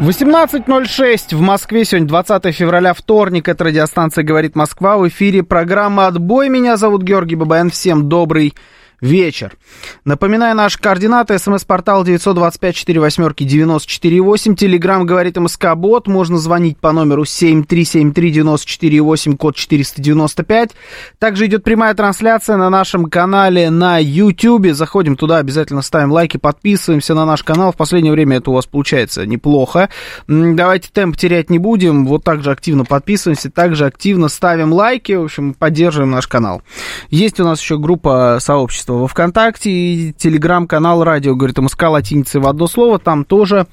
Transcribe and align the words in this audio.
18.06 0.00 1.36
в 1.36 1.42
Москве. 1.42 1.84
Сегодня 1.84 2.08
20 2.08 2.54
февраля, 2.54 2.94
вторник. 2.94 3.48
Это 3.48 3.64
радиостанция 3.64 4.24
«Говорит 4.24 4.56
Москва». 4.56 4.96
В 4.96 5.06
эфире 5.08 5.42
программа 5.42 6.06
«Отбой». 6.06 6.48
Меня 6.48 6.78
зовут 6.78 7.02
Георгий 7.02 7.36
Бабаян. 7.36 7.68
Всем 7.68 8.08
добрый 8.08 8.54
вечер. 9.00 9.56
Напоминаю, 10.04 10.54
наши 10.56 10.78
координаты. 10.78 11.38
СМС-портал 11.38 12.04
925-48-94-8. 12.04 14.54
Телеграмм 14.54 15.06
говорит 15.06 15.36
МСК-бот. 15.36 16.06
Можно 16.06 16.38
звонить 16.38 16.78
по 16.78 16.92
номеру 16.92 17.22
7373-94-8, 17.22 19.36
код 19.36 19.56
495. 19.56 20.70
Также 21.18 21.46
идет 21.46 21.64
прямая 21.64 21.94
трансляция 21.94 22.56
на 22.56 22.70
нашем 22.70 23.06
канале 23.06 23.70
на 23.70 23.98
YouTube. 23.98 24.72
Заходим 24.72 25.16
туда, 25.16 25.38
обязательно 25.38 25.82
ставим 25.82 26.12
лайки, 26.12 26.36
подписываемся 26.36 27.14
на 27.14 27.24
наш 27.24 27.42
канал. 27.42 27.72
В 27.72 27.76
последнее 27.76 28.12
время 28.12 28.36
это 28.38 28.50
у 28.50 28.54
вас 28.54 28.66
получается 28.66 29.26
неплохо. 29.26 29.88
Давайте 30.28 30.90
темп 30.92 31.16
терять 31.16 31.50
не 31.50 31.58
будем. 31.58 32.06
Вот 32.06 32.24
так 32.24 32.42
же 32.42 32.50
активно 32.50 32.84
подписываемся, 32.84 33.50
также 33.50 33.86
активно 33.86 34.28
ставим 34.28 34.72
лайки. 34.72 35.12
В 35.12 35.24
общем, 35.24 35.54
поддерживаем 35.54 36.10
наш 36.10 36.26
канал. 36.26 36.62
Есть 37.10 37.40
у 37.40 37.44
нас 37.44 37.60
еще 37.60 37.78
группа 37.78 38.38
сообщества 38.40 38.89
сообщество 38.90 38.94
во 38.94 39.06
ВКонтакте 39.06 39.70
и 39.70 40.12
телеграм-канал 40.12 41.04
радио, 41.04 41.34
говорит 41.34 41.58
МСК 41.58 41.84
латиницей 41.84 42.40
в 42.40 42.46
одно 42.46 42.66
слово. 42.66 42.98
Там 42.98 43.24
тоже 43.24 43.66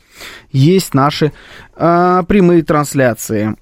есть 0.52 0.94
наши 0.94 1.32
э, 1.76 2.24
прямые 2.28 2.64
трансляции. 2.64 3.56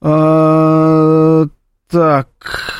Э, 0.00 1.46
так, 1.90 2.28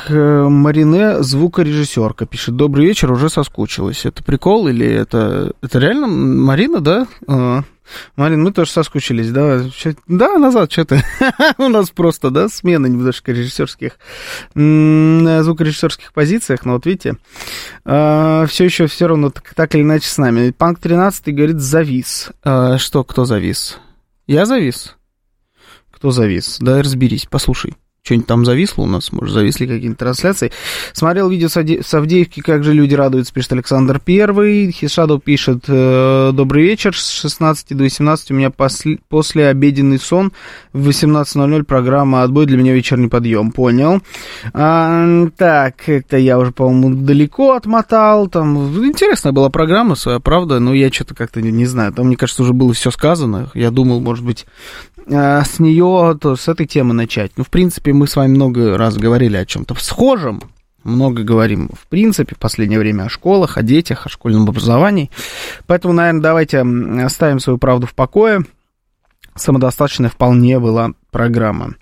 э, 0.07 0.47
Марине, 0.47 1.23
звукорежиссерка, 1.23 2.27
пишет. 2.27 2.55
Добрый 2.55 2.85
вечер, 2.85 3.11
уже 3.11 3.29
соскучилась. 3.29 4.05
Это 4.05 4.23
прикол 4.23 4.67
или 4.67 4.85
это... 4.85 5.53
Это 5.61 5.79
реально 5.79 6.07
Марина, 6.07 6.79
да? 6.79 7.07
А, 7.27 7.63
Марин, 8.15 8.43
мы 8.43 8.51
тоже 8.51 8.69
соскучились, 8.69 9.31
да? 9.31 9.63
Да, 10.07 10.37
назад 10.37 10.71
что-то. 10.71 11.03
У 11.57 11.69
нас 11.69 11.89
просто, 11.89 12.29
да, 12.29 12.49
смена 12.49 12.85
немножко 12.85 13.31
режиссерских, 13.31 13.93
звукорежиссерских 14.53 16.13
позициях, 16.13 16.63
но 16.65 16.73
вот 16.73 16.85
видите, 16.85 17.17
а, 17.85 18.45
все 18.45 18.65
еще 18.65 18.85
все 18.85 19.07
равно 19.07 19.31
так, 19.31 19.55
так 19.55 19.73
или 19.73 19.81
иначе 19.81 20.07
с 20.07 20.19
нами. 20.19 20.51
Панк 20.51 20.79
13 20.79 21.33
говорит, 21.33 21.59
завис. 21.59 22.29
А, 22.43 22.77
что, 22.77 23.03
кто 23.03 23.25
завис? 23.25 23.79
Я 24.27 24.45
завис? 24.45 24.95
Кто 25.89 26.11
завис? 26.11 26.57
Да, 26.59 26.83
разберись, 26.83 27.27
послушай 27.27 27.75
что-нибудь 28.03 28.27
там 28.27 28.45
зависло 28.45 28.83
у 28.83 28.85
нас, 28.85 29.11
может, 29.11 29.33
зависли 29.33 29.67
какие-то 29.67 29.97
трансляции. 29.97 30.51
Смотрел 30.93 31.29
видео 31.29 31.47
с 31.49 31.93
Авдеевки, 31.93 32.41
как 32.41 32.63
же 32.63 32.73
люди 32.73 32.95
радуются, 32.95 33.33
пишет 33.33 33.53
Александр 33.53 33.99
Первый. 34.03 34.71
Хишадов 34.71 35.23
пишет, 35.23 35.65
э, 35.67 36.31
добрый 36.33 36.63
вечер, 36.63 36.97
с 36.97 37.09
16 37.09 37.75
до 37.75 37.83
18 37.83 38.31
у 38.31 38.33
меня 38.33 38.49
после, 38.49 38.99
после 39.09 39.47
обеденный 39.47 39.99
сон, 39.99 40.31
в 40.73 40.89
18.00 40.89 41.63
программа 41.63 42.23
«Отбой» 42.23 42.45
для 42.45 42.57
меня 42.57 42.73
вечерний 42.73 43.07
подъем, 43.09 43.51
понял. 43.51 44.01
А, 44.53 45.27
так, 45.37 45.87
это 45.87 46.17
я 46.17 46.39
уже, 46.39 46.51
по-моему, 46.51 47.03
далеко 47.03 47.53
отмотал, 47.53 48.27
там, 48.27 48.57
интересная 48.85 49.33
была 49.33 49.49
программа 49.49 49.95
своя, 49.95 50.19
правда, 50.19 50.59
но 50.59 50.73
я 50.73 50.91
что-то 50.91 51.15
как-то 51.15 51.41
не, 51.41 51.51
не 51.51 51.65
знаю, 51.65 51.93
там, 51.93 52.07
мне 52.07 52.15
кажется, 52.15 52.43
уже 52.43 52.53
было 52.53 52.73
все 52.73 52.91
сказано, 52.91 53.51
я 53.53 53.71
думал, 53.71 53.99
может 53.99 54.25
быть, 54.25 54.45
э, 55.05 55.41
с 55.43 55.59
нее, 55.59 56.17
то, 56.19 56.35
с 56.35 56.47
этой 56.47 56.65
темы 56.65 56.93
начать. 56.93 57.31
Ну, 57.37 57.43
в 57.43 57.49
принципе, 57.49 57.88
мы 57.91 58.07
с 58.07 58.15
вами 58.15 58.31
много 58.31 58.77
раз 58.77 58.97
говорили 58.97 59.37
о 59.37 59.45
чем-то 59.45 59.75
схожем, 59.75 60.41
много 60.83 61.23
говорим, 61.23 61.69
в 61.73 61.87
принципе, 61.87 62.35
в 62.35 62.39
последнее 62.39 62.79
время 62.79 63.03
о 63.03 63.09
школах, 63.09 63.57
о 63.57 63.63
детях, 63.63 64.05
о 64.05 64.09
школьном 64.09 64.47
образовании. 64.47 65.11
Поэтому, 65.67 65.93
наверное, 65.93 66.21
давайте 66.21 66.59
оставим 67.03 67.39
свою 67.39 67.59
правду 67.59 67.85
в 67.85 67.93
покое. 67.93 68.43
Самодостаточная 69.35 70.09
вполне 70.09 70.59
была 70.59 70.93
программа. 71.11 71.75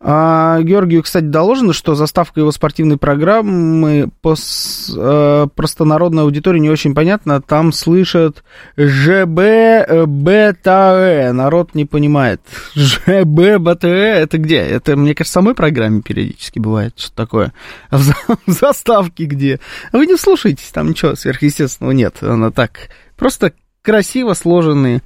А, 0.00 0.60
Георгию, 0.62 1.02
кстати, 1.02 1.24
доложено, 1.24 1.72
что 1.72 1.94
заставка 1.94 2.40
его 2.40 2.50
спортивной 2.50 2.96
программы 2.96 4.10
по 4.20 4.34
э, 4.34 5.46
простонародной 5.54 6.24
аудитории 6.24 6.58
не 6.58 6.70
очень 6.70 6.94
понятна. 6.94 7.40
Там 7.40 7.72
слышат 7.72 8.42
ЖБ, 8.76 10.06
БТЭ. 10.06 11.32
Народ 11.32 11.74
не 11.74 11.84
понимает. 11.84 12.40
ЖБ, 12.74 13.58
БТЭ, 13.58 14.22
это 14.22 14.38
где? 14.38 14.58
Это, 14.58 14.96
мне 14.96 15.14
кажется, 15.14 15.34
самой 15.34 15.54
программе 15.54 16.02
периодически 16.02 16.58
бывает 16.58 16.94
что 16.96 17.14
такое. 17.14 17.52
А 17.90 17.98
в 18.46 18.50
заставке 18.50 19.24
где? 19.24 19.60
Вы 19.92 20.06
не 20.06 20.16
слушаетесь, 20.16 20.70
там 20.72 20.90
ничего 20.90 21.14
сверхъестественного 21.14 21.92
нет. 21.92 22.16
Она 22.22 22.50
так, 22.50 22.88
просто 23.16 23.52
красиво 23.82 24.34
сложенные 24.34 25.02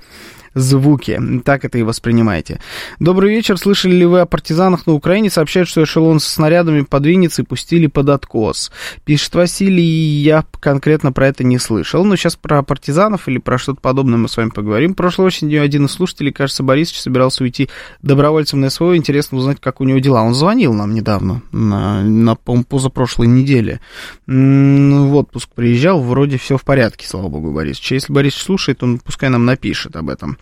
звуки. 0.57 1.21
Так 1.45 1.65
это 1.65 1.79
и 1.79 1.83
воспринимаете. 1.83 2.61
Добрый 2.99 3.31
вечер. 3.31 3.59
Слышали 3.59 3.95
ли 3.95 4.07
вы 4.07 4.21
о 4.21 4.27
партизанах 4.27 4.87
на 4.87 4.95
Украине? 4.95 5.31
Сообщают, 5.31 5.69
что 5.69 5.85
эшелон 5.85 6.19
со 6.19 6.31
снарядами 6.31 6.81
под 6.81 7.05
Винницей 7.05 7.45
пустили 7.45 7.87
под 7.87 8.09
откос. 8.09 8.73
Пишет 9.05 9.35
Василий, 9.35 9.85
я 9.85 10.45
конкретно 10.59 11.13
про 11.13 11.29
это 11.29 11.45
не 11.45 11.59
слышал. 11.59 12.05
Но 12.05 12.17
сейчас 12.17 12.37
про 12.37 12.63
партизанов 12.63 13.29
или 13.29 13.39
про 13.39 13.59
что-то 13.59 13.81
подобное 13.81 14.17
мы 14.17 14.29
с 14.29 14.37
вами 14.37 14.49
поговорим. 14.49 14.95
Прошлой 14.95 15.27
осенью 15.27 15.63
один 15.63 15.85
из 15.85 15.93
слушателей, 15.93 16.33
кажется, 16.33 16.63
Борисович, 16.63 17.01
собирался 17.01 17.45
уйти 17.45 17.69
добровольцем 18.01 18.61
на 18.61 18.71
СВО. 18.71 18.97
Интересно 18.97 19.39
узнать, 19.39 19.59
как 19.61 19.83
у 19.83 19.85
него 19.85 19.99
дела. 19.99 20.23
Он 20.23 20.35
звонил 20.35 20.73
нам 20.73 20.95
недавно, 20.95 21.43
на, 21.53 22.03
на 22.03 22.35
позапрошлой 22.35 23.27
неделе. 23.27 23.81
В 24.27 25.15
отпуск 25.15 25.51
приезжал, 25.55 26.01
вроде 26.01 26.39
все 26.39 26.57
в 26.57 26.65
порядке, 26.65 27.07
слава 27.07 27.29
богу, 27.29 27.53
Борисович. 27.53 27.93
Если 27.93 28.13
Борисович 28.13 28.45
слушает, 28.45 28.83
он 28.83 28.99
пускай 28.99 29.29
нам 29.29 29.45
напишет 29.45 29.97
об 29.97 30.09
этом 30.09 30.39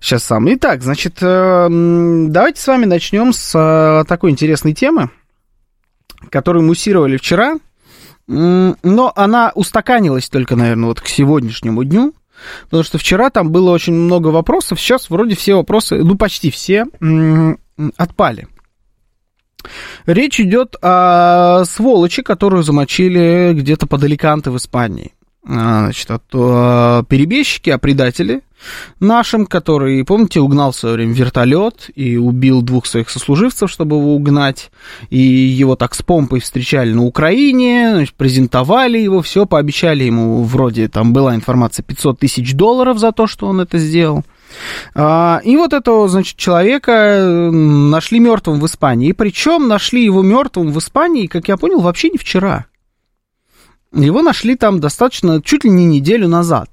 сейчас 0.00 0.24
сам. 0.24 0.52
Итак, 0.54 0.82
значит, 0.82 1.18
э, 1.20 1.68
давайте 2.28 2.60
с 2.60 2.66
вами 2.66 2.84
начнем 2.84 3.32
с 3.32 3.54
э, 3.54 4.04
такой 4.06 4.30
интересной 4.30 4.74
темы, 4.74 5.10
которую 6.30 6.64
муссировали 6.64 7.16
вчера, 7.16 7.58
но 8.26 9.12
она 9.14 9.52
устаканилась 9.54 10.28
только, 10.28 10.56
наверное, 10.56 10.88
вот 10.88 11.00
к 11.00 11.06
сегодняшнему 11.06 11.84
дню, 11.84 12.14
потому 12.64 12.82
что 12.82 12.98
вчера 12.98 13.30
там 13.30 13.50
было 13.50 13.70
очень 13.70 13.92
много 13.92 14.28
вопросов, 14.28 14.80
сейчас 14.80 15.10
вроде 15.10 15.36
все 15.36 15.54
вопросы, 15.54 16.02
ну, 16.02 16.16
почти 16.16 16.50
все 16.50 16.86
отпали. 17.96 18.48
Речь 20.06 20.40
идет 20.40 20.76
о 20.82 21.64
сволочи, 21.64 22.22
которую 22.22 22.62
замочили 22.62 23.52
где-то 23.54 23.86
под 23.86 24.04
Аликанте 24.04 24.50
в 24.50 24.56
Испании. 24.56 25.12
А, 25.46 25.84
значит, 25.84 26.10
а 26.10 26.18
то 26.18 27.04
перебежчики, 27.08 27.70
а 27.70 27.78
предатели 27.78 28.42
нашим, 29.00 29.46
который, 29.46 30.04
помните, 30.04 30.40
угнал 30.40 30.72
в 30.72 30.76
свое 30.76 30.94
время 30.94 31.12
вертолет 31.12 31.90
и 31.94 32.16
убил 32.16 32.62
двух 32.62 32.86
своих 32.86 33.10
сослуживцев, 33.10 33.70
чтобы 33.70 33.96
его 33.96 34.14
угнать, 34.14 34.70
и 35.10 35.18
его 35.18 35.76
так 35.76 35.94
с 35.94 36.02
помпой 36.02 36.40
встречали 36.40 36.92
на 36.92 37.04
Украине, 37.04 37.90
значит, 37.92 38.14
презентовали 38.14 38.98
его, 38.98 39.22
все, 39.22 39.46
пообещали 39.46 40.04
ему, 40.04 40.42
вроде 40.44 40.88
там 40.88 41.12
была 41.12 41.34
информация, 41.34 41.82
500 41.82 42.20
тысяч 42.20 42.54
долларов 42.54 42.98
за 42.98 43.12
то, 43.12 43.26
что 43.26 43.46
он 43.46 43.60
это 43.60 43.78
сделал. 43.78 44.24
А, 44.94 45.40
и 45.44 45.56
вот 45.56 45.72
этого, 45.72 46.08
значит, 46.08 46.36
человека 46.36 47.50
нашли 47.52 48.20
мертвым 48.20 48.60
в 48.60 48.66
Испании. 48.66 49.08
И 49.08 49.12
причем 49.12 49.66
нашли 49.66 50.04
его 50.04 50.22
мертвым 50.22 50.72
в 50.72 50.78
Испании, 50.78 51.26
как 51.26 51.48
я 51.48 51.56
понял, 51.56 51.80
вообще 51.80 52.10
не 52.10 52.18
вчера. 52.18 52.66
Его 53.94 54.22
нашли 54.22 54.56
там 54.56 54.80
достаточно, 54.80 55.40
чуть 55.42 55.64
ли 55.64 55.70
не 55.70 55.86
неделю 55.86 56.28
назад. 56.28 56.68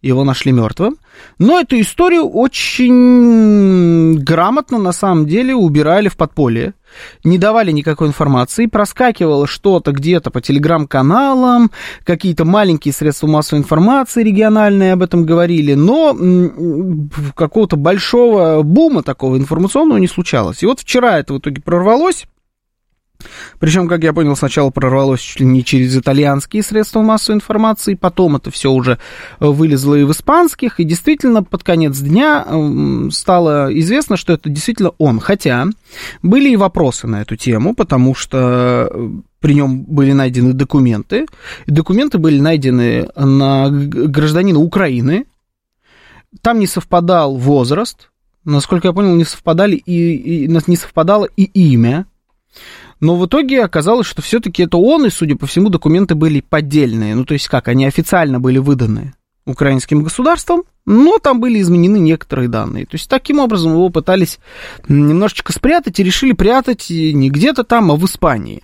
Его 0.00 0.24
нашли 0.24 0.50
мертвым. 0.50 0.96
Но 1.38 1.60
эту 1.60 1.80
историю 1.80 2.26
очень 2.28 4.14
грамотно, 4.18 4.78
на 4.78 4.90
самом 4.90 5.26
деле, 5.26 5.54
убирали 5.54 6.08
в 6.08 6.16
подполье. 6.16 6.74
Не 7.22 7.38
давали 7.38 7.70
никакой 7.70 8.08
информации. 8.08 8.66
Проскакивало 8.66 9.46
что-то 9.46 9.92
где-то 9.92 10.32
по 10.32 10.40
телеграм-каналам, 10.40 11.70
какие-то 12.04 12.44
маленькие 12.44 12.92
средства 12.92 13.28
массовой 13.28 13.60
информации 13.60 14.24
региональные 14.24 14.94
об 14.94 15.02
этом 15.02 15.24
говорили. 15.24 15.74
Но 15.74 16.16
какого-то 17.36 17.76
большого 17.76 18.62
бума 18.62 19.04
такого 19.04 19.36
информационного 19.36 19.98
не 19.98 20.08
случалось. 20.08 20.64
И 20.64 20.66
вот 20.66 20.80
вчера 20.80 21.20
это 21.20 21.34
в 21.34 21.38
итоге 21.38 21.62
прорвалось. 21.62 22.26
Причем, 23.58 23.88
как 23.88 24.02
я 24.02 24.12
понял, 24.12 24.36
сначала 24.36 24.70
прорвалось 24.70 25.20
чуть 25.20 25.40
ли 25.40 25.46
не 25.46 25.64
через 25.64 25.96
итальянские 25.96 26.62
средства 26.62 27.02
массовой 27.02 27.36
информации, 27.36 27.94
потом 27.94 28.36
это 28.36 28.50
все 28.50 28.70
уже 28.70 28.98
вылезло 29.40 29.94
и 29.94 30.04
в 30.04 30.12
испанских, 30.12 30.80
и 30.80 30.84
действительно 30.84 31.42
под 31.42 31.62
конец 31.62 31.98
дня 31.98 32.46
стало 33.10 33.68
известно, 33.78 34.16
что 34.16 34.32
это 34.32 34.48
действительно 34.48 34.92
он. 34.98 35.20
Хотя 35.20 35.66
были 36.22 36.50
и 36.50 36.56
вопросы 36.56 37.06
на 37.06 37.22
эту 37.22 37.36
тему, 37.36 37.74
потому 37.74 38.14
что 38.14 38.88
э, 38.92 39.10
при 39.40 39.54
нем 39.54 39.82
были 39.82 40.12
найдены 40.12 40.52
документы. 40.52 41.26
Документы 41.66 42.18
были 42.18 42.40
найдены 42.40 43.08
на 43.16 43.68
гражданина 43.70 44.58
Украины. 44.58 45.26
Там 46.40 46.58
не 46.58 46.66
совпадал 46.66 47.36
возраст, 47.36 48.10
насколько 48.44 48.88
я 48.88 48.92
понял, 48.94 49.14
не 49.14 49.24
совпадали 49.24 49.76
и, 49.76 50.44
и 50.44 50.48
не 50.66 50.76
совпадало 50.76 51.28
и 51.36 51.44
имя 51.44 52.06
но 53.02 53.16
в 53.16 53.26
итоге 53.26 53.64
оказалось, 53.64 54.06
что 54.06 54.22
все-таки 54.22 54.62
это 54.62 54.76
он, 54.76 55.04
и, 55.06 55.10
судя 55.10 55.34
по 55.34 55.48
всему, 55.48 55.70
документы 55.70 56.14
были 56.14 56.40
поддельные. 56.40 57.16
Ну, 57.16 57.24
то 57.24 57.34
есть 57.34 57.48
как, 57.48 57.66
они 57.66 57.84
официально 57.84 58.38
были 58.38 58.58
выданы 58.58 59.14
украинским 59.44 60.04
государством, 60.04 60.62
но 60.86 61.18
там 61.18 61.40
были 61.40 61.60
изменены 61.60 61.96
некоторые 61.96 62.48
данные. 62.48 62.86
То 62.86 62.94
есть 62.94 63.10
таким 63.10 63.40
образом 63.40 63.72
его 63.72 63.88
пытались 63.88 64.38
немножечко 64.86 65.52
спрятать 65.52 65.98
и 65.98 66.04
решили 66.04 66.30
прятать 66.30 66.90
не 66.90 67.28
где-то 67.28 67.64
там, 67.64 67.90
а 67.90 67.96
в 67.96 68.04
Испании. 68.04 68.62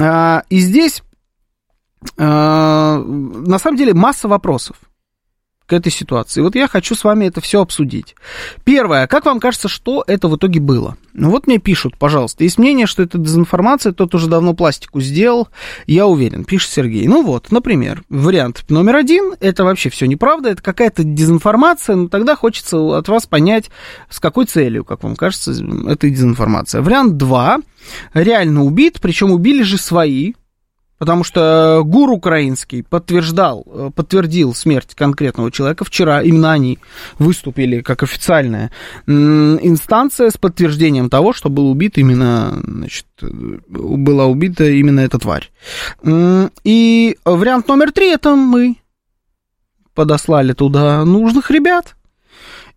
А, 0.00 0.44
и 0.48 0.58
здесь 0.58 1.02
а, 2.16 2.98
на 2.98 3.58
самом 3.58 3.76
деле 3.76 3.92
масса 3.92 4.28
вопросов 4.28 4.78
к 5.66 5.72
этой 5.72 5.90
ситуации. 5.90 6.40
Вот 6.40 6.54
я 6.54 6.68
хочу 6.68 6.94
с 6.94 7.04
вами 7.04 7.26
это 7.26 7.40
все 7.40 7.60
обсудить. 7.60 8.14
Первое, 8.64 9.06
как 9.06 9.26
вам 9.26 9.40
кажется, 9.40 9.68
что 9.68 10.04
это 10.06 10.28
в 10.28 10.36
итоге 10.36 10.60
было? 10.60 10.96
Ну 11.12 11.30
вот 11.30 11.46
мне 11.46 11.58
пишут, 11.58 11.96
пожалуйста, 11.98 12.44
есть 12.44 12.58
мнение, 12.58 12.86
что 12.86 13.02
это 13.02 13.18
дезинформация, 13.18 13.92
тот 13.92 14.14
уже 14.14 14.28
давно 14.28 14.54
пластику 14.54 15.00
сделал, 15.00 15.48
я 15.86 16.06
уверен, 16.06 16.44
пишет 16.44 16.70
Сергей. 16.70 17.08
Ну 17.08 17.22
вот, 17.22 17.50
например, 17.50 18.04
вариант 18.08 18.64
номер 18.68 18.96
один, 18.96 19.34
это 19.40 19.64
вообще 19.64 19.90
все 19.90 20.06
неправда, 20.06 20.50
это 20.50 20.62
какая-то 20.62 21.02
дезинформация, 21.04 21.96
но 21.96 22.08
тогда 22.08 22.36
хочется 22.36 22.98
от 22.98 23.08
вас 23.08 23.26
понять, 23.26 23.70
с 24.08 24.20
какой 24.20 24.44
целью, 24.44 24.84
как 24.84 25.02
вам 25.02 25.16
кажется, 25.16 25.52
это 25.88 26.08
дезинформация. 26.08 26.82
Вариант 26.82 27.16
два, 27.16 27.58
реально 28.14 28.64
убит, 28.64 28.98
причем 29.00 29.32
убили 29.32 29.62
же 29.62 29.78
свои, 29.78 30.34
Потому 30.98 31.24
что 31.24 31.82
ГУР 31.84 32.10
украинский 32.10 32.82
подтверждал, 32.82 33.64
э, 33.66 33.90
подтвердил 33.94 34.54
смерть 34.54 34.94
конкретного 34.94 35.50
человека. 35.50 35.84
Вчера 35.84 36.22
именно 36.22 36.52
они 36.52 36.78
выступили 37.18 37.82
как 37.82 38.02
официальная 38.02 38.70
инстанция 39.06 40.30
с 40.30 40.36
подтверждением 40.38 41.10
того, 41.10 41.32
что 41.32 41.50
был 41.50 41.70
убит 41.70 41.98
именно, 41.98 42.58
значит, 42.64 43.06
э, 43.20 43.26
была 43.68 44.26
убита 44.26 44.64
именно 44.64 45.00
эта 45.00 45.18
тварь. 45.18 45.50
И 46.64 47.16
вариант 47.24 47.68
номер 47.68 47.92
три 47.92 48.10
это 48.10 48.34
мы 48.34 48.76
подослали 49.94 50.52
туда 50.52 51.04
нужных 51.04 51.50
ребят. 51.50 51.96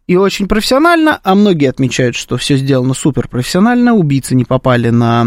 И 0.09 0.15
очень 0.15 0.47
профессионально, 0.47 1.19
а 1.23 1.35
многие 1.35 1.69
отмечают, 1.69 2.15
что 2.15 2.37
все 2.37 2.57
сделано 2.57 2.95
супер 2.95 3.27
профессионально. 3.27 3.93
Убийцы 3.93 4.33
не 4.33 4.43
попали 4.43 4.89
на 4.89 5.23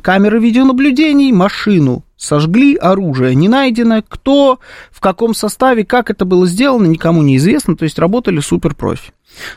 камеры 0.00 0.40
видеонаблюдений, 0.40 1.30
машину 1.30 2.02
сожгли, 2.16 2.74
оружие 2.74 3.36
не 3.36 3.48
найдено. 3.48 4.02
Кто, 4.08 4.58
в 4.90 4.98
каком 4.98 5.36
составе, 5.36 5.84
как 5.84 6.10
это 6.10 6.24
было 6.24 6.48
сделано, 6.48 6.86
никому 6.86 7.22
не 7.22 7.36
известно. 7.36 7.76
То 7.76 7.84
есть 7.84 7.96
работали 7.96 8.40
супер 8.40 8.74
профи. 8.74 9.12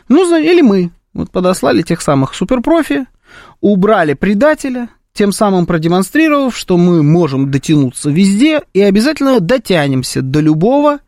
Ну, 0.08 0.38
или 0.38 0.60
мы 0.60 0.92
вот 1.12 1.32
подослали 1.32 1.82
тех 1.82 2.00
самых 2.00 2.32
суперпрофи, 2.32 3.06
убрали 3.60 4.14
предателя, 4.14 4.90
тем 5.12 5.32
самым 5.32 5.66
продемонстрировав, 5.66 6.56
что 6.56 6.76
мы 6.76 7.02
можем 7.02 7.50
дотянуться 7.50 8.10
везде 8.10 8.62
и 8.74 8.80
обязательно 8.80 9.40
дотянемся 9.40 10.22
до 10.22 10.38
любого, 10.38 11.00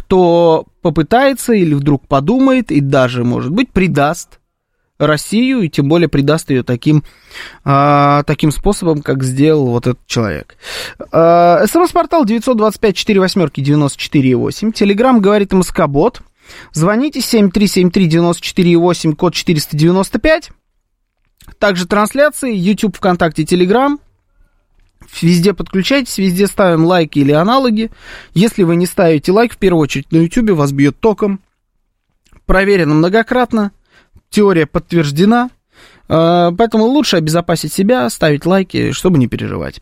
кто 0.00 0.66
попытается 0.80 1.52
или 1.52 1.74
вдруг 1.74 2.08
подумает 2.08 2.72
и 2.72 2.80
даже, 2.80 3.22
может 3.22 3.52
быть, 3.52 3.70
предаст 3.70 4.40
Россию, 4.98 5.60
и 5.60 5.68
тем 5.68 5.88
более 5.88 6.08
предаст 6.08 6.48
ее 6.50 6.62
таким, 6.62 7.04
а, 7.64 8.22
таким 8.24 8.50
способом, 8.50 9.02
как 9.02 9.22
сделал 9.22 9.66
вот 9.66 9.86
этот 9.86 10.06
человек. 10.06 10.56
А, 11.12 11.66
СМС-портал 11.66 12.24
925-48-94-8. 12.24 14.72
Телеграмм 14.72 15.20
говорит 15.20 15.52
МСК-бот. 15.52 16.22
Звоните 16.72 17.20
7373-94-8, 17.20 19.14
код 19.14 19.34
495. 19.34 20.50
Также 21.58 21.86
трансляции, 21.86 22.54
YouTube, 22.54 22.96
ВКонтакте, 22.96 23.44
Телеграм. 23.44 24.00
Везде 25.20 25.54
подключайтесь, 25.54 26.18
везде 26.18 26.46
ставим 26.46 26.84
лайки 26.84 27.18
или 27.18 27.32
аналоги. 27.32 27.90
Если 28.32 28.62
вы 28.62 28.76
не 28.76 28.86
ставите 28.86 29.32
лайк, 29.32 29.54
в 29.54 29.58
первую 29.58 29.82
очередь 29.82 30.10
на 30.12 30.18
YouTube 30.18 30.50
вас 30.50 30.72
бьет 30.72 30.98
током. 31.00 31.40
Проверено 32.46 32.94
многократно, 32.94 33.72
теория 34.28 34.66
подтверждена, 34.66 35.50
а, 36.08 36.52
поэтому 36.52 36.84
лучше 36.84 37.16
обезопасить 37.16 37.72
себя, 37.72 38.08
ставить 38.10 38.46
лайки, 38.46 38.92
чтобы 38.92 39.18
не 39.18 39.28
переживать. 39.28 39.80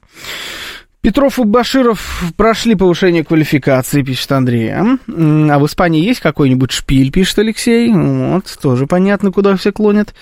Петров 1.08 1.38
и 1.38 1.44
Баширов 1.44 2.22
прошли 2.36 2.74
повышение 2.74 3.24
квалификации, 3.24 4.02
пишет 4.02 4.30
Андрей. 4.30 4.70
А, 4.74 4.82
а 4.82 5.58
в 5.58 5.64
Испании 5.64 6.04
есть 6.04 6.20
какой-нибудь 6.20 6.70
шпиль, 6.70 7.10
пишет 7.10 7.38
Алексей. 7.38 7.90
Вот, 7.90 8.44
тоже 8.60 8.86
понятно, 8.86 9.32
куда 9.32 9.56
все 9.56 9.72
клонят. 9.72 10.14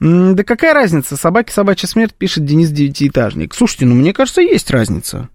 Да 0.00 0.42
какая 0.42 0.72
разница? 0.72 1.18
Собаки, 1.18 1.50
собачья 1.50 1.86
смерть, 1.88 2.14
пишет 2.14 2.46
Денис 2.46 2.70
Девятиэтажник. 2.70 3.52
Слушайте, 3.52 3.84
ну 3.84 3.94
мне 3.94 4.14
кажется, 4.14 4.40
есть 4.40 4.70
разница. 4.70 5.28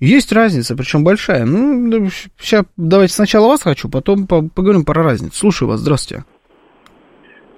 Есть 0.00 0.32
разница, 0.32 0.74
причем 0.74 1.04
большая. 1.04 1.44
Ну, 1.44 2.08
сейчас 2.38 2.64
давайте 2.78 3.12
сначала 3.12 3.48
вас 3.48 3.64
хочу, 3.64 3.90
потом 3.90 4.26
поговорим 4.26 4.86
про 4.86 5.02
разницу. 5.02 5.36
Слушаю 5.36 5.68
вас, 5.68 5.80
здравствуйте. 5.80 6.24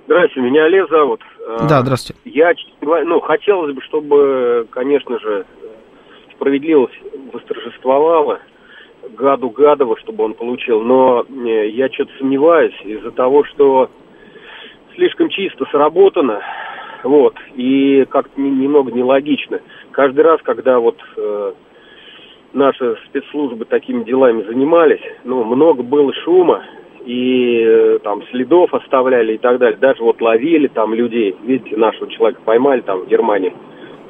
Здравствуйте, 0.07 0.51
меня 0.51 0.65
Олег 0.65 0.91
зовут. 0.91 1.21
Да, 1.69 1.83
здравствуйте. 1.83 2.21
Я, 2.25 2.51
ну, 2.83 3.21
хотелось 3.21 3.77
бы, 3.77 3.81
чтобы, 3.83 4.67
конечно 4.73 5.21
же, 5.21 5.47
справедливость 6.39 6.95
восторжествовала, 7.33 8.39
гаду 9.17 9.51
гадово, 9.51 9.99
чтобы 9.99 10.25
он 10.25 10.35
получил, 10.35 10.81
но 10.81 11.25
э, 11.29 11.69
я 11.69 11.89
что-то 11.89 12.13
сомневаюсь 12.19 12.75
из-за 12.85 13.11
того, 13.11 13.45
что 13.45 13.91
слишком 14.95 15.29
чисто 15.29 15.67
сработано, 15.71 16.41
вот, 17.03 17.35
и 17.57 18.05
как-то 18.09 18.41
немного 18.41 18.93
нелогично. 18.93 19.61
Каждый 19.91 20.21
раз, 20.21 20.41
когда 20.43 20.79
вот 20.79 20.97
э, 21.17 21.53
наши 22.53 22.97
спецслужбы 23.07 23.65
такими 23.65 24.05
делами 24.05 24.43
занимались, 24.43 25.03
ну, 25.25 25.45
много 25.45 25.83
было 25.83 26.13
шума, 26.25 26.63
и 27.05 27.65
э, 27.65 27.99
там 28.03 28.23
следов 28.31 28.75
оставляли 28.75 29.35
и 29.35 29.39
так 29.39 29.59
далее. 29.59 29.79
Даже 29.79 30.03
вот 30.03 30.21
ловили 30.21 30.67
там 30.69 30.93
людей. 30.93 31.35
Видите, 31.43 31.77
нашего 31.77 32.11
человека 32.11 32.41
поймали 32.45 32.81
там 32.81 33.01
в 33.01 33.09
Германии 33.09 33.55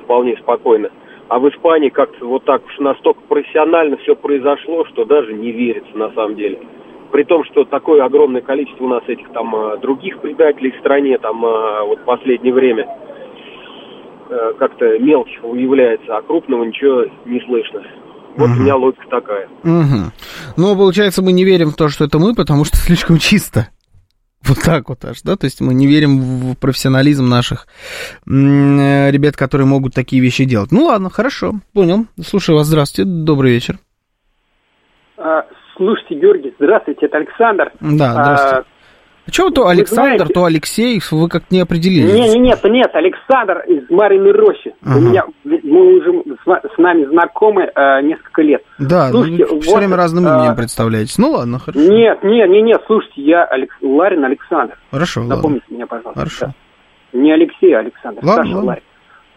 вполне 0.03 0.37
спокойно. 0.39 0.91
А 1.29 1.39
в 1.39 1.49
Испании 1.51 1.91
как-то 1.91 2.27
вот 2.27 2.45
так 2.45 2.65
уж 2.65 2.79
настолько 2.79 3.21
профессионально 3.29 3.99
все 3.99 4.17
произошло, 4.17 4.87
что 4.87 5.05
даже 5.05 5.35
не 5.35 5.53
верится 5.53 5.97
на 5.97 6.11
самом 6.13 6.37
деле. 6.37 6.59
При 7.13 7.25
том, 7.25 7.45
что 7.45 7.65
такое 7.65 8.05
огромное 8.05 8.41
количество 8.41 8.85
у 8.85 8.89
нас 8.89 9.03
этих 9.07 9.29
там 9.33 9.55
а, 9.55 9.77
других 9.77 10.21
предателей 10.21 10.73
в 10.73 10.79
стране, 10.81 11.19
там 11.19 11.45
а, 11.45 11.85
вот 11.85 12.01
в 12.01 12.05
последнее 12.05 12.53
время 12.53 12.87
э, 14.29 14.53
как-то 14.59 14.99
мелких 14.99 15.43
выявляется, 15.43 16.17
а 16.17 16.23
крупного 16.23 16.65
ничего 16.65 17.05
не 17.25 17.41
слышно. 17.41 17.83
Вот 18.37 18.51
угу. 18.51 18.59
у 18.59 18.63
меня 18.63 18.77
логика 18.77 19.07
такая. 19.11 19.49
Угу. 19.65 20.13
Ну, 20.57 20.77
получается, 20.77 21.23
мы 21.23 21.33
не 21.33 21.45
верим 21.45 21.71
в 21.71 21.77
то, 21.77 21.89
что 21.89 22.05
это 22.05 22.19
мы, 22.19 22.35
потому 22.35 22.65
что 22.65 22.77
слишком 22.79 23.19
чисто. 23.19 23.69
Вот 24.45 24.59
так 24.65 24.89
вот 24.89 25.05
аж, 25.05 25.23
да, 25.23 25.37
то 25.37 25.45
есть 25.45 25.61
мы 25.61 25.75
не 25.75 25.87
верим 25.87 26.19
в 26.21 26.55
профессионализм 26.57 27.29
наших 27.29 27.67
э, 28.27 29.11
ребят, 29.11 29.37
которые 29.37 29.67
могут 29.67 29.95
такие 29.95 30.23
вещи 30.23 30.45
делать. 30.45 30.73
Ну 30.73 30.85
ладно, 30.85 31.11
хорошо, 31.11 31.55
понял. 31.75 32.07
Слушаю 32.21 32.57
вас, 32.57 32.67
здравствуйте, 32.67 33.11
добрый 33.11 33.53
вечер. 33.53 33.79
А, 35.17 35.45
слушайте, 35.77 36.15
Георгий, 36.15 36.55
здравствуйте, 36.59 37.07
это 37.07 37.19
Александр. 37.19 37.73
Да, 37.81 38.13
здравствуйте. 38.13 38.78
А, 39.29 39.31
а 39.31 39.33
что 39.33 39.51
то 39.51 39.69
Александр, 39.69 40.17
знаете... 40.17 40.35
то 40.35 40.45
Алексей, 40.45 41.01
вы 41.11 41.29
как 41.29 41.51
не 41.51 41.61
определились? 41.61 42.13
Нет, 42.13 42.35
нет, 42.37 42.65
нет, 42.65 42.91
Александр 42.95 43.59
из 43.67 43.89
Мариной 43.91 44.33
Рощи. 44.33 44.75
Ага. 44.83 44.97
У 44.97 45.01
меня, 45.01 45.25
мы 45.45 45.97
уже 45.99 46.23
с, 46.45 46.75
с 46.75 46.79
нами 46.79 47.05
знакомы 47.05 47.71
э, 47.75 48.03
несколько 48.03 48.43
лет. 48.43 48.63
Да, 48.79 49.11
ну, 49.13 49.25
слушайте, 49.25 49.47
вы 49.47 49.61
все 49.61 49.71
вот, 49.71 49.79
время 49.79 49.97
разным 49.97 50.27
э, 50.27 50.29
именем 50.29 50.57
представляетесь. 50.57 51.19
Ну 51.19 51.31
ладно, 51.33 51.59
хорошо. 51.59 51.81
Нет, 51.81 52.23
нет, 52.23 52.49
нет, 52.49 52.65
нет, 52.65 52.83
слушайте, 52.87 53.23
я 53.23 53.45
Алекс... 53.45 53.75
Ларин 53.83 54.25
Александр. 54.25 54.79
Хорошо, 54.91 55.23
Напомните 55.23 55.65
ладно. 55.67 55.75
меня, 55.75 55.87
пожалуйста. 55.87 56.19
Хорошо. 56.19 56.47
Да. 56.47 57.19
Не 57.19 57.33
Алексей, 57.33 57.75
а 57.75 57.81
Александр. 57.81 58.21
Ладно, 58.23 58.45
Саша 58.45 58.57
ладно. 58.57 58.69
Ларин. 58.69 58.83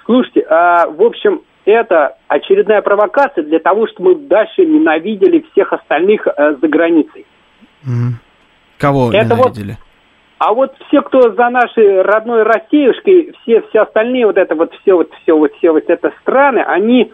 Слушайте, 0.05 0.45
а, 0.49 0.87
в 0.87 1.01
общем, 1.01 1.41
это 1.65 2.17
очередная 2.27 2.81
провокация 2.81 3.43
для 3.43 3.59
того, 3.59 3.87
чтобы 3.87 4.15
мы 4.15 4.27
дальше 4.27 4.65
ненавидели 4.65 5.45
всех 5.51 5.73
остальных 5.73 6.27
э, 6.27 6.55
за 6.61 6.67
границей. 6.67 7.25
Угу. 7.83 8.15
Кого 8.81 9.11
это 9.13 9.35
ненавидели? 9.35 9.71
Вот 9.71 9.77
А 10.39 10.53
вот 10.53 10.73
все, 10.87 11.03
кто 11.03 11.21
за 11.33 11.49
нашей 11.49 12.01
родной 12.01 12.41
Россиюшкой, 12.41 13.31
все, 13.41 13.61
все 13.69 13.81
остальные 13.81 14.25
вот 14.25 14.37
это 14.37 14.55
вот 14.55 14.73
все 14.81 14.95
вот 14.95 15.11
все 15.21 15.37
вот 15.37 15.53
все 15.57 15.71
вот 15.71 15.83
это 15.87 16.11
страны, 16.21 16.59
они 16.59 17.11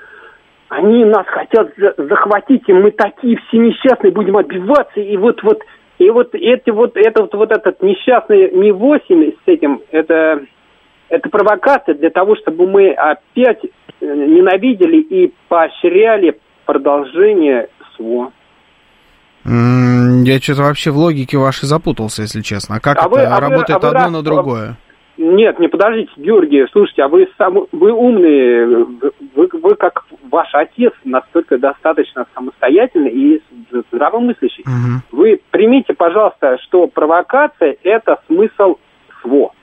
они 0.69 1.03
нас 1.03 1.25
хотят 1.27 1.71
захватить, 1.97 2.63
и 2.67 2.74
мы 2.74 2.91
такие 2.91 3.38
все 3.38 3.57
несчастные 3.57 4.12
будем 4.12 4.38
отбиваться, 4.38 5.01
и 5.01 5.17
вот 5.17 5.43
вот 5.43 5.59
и 5.97 6.09
вот 6.09 6.36
эти 6.36 6.69
вот 6.69 6.95
этот 6.95 7.33
вот 7.33 7.51
этот 7.51 7.81
несчастный 7.81 8.50
Ми-8 8.51 9.36
с 9.43 9.47
этим, 9.47 9.81
это 9.91 10.45
это 11.09 11.29
провокация 11.29 11.95
для 11.95 12.09
того, 12.09 12.36
чтобы 12.38 12.65
мы 12.67 12.91
опять 12.91 13.59
э, 13.63 13.69
ненавидели 14.05 14.97
и 14.97 15.33
поощряли 15.50 16.39
продолжение 16.65 17.69
СВО. 17.95 18.31
Я 19.48 20.39
что-то 20.42 20.63
вообще 20.63 20.92
в 20.92 20.98
логике 20.98 21.38
вашей 21.38 21.66
запутался, 21.66 22.24
если 22.24 22.42
честно. 22.42 22.75
А 22.75 22.80
как 22.80 22.98
а 22.98 23.01
это 23.01 23.10
вы, 23.10 23.22
а 23.22 23.39
работает 23.39 23.70
вы, 23.70 23.75
а 23.75 23.80
вы 23.80 23.88
одно 23.88 24.00
раз... 24.00 24.12
на 24.12 24.22
другое? 24.22 24.77
Нет, 25.18 25.58
не 25.58 25.68
подождите, 25.68 26.12
Георгий, 26.18 26.63
слушайте, 26.72 27.01
а 27.01 27.08
вы 27.08 27.27
сам, 27.39 27.66
вы 27.72 27.92
умные, 27.92 28.86
вы, 29.36 29.50
вы 29.51 29.75
как 29.75 30.06
ваш 30.30 30.50
отец 30.54 30.94
настолько 31.06 31.58
достаточно 31.58 32.27
самостоятельный 32.36 33.10
и 33.10 33.44
здравомыслящий. 33.92 34.63
Угу. 34.63 35.20
Вы 35.20 35.39
примите, 35.50 35.94
пожалуйста, 35.94 36.58
что 36.68 36.88
провокация– 36.88 37.77
это 37.84 38.20
смысл 38.27 38.75
СВО. 39.22 39.54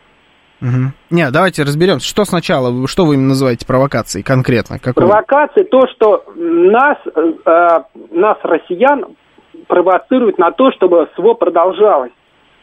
Угу. 0.61 0.93
Нет, 1.11 1.33
давайте 1.33 1.63
разберемся. 1.63 2.09
Что 2.09 2.25
сначала, 2.25 2.89
что 2.89 3.05
вы 3.05 3.17
называете 3.17 3.65
провокацией 3.65 4.25
конкретно? 4.25 4.81
Какой? 4.81 5.07
Провокация 5.07 5.65
то, 5.65 5.87
что 5.95 6.25
нас, 6.35 6.97
э, 7.15 7.81
нас, 8.11 8.39
россиян, 8.43 9.05
провоцирует 9.67 10.39
на 10.39 10.51
то, 10.51 10.71
чтобы 10.73 11.09
СВО 11.17 11.35
продолжалось. 11.35 12.13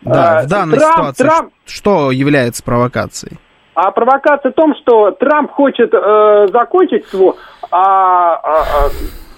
Да, 0.01 0.39
а, 0.39 0.43
в 0.43 0.47
данной 0.47 0.77
Трамп, 0.77 0.95
ситуации 0.95 1.23
Трамп... 1.23 1.53
что 1.65 2.11
является 2.11 2.63
провокацией? 2.63 3.37
А 3.73 3.91
провокация 3.91 4.51
в 4.51 4.55
том, 4.55 4.75
что 4.75 5.11
Трамп 5.11 5.51
хочет 5.51 5.93
э, 5.93 6.47
закончить 6.51 7.05
СВО, 7.07 7.35
а, 7.71 8.35
а, 8.35 8.63
а, 8.63 8.85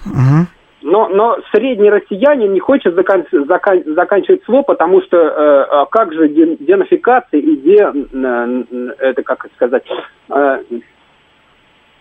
угу. 0.06 0.46
но, 0.82 1.08
но 1.08 1.36
средний 1.52 1.90
россиянин 1.90 2.52
не 2.52 2.60
хочет 2.60 2.94
закан, 2.94 3.24
закан, 3.30 3.82
заканчивать 3.94 4.42
СВО, 4.44 4.62
потому 4.62 5.02
что 5.02 5.16
э, 5.16 5.66
а 5.70 5.86
как 5.86 6.12
же 6.12 6.28
денацификация 6.28 7.40
и 7.40 7.56
де, 7.56 7.92
э, 8.12 8.64
это 8.98 9.22
как 9.22 9.46
сказать, 9.54 9.84
э, 10.30 10.58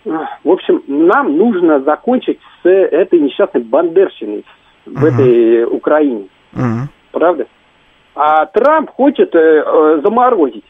в 0.06 0.50
общем, 0.50 0.84
нам 0.88 1.38
нужно 1.38 1.82
закончить 1.82 2.40
с 2.62 2.68
этой 2.68 3.20
несчастной 3.20 3.62
бандерщиной 3.62 4.44
в 4.86 4.98
угу. 4.98 5.08
этой 5.08 5.66
Украине. 5.66 6.28
Угу. 6.54 6.88
Правда? 7.12 7.46
А 8.16 8.46
Трамп 8.46 8.92
хочет 8.92 9.34
э, 9.36 9.40
э, 9.40 10.02
заморозить. 10.04 10.64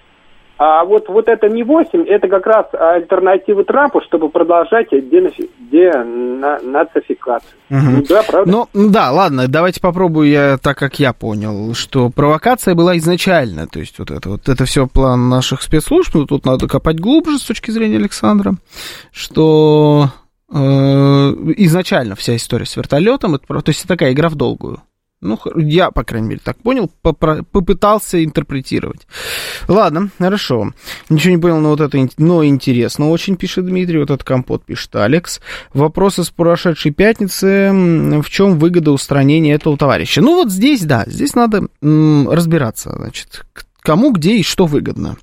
А 0.66 0.86
вот, 0.86 1.10
вот 1.10 1.28
это 1.28 1.50
не 1.50 1.64
8, 1.64 2.06
это 2.08 2.28
как 2.28 2.46
раз 2.46 2.68
альтернатива 2.74 3.64
Трампу, 3.64 4.02
чтобы 4.02 4.30
продолжать 4.30 4.90
денацификацию. 4.92 7.58
Угу. 7.72 8.04
Да, 8.08 8.22
правда? 8.24 8.52
Ну, 8.52 8.68
да, 8.74 9.12
ладно, 9.12 9.48
давайте 9.48 9.82
попробую 9.82 10.30
я 10.30 10.60
так, 10.62 10.78
как 10.78 11.00
я 11.00 11.12
понял, 11.12 11.74
что 11.74 12.12
провокация 12.12 12.76
была 12.76 12.96
изначально, 12.98 13.66
то 13.68 13.80
есть 13.80 13.98
вот 13.98 14.12
это 14.12 14.30
вот 14.30 14.48
это 14.48 14.66
все 14.66 14.86
план 14.88 15.28
наших 15.28 15.64
спецслужб, 15.64 16.14
ну, 16.14 16.28
тут 16.28 16.46
надо 16.46 16.68
копать 16.68 17.00
глубже 17.00 17.40
с 17.40 17.44
точки 17.44 17.72
зрения 17.72 17.98
Александра, 17.98 18.54
что 19.12 20.06
э, 20.06 20.10
изначально 20.54 22.16
вся 22.16 22.36
история 22.36 22.66
с 22.66 22.76
вертолетом, 22.76 23.36
это, 23.36 23.48
то 23.48 23.70
есть 23.70 23.88
такая 23.88 24.14
игра 24.14 24.30
в 24.30 24.36
долгую. 24.36 24.82
Ну, 25.24 25.40
я, 25.56 25.90
по 25.90 26.04
крайней 26.04 26.28
мере, 26.28 26.42
так 26.44 26.58
понял, 26.58 26.92
попытался 27.02 28.24
интерпретировать. 28.24 29.08
Ладно, 29.70 30.10
хорошо. 30.20 30.74
Ничего 31.10 31.36
не 31.36 31.42
понял, 31.42 31.60
но 31.60 31.70
вот 31.70 31.80
это, 31.80 31.98
но 32.18 32.44
интересно 32.44 33.10
очень, 33.10 33.38
пишет 33.38 33.66
Дмитрий, 33.66 34.00
вот 34.00 34.12
этот 34.12 34.26
компот 34.26 34.66
пишет 34.66 34.94
Алекс. 34.98 35.40
Вопросы 35.74 36.26
с 36.26 36.30
прошедшей 36.30 36.92
пятницы, 36.92 37.72
в 38.22 38.30
чем 38.30 38.60
выгода 38.60 38.92
устранения 38.92 39.54
этого 39.54 39.78
товарища? 39.78 40.22
Ну, 40.22 40.36
вот 40.36 40.52
здесь, 40.52 40.84
да, 40.84 41.06
здесь 41.08 41.36
надо 41.36 41.68
м, 41.82 42.30
разбираться, 42.30 42.94
значит, 42.94 43.46
кому, 43.80 44.12
где 44.12 44.36
и 44.36 44.44
что 44.44 44.66
выгодно. 44.66 45.16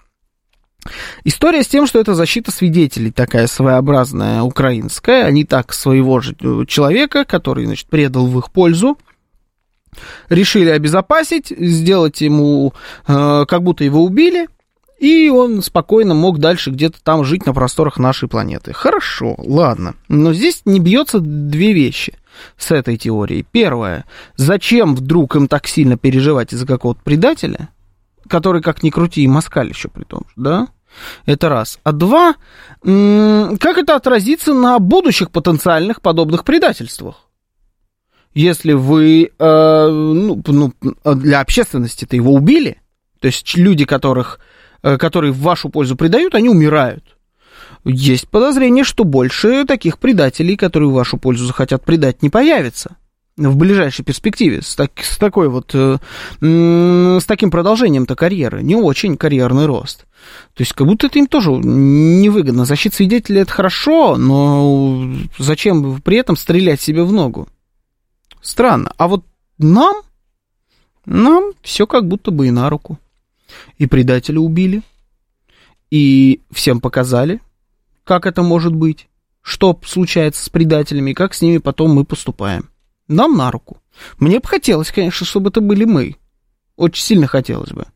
История 1.24 1.62
с 1.62 1.68
тем, 1.68 1.86
что 1.86 1.98
это 1.98 2.14
защита 2.14 2.50
свидетелей, 2.50 3.10
такая 3.10 3.46
своеобразная 3.46 4.42
украинская, 4.42 5.24
они 5.24 5.44
так 5.44 5.72
своего 5.72 6.20
же 6.20 6.34
э, 6.40 6.64
человека, 6.66 7.24
который, 7.24 7.66
значит, 7.66 7.88
предал 7.88 8.26
в 8.26 8.38
их 8.38 8.50
пользу, 8.50 8.98
решили 10.28 10.70
обезопасить, 10.70 11.48
сделать 11.48 12.20
ему, 12.20 12.72
э, 13.06 13.44
как 13.46 13.62
будто 13.62 13.84
его 13.84 14.02
убили, 14.02 14.48
и 14.98 15.30
он 15.30 15.62
спокойно 15.62 16.14
мог 16.14 16.38
дальше 16.38 16.70
где-то 16.70 17.02
там 17.02 17.24
жить 17.24 17.46
на 17.46 17.54
просторах 17.54 17.98
нашей 17.98 18.28
планеты. 18.28 18.72
Хорошо, 18.74 19.34
ладно. 19.38 19.94
Но 20.08 20.34
здесь 20.34 20.62
не 20.66 20.78
бьется 20.78 21.20
две 21.20 21.72
вещи 21.72 22.14
с 22.58 22.70
этой 22.70 22.98
теорией. 22.98 23.44
Первое, 23.50 24.04
зачем 24.36 24.94
вдруг 24.94 25.36
им 25.36 25.48
так 25.48 25.66
сильно 25.66 25.96
переживать 25.96 26.52
из-за 26.52 26.66
какого-то 26.66 27.00
предателя, 27.02 27.70
который, 28.30 28.62
как 28.62 28.82
ни 28.82 28.90
крути, 28.90 29.22
и 29.22 29.28
москаль 29.28 29.68
еще 29.68 29.88
при 29.88 30.04
том, 30.04 30.22
да? 30.36 30.68
Это 31.26 31.48
раз. 31.48 31.78
А 31.84 31.92
два, 31.92 32.34
как 32.82 33.78
это 33.78 33.94
отразится 33.94 34.54
на 34.54 34.78
будущих 34.78 35.30
потенциальных 35.30 36.00
подобных 36.00 36.44
предательствах? 36.44 37.26
если 38.34 38.72
вы 38.72 39.30
э, 39.38 39.88
ну, 39.88 40.42
ну, 40.46 40.72
для 41.04 41.40
общественности-то 41.40 42.16
его 42.16 42.32
убили, 42.32 42.80
то 43.18 43.26
есть 43.26 43.56
люди, 43.56 43.84
которых, 43.84 44.38
э, 44.82 44.98
которые 44.98 45.32
в 45.32 45.40
вашу 45.40 45.68
пользу 45.68 45.96
предают, 45.96 46.34
они 46.34 46.48
умирают. 46.48 47.16
Есть 47.84 48.28
подозрение, 48.28 48.84
что 48.84 49.04
больше 49.04 49.64
таких 49.64 49.98
предателей, 49.98 50.56
которые 50.56 50.90
в 50.90 50.94
вашу 50.94 51.16
пользу 51.16 51.46
захотят 51.46 51.84
предать, 51.84 52.22
не 52.22 52.30
появится 52.30 52.96
в 53.48 53.56
ближайшей 53.56 54.04
перспективе 54.04 54.62
с, 54.62 54.76
так, 54.76 54.92
с 55.00 55.18
такой 55.18 55.48
вот 55.48 55.74
э, 55.74 55.98
с 56.40 57.24
таким 57.24 57.50
продолжением-то 57.50 58.14
карьеры 58.14 58.62
не 58.62 58.76
очень 58.76 59.16
карьерный 59.16 59.66
рост 59.66 60.06
то 60.54 60.60
есть 60.62 60.74
как 60.74 60.86
будто 60.86 61.06
это 61.06 61.18
им 61.18 61.26
тоже 61.26 61.50
невыгодно 61.50 62.64
защита 62.64 62.96
свидетелей 62.96 63.40
это 63.40 63.52
хорошо 63.52 64.16
но 64.16 65.10
зачем 65.38 66.00
при 66.02 66.18
этом 66.18 66.36
стрелять 66.36 66.80
себе 66.80 67.02
в 67.02 67.12
ногу 67.12 67.48
Странно. 68.40 68.92
А 68.96 69.08
вот 69.08 69.24
нам, 69.58 69.96
нам 71.04 71.52
все 71.62 71.86
как 71.86 72.06
будто 72.08 72.30
бы 72.30 72.48
и 72.48 72.50
на 72.50 72.70
руку. 72.70 72.98
И 73.78 73.86
предателя 73.86 74.38
убили, 74.38 74.82
и 75.90 76.40
всем 76.50 76.80
показали, 76.80 77.40
как 78.04 78.26
это 78.26 78.42
может 78.42 78.74
быть, 78.74 79.08
что 79.42 79.78
случается 79.84 80.44
с 80.44 80.48
предателями, 80.48 81.10
и 81.10 81.14
как 81.14 81.34
с 81.34 81.42
ними 81.42 81.58
потом 81.58 81.92
мы 81.92 82.04
поступаем. 82.04 82.69
Нам 83.10 83.36
на 83.36 83.50
руку. 83.50 83.82
Мне 84.18 84.38
бы 84.38 84.46
хотелось, 84.46 84.92
конечно, 84.92 85.26
чтобы 85.26 85.50
это 85.50 85.60
были 85.60 85.84
мы. 85.84 86.16
Очень 86.76 87.02
сильно 87.02 87.26
хотелось 87.26 87.72
бы. 87.72 87.86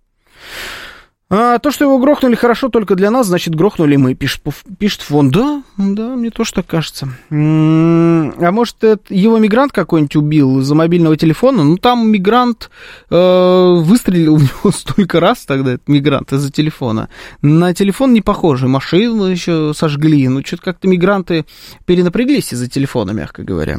А 1.30 1.58
то, 1.58 1.70
что 1.70 1.84
его 1.84 1.98
грохнули 1.98 2.34
хорошо 2.34 2.68
только 2.68 2.94
для 2.96 3.10
нас, 3.10 3.26
значит, 3.26 3.54
грохнули 3.54 3.96
мы, 3.96 4.14
пишет, 4.14 4.42
пишет 4.78 5.00
фон. 5.00 5.30
Да, 5.30 5.62
да, 5.78 6.16
мне 6.16 6.30
тоже 6.30 6.52
так 6.52 6.66
кажется. 6.66 7.08
А 7.30 8.50
может, 8.52 8.84
это 8.84 9.02
его 9.14 9.38
мигрант 9.38 9.72
какой-нибудь 9.72 10.16
убил 10.16 10.60
из-за 10.60 10.74
мобильного 10.74 11.16
телефона? 11.16 11.64
Ну, 11.64 11.78
там 11.78 12.10
мигрант 12.10 12.70
э, 13.08 13.74
выстрелил 13.78 14.36
в 14.36 14.42
него 14.42 14.70
столько 14.72 15.18
раз 15.18 15.46
тогда, 15.46 15.72
этот 15.72 15.88
мигрант, 15.88 16.30
из-за 16.32 16.52
телефона. 16.52 17.08
На 17.40 17.72
телефон 17.72 18.12
не 18.12 18.20
похожий, 18.20 18.68
машину 18.68 19.24
еще 19.24 19.72
сожгли. 19.74 20.28
Ну, 20.28 20.44
что-то 20.44 20.62
как-то 20.62 20.88
мигранты 20.88 21.46
перенапряглись 21.86 22.52
из-за 22.52 22.68
телефона, 22.68 23.12
мягко 23.12 23.42
говоря. 23.42 23.78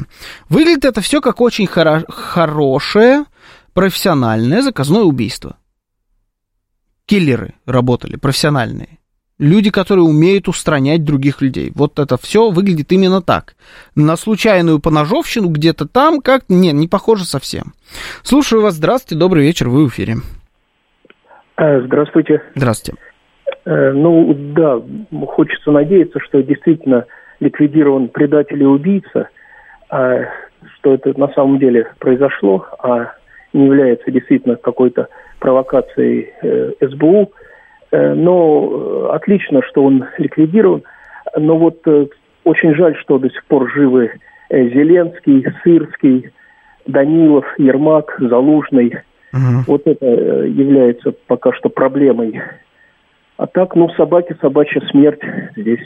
Выглядит 0.49 0.85
это 0.85 1.01
все 1.01 1.21
как 1.21 1.41
очень 1.41 1.65
хоро- 1.65 2.11
хорошее, 2.11 3.25
профессиональное 3.73 4.63
заказное 4.63 5.03
убийство 5.03 5.57
киллеры 7.05 7.53
работали, 7.65 8.17
профессиональные. 8.17 8.99
Люди, 9.37 9.69
которые 9.69 10.05
умеют 10.05 10.47
устранять 10.47 11.03
других 11.03 11.41
людей. 11.41 11.71
Вот 11.75 11.99
это 11.99 12.15
все 12.17 12.51
выглядит 12.51 12.93
именно 12.93 13.21
так. 13.21 13.55
На 13.93 14.15
случайную 14.15 14.79
поножовщину 14.79 15.49
где-то 15.49 15.87
там 15.87 16.21
как 16.21 16.43
не, 16.47 16.71
не 16.71 16.87
похоже 16.87 17.25
совсем. 17.25 17.73
Слушаю 18.23 18.61
вас. 18.61 18.75
Здравствуйте, 18.75 19.19
добрый 19.19 19.43
вечер, 19.43 19.67
вы 19.67 19.85
в 19.85 19.89
эфире. 19.89 20.15
Э, 21.57 21.81
здравствуйте. 21.81 22.41
Здравствуйте. 22.55 23.01
Э, 23.65 23.91
ну, 23.91 24.33
да, 24.55 24.81
хочется 25.27 25.71
надеяться, 25.71 26.19
что 26.21 26.41
действительно 26.41 27.05
ликвидирован 27.41 28.07
предатель 28.07 28.61
и 28.61 28.65
убийца, 28.65 29.27
а 29.89 30.19
что 30.75 30.93
это 30.93 31.17
на 31.19 31.27
самом 31.33 31.59
деле 31.59 31.91
произошло, 31.99 32.65
а 32.79 33.13
не 33.51 33.65
является 33.65 34.11
действительно 34.11 34.55
какой-то 34.55 35.09
провокацией 35.45 36.31
э, 36.41 36.71
СБУ. 36.81 37.31
Э, 37.91 38.13
но 38.15 39.09
э, 39.11 39.15
отлично, 39.15 39.61
что 39.61 39.83
он 39.83 40.05
ликвидирован. 40.17 40.81
Но 41.37 41.57
вот 41.57 41.85
очень 42.43 42.73
жаль, 42.73 42.95
что 42.97 43.19
до 43.19 43.29
сих 43.29 43.45
пор 43.45 43.69
живы 43.71 44.11
Зеленский, 44.49 45.45
Сырский, 45.63 46.31
Данилов, 46.87 47.45
Ермак, 47.59 48.17
Залужный, 48.19 48.93
Угу. 49.33 49.63
Вот 49.67 49.81
это 49.85 50.05
является 50.05 51.11
пока 51.27 51.51
что 51.51 51.67
проблемой. 51.67 52.41
А 53.35 53.47
так, 53.47 53.75
ну, 53.75 53.89
собаки, 53.89 54.33
собачья 54.39 54.79
смерть 54.91 55.19
здесь 55.57 55.85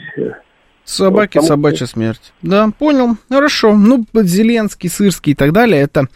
Собаки, 0.84 1.38
вот, 1.38 1.46
собачья 1.46 1.86
смерть. 1.86 2.32
Да, 2.42 2.70
понял. 2.76 3.16
Хорошо. 3.28 3.76
Ну, 3.76 4.04
Зеленский, 4.12 4.90
Сырский 4.90 5.32
и 5.32 5.36
так 5.36 5.52
далее, 5.52 5.82
это 5.82 6.08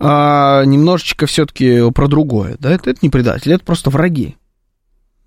а, 0.00 0.64
немножечко 0.64 1.26
все-таки 1.26 1.90
про 1.92 2.08
другое. 2.08 2.56
Да, 2.58 2.72
это, 2.72 2.90
это 2.90 2.98
не 3.02 3.10
предатели, 3.10 3.54
это 3.54 3.64
просто 3.64 3.90
враги. 3.90 4.36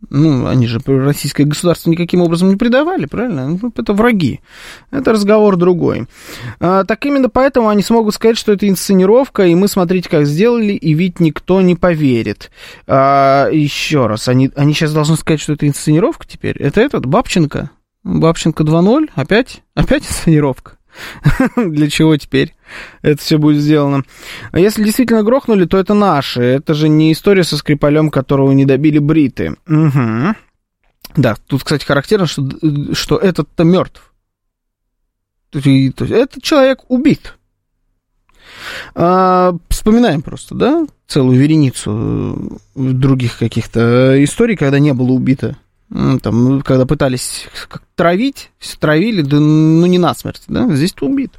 Ну, 0.10 0.48
они 0.48 0.66
же 0.66 0.80
российское 0.86 1.44
государство 1.44 1.90
никаким 1.90 2.22
образом 2.22 2.50
не 2.50 2.56
предавали, 2.56 3.06
правильно? 3.06 3.48
Ну, 3.48 3.72
это 3.76 3.94
враги. 3.94 4.42
Это 4.90 5.12
разговор 5.12 5.58
другой. 5.58 6.08
А, 6.60 6.84
так 6.86 7.06
именно 7.06 7.30
поэтому 7.30 7.70
они 7.70 7.84
смогут 7.84 8.16
сказать, 8.16 8.38
что 8.38 8.52
это 8.52 8.68
инсценировка, 8.68 9.46
и 9.46 9.54
мы, 9.54 9.68
смотрите, 9.68 10.10
как 10.10 10.26
сделали, 10.26 10.74
и 10.74 10.94
ведь 10.94 11.20
никто 11.20 11.62
не 11.62 11.76
поверит. 11.76 12.50
А, 12.88 13.50
еще 13.52 14.08
раз, 14.08 14.28
они, 14.28 14.50
они 14.56 14.74
сейчас 14.74 14.92
должны 14.92 15.16
сказать, 15.18 15.40
что 15.40 15.54
это 15.54 15.68
инсценировка 15.68 16.26
теперь? 16.28 16.58
Это 16.58 16.82
этот, 16.82 17.06
Бабченко? 17.06 17.70
Бабченко 18.04 18.64
2.0? 18.64 19.10
Опять? 19.16 19.64
Опять 19.76 20.04
инсценировка? 20.04 20.78
Для 21.56 21.90
чего 21.90 22.18
теперь 22.18 22.54
это 23.02 23.22
все 23.22 23.38
будет 23.38 23.62
сделано? 23.62 24.04
А 24.52 24.60
если 24.60 24.84
действительно 24.84 25.24
грохнули, 25.24 25.66
то 25.66 25.78
это 25.78 25.94
наши. 25.94 26.42
Это 26.42 26.74
же 26.74 26.90
не 26.90 27.14
история 27.14 27.44
со 27.44 27.58
Скрипалем, 27.58 28.10
которого 28.10 28.52
не 28.52 28.66
добили 28.66 29.00
бриты. 29.00 29.56
Угу. 29.68 30.36
Да, 31.16 31.36
тут, 31.48 31.64
кстати, 31.64 31.86
характерно, 31.86 32.26
что, 32.26 32.50
что 32.94 33.18
этот-то 33.18 33.64
мертв. 33.64 34.14
Этот 35.54 36.42
человек 36.44 36.80
убит. 36.88 37.36
А, 38.96 39.54
вспоминаем 39.70 40.22
просто, 40.22 40.56
да, 40.56 40.86
целую 41.08 41.38
вереницу 41.38 42.62
других 42.76 43.38
каких-то 43.38 44.24
историй, 44.24 44.56
когда 44.56 44.80
не 44.80 44.94
было 44.94 45.12
убито 45.12 45.58
там, 45.92 46.44
ну, 46.44 46.62
когда 46.62 46.86
пытались 46.86 47.48
травить, 47.96 48.52
травили, 48.80 49.22
да 49.22 49.40
ну 49.40 49.86
не 49.86 49.98
насмерть, 49.98 50.44
да, 50.48 50.68
здесь 50.74 50.96
убит. 51.02 51.34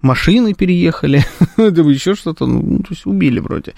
Машины 0.00 0.54
переехали, 0.54 1.24
еще 1.56 2.14
что-то, 2.14 2.46
ну, 2.46 2.78
то 2.78 2.88
есть 2.90 3.06
убили 3.06 3.40
вроде. 3.40 3.74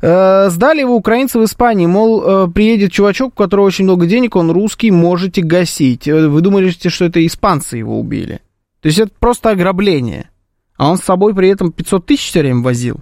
Э, 0.00 0.48
сдали 0.50 0.80
его 0.80 0.96
украинцы 0.96 1.38
в 1.38 1.44
Испании, 1.44 1.86
мол, 1.86 2.22
э, 2.24 2.48
приедет 2.50 2.92
чувачок, 2.92 3.32
у 3.34 3.36
которого 3.36 3.66
очень 3.66 3.84
много 3.84 4.06
денег, 4.06 4.36
он 4.36 4.50
русский, 4.50 4.90
можете 4.90 5.42
гасить. 5.42 6.08
Э, 6.08 6.28
вы 6.28 6.40
думаете, 6.40 6.88
что 6.88 7.04
это 7.04 7.24
испанцы 7.24 7.76
его 7.76 7.98
убили? 7.98 8.40
То 8.80 8.88
есть 8.88 8.98
это 8.98 9.12
просто 9.18 9.50
ограбление. 9.50 10.30
А 10.76 10.90
он 10.90 10.98
с 10.98 11.02
собой 11.02 11.34
при 11.34 11.48
этом 11.48 11.72
500 11.72 12.06
тысяч 12.06 12.28
все 12.28 12.40
время 12.40 12.62
возил. 12.62 13.00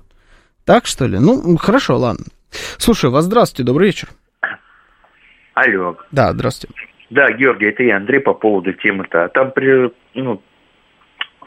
Так 0.65 0.87
что 0.87 1.07
ли? 1.07 1.19
Ну, 1.19 1.57
хорошо, 1.57 1.99
ладно. 1.99 2.27
Слушай, 2.79 3.11
вас 3.11 3.25
здравствуйте, 3.25 3.65
добрый 3.65 3.89
вечер. 3.89 4.11
Алло. 5.55 5.97
Да, 6.11 6.33
здравствуйте. 6.33 6.75
Да, 7.11 7.31
Георгий, 7.31 7.67
это 7.67 7.83
я, 7.83 7.97
Андрей, 7.97 8.21
по 8.21 8.33
поводу 8.33 8.73
темы-то. 8.73 9.29
Там, 9.35 9.51
при, 9.51 9.91
ну, 10.15 10.41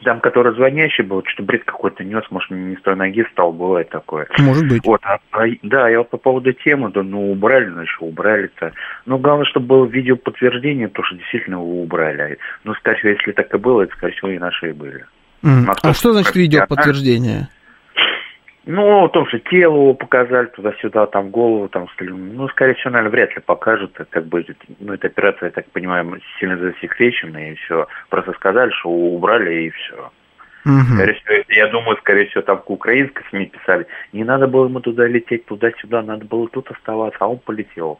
там, 0.03 0.19
который 0.19 0.53
звонящий 0.53 1.03
был, 1.03 1.23
что 1.25 1.41
бред 1.41 1.63
какой-то 1.63 2.03
нес, 2.03 2.23
может, 2.29 2.51
не 2.51 2.75
с 2.75 2.81
той 2.81 2.95
ноги 2.95 3.25
стал, 3.31 3.51
бывает 3.51 3.89
такое. 3.89 4.27
Может 4.37 4.67
быть. 4.67 4.85
Вот, 4.85 5.01
а, 5.03 5.17
а, 5.31 5.43
да, 5.63 5.89
я 5.89 5.99
вот 5.99 6.09
по 6.11 6.17
поводу 6.17 6.53
темы, 6.53 6.91
да, 6.91 7.01
ну, 7.01 7.31
убрали, 7.31 7.65
ну, 7.65 7.81
еще 7.81 7.97
убрали-то. 8.01 8.73
Ну, 9.05 9.17
главное, 9.17 9.45
чтобы 9.45 9.67
было 9.67 9.85
видео 9.85 10.17
подтверждение, 10.17 10.87
то, 10.87 11.03
что 11.03 11.15
действительно 11.15 11.55
его 11.55 11.81
убрали. 11.81 12.37
Ну, 12.63 12.75
скорее 12.75 12.97
всего, 12.99 13.11
если 13.11 13.31
так 13.31 13.53
и 13.53 13.57
было, 13.57 13.81
это, 13.83 13.93
скорее 13.95 14.13
всего, 14.13 14.29
и 14.29 14.37
наши 14.37 14.69
и 14.69 14.73
были. 14.73 15.05
Mm. 15.43 15.65
А, 15.67 15.89
а 15.89 15.93
что 15.93 16.13
значит 16.13 16.35
видео 16.35 16.65
подтверждение? 16.67 17.49
Ну, 18.67 19.05
о 19.05 19.09
том, 19.09 19.27
что 19.27 19.37
тело 19.39 19.75
его 19.75 19.93
показали 19.93 20.47
туда-сюда, 20.47 21.05
там 21.05 21.29
голову, 21.29 21.69
там, 21.69 21.87
ну, 21.99 22.47
скорее 22.49 22.73
всего, 22.73 22.91
наверное, 22.91 23.11
вряд 23.11 23.35
ли 23.35 23.41
покажут, 23.45 23.95
как 24.09 24.25
бы, 24.25 24.43
ну, 24.79 24.93
эта 24.93 25.07
операция, 25.07 25.47
я 25.47 25.51
так 25.51 25.69
понимаю, 25.71 26.19
сильно 26.39 26.57
засекречена, 26.57 27.51
и 27.51 27.55
все. 27.55 27.87
Просто 28.09 28.33
сказали, 28.33 28.71
что 28.71 28.89
убрали, 28.89 29.65
и 29.65 29.69
все. 29.69 30.11
Угу. 30.65 30.95
Скорее 30.95 31.13
всего, 31.13 31.35
я 31.49 31.67
думаю, 31.67 31.97
скорее 31.97 32.25
всего, 32.25 32.41
там 32.41 32.57
к 32.57 32.69
украинской 32.71 33.23
СМИ 33.29 33.45
писали, 33.47 33.85
не 34.13 34.23
надо 34.23 34.47
было 34.47 34.67
ему 34.67 34.79
туда 34.79 35.05
лететь, 35.05 35.45
туда-сюда, 35.45 36.01
надо 36.01 36.25
было 36.25 36.47
тут 36.47 36.71
оставаться, 36.71 37.19
а 37.21 37.27
он 37.27 37.37
полетел. 37.37 37.99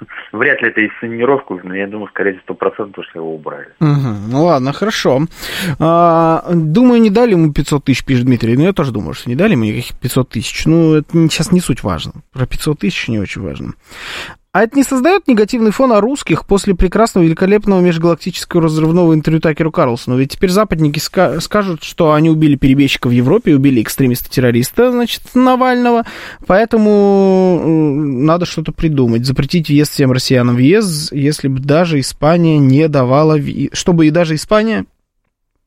Вряд 0.32 0.62
ли 0.62 0.68
это 0.68 0.84
инсценировку, 0.84 1.60
но 1.62 1.74
я 1.74 1.86
думаю, 1.86 2.08
скорее 2.08 2.38
сто 2.42 2.54
процентов, 2.54 3.04
что 3.10 3.20
его 3.20 3.34
убрали. 3.34 3.68
Угу. 3.80 4.30
Ну 4.30 4.44
ладно, 4.44 4.72
хорошо. 4.72 5.22
А, 5.78 6.44
думаю, 6.52 7.00
не 7.00 7.10
дали 7.10 7.32
ему 7.32 7.52
500 7.52 7.84
тысяч, 7.84 8.04
пишет 8.04 8.24
Дмитрий. 8.24 8.56
Ну, 8.56 8.64
я 8.64 8.72
тоже 8.72 8.92
думаю, 8.92 9.14
что 9.14 9.28
не 9.28 9.36
дали 9.36 9.52
ему 9.52 9.64
никаких 9.64 9.98
500 9.98 10.28
тысяч. 10.28 10.66
Ну, 10.66 10.94
это 10.94 11.10
сейчас 11.28 11.52
не 11.52 11.60
суть 11.60 11.82
важно. 11.82 12.12
Про 12.32 12.46
500 12.46 12.78
тысяч 12.80 13.08
не 13.08 13.18
очень 13.18 13.42
важно. 13.42 13.72
А 14.58 14.64
это 14.64 14.76
не 14.76 14.82
создает 14.82 15.28
негативный 15.28 15.70
фон 15.70 15.92
о 15.92 16.00
русских 16.00 16.44
после 16.44 16.74
прекрасного, 16.74 17.24
великолепного 17.24 17.80
межгалактического 17.80 18.62
разрывного 18.62 19.14
интервью 19.14 19.40
Такеру 19.40 19.70
Карлсону? 19.70 20.18
Ведь 20.18 20.32
теперь 20.32 20.50
западники 20.50 20.98
ска- 20.98 21.38
скажут, 21.40 21.84
что 21.84 22.12
они 22.12 22.28
убили 22.28 22.56
перебежчика 22.56 23.06
в 23.06 23.12
Европе, 23.12 23.54
убили 23.54 23.80
экстремиста-террориста, 23.80 24.90
значит, 24.90 25.22
Навального, 25.34 26.06
поэтому 26.44 27.62
надо 27.64 28.46
что-то 28.46 28.72
придумать. 28.72 29.24
Запретить 29.24 29.68
въезд 29.68 29.92
всем 29.92 30.10
россиянам 30.10 30.56
въезд, 30.56 31.12
если 31.12 31.46
бы 31.46 31.60
даже 31.60 32.00
Испания 32.00 32.58
не 32.58 32.88
давала... 32.88 33.38
Ви... 33.38 33.70
Чтобы 33.72 34.08
и 34.08 34.10
даже 34.10 34.34
Испания 34.34 34.86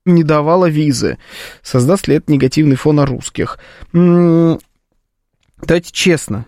не 0.04 0.26
давала 0.26 0.66
визы. 0.66 1.18
Создаст 1.64 2.10
ли 2.10 2.16
это 2.16 2.30
негативный 2.30 2.76
фон 2.76 3.00
о 3.00 3.06
русских? 3.06 3.58
Давайте 3.94 4.60
честно, 5.94 6.46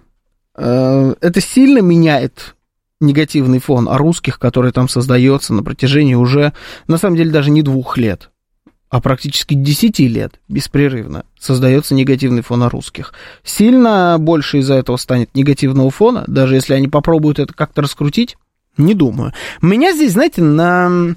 это 0.55 1.41
сильно 1.41 1.79
меняет 1.79 2.55
негативный 2.99 3.59
фон 3.59 3.87
о 3.89 3.97
русских, 3.97 4.39
который 4.39 4.71
там 4.71 4.87
создается 4.87 5.53
на 5.53 5.63
протяжении 5.63 6.15
уже, 6.15 6.53
на 6.87 6.97
самом 6.97 7.17
деле, 7.17 7.31
даже 7.31 7.51
не 7.51 7.61
двух 7.61 7.97
лет, 7.97 8.31
а 8.89 9.01
практически 9.01 9.53
десяти 9.53 10.07
лет 10.07 10.39
беспрерывно 10.47 11.25
создается 11.39 11.95
негативный 11.95 12.41
фон 12.41 12.63
о 12.63 12.69
русских. 12.69 13.13
Сильно 13.43 14.17
больше 14.19 14.59
из-за 14.59 14.75
этого 14.75 14.97
станет 14.97 15.35
негативного 15.35 15.89
фона, 15.91 16.23
даже 16.27 16.55
если 16.55 16.73
они 16.73 16.87
попробуют 16.87 17.39
это 17.39 17.53
как-то 17.53 17.81
раскрутить, 17.81 18.37
не 18.77 18.95
думаю. 18.95 19.33
Меня 19.61 19.93
здесь, 19.93 20.13
знаете, 20.13 20.41
на, 20.41 21.15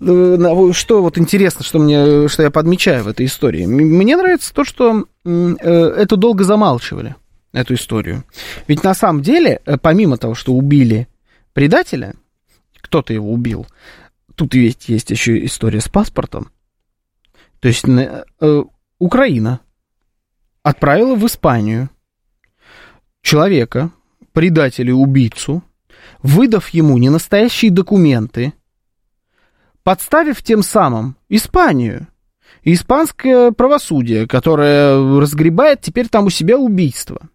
на 0.00 0.72
что 0.72 1.02
вот 1.02 1.18
интересно, 1.18 1.62
что 1.62 1.78
мне, 1.78 2.28
что 2.28 2.42
я 2.42 2.50
подмечаю 2.50 3.04
в 3.04 3.08
этой 3.08 3.26
истории. 3.26 3.66
Мне 3.66 4.16
нравится 4.16 4.54
то, 4.54 4.64
что 4.64 5.04
э, 5.24 5.56
это 5.60 6.16
долго 6.16 6.44
замалчивали 6.44 7.16
эту 7.54 7.74
историю. 7.74 8.24
Ведь 8.66 8.82
на 8.82 8.94
самом 8.94 9.22
деле, 9.22 9.62
э, 9.64 9.78
помимо 9.78 10.18
того, 10.18 10.34
что 10.34 10.52
убили 10.52 11.08
предателя, 11.52 12.14
кто-то 12.80 13.14
его 13.14 13.32
убил, 13.32 13.66
тут 14.34 14.54
ведь 14.54 14.88
есть 14.88 15.10
еще 15.10 15.42
история 15.46 15.80
с 15.80 15.88
паспортом. 15.88 16.50
То 17.60 17.68
есть 17.68 17.84
э, 17.88 18.64
Украина 18.98 19.60
отправила 20.62 21.14
в 21.14 21.24
Испанию 21.26 21.88
человека, 23.22 23.90
предателя 24.32 24.92
убийцу, 24.92 25.62
выдав 26.22 26.68
ему 26.70 26.98
ненастоящие 26.98 27.70
документы, 27.70 28.52
подставив 29.84 30.42
тем 30.42 30.62
самым 30.62 31.16
Испанию 31.28 32.08
и 32.62 32.72
испанское 32.72 33.52
правосудие, 33.52 34.26
которое 34.26 35.20
разгребает 35.20 35.82
теперь 35.82 36.08
там 36.08 36.26
у 36.26 36.30
себя 36.30 36.58
убийство– 36.58 37.28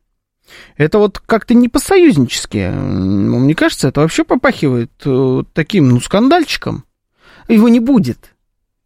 это 0.77 0.97
вот 0.99 1.19
как-то 1.19 1.53
не 1.53 1.69
по-союзнически. 1.69 2.69
Мне 2.69 3.55
кажется, 3.55 3.89
это 3.89 4.01
вообще 4.01 4.23
попахивает 4.23 4.91
э, 5.05 5.43
таким, 5.53 5.89
ну, 5.89 5.99
скандальчиком. 5.99 6.85
Его 7.47 7.69
не 7.69 7.79
будет. 7.79 8.33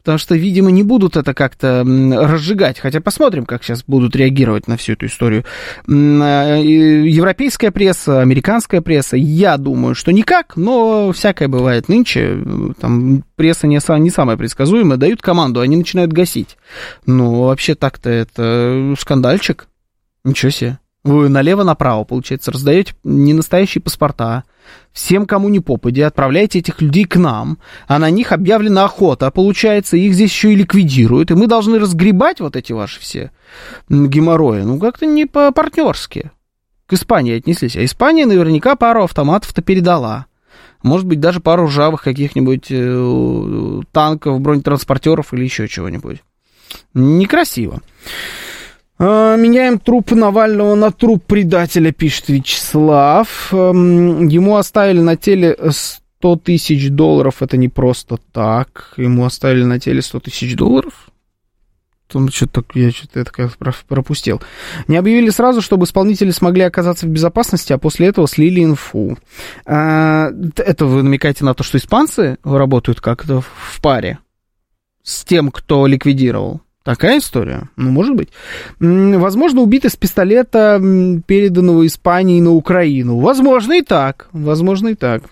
Потому 0.04 0.18
что, 0.18 0.34
видимо, 0.34 0.70
не 0.70 0.82
будут 0.82 1.16
это 1.16 1.32
как-то 1.32 1.82
разжигать. 1.82 2.78
Хотя 2.78 3.00
посмотрим, 3.00 3.46
как 3.46 3.64
сейчас 3.64 3.82
будут 3.86 4.14
реагировать 4.14 4.68
на 4.68 4.76
всю 4.76 4.92
эту 4.92 5.06
историю. 5.06 5.46
А, 5.88 6.58
европейская 6.58 7.70
пресса, 7.70 8.20
американская 8.20 8.82
пресса, 8.82 9.16
я 9.16 9.56
думаю, 9.56 9.94
что 9.94 10.12
никак, 10.12 10.58
но 10.58 11.10
всякое 11.12 11.48
бывает 11.48 11.88
нынче. 11.88 12.38
Там 12.78 13.24
пресса 13.34 13.66
не, 13.66 13.80
не 14.00 14.10
самая 14.10 14.36
предсказуемая, 14.36 14.98
дают 14.98 15.22
команду, 15.22 15.60
они 15.60 15.74
начинают 15.74 16.12
гасить. 16.12 16.58
Ну, 17.06 17.44
вообще 17.44 17.74
так-то 17.74 18.10
это 18.10 18.94
скандальчик. 18.98 19.68
Ничего 20.22 20.50
себе. 20.50 20.78
Вы 21.04 21.28
налево-направо, 21.28 22.04
получается, 22.04 22.50
раздаете 22.50 22.94
ненастоящие 23.04 23.82
паспорта, 23.82 24.44
всем, 24.90 25.26
кому 25.26 25.50
не 25.50 25.60
попади, 25.60 26.00
отправляете 26.00 26.60
этих 26.60 26.80
людей 26.80 27.04
к 27.04 27.16
нам, 27.16 27.58
а 27.86 27.98
на 27.98 28.08
них 28.08 28.32
объявлена 28.32 28.86
охота, 28.86 29.30
получается, 29.30 29.98
их 29.98 30.14
здесь 30.14 30.30
еще 30.30 30.54
и 30.54 30.56
ликвидируют, 30.56 31.30
и 31.30 31.34
мы 31.34 31.46
должны 31.46 31.78
разгребать 31.78 32.40
вот 32.40 32.56
эти 32.56 32.72
ваши 32.72 33.00
все 33.00 33.32
геморрои. 33.90 34.62
Ну, 34.62 34.78
как-то 34.78 35.04
не 35.04 35.26
по-партнерски. 35.26 36.30
К 36.86 36.92
Испании 36.94 37.36
отнеслись. 37.36 37.76
А 37.76 37.84
Испания 37.84 38.24
наверняка 38.24 38.74
пару 38.74 39.04
автоматов-то 39.04 39.60
передала. 39.62 40.26
Может 40.82 41.06
быть, 41.06 41.20
даже 41.20 41.40
пару 41.40 41.66
ржавых 41.66 42.02
каких-нибудь 42.02 42.66
э, 42.70 43.80
танков, 43.90 44.40
бронетранспортеров 44.40 45.32
или 45.32 45.44
еще 45.44 45.66
чего-нибудь. 45.66 46.22
Некрасиво. 46.92 47.80
А, 48.98 49.36
меняем 49.36 49.78
труп 49.78 50.12
Навального 50.12 50.74
на 50.74 50.90
труп 50.90 51.24
предателя, 51.26 51.92
пишет 51.92 52.28
Вячеслав. 52.28 53.52
Эм, 53.52 54.28
ему 54.28 54.56
оставили 54.56 55.00
на 55.00 55.16
теле 55.16 55.56
100 55.70 56.36
тысяч 56.36 56.90
долларов. 56.90 57.42
Это 57.42 57.56
не 57.56 57.68
просто 57.68 58.18
так. 58.32 58.94
Ему 58.96 59.24
оставили 59.24 59.64
на 59.64 59.80
теле 59.80 60.00
100 60.00 60.20
тысяч 60.20 60.56
долларов? 60.56 61.08
Там 62.06 62.28
что-то 62.28 62.64
я 62.74 62.90
что-то 62.90 63.20
это 63.20 63.32
как 63.32 63.56
пропустил. 63.88 64.40
Не 64.88 64.96
объявили 64.96 65.30
сразу, 65.30 65.60
чтобы 65.60 65.84
исполнители 65.84 66.30
смогли 66.30 66.62
оказаться 66.62 67.06
в 67.06 67.08
безопасности, 67.08 67.72
а 67.72 67.78
после 67.78 68.08
этого 68.08 68.28
слили 68.28 68.62
инфу. 68.62 69.18
А, 69.66 70.30
это 70.56 70.86
вы 70.86 71.02
намекаете 71.02 71.44
на 71.44 71.54
то, 71.54 71.64
что 71.64 71.78
испанцы 71.78 72.38
работают 72.44 73.00
как-то 73.00 73.40
в 73.40 73.80
паре 73.80 74.18
с 75.02 75.24
тем, 75.24 75.50
кто 75.50 75.86
ликвидировал? 75.86 76.60
Такая 76.84 77.18
история? 77.18 77.70
Ну, 77.76 77.90
может 77.90 78.14
быть. 78.14 78.28
Возможно, 78.78 79.62
убит 79.62 79.86
из 79.86 79.96
пистолета, 79.96 80.78
переданного 81.26 81.86
Испании 81.86 82.42
на 82.42 82.50
Украину. 82.52 83.18
Возможно 83.20 83.72
и 83.72 83.82
так. 83.82 84.28
Возможно 84.32 84.88
и 84.88 84.94
так. 84.94 85.22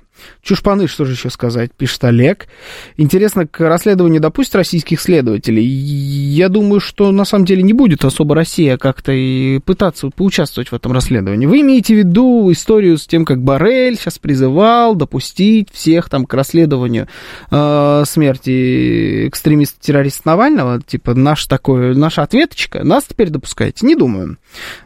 Чушпаны, 0.42 0.88
что 0.88 1.04
же 1.04 1.12
еще 1.12 1.30
сказать, 1.30 1.72
пишет 1.72 2.04
Олег. 2.04 2.48
Интересно, 2.96 3.46
к 3.46 3.60
расследованию 3.60 4.20
допустят 4.20 4.56
российских 4.56 5.00
следователей? 5.00 5.64
Я 5.64 6.48
думаю, 6.48 6.80
что 6.80 7.12
на 7.12 7.24
самом 7.24 7.44
деле 7.44 7.62
не 7.62 7.72
будет 7.72 8.04
особо 8.04 8.34
Россия 8.34 8.76
как-то 8.76 9.12
и 9.12 9.60
пытаться 9.60 10.10
поучаствовать 10.10 10.70
в 10.70 10.74
этом 10.74 10.92
расследовании. 10.92 11.46
Вы 11.46 11.60
имеете 11.60 11.94
в 11.94 11.98
виду 11.98 12.50
историю 12.50 12.98
с 12.98 13.06
тем, 13.06 13.24
как 13.24 13.42
Барель 13.42 13.96
сейчас 13.96 14.18
призывал 14.18 14.94
допустить 14.94 15.68
всех 15.70 16.08
там 16.08 16.26
к 16.26 16.34
расследованию 16.34 17.08
э, 17.50 18.02
смерти 18.06 19.28
экстремиста-террориста 19.28 20.22
Навального? 20.26 20.82
Типа, 20.82 21.14
наш 21.14 21.46
такой, 21.46 21.94
наша 21.94 22.22
ответочка? 22.22 22.84
Нас 22.84 23.04
теперь 23.04 23.30
допускаете? 23.30 23.86
Не 23.86 23.94
думаю. 23.94 24.38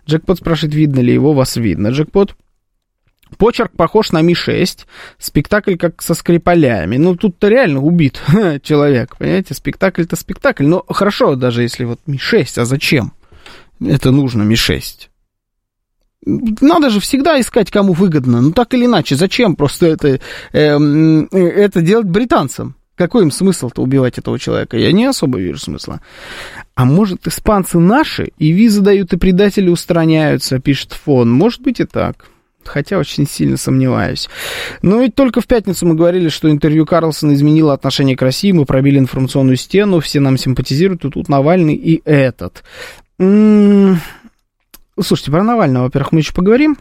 Джекпот 0.07 0.39
спрашивает, 0.39 0.75
видно 0.75 1.01
ли 1.01 1.13
его, 1.13 1.33
вас 1.33 1.57
видно. 1.57 1.89
Джекпот 1.89 2.35
Почерк 3.37 3.73
похож 3.77 4.13
на 4.13 4.23
Ми-6, 4.23 4.87
спектакль 5.19 5.77
как 5.77 6.03
со 6.03 6.15
скрипалями. 6.15 6.97
Ну, 6.97 7.17
тут-то 7.17 7.49
реально 7.49 7.81
убит 7.81 8.21
человек, 8.63 9.17
понимаете? 9.19 9.55
Спектакль-то 9.55 10.17
спектакль. 10.17 10.65
Но 10.65 10.85
хорошо, 10.89 11.37
даже 11.37 11.63
если 11.63 11.85
вот 11.85 12.01
Ми-6, 12.07 12.61
а 12.61 12.65
зачем 12.65 13.13
это 13.81 14.11
нужно 14.11 14.43
Ми-6? 14.43 15.09
Надо 16.61 16.91
же 16.91 16.99
всегда 17.01 17.41
искать, 17.41 17.71
кому 17.71 17.93
выгодно. 17.93 18.41
Ну, 18.41 18.53
так 18.53 18.75
или 18.75 18.87
иначе, 18.87 19.15
зачем 19.15 19.55
просто 19.55 19.87
это, 19.87 20.21
э, 20.53 20.79
это 21.31 21.83
делать 21.83 22.07
британцам? 22.07 22.75
Какой 22.97 23.23
им 23.23 23.31
смысл-то 23.31 23.83
убивать 23.83 24.19
этого 24.19 24.39
человека? 24.39 24.77
Я 24.79 24.91
не 24.91 25.05
особо 25.05 25.39
вижу 25.39 25.59
смысла. 25.59 26.01
А 26.75 26.85
может, 26.85 27.27
испанцы 27.29 27.79
наши, 27.79 28.33
и 28.39 28.51
визы 28.51 28.81
дают, 28.81 29.13
и 29.13 29.19
предатели 29.19 29.69
устраняются, 29.69 30.59
пишет 30.59 30.95
фон. 30.95 31.31
Может 31.31 31.61
быть 31.61 31.79
и 31.79 31.85
так 31.85 32.27
хотя 32.69 32.99
очень 32.99 33.27
сильно 33.27 33.57
сомневаюсь. 33.57 34.29
Но 34.83 35.01
ведь 35.01 35.15
только 35.15 35.41
в 35.41 35.47
пятницу 35.47 35.87
мы 35.87 35.95
говорили, 35.95 36.29
что 36.29 36.51
интервью 36.51 36.87
Карлсона 36.87 37.35
изменило 37.35 37.73
отношение 37.73 38.17
к 38.17 38.23
России, 38.23 38.53
мы 38.53 38.65
пробили 38.65 38.99
информационную 38.99 39.57
стену, 39.57 40.01
все 40.01 40.21
нам 40.21 40.37
симпатизируют, 40.37 41.05
и 41.05 41.11
тут 41.11 41.29
Навальный 41.29 41.75
и 41.75 42.03
этот. 42.05 42.65
М-м- 43.19 44.01
слушайте, 45.01 45.31
про 45.31 45.43
Навального, 45.43 45.85
во-первых, 45.85 46.13
мы 46.13 46.21
еще 46.21 46.33
поговорим. 46.33 46.77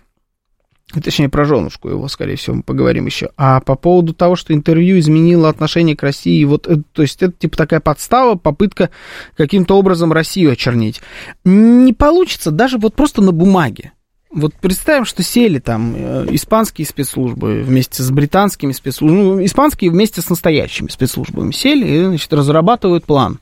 Точнее, 0.93 1.29
про 1.29 1.45
женушку 1.45 1.89
его, 1.89 2.07
скорее 2.07 2.35
всего, 2.35 2.57
мы 2.57 2.63
поговорим 2.63 3.07
еще. 3.07 3.31
А 3.37 3.59
по 3.59 3.75
поводу 3.75 4.13
того, 4.13 4.35
что 4.35 4.53
интервью 4.53 4.99
изменило 4.99 5.49
отношение 5.49 5.97
к 5.97 6.03
России, 6.03 6.43
вот, 6.45 6.67
э, 6.67 6.77
то 6.93 7.01
есть 7.01 7.23
это 7.23 7.33
типа 7.33 7.57
такая 7.57 7.79
подстава, 7.79 8.35
попытка 8.35 8.91
каким-то 9.35 9.77
образом 9.77 10.13
Россию 10.13 10.51
очернить. 10.51 11.01
Не 11.43 11.91
получится 11.91 12.51
даже 12.51 12.77
вот 12.77 12.93
просто 12.93 13.21
на 13.21 13.31
бумаге. 13.31 13.93
Вот 14.35 14.53
представим, 14.55 15.05
что 15.05 15.23
сели 15.23 15.59
там 15.59 15.95
э, 15.95 16.27
испанские 16.31 16.85
спецслужбы 16.85 17.61
вместе 17.61 18.03
с 18.03 18.11
британскими 18.11 18.73
спецслужбами, 18.73 19.23
ну, 19.23 19.45
испанские 19.45 19.91
вместе 19.91 20.21
с 20.21 20.29
настоящими 20.29 20.89
спецслужбами 20.89 21.53
сели 21.53 21.87
и, 21.87 22.03
значит, 22.03 22.33
разрабатывают 22.33 23.05
план. 23.05 23.39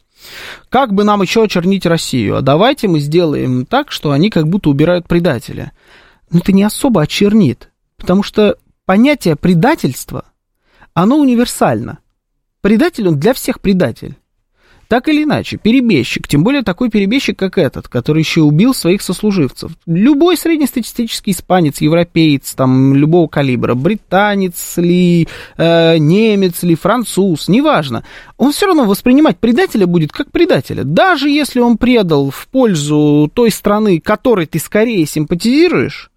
Как 0.70 0.94
бы 0.94 1.04
нам 1.04 1.24
еще 1.24 1.44
очернить 1.44 1.88
Россию? 1.88 2.38
А 2.38 2.42
давайте 2.42 2.88
мы 2.88 3.00
сделаем 3.00 3.66
так, 3.66 3.92
что 3.92 4.12
они 4.12 4.30
как 4.30 4.48
будто 4.48 4.70
убирают 4.70 5.08
предателя. 5.08 5.72
Но 6.30 6.40
это 6.40 6.52
не 6.52 6.62
особо 6.62 7.02
очернит, 7.02 7.72
потому 7.98 8.22
что 8.22 8.58
понятие 8.86 9.36
предательства, 9.36 10.26
оно 10.94 11.18
универсально. 11.18 12.00
Предатель, 12.62 13.08
он 13.08 13.20
для 13.20 13.34
всех 13.34 13.62
предатель. 13.62 14.16
Так 14.88 15.08
или 15.08 15.24
иначе, 15.24 15.58
перебежчик, 15.58 16.28
тем 16.28 16.44
более 16.44 16.62
такой 16.62 16.90
перебежчик, 16.90 17.38
как 17.38 17.58
этот, 17.58 17.88
который 17.88 18.20
еще 18.20 18.42
убил 18.42 18.74
своих 18.74 19.02
сослуживцев. 19.02 19.72
Любой 19.86 20.38
среднестатистический 20.38 21.32
испанец, 21.32 21.82
европеец, 21.82 22.54
там, 22.54 22.94
любого 22.94 23.28
калибра, 23.28 23.76
британец 23.76 24.78
ли, 24.78 25.28
э, 25.58 25.98
немец 25.98 26.62
ли, 26.64 26.76
француз, 26.76 27.48
неважно, 27.48 28.04
он 28.38 28.52
все 28.52 28.68
равно 28.68 28.86
воспринимать 28.86 29.40
предателя 29.40 29.88
будет 29.88 30.12
как 30.12 30.32
предателя. 30.32 30.84
Даже 30.84 31.30
если 31.30 31.60
он 31.60 31.78
предал 31.78 32.30
в 32.30 32.48
пользу 32.50 33.32
той 33.34 33.52
страны, 33.52 34.00
которой 34.00 34.46
ты 34.46 34.60
скорее 34.60 35.06
симпатизируешь, 35.06 36.12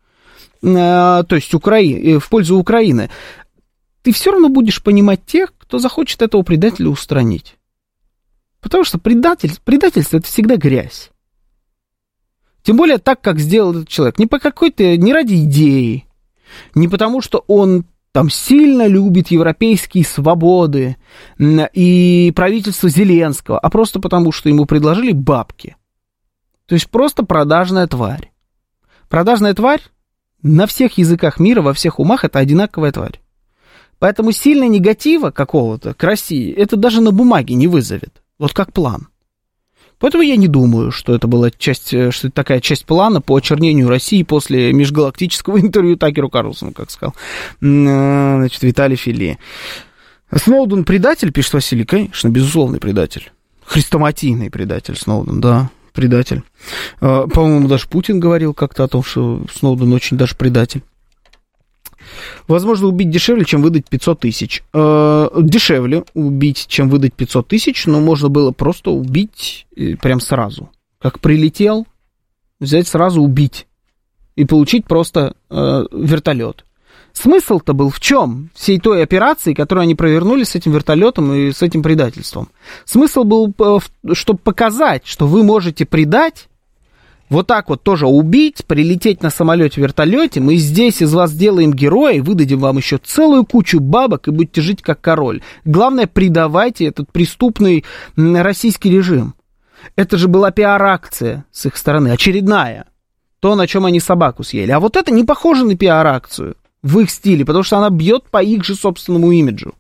э, 0.63 0.67
то 0.67 1.35
есть 1.35 1.55
Украи, 1.55 2.15
э, 2.15 2.19
в 2.19 2.29
пользу 2.29 2.59
Украины, 2.59 3.11
ты 4.03 4.13
все 4.13 4.33
равно 4.33 4.49
будешь 4.49 4.83
понимать 4.83 5.25
тех, 5.25 5.53
кто 5.59 5.79
захочет 5.79 6.23
этого 6.23 6.43
предателя 6.43 6.89
устранить. 6.89 7.56
Потому 8.67 8.83
что 8.83 8.99
предатель, 8.99 9.53
предательство 9.63 10.17
это 10.17 10.27
всегда 10.27 10.57
грязь. 10.57 11.13
Тем 12.65 12.77
более 12.77 12.99
так, 12.99 13.21
как 13.21 13.39
сделал 13.39 13.71
этот 13.71 13.89
человек. 13.89 14.19
Не 14.19 14.27
по 14.27 14.41
какой-то, 14.41 14.97
не 14.97 15.13
ради 15.13 15.37
идеи, 15.45 16.05
не 16.75 16.89
потому 16.89 17.21
что 17.21 17.45
он 17.47 17.85
там 18.11 18.29
сильно 18.29 18.89
любит 18.89 19.29
европейские 19.29 20.05
свободы 20.05 20.97
и 21.39 22.33
правительство 22.35 22.89
Зеленского, 22.89 23.57
а 23.57 23.71
просто 23.71 24.01
потому, 24.01 24.33
что 24.33 24.49
ему 24.49 24.67
предложили 24.67 25.13
бабки. 25.13 25.77
То 26.67 26.75
есть 26.75 26.91
просто 26.91 27.25
продажная 27.25 27.87
тварь. 27.87 28.33
Продажная 29.09 29.55
тварь 29.55 29.83
на 30.43 30.67
всех 30.67 30.99
языках 30.99 31.39
мира, 31.39 31.63
во 31.63 31.73
всех 31.73 32.01
умах 32.01 32.25
это 32.25 32.41
одинаковая 32.41 32.91
тварь. 32.91 33.21
Поэтому 34.01 34.33
сильно 34.33 34.65
негатива 34.67 35.31
какого-то 35.31 35.95
к 35.95 36.03
России 36.03 36.53
это 36.53 36.77
даже 36.77 37.01
на 37.01 37.13
бумаге 37.13 37.55
не 37.55 37.69
вызовет. 37.69 38.25
Вот 38.39 38.53
как 38.53 38.73
план. 38.73 39.09
Поэтому 39.99 40.23
я 40.23 40.37
не 40.37 40.47
думаю, 40.47 40.91
что 40.91 41.15
это 41.15 41.27
была 41.27 41.51
часть, 41.51 41.95
э, 41.95 42.11
что 42.11 42.29
это 42.29 42.37
такая 42.37 42.61
часть 42.61 42.85
плана 42.85 43.23
по 43.23 43.35
очернению 43.37 43.89
России 43.89 44.23
после 44.23 44.73
межгалактического 44.73 45.59
интервью 45.61 45.97
Такеру 45.97 46.29
Карлсону, 46.29 46.73
как 46.73 46.91
сказал 46.91 47.15
э, 47.15 47.17
значит, 47.61 48.63
Виталий 48.63 48.97
Фили. 48.97 49.39
Сноуден 50.35 50.85
предатель, 50.85 51.33
пишет 51.33 51.55
Василий, 51.55 51.85
конечно, 51.85 52.29
безусловный 52.29 52.81
предатель. 52.81 53.31
Хрестоматийный 53.65 54.51
предатель 54.51 54.97
Сноуден, 54.97 55.41
да, 55.41 55.71
предатель. 55.95 56.43
Э, 57.01 57.27
по-моему, 57.33 57.69
даже 57.69 57.89
Путин 57.89 58.21
говорил 58.21 58.53
как-то 58.53 58.85
о 58.85 58.89
том, 58.89 59.03
что 59.03 59.47
Сноуден 59.51 59.93
очень 59.93 60.19
даже 60.19 60.35
предатель. 60.37 60.83
Возможно, 62.49 62.89
убить 62.89 63.11
дешевле, 63.11 63.45
чем 63.45 63.63
выдать 63.63 63.89
500 63.89 64.21
тысяч. 64.21 64.63
Э, 64.73 65.29
дешевле 65.41 66.05
убить, 66.15 66.67
чем 66.69 66.89
выдать 66.89 67.15
500 67.15 67.49
тысяч, 67.49 67.87
но 67.87 68.01
можно 68.01 68.29
было 68.29 68.53
просто 68.53 68.91
убить 68.91 69.67
э, 69.77 69.97
прям 69.97 70.21
сразу. 70.21 70.71
Как 71.01 71.21
прилетел, 71.21 71.87
взять 72.61 72.89
сразу 72.89 73.23
убить 73.23 73.67
и 74.35 74.45
получить 74.45 74.87
просто 74.87 75.35
э, 75.51 75.85
вертолет. 75.93 76.65
Смысл-то 77.13 77.73
был 77.73 77.89
в 77.89 77.99
чем? 77.99 78.51
Всей 78.55 78.79
той 78.79 79.03
операции, 79.03 79.55
которую 79.55 79.85
они 79.85 79.95
провернули 79.95 80.45
с 80.45 80.55
этим 80.55 80.73
вертолетом 80.73 81.33
и 81.33 81.51
с 81.51 81.63
этим 81.63 81.83
предательством. 81.83 82.51
Смысл 82.85 83.25
был, 83.25 83.55
э, 83.59 83.79
чтобы 84.13 84.39
показать, 84.39 85.07
что 85.07 85.27
вы 85.27 85.43
можете 85.43 85.87
предать 85.87 86.49
вот 87.29 87.47
так 87.47 87.69
вот 87.69 87.83
тоже 87.83 88.07
убить, 88.07 88.65
прилететь 88.67 89.23
на 89.23 89.31
самолете, 89.31 89.81
вертолете, 89.81 90.41
мы 90.41 90.57
здесь 90.57 91.03
из 91.03 91.13
вас 91.13 91.31
сделаем 91.31 91.73
героя 91.73 92.23
выдадим 92.23 92.61
вам 92.61 92.77
еще 92.77 92.99
целую 92.99 93.45
кучу 93.45 93.81
бабок 93.81 94.29
и 94.29 94.31
будете 94.31 94.61
жить 94.61 94.83
как 94.83 95.01
король. 95.01 95.43
Главное, 95.65 96.07
предавайте 96.07 96.87
этот 96.87 97.11
преступный 97.11 97.85
российский 98.17 98.91
режим. 98.91 99.35
Это 99.97 100.17
же 100.19 100.29
была 100.29 100.51
пиар-акция 100.51 101.45
с 101.51 101.67
их 101.67 101.77
стороны, 101.77 102.09
очередная. 102.09 102.87
То, 103.41 103.55
на 103.55 103.67
чем 103.67 103.85
они 103.85 104.01
собаку 104.01 104.43
съели. 104.43 104.71
А 104.71 104.81
вот 104.81 104.97
это 104.97 105.13
не 105.13 105.25
похоже 105.25 105.65
на 105.65 105.77
пиар-акцию 105.77 106.57
в 106.83 107.01
их 107.01 107.11
стиле, 107.11 107.45
потому 107.45 107.63
что 107.63 107.79
она 107.79 107.91
бьет 107.91 108.25
по 108.31 108.43
их 108.43 108.65
же 108.65 108.75
собственному 108.75 109.33
имиджу. 109.33 109.75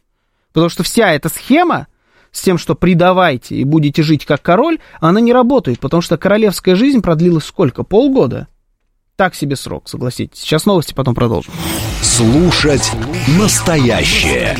Потому 0.52 0.68
что 0.68 0.82
вся 0.82 1.12
эта 1.12 1.28
схема, 1.28 1.86
с 2.36 2.40
тем, 2.42 2.58
что 2.58 2.74
предавайте 2.74 3.56
и 3.56 3.64
будете 3.64 4.02
жить 4.02 4.24
как 4.24 4.42
король, 4.42 4.78
она 5.00 5.20
не 5.20 5.32
работает, 5.32 5.80
потому 5.80 6.02
что 6.02 6.18
королевская 6.18 6.74
жизнь 6.74 7.02
продлилась 7.02 7.44
сколько? 7.44 7.82
Полгода? 7.82 8.48
Так 9.16 9.34
себе 9.34 9.56
срок, 9.56 9.88
согласитесь. 9.88 10.40
Сейчас 10.40 10.66
новости, 10.66 10.92
потом 10.92 11.14
продолжим. 11.14 11.52
Слушать 12.02 12.92
настоящее. 13.38 14.54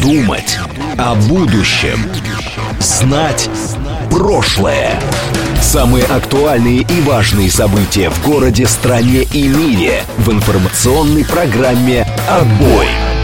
Думать 0.00 0.58
о 0.96 1.16
будущем. 1.28 1.98
Знать 2.78 3.50
прошлое. 4.08 5.00
Самые 5.60 6.04
актуальные 6.04 6.82
и 6.82 7.00
важные 7.00 7.50
события 7.50 8.10
в 8.10 8.24
городе, 8.24 8.66
стране 8.66 9.24
и 9.34 9.48
мире 9.48 10.02
в 10.18 10.30
информационной 10.30 11.24
программе 11.24 12.06
«Отбой». 12.28 13.17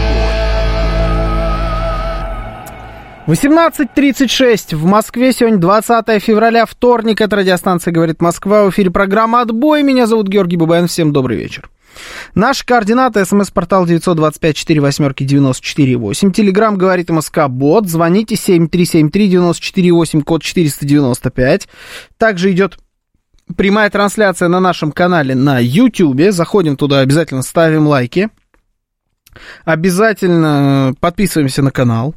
18.36 3.27 4.77
в 4.77 4.85
Москве. 4.85 5.33
Сегодня 5.33 5.57
20 5.57 6.23
февраля, 6.23 6.67
вторник. 6.67 7.23
Это 7.23 7.37
радиостанция 7.37 7.91
«Говорит 7.91 8.21
Москва». 8.21 8.65
В 8.65 8.71
эфире 8.71 8.91
программа 8.91 9.41
«Отбой». 9.41 9.83
Меня 9.83 10.07
зовут 10.07 10.29
Георгий 10.29 10.59
Бабаян. 10.59 10.89
Всем 10.89 11.11
добрый 11.11 11.39
вечер. 11.39 11.71
Наши 12.35 12.67
координаты. 12.67 13.25
СМС-портал 13.25 13.87
925-48-94-8. 13.87 16.33
Телеграмм 16.33 16.77
«Говорит 16.77 17.09
МСК 17.09 17.49
Бот». 17.49 17.89
Звоните 17.89 18.35
7373-94-8, 18.35 20.21
код 20.21 20.43
495. 20.43 21.67
Также 22.19 22.53
идет 22.53 22.77
прямая 23.57 23.89
трансляция 23.89 24.49
на 24.49 24.61
нашем 24.61 24.93
канале 24.93 25.35
на 25.35 25.61
YouTube. 25.61 26.31
Заходим 26.31 26.77
туда, 26.77 27.01
обязательно 27.01 27.41
ставим 27.41 27.87
лайки. 27.87 28.29
Обязательно 29.65 30.95
подписываемся 31.01 31.63
на 31.63 31.71
канал. 31.71 32.15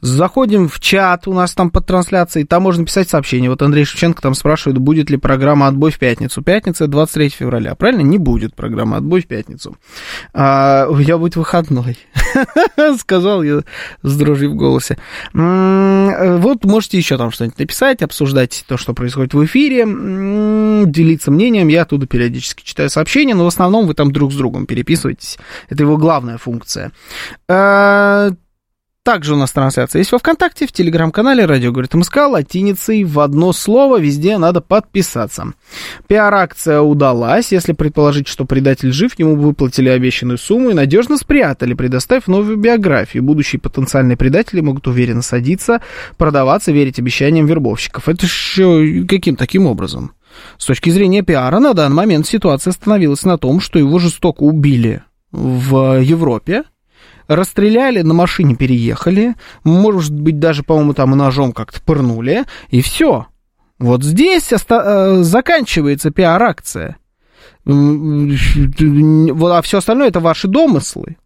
Заходим 0.00 0.68
в 0.68 0.80
чат, 0.80 1.28
у 1.28 1.34
нас 1.34 1.54
там 1.54 1.70
под 1.70 1.86
трансляцией, 1.86 2.46
там 2.46 2.62
можно 2.62 2.84
писать 2.84 3.10
сообщение. 3.10 3.50
Вот 3.50 3.60
Андрей 3.60 3.84
Шевченко 3.84 4.22
там 4.22 4.34
спрашивает, 4.34 4.78
будет 4.78 5.10
ли 5.10 5.16
программа 5.16 5.66
«Отбой» 5.66 5.90
в 5.90 5.98
пятницу. 5.98 6.42
Пятница 6.42 6.86
23 6.86 7.28
февраля, 7.28 7.74
правильно? 7.74 8.00
Не 8.00 8.18
будет 8.18 8.54
программы 8.54 8.96
«Отбой» 8.96 9.20
в 9.20 9.26
пятницу. 9.26 9.76
А, 10.32 10.86
у 10.88 10.96
меня 10.96 11.18
будет 11.18 11.36
выходной, 11.36 11.98
сказал 12.98 13.42
я 13.42 13.60
с 14.02 14.16
дрожью 14.16 14.52
в 14.52 14.54
голосе. 14.54 14.98
Вот 15.32 16.64
можете 16.64 16.96
еще 16.96 17.18
там 17.18 17.30
что-нибудь 17.30 17.58
написать, 17.58 18.02
обсуждать 18.02 18.64
то, 18.66 18.76
что 18.76 18.94
происходит 18.94 19.34
в 19.34 19.44
эфире, 19.44 19.84
делиться 19.84 21.30
мнением. 21.30 21.68
Я 21.68 21.82
оттуда 21.82 22.06
периодически 22.06 22.64
читаю 22.64 22.88
сообщения, 22.88 23.34
но 23.34 23.44
в 23.44 23.48
основном 23.48 23.86
вы 23.86 23.94
там 23.94 24.12
друг 24.12 24.32
с 24.32 24.36
другом 24.36 24.66
переписываетесь. 24.66 25.38
Это 25.68 25.82
его 25.82 25.98
главная 25.98 26.38
функция. 26.38 26.92
Также 29.02 29.32
у 29.32 29.36
нас 29.38 29.50
трансляция 29.50 30.00
есть 30.00 30.12
во 30.12 30.18
ВКонтакте, 30.18 30.66
в 30.66 30.72
Телеграм-канале 30.72 31.46
«Радио 31.46 31.72
говорит 31.72 31.94
МСК» 31.94 32.18
латиницей 32.28 33.04
в 33.04 33.18
одно 33.20 33.54
слово, 33.54 33.98
везде 33.98 34.36
надо 34.36 34.60
подписаться. 34.60 35.54
Пиар-акция 36.06 36.82
удалась, 36.82 37.50
если 37.50 37.72
предположить, 37.72 38.28
что 38.28 38.44
предатель 38.44 38.92
жив, 38.92 39.18
ему 39.18 39.36
выплатили 39.36 39.88
обещанную 39.88 40.36
сумму 40.36 40.68
и 40.70 40.74
надежно 40.74 41.16
спрятали, 41.16 41.72
предоставив 41.72 42.28
новую 42.28 42.58
биографию. 42.58 43.22
Будущие 43.22 43.58
потенциальные 43.58 44.18
предатели 44.18 44.60
могут 44.60 44.86
уверенно 44.86 45.22
садиться, 45.22 45.80
продаваться, 46.18 46.70
верить 46.70 46.98
обещаниям 46.98 47.46
вербовщиков. 47.46 48.06
Это 48.06 48.26
еще 48.26 49.06
каким 49.08 49.34
таким 49.34 49.64
образом? 49.64 50.12
С 50.58 50.66
точки 50.66 50.90
зрения 50.90 51.22
пиара, 51.22 51.58
на 51.58 51.72
данный 51.72 51.96
момент 51.96 52.26
ситуация 52.26 52.72
остановилась 52.72 53.24
на 53.24 53.38
том, 53.38 53.60
что 53.60 53.78
его 53.78 53.98
жестоко 53.98 54.42
убили 54.42 55.02
в 55.32 56.02
Европе, 56.02 56.64
расстреляли, 57.30 58.02
на 58.02 58.12
машине 58.12 58.56
переехали, 58.56 59.36
может 59.62 60.12
быть, 60.12 60.40
даже, 60.40 60.64
по-моему, 60.64 60.94
там 60.94 61.12
ножом 61.12 61.52
как-то 61.52 61.80
пырнули, 61.80 62.44
и 62.70 62.82
все. 62.82 63.26
Вот 63.78 64.02
здесь 64.02 64.52
оста- 64.52 64.82
э, 64.84 65.22
заканчивается 65.22 66.10
пиар-акция. 66.10 66.96
А 67.66 69.62
все 69.62 69.78
остальное 69.78 70.08
это 70.08 70.18
ваши 70.18 70.48
домыслы. 70.48 71.16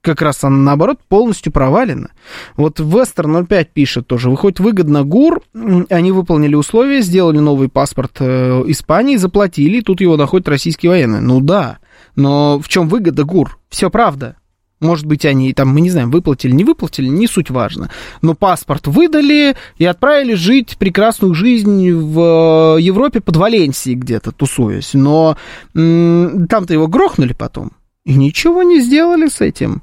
Как 0.00 0.20
раз 0.20 0.42
она, 0.44 0.56
наоборот, 0.56 0.98
полностью 1.08 1.52
провалена. 1.52 2.10
Вот 2.56 2.78
Вестер 2.80 3.26
05 3.26 3.72
пишет 3.72 4.06
тоже. 4.06 4.28
Выходит 4.28 4.60
выгодно 4.60 5.04
ГУР, 5.04 5.40
они 5.88 6.12
выполнили 6.12 6.56
условия, 6.56 7.00
сделали 7.00 7.38
новый 7.38 7.68
паспорт 7.70 8.16
э, 8.18 8.64
Испании, 8.66 9.16
заплатили, 9.16 9.80
тут 9.80 10.00
его 10.02 10.16
находят 10.16 10.48
российские 10.48 10.90
военные. 10.90 11.22
Ну 11.22 11.40
да, 11.40 11.78
но 12.16 12.58
в 12.58 12.68
чем 12.68 12.88
выгода 12.88 13.24
ГУР? 13.24 13.56
Все 13.70 13.88
правда. 13.88 14.36
Может 14.84 15.06
быть, 15.06 15.24
они 15.24 15.54
там, 15.54 15.68
мы 15.68 15.80
не 15.80 15.90
знаем, 15.90 16.10
выплатили, 16.10 16.52
не 16.52 16.62
выплатили, 16.62 17.06
не 17.06 17.26
суть 17.26 17.48
важно. 17.48 17.90
Но 18.20 18.34
паспорт 18.34 18.86
выдали 18.86 19.56
и 19.78 19.84
отправили 19.86 20.34
жить 20.34 20.76
прекрасную 20.78 21.32
жизнь 21.32 21.90
в 21.90 22.76
Европе 22.78 23.22
под 23.22 23.36
Валенсией 23.36 23.96
где-то, 23.96 24.30
тусуясь. 24.30 24.92
Но 24.92 25.38
там-то 25.72 26.72
его 26.74 26.86
грохнули 26.86 27.32
потом. 27.32 27.72
И 28.04 28.14
ничего 28.14 28.62
не 28.62 28.80
сделали 28.80 29.28
с 29.28 29.40
этим 29.40 29.82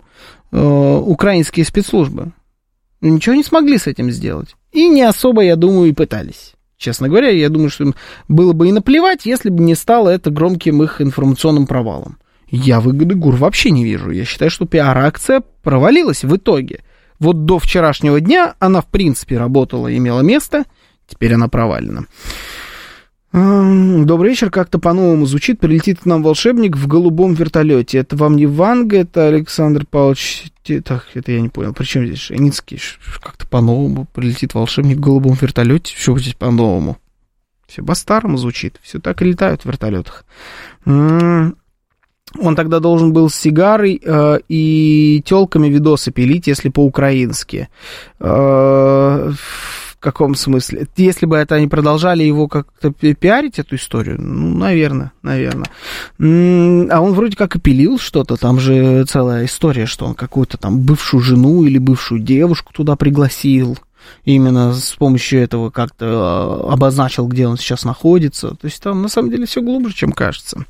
э, 0.51 1.01
украинские 1.03 1.65
спецслужбы. 1.65 2.33
Ничего 3.01 3.33
не 3.33 3.43
смогли 3.43 3.79
с 3.79 3.87
этим 3.87 4.11
сделать. 4.11 4.55
И 4.71 4.87
не 4.87 5.01
особо, 5.01 5.41
я 5.41 5.55
думаю, 5.55 5.89
и 5.89 5.93
пытались. 5.93 6.53
Честно 6.77 7.09
говоря, 7.09 7.29
я 7.29 7.49
думаю, 7.49 7.71
что 7.71 7.85
им 7.85 7.95
было 8.27 8.53
бы 8.53 8.69
и 8.69 8.71
наплевать, 8.71 9.25
если 9.25 9.49
бы 9.49 9.63
не 9.63 9.73
стало 9.73 10.09
это 10.09 10.29
громким 10.29 10.83
их 10.83 11.01
информационным 11.01 11.65
провалом. 11.65 12.19
Я 12.51 12.81
выгоды 12.81 13.15
ГУР 13.15 13.35
вообще 13.37 13.71
не 13.71 13.85
вижу. 13.85 14.11
Я 14.11 14.25
считаю, 14.25 14.51
что 14.51 14.65
пиар-акция 14.65 15.41
провалилась 15.63 16.23
в 16.23 16.35
итоге. 16.35 16.83
Вот 17.17 17.45
до 17.45 17.59
вчерашнего 17.59 18.19
дня 18.19 18.55
она, 18.59 18.81
в 18.81 18.87
принципе, 18.87 19.37
работала, 19.37 19.95
имела 19.95 20.19
место. 20.19 20.65
Теперь 21.07 21.33
она 21.33 21.47
провалена. 21.47 22.07
Добрый 23.31 24.31
вечер, 24.31 24.49
как-то 24.49 24.79
по-новому 24.79 25.25
звучит. 25.25 25.61
Прилетит 25.61 25.99
к 25.99 26.05
нам 26.05 26.23
волшебник 26.23 26.75
в 26.75 26.87
голубом 26.87 27.33
вертолете. 27.33 27.99
Это 27.99 28.17
вам 28.17 28.35
не 28.35 28.45
Ванга, 28.45 28.97
это 28.97 29.27
Александр 29.27 29.85
Павлович... 29.85 30.51
Так, 30.83 31.07
это 31.13 31.31
я 31.31 31.39
не 31.39 31.47
понял. 31.47 31.73
Причем 31.73 32.05
здесь 32.05 32.19
Шеницкий? 32.19 32.81
Как-то 33.21 33.47
по-новому 33.47 34.07
прилетит 34.13 34.53
волшебник 34.53 34.97
в 34.97 35.01
голубом 35.01 35.37
вертолете. 35.39 35.95
Что 35.97 36.17
здесь 36.19 36.33
по-новому? 36.33 36.97
Все 37.67 37.81
по-старому 37.81 38.35
звучит. 38.35 38.79
Все 38.83 38.99
так 38.99 39.21
и 39.21 39.25
летают 39.25 39.61
в 39.61 39.65
вертолетах. 39.67 40.25
Он 42.39 42.55
тогда 42.55 42.79
должен 42.79 43.13
был 43.13 43.29
с 43.29 43.35
сигарой 43.35 44.01
э, 44.03 44.39
и 44.47 45.21
телками 45.25 45.67
видосы 45.67 46.11
пилить, 46.11 46.47
если 46.47 46.69
по-украински. 46.69 47.69
Э, 48.19 49.31
в 49.31 49.97
каком 49.99 50.33
смысле? 50.33 50.87
Если 50.95 51.25
бы 51.25 51.37
это 51.37 51.55
они 51.55 51.67
продолжали 51.67 52.23
его 52.23 52.47
как-то 52.47 52.91
пиарить, 52.91 53.59
эту 53.59 53.75
историю, 53.75 54.19
ну, 54.19 54.57
наверное, 54.57 55.11
наверное. 55.21 55.67
А 56.19 57.01
он 57.01 57.13
вроде 57.13 57.35
как 57.35 57.55
и 57.55 57.59
пилил 57.59 57.99
что-то, 57.99 58.35
там 58.37 58.59
же 58.59 59.05
целая 59.05 59.45
история, 59.45 59.85
что 59.85 60.05
он 60.05 60.15
какую-то 60.15 60.57
там 60.57 60.79
бывшую 60.79 61.21
жену 61.21 61.63
или 61.65 61.77
бывшую 61.77 62.21
девушку 62.21 62.73
туда 62.73 62.95
пригласил 62.95 63.77
именно 64.25 64.73
с 64.73 64.93
помощью 64.93 65.41
этого 65.41 65.69
как-то 65.69 66.05
э, 66.67 66.71
обозначил, 66.71 67.27
где 67.27 67.47
он 67.47 67.57
сейчас 67.57 67.83
находится. 67.85 68.49
То 68.49 68.65
есть 68.65 68.81
там 68.81 69.01
на 69.01 69.07
самом 69.07 69.29
деле 69.29 69.45
все 69.45 69.61
глубже, 69.61 69.93
чем 69.93 70.11
кажется. 70.11 70.65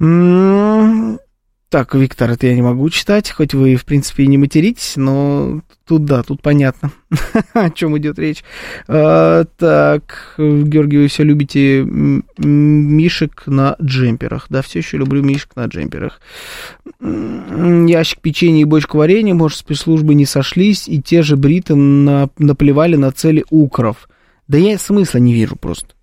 Так, 0.00 1.94
Виктор, 1.94 2.30
это 2.30 2.46
я 2.48 2.54
не 2.56 2.62
могу 2.62 2.88
читать, 2.90 3.30
хоть 3.30 3.54
вы, 3.54 3.76
в 3.76 3.84
принципе, 3.84 4.24
и 4.24 4.26
не 4.26 4.38
материтесь, 4.38 4.96
но 4.96 5.60
тут 5.86 6.04
да, 6.04 6.24
тут 6.24 6.42
понятно, 6.42 6.90
о 7.52 7.70
чем 7.70 7.96
идет 7.96 8.18
речь. 8.18 8.42
А, 8.88 9.44
так, 9.56 10.34
Георгий, 10.36 10.98
вы 10.98 11.06
все 11.06 11.22
любите 11.22 11.84
мишек 11.84 13.44
на 13.46 13.76
джемперах. 13.80 14.46
Да, 14.48 14.62
все 14.62 14.80
еще 14.80 14.96
люблю 14.96 15.22
мишек 15.22 15.54
на 15.54 15.66
джемперах. 15.66 16.20
Ящик 16.98 18.20
печенья 18.20 18.62
и 18.62 18.64
бочка 18.64 18.96
варенья, 18.96 19.34
может, 19.34 19.58
спецслужбы 19.58 20.14
не 20.14 20.26
сошлись, 20.26 20.88
и 20.88 21.00
те 21.00 21.22
же 21.22 21.36
бриты 21.36 21.76
на, 21.76 22.30
наплевали 22.38 22.96
на 22.96 23.12
цели 23.12 23.44
укров. 23.50 24.08
Да 24.48 24.58
я 24.58 24.76
смысла 24.76 25.18
не 25.18 25.34
вижу 25.34 25.54
просто. 25.54 25.94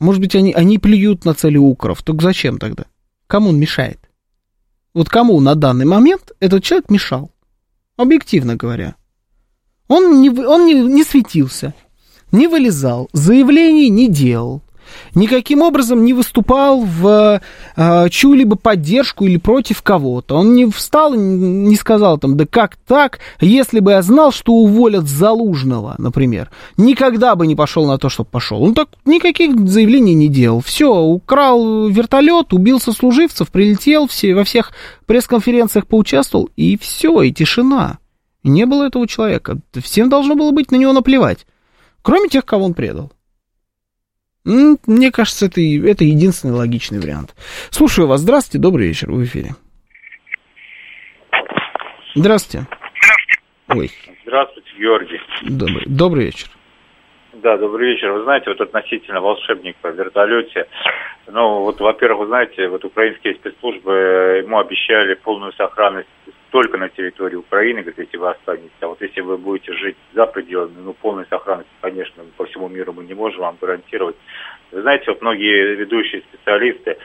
Может 0.00 0.20
быть, 0.20 0.34
они, 0.34 0.52
они 0.52 0.78
плюют 0.78 1.24
на 1.24 1.32
цели 1.32 1.56
укров, 1.56 2.02
только 2.02 2.24
зачем 2.24 2.58
тогда? 2.58 2.84
Кому 3.26 3.50
он 3.50 3.58
мешает? 3.58 3.98
Вот 4.92 5.08
кому 5.08 5.40
на 5.40 5.54
данный 5.54 5.86
момент 5.86 6.32
этот 6.40 6.62
человек 6.62 6.90
мешал? 6.90 7.30
Объективно 7.96 8.56
говоря. 8.56 8.96
Он 9.88 10.20
не, 10.20 10.30
он 10.30 10.66
не, 10.66 10.74
не 10.74 11.04
светился, 11.04 11.74
не 12.32 12.46
вылезал, 12.46 13.08
заявлений 13.12 13.90
не 13.90 14.08
делал, 14.08 14.62
никаким 15.14 15.62
образом 15.62 16.04
не 16.04 16.12
выступал 16.12 16.80
в 16.80 17.40
э, 17.76 18.08
чью-либо 18.10 18.56
поддержку 18.56 19.24
или 19.24 19.36
против 19.36 19.82
кого-то. 19.82 20.36
Он 20.36 20.54
не 20.54 20.66
встал, 20.66 21.14
не 21.14 21.76
сказал 21.76 22.18
там, 22.18 22.36
да 22.36 22.46
как 22.46 22.76
так, 22.76 23.20
если 23.40 23.80
бы 23.80 23.92
я 23.92 24.02
знал, 24.02 24.32
что 24.32 24.52
уволят 24.52 25.08
Залужного, 25.08 25.94
например, 25.98 26.50
никогда 26.76 27.34
бы 27.34 27.46
не 27.46 27.54
пошел 27.54 27.86
на 27.86 27.98
то, 27.98 28.08
чтобы 28.08 28.28
пошел. 28.30 28.62
Он 28.62 28.74
так 28.74 28.88
никаких 29.04 29.68
заявлений 29.68 30.14
не 30.14 30.28
делал. 30.28 30.60
Все, 30.60 30.92
украл 30.94 31.88
вертолет, 31.88 32.52
убил 32.52 32.80
сослуживцев, 32.80 33.50
прилетел, 33.50 34.06
все, 34.06 34.34
во 34.34 34.44
всех 34.44 34.72
пресс-конференциях 35.06 35.86
поучаствовал, 35.86 36.50
и 36.56 36.76
все, 36.78 37.22
и 37.22 37.32
тишина. 37.32 37.98
не 38.42 38.66
было 38.66 38.84
этого 38.84 39.06
человека. 39.06 39.58
Всем 39.74 40.08
должно 40.08 40.34
было 40.34 40.50
быть 40.50 40.70
на 40.70 40.76
него 40.76 40.92
наплевать. 40.92 41.46
Кроме 42.02 42.28
тех, 42.28 42.44
кого 42.44 42.66
он 42.66 42.74
предал. 42.74 43.10
Мне 44.44 45.10
кажется, 45.10 45.46
это, 45.46 45.60
это 45.60 46.04
единственный 46.04 46.54
логичный 46.54 47.00
вариант. 47.00 47.34
Слушаю 47.70 48.06
вас. 48.06 48.20
Здравствуйте, 48.20 48.62
добрый 48.62 48.88
вечер, 48.88 49.10
в 49.10 49.24
эфире. 49.24 49.50
Здравствуйте. 52.14 52.66
Ой. 53.68 53.90
Здравствуйте, 54.26 54.68
Георгий. 54.78 55.20
Добрый, 55.42 55.84
добрый 55.86 56.24
вечер. 56.26 56.48
Да, 57.32 57.56
добрый 57.56 57.94
вечер. 57.94 58.12
Вы 58.12 58.24
знаете, 58.24 58.50
вот 58.50 58.60
относительно 58.60 59.20
волшебника 59.20 59.90
в 59.90 59.96
вертолете, 59.96 60.66
ну, 61.26 61.60
вот, 61.62 61.80
во-первых, 61.80 62.20
вы 62.20 62.26
знаете, 62.26 62.68
вот 62.68 62.84
украинские 62.84 63.34
спецслужбы 63.36 64.42
ему 64.44 64.58
обещали 64.58 65.14
полную 65.14 65.52
сохранность 65.54 66.08
только 66.54 66.78
на 66.78 66.88
территории 66.88 67.34
Украины, 67.34 67.80
говорит, 67.80 67.98
если 67.98 68.16
вы 68.16 68.30
останетесь. 68.30 68.70
А 68.80 68.86
вот 68.86 69.02
если 69.02 69.20
вы 69.22 69.36
будете 69.36 69.72
жить 69.72 69.96
за 70.12 70.24
пределами, 70.24 70.76
ну, 70.84 70.92
полной 70.92 71.26
сохранности, 71.26 71.72
конечно, 71.80 72.22
по 72.36 72.44
всему 72.46 72.68
миру 72.68 72.92
мы 72.92 73.02
не 73.02 73.14
можем 73.14 73.40
вам 73.40 73.56
гарантировать. 73.60 74.14
Вы 74.70 74.82
знаете, 74.82 75.06
вот 75.08 75.20
многие 75.20 75.74
ведущие 75.74 76.22
специалисты, 76.22 76.96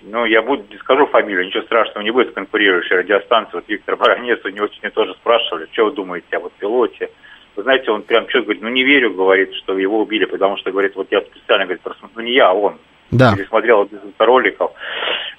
ну, 0.00 0.24
я 0.24 0.40
буду, 0.40 0.64
скажу 0.78 1.04
фамилию, 1.08 1.44
ничего 1.44 1.62
страшного 1.64 2.02
не 2.02 2.10
будет, 2.10 2.32
конкурирующей 2.32 2.96
радиостанции. 2.96 3.56
Вот 3.56 3.68
Виктор 3.68 3.96
Баранец, 3.96 4.42
у 4.46 4.48
него 4.48 4.64
очень 4.64 4.90
тоже 4.92 5.12
спрашивали, 5.12 5.68
что 5.72 5.84
вы 5.84 5.92
думаете 5.92 6.38
о 6.38 6.40
вот 6.40 6.54
пилоте. 6.54 7.10
Вы 7.56 7.64
знаете, 7.64 7.90
он 7.90 8.00
прям 8.00 8.30
что 8.30 8.40
говорит, 8.40 8.62
ну 8.62 8.70
не 8.70 8.82
верю, 8.82 9.12
говорит, 9.12 9.52
что 9.56 9.76
его 9.76 10.00
убили, 10.00 10.24
потому 10.24 10.56
что, 10.56 10.72
говорит, 10.72 10.96
вот 10.96 11.08
я 11.10 11.20
специально, 11.20 11.66
говорит, 11.66 11.82
просто, 11.82 12.08
ну 12.16 12.22
не 12.22 12.32
я, 12.32 12.48
а 12.48 12.54
он. 12.54 12.78
Да. 13.10 13.34
Пересмотрел 13.36 13.88
роликов. 14.18 14.72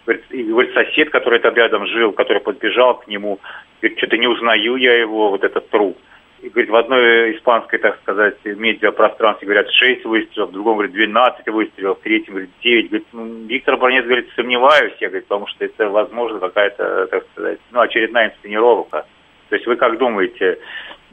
Говорит, 0.05 0.25
и 0.31 0.43
говорит, 0.43 0.73
сосед, 0.73 1.09
который 1.11 1.39
там 1.39 1.55
рядом 1.55 1.85
жил, 1.87 2.11
который 2.11 2.41
подбежал 2.41 2.99
к 2.99 3.07
нему, 3.07 3.39
говорит, 3.81 3.97
что-то 3.97 4.17
не 4.17 4.27
узнаю 4.27 4.75
я 4.75 4.99
его, 4.99 5.29
вот 5.29 5.43
этот 5.43 5.69
труп. 5.69 5.97
И, 6.41 6.49
говорит, 6.49 6.71
в 6.71 6.75
одной 6.75 7.37
испанской, 7.37 7.77
так 7.77 7.99
сказать, 8.01 8.35
медиапространстве 8.43 9.45
говорят 9.45 9.69
6 9.71 10.05
выстрелов, 10.05 10.49
в 10.49 10.53
другом, 10.53 10.77
говорит, 10.77 10.93
12 10.93 11.47
выстрелов, 11.47 11.99
в 11.99 12.01
третьем, 12.01 12.33
говорит, 12.33 12.49
9. 12.63 12.89
Говорит, 12.89 13.07
ну, 13.13 13.45
Виктор 13.45 13.77
Бронец, 13.77 14.05
говорит, 14.05 14.29
сомневаюсь 14.35 14.95
я, 14.99 15.09
говорит, 15.09 15.27
потому 15.27 15.45
что 15.47 15.63
это, 15.63 15.89
возможно, 15.89 16.39
какая-то, 16.39 17.07
так 17.07 17.25
сказать, 17.31 17.59
ну, 17.71 17.81
очередная 17.81 18.29
инсценировка. 18.29 19.05
То 19.49 19.55
есть 19.55 19.67
вы 19.67 19.75
как 19.75 19.99
думаете, 19.99 20.57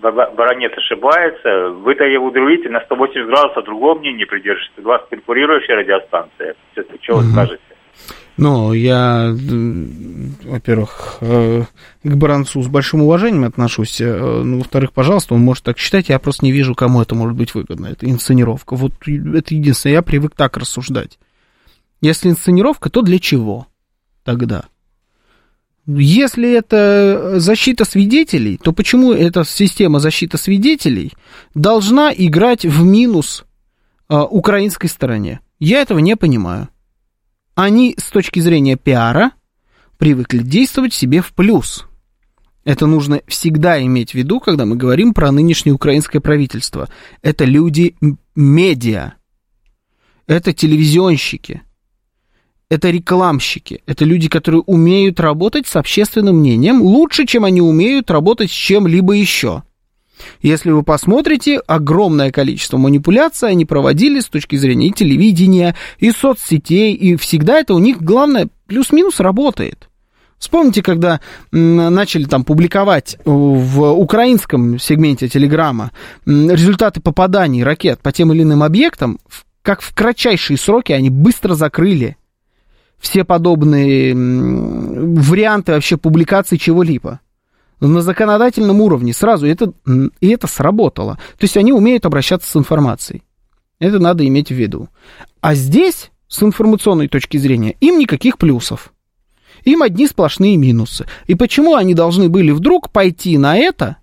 Баронет 0.00 0.76
ошибается, 0.76 1.70
вы-то 1.70 2.04
его 2.04 2.26
удивите, 2.26 2.68
на 2.68 2.80
180 2.80 3.26
градусов 3.26 3.64
другого 3.64 3.98
мнения 3.98 4.26
придерживаетесь, 4.26 4.84
у 4.84 4.88
вас 4.88 5.02
конкурирующая 5.10 5.76
радиостанция. 5.76 6.54
Все-таки 6.72 7.02
что 7.02 7.16
вы 7.16 7.24
скажете? 7.24 7.62
Ну, 8.38 8.72
я, 8.72 9.34
во-первых, 10.44 11.18
э, 11.20 11.62
к 12.04 12.14
Баранцу 12.14 12.62
с 12.62 12.68
большим 12.68 13.02
уважением 13.02 13.44
отношусь. 13.44 14.00
Э, 14.00 14.42
ну, 14.44 14.58
во-вторых, 14.58 14.92
пожалуйста, 14.92 15.34
он 15.34 15.40
может 15.40 15.64
так 15.64 15.76
считать. 15.78 16.08
Я 16.08 16.20
просто 16.20 16.44
не 16.44 16.52
вижу, 16.52 16.76
кому 16.76 17.02
это 17.02 17.16
может 17.16 17.36
быть 17.36 17.52
выгодно. 17.54 17.88
Это 17.88 18.08
инсценировка. 18.08 18.76
Вот 18.76 18.92
это 19.02 19.54
единственное. 19.54 19.94
Я 19.94 20.02
привык 20.02 20.36
так 20.36 20.56
рассуждать. 20.56 21.18
Если 22.00 22.28
инсценировка, 22.28 22.90
то 22.90 23.02
для 23.02 23.18
чего 23.18 23.66
тогда? 24.24 24.66
Если 25.90 26.52
это 26.52 27.40
защита 27.40 27.86
свидетелей, 27.86 28.58
то 28.58 28.74
почему 28.74 29.14
эта 29.14 29.42
система 29.44 30.00
защиты 30.00 30.36
свидетелей 30.36 31.14
должна 31.54 32.12
играть 32.12 32.66
в 32.66 32.84
минус 32.84 33.46
э, 34.10 34.18
украинской 34.18 34.88
стороне? 34.88 35.40
Я 35.58 35.80
этого 35.80 36.00
не 36.00 36.14
понимаю. 36.14 36.68
Они 37.54 37.94
с 37.98 38.10
точки 38.10 38.38
зрения 38.38 38.76
пиара 38.76 39.32
привыкли 39.96 40.42
действовать 40.42 40.92
себе 40.92 41.22
в 41.22 41.32
плюс. 41.32 41.86
Это 42.64 42.86
нужно 42.86 43.22
всегда 43.26 43.82
иметь 43.82 44.10
в 44.10 44.14
виду, 44.14 44.40
когда 44.40 44.66
мы 44.66 44.76
говорим 44.76 45.14
про 45.14 45.32
нынешнее 45.32 45.72
украинское 45.72 46.20
правительство. 46.20 46.90
Это 47.22 47.46
люди 47.46 47.96
медиа, 48.34 49.14
это 50.26 50.52
телевизионщики– 50.52 51.62
это 52.70 52.90
рекламщики, 52.90 53.82
это 53.86 54.04
люди, 54.04 54.28
которые 54.28 54.62
умеют 54.62 55.20
работать 55.20 55.66
с 55.66 55.76
общественным 55.76 56.36
мнением 56.36 56.82
лучше, 56.82 57.26
чем 57.26 57.44
они 57.44 57.62
умеют 57.62 58.10
работать 58.10 58.50
с 58.50 58.54
чем-либо 58.54 59.14
еще. 59.14 59.62
Если 60.42 60.70
вы 60.70 60.82
посмотрите, 60.82 61.60
огромное 61.66 62.30
количество 62.32 62.76
манипуляций 62.76 63.50
они 63.50 63.64
проводили 63.64 64.20
с 64.20 64.26
точки 64.26 64.56
зрения 64.56 64.88
и 64.88 64.92
телевидения, 64.92 65.76
и 65.98 66.10
соцсетей, 66.10 66.92
и 66.92 67.16
всегда 67.16 67.60
это 67.60 67.72
у 67.74 67.78
них, 67.78 68.02
главное, 68.02 68.48
плюс-минус 68.66 69.20
работает. 69.20 69.88
Вспомните, 70.36 70.82
когда 70.82 71.20
начали 71.50 72.24
там 72.24 72.44
публиковать 72.44 73.16
в 73.24 73.92
украинском 73.92 74.78
сегменте 74.78 75.28
Телеграма 75.28 75.90
результаты 76.26 77.00
попаданий 77.00 77.64
ракет 77.64 78.00
по 78.00 78.12
тем 78.12 78.32
или 78.32 78.42
иным 78.42 78.62
объектам, 78.62 79.18
как 79.62 79.80
в 79.80 79.94
кратчайшие 79.94 80.56
сроки 80.56 80.92
они 80.92 81.10
быстро 81.10 81.54
закрыли 81.54 82.16
все 82.98 83.24
подобные 83.24 84.14
варианты 84.14 85.72
вообще 85.72 85.96
публикации 85.96 86.56
чего-либо. 86.56 87.20
На 87.80 88.02
законодательном 88.02 88.80
уровне 88.80 89.12
сразу 89.12 89.46
это, 89.46 89.72
и 90.20 90.28
это 90.28 90.46
сработало. 90.48 91.14
То 91.38 91.44
есть 91.44 91.56
они 91.56 91.72
умеют 91.72 92.06
обращаться 92.06 92.50
с 92.50 92.56
информацией. 92.56 93.22
Это 93.78 94.00
надо 94.00 94.26
иметь 94.26 94.48
в 94.48 94.54
виду. 94.54 94.88
А 95.40 95.54
здесь, 95.54 96.10
с 96.26 96.42
информационной 96.42 97.06
точки 97.06 97.36
зрения, 97.36 97.76
им 97.80 97.98
никаких 97.98 98.36
плюсов. 98.38 98.92
Им 99.64 99.82
одни 99.82 100.08
сплошные 100.08 100.56
минусы. 100.56 101.06
И 101.26 101.36
почему 101.36 101.76
они 101.76 101.94
должны 101.94 102.28
были 102.28 102.50
вдруг 102.50 102.90
пойти 102.90 103.38
на 103.38 103.56
это, 103.56 103.98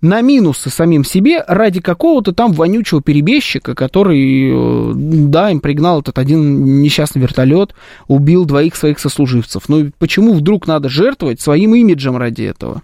на 0.00 0.20
минусы 0.20 0.70
самим 0.70 1.04
себе 1.04 1.42
ради 1.46 1.80
какого-то 1.80 2.32
там 2.32 2.52
вонючего 2.52 3.02
перебежчика, 3.02 3.74
который, 3.74 4.50
э, 4.50 4.92
да, 4.94 5.50
им 5.50 5.60
пригнал 5.60 6.00
этот 6.00 6.18
один 6.18 6.80
несчастный 6.80 7.20
вертолет, 7.20 7.74
убил 8.06 8.44
двоих 8.44 8.76
своих 8.76 9.00
сослуживцев. 9.00 9.68
Но 9.68 9.90
почему 9.98 10.34
вдруг 10.34 10.66
надо 10.66 10.88
жертвовать 10.88 11.40
своим 11.40 11.74
имиджем 11.74 12.16
ради 12.16 12.42
этого? 12.42 12.82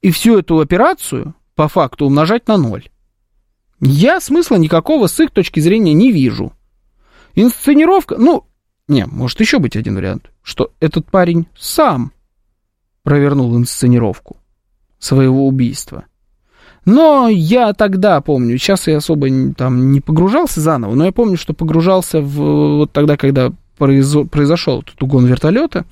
И 0.00 0.10
всю 0.10 0.38
эту 0.38 0.60
операцию, 0.60 1.34
по 1.54 1.68
факту, 1.68 2.06
умножать 2.06 2.48
на 2.48 2.56
ноль. 2.56 2.88
Я 3.80 4.20
смысла 4.20 4.56
никакого 4.56 5.08
с 5.08 5.20
их 5.20 5.30
точки 5.30 5.60
зрения 5.60 5.92
не 5.92 6.12
вижу. 6.12 6.52
Инсценировка, 7.34 8.16
ну, 8.16 8.46
не, 8.88 9.04
может 9.04 9.38
еще 9.40 9.58
быть 9.58 9.76
один 9.76 9.96
вариант, 9.96 10.30
что 10.42 10.72
этот 10.80 11.10
парень 11.10 11.46
сам 11.58 12.12
провернул 13.02 13.54
инсценировку 13.56 14.38
своего 14.98 15.46
убийства. 15.46 16.04
Но 16.86 17.28
я 17.28 17.72
тогда 17.72 18.20
помню, 18.20 18.56
сейчас 18.58 18.86
я 18.86 18.98
особо 18.98 19.28
там 19.54 19.90
не 19.90 20.00
погружался 20.00 20.60
заново, 20.60 20.94
но 20.94 21.04
я 21.04 21.12
помню, 21.12 21.36
что 21.36 21.52
погружался 21.52 22.20
в, 22.20 22.76
вот 22.78 22.92
тогда, 22.92 23.16
когда 23.16 23.52
произошел 23.76 24.82
этот 24.82 25.02
угон 25.02 25.26
вертолета, 25.26 25.84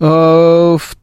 э, 0.00 0.06
в, 0.06 0.96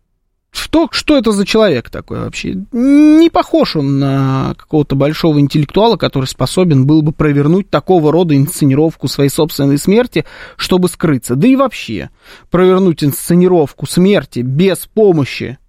в 0.50 0.70
то, 0.70 0.90
что 0.92 1.16
это 1.16 1.32
за 1.32 1.46
человек 1.46 1.92
такой 1.92 2.22
вообще. 2.22 2.56
Не 2.72 3.30
похож 3.30 3.76
он 3.76 4.00
на 4.00 4.56
какого-то 4.58 4.96
большого 4.96 5.40
интеллектуала, 5.40 5.96
который 5.96 6.26
способен 6.26 6.88
был 6.88 7.04
бы 7.04 7.12
провернуть 7.12 7.70
такого 7.70 8.12
рода 8.12 8.36
инсценировку 8.36 9.08
своей 9.08 9.30
собственной 9.30 9.78
смерти, 9.78 10.26
чтобы 10.58 10.90
скрыться. 10.90 11.36
Да 11.36 11.48
и 11.48 11.56
вообще, 11.56 12.10
провернуть 12.50 13.04
инсценировку 13.04 13.86
смерти 13.86 14.40
без 14.40 14.88
помощи 14.88 15.60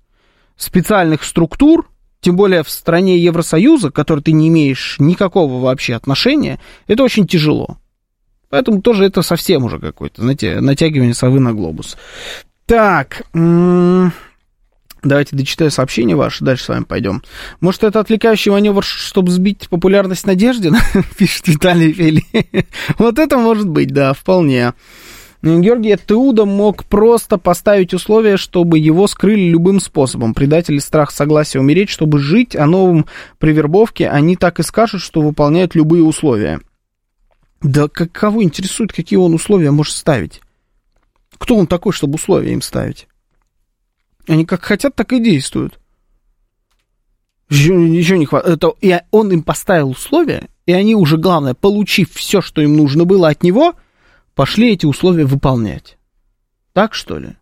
специальных 0.61 1.25
структур, 1.25 1.89
тем 2.21 2.37
более 2.37 2.63
в 2.63 2.71
стране 2.71 3.19
Евросоюза, 3.19 3.91
к 3.91 3.95
которой 3.95 4.21
ты 4.21 4.33
не 4.33 4.49
имеешь 4.49 4.97
никакого 4.99 5.63
вообще 5.63 5.95
отношения, 5.95 6.61
это 6.87 7.03
очень 7.03 7.27
тяжело. 7.27 7.79
Поэтому 8.51 8.83
тоже 8.83 9.05
это 9.05 9.23
совсем 9.23 9.65
уже 9.65 9.79
какое-то, 9.79 10.23
знаете, 10.23 10.61
натягивание 10.61 11.15
совы 11.15 11.41
на 11.41 11.55
глобус. 11.55 11.97
Так, 12.67 13.23
давайте 13.33 15.37
дочитаю 15.37 15.71
сообщение 15.71 16.17
ваше, 16.17 16.45
дальше 16.45 16.65
с 16.65 16.69
вами 16.69 16.85
пойдем. 16.85 17.23
Может, 17.61 17.85
это 17.85 18.01
отвлекающий 18.01 18.51
маневр, 18.51 18.85
чтобы 18.85 19.31
сбить 19.31 19.69
популярность 19.69 20.27
Надеждина, 20.27 20.81
пишет 21.19 21.49
Виталий 21.49 21.93
Фили. 21.93 22.25
вот 22.99 23.19
это 23.19 23.39
может 23.39 23.69
быть, 23.69 23.93
да, 23.93 24.13
вполне. 24.13 24.75
Георгий 25.43 25.97
Теуда 25.97 26.45
мог 26.45 26.85
просто 26.85 27.39
поставить 27.39 27.95
условие, 27.95 28.37
чтобы 28.37 28.79
его 28.79 29.07
скрыли 29.07 29.49
любым 29.49 29.81
способом. 29.81 30.35
Предатели 30.35 30.79
страх 30.79 31.11
согласия 31.11 31.61
умереть, 31.61 31.89
чтобы 31.89 32.19
жить 32.19 32.55
о 32.55 32.67
новом 32.67 33.07
при 33.39 33.53
вербовке, 33.53 34.09
они 34.11 34.37
так 34.37 34.61
и 34.61 34.63
скажут, 34.63 35.01
что 35.01 35.23
выполняют 35.23 35.75
любые 35.75 36.05
условия. 36.05 36.61
Да 37.63 37.89
как, 37.89 38.13
кого 38.13 38.43
интересует, 38.43 38.93
какие 38.93 39.19
он 39.19 39.33
условия 39.33 39.71
может 39.71 39.95
ставить? 39.95 40.43
Кто 41.39 41.57
он 41.57 41.67
такой, 41.67 41.93
чтобы 41.93 42.17
условия 42.17 42.53
им 42.53 42.61
ставить? 42.61 43.09
Они 44.29 44.45
как 44.45 44.63
хотят, 44.63 44.95
так 44.95 45.13
и 45.15 45.21
действуют. 45.21 45.79
Ничего 47.49 48.19
не 48.19 48.27
хватает. 48.27 48.59
Это, 48.59 48.75
и 48.83 49.01
он 49.11 49.33
им 49.33 49.43
поставил 49.43 49.91
условия, 49.91 50.49
и 50.67 50.73
они 50.73 50.95
уже, 50.95 51.17
главное, 51.17 51.55
получив 51.55 52.13
все, 52.13 52.43
что 52.43 52.61
им 52.61 52.77
нужно 52.77 53.07
было 53.07 53.31
от 53.31 53.43
него– 53.43 53.73
пошли 54.41 54.73
эти 54.73 54.87
условия 54.87 55.27
выполнять. 55.27 55.99
Так 56.73 56.95
что 56.95 57.19
ли? 57.19 57.37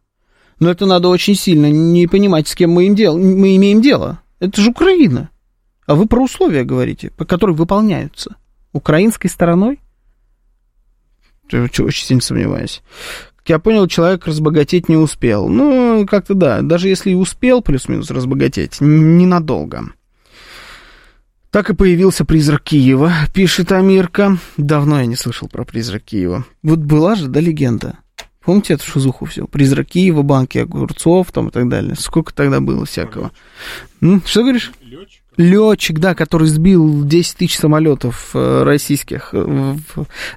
Но 0.58 0.68
это 0.68 0.84
надо 0.84 1.06
очень 1.06 1.36
сильно 1.36 1.70
не 1.70 2.08
понимать, 2.08 2.48
с 2.48 2.56
кем 2.56 2.72
мы, 2.72 2.88
им 2.88 2.96
дел... 2.96 3.16
мы 3.16 3.54
имеем 3.54 3.80
дело. 3.80 4.20
Это 4.40 4.60
же 4.60 4.70
Украина. 4.70 5.30
А 5.86 5.94
вы 5.94 6.06
про 6.06 6.20
условия 6.20 6.64
говорите, 6.64 7.10
по 7.10 7.24
которым 7.24 7.54
выполняются. 7.54 8.34
Украинской 8.72 9.28
стороной? 9.28 9.78
Очень 11.52 11.92
сильно 11.92 12.20
сомневаюсь. 12.20 12.82
Я 13.46 13.60
понял, 13.60 13.86
человек 13.86 14.26
разбогатеть 14.26 14.88
не 14.88 14.96
успел. 14.96 15.48
Ну, 15.48 16.04
как-то 16.04 16.34
да. 16.34 16.62
Даже 16.62 16.88
если 16.88 17.12
и 17.12 17.14
успел 17.14 17.62
плюс-минус 17.62 18.10
разбогатеть, 18.10 18.80
ненадолго. 18.80 19.92
Так 21.50 21.70
и 21.70 21.74
появился 21.74 22.26
призрак 22.26 22.62
Киева, 22.62 23.12
пишет 23.32 23.72
Амирка. 23.72 24.36
Давно 24.58 25.00
я 25.00 25.06
не 25.06 25.16
слышал 25.16 25.48
про 25.48 25.64
призрак 25.64 26.02
Киева. 26.04 26.44
Вот 26.62 26.80
была 26.80 27.14
же, 27.14 27.28
да, 27.28 27.40
легенда. 27.40 27.98
Помните 28.44 28.74
эту 28.74 28.84
шузуху 28.84 29.24
все? 29.24 29.46
Призрак 29.46 29.86
Киева, 29.88 30.22
банки 30.22 30.58
огурцов 30.58 31.32
там 31.32 31.48
и 31.48 31.50
так 31.50 31.68
далее. 31.68 31.94
Сколько 31.96 32.34
тогда 32.34 32.60
было 32.60 32.84
всякого. 32.84 33.30
М? 34.02 34.22
Что 34.26 34.42
говоришь? 34.42 34.72
Летчик. 34.82 35.22
Летчик, 35.38 35.98
да, 36.00 36.14
который 36.14 36.48
сбил 36.48 37.04
10 37.04 37.36
тысяч 37.36 37.56
самолетов 37.56 38.30
э, 38.34 38.62
российских 38.64 39.30
э, 39.32 39.76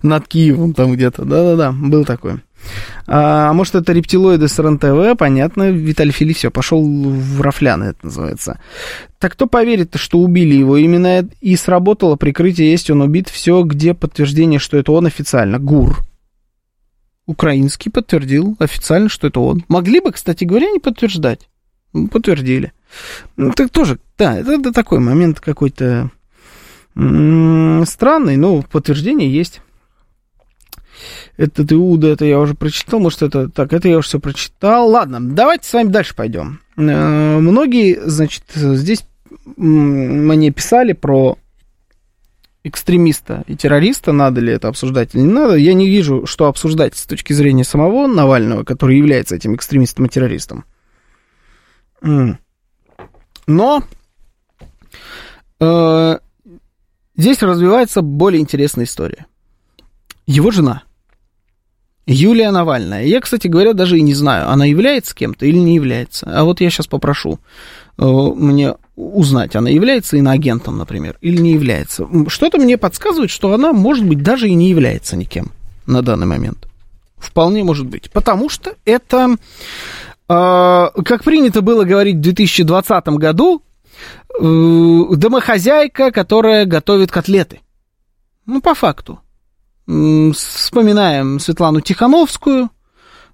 над 0.03 0.27
Киевом 0.27 0.73
там 0.73 0.93
где-то. 0.93 1.25
Да-да-да, 1.25 1.71
был 1.71 2.05
такой. 2.05 2.41
А, 3.07 3.51
может, 3.53 3.75
это 3.75 3.93
рептилоиды 3.93 4.47
с 4.47 4.57
РНТВ, 4.59 5.17
понятно, 5.17 5.71
Виталий 5.71 6.11
Фили 6.11 6.33
все, 6.33 6.51
пошел 6.51 6.83
в 6.83 7.41
рафляны, 7.41 7.85
это 7.85 8.05
называется. 8.05 8.59
Так 9.19 9.33
кто 9.33 9.47
поверит, 9.47 9.95
что 9.95 10.19
убили 10.19 10.55
его? 10.55 10.77
Именно 10.77 11.27
и 11.41 11.55
сработало 11.55 12.15
прикрытие, 12.15 12.71
есть 12.71 12.89
он 12.89 13.01
убит, 13.01 13.29
все, 13.29 13.61
где 13.63 13.93
подтверждение, 13.93 14.59
что 14.59 14.77
это 14.77 14.91
он 14.91 15.05
официально. 15.05 15.59
ГУР. 15.59 15.99
Украинский 17.25 17.91
подтвердил 17.91 18.55
официально, 18.59 19.09
что 19.09 19.27
это 19.27 19.39
он. 19.39 19.63
Могли 19.67 19.99
бы, 19.99 20.11
кстати 20.11 20.43
говоря, 20.43 20.69
не 20.69 20.79
подтверждать. 20.79 21.47
Ну, 21.93 22.07
Подтвердили. 22.07 22.73
Ну, 23.37 23.51
так 23.51 23.69
тоже, 23.69 23.99
да, 24.17 24.37
это, 24.37 24.53
это 24.53 24.71
такой 24.71 24.99
момент 24.99 25.39
какой-то 25.39 26.09
странный, 26.93 28.35
но 28.35 28.61
подтверждение 28.63 29.31
есть. 29.31 29.61
Это 31.37 31.63
Иуда, 31.73 32.07
это 32.07 32.25
я 32.25 32.39
уже 32.39 32.53
прочитал, 32.53 32.99
может, 32.99 33.21
это... 33.21 33.49
Так, 33.49 33.73
это 33.73 33.87
я 33.87 33.97
уже 33.97 34.07
все 34.07 34.19
прочитал. 34.19 34.89
Ладно, 34.89 35.19
давайте 35.21 35.67
с 35.67 35.73
вами 35.73 35.89
дальше 35.89 36.15
пойдем. 36.15 36.59
Э, 36.77 37.39
Многие, 37.39 37.99
значит, 38.05 38.43
здесь 38.53 39.05
мне 39.55 40.51
писали 40.51 40.93
про 40.93 41.37
экстремиста 42.63 43.43
и 43.47 43.55
террориста, 43.55 44.11
надо 44.11 44.39
ли 44.39 44.53
это 44.53 44.67
обсуждать 44.67 45.15
или 45.15 45.21
не 45.21 45.31
надо. 45.31 45.55
Я 45.55 45.73
не 45.73 45.87
вижу, 45.89 46.25
что 46.25 46.47
обсуждать 46.47 46.95
с 46.95 47.05
точки 47.05 47.33
зрения 47.33 47.63
самого 47.63 48.07
Навального, 48.07 48.63
который 48.63 48.97
является 48.97 49.35
этим 49.35 49.55
экстремистом 49.55 50.05
и 50.05 50.09
террористом. 50.09 50.65
Но 53.47 53.83
э, 55.59 56.19
здесь 57.15 57.41
развивается 57.41 58.01
более 58.01 58.41
интересная 58.41 58.85
история. 58.85 59.25
Его 60.27 60.51
жена, 60.51 60.83
Юлия 62.11 62.51
Навальная. 62.51 63.05
Я, 63.05 63.21
кстати 63.21 63.47
говоря, 63.47 63.73
даже 63.73 63.97
и 63.97 64.01
не 64.01 64.13
знаю, 64.13 64.49
она 64.49 64.65
является 64.65 65.15
кем-то 65.15 65.45
или 65.45 65.57
не 65.57 65.75
является. 65.75 66.29
А 66.31 66.43
вот 66.43 66.61
я 66.61 66.69
сейчас 66.69 66.87
попрошу 66.87 67.39
э, 67.97 68.03
мне 68.03 68.75
узнать, 68.95 69.55
она 69.55 69.69
является 69.69 70.17
иноагентом, 70.17 70.77
например, 70.77 71.17
или 71.21 71.37
не 71.41 71.53
является. 71.53 72.07
Что-то 72.27 72.57
мне 72.57 72.77
подсказывает, 72.77 73.31
что 73.31 73.53
она, 73.53 73.73
может 73.73 74.05
быть, 74.05 74.21
даже 74.21 74.49
и 74.49 74.53
не 74.53 74.69
является 74.69 75.15
никем 75.15 75.51
на 75.85 76.01
данный 76.01 76.27
момент. 76.27 76.67
Вполне 77.17 77.63
может 77.63 77.87
быть. 77.87 78.11
Потому 78.11 78.49
что 78.49 78.75
это, 78.83 79.37
э, 80.27 80.87
как 81.05 81.23
принято 81.23 81.61
было 81.61 81.83
говорить 81.83 82.17
в 82.17 82.21
2020 82.21 83.07
году, 83.17 83.61
э, 84.39 85.05
домохозяйка, 85.15 86.11
которая 86.11 86.65
готовит 86.65 87.11
котлеты. 87.11 87.61
Ну, 88.45 88.59
по 88.61 88.73
факту. 88.73 89.19
Вспоминаем 90.33 91.39
Светлану 91.39 91.81
Тихановскую, 91.81 92.69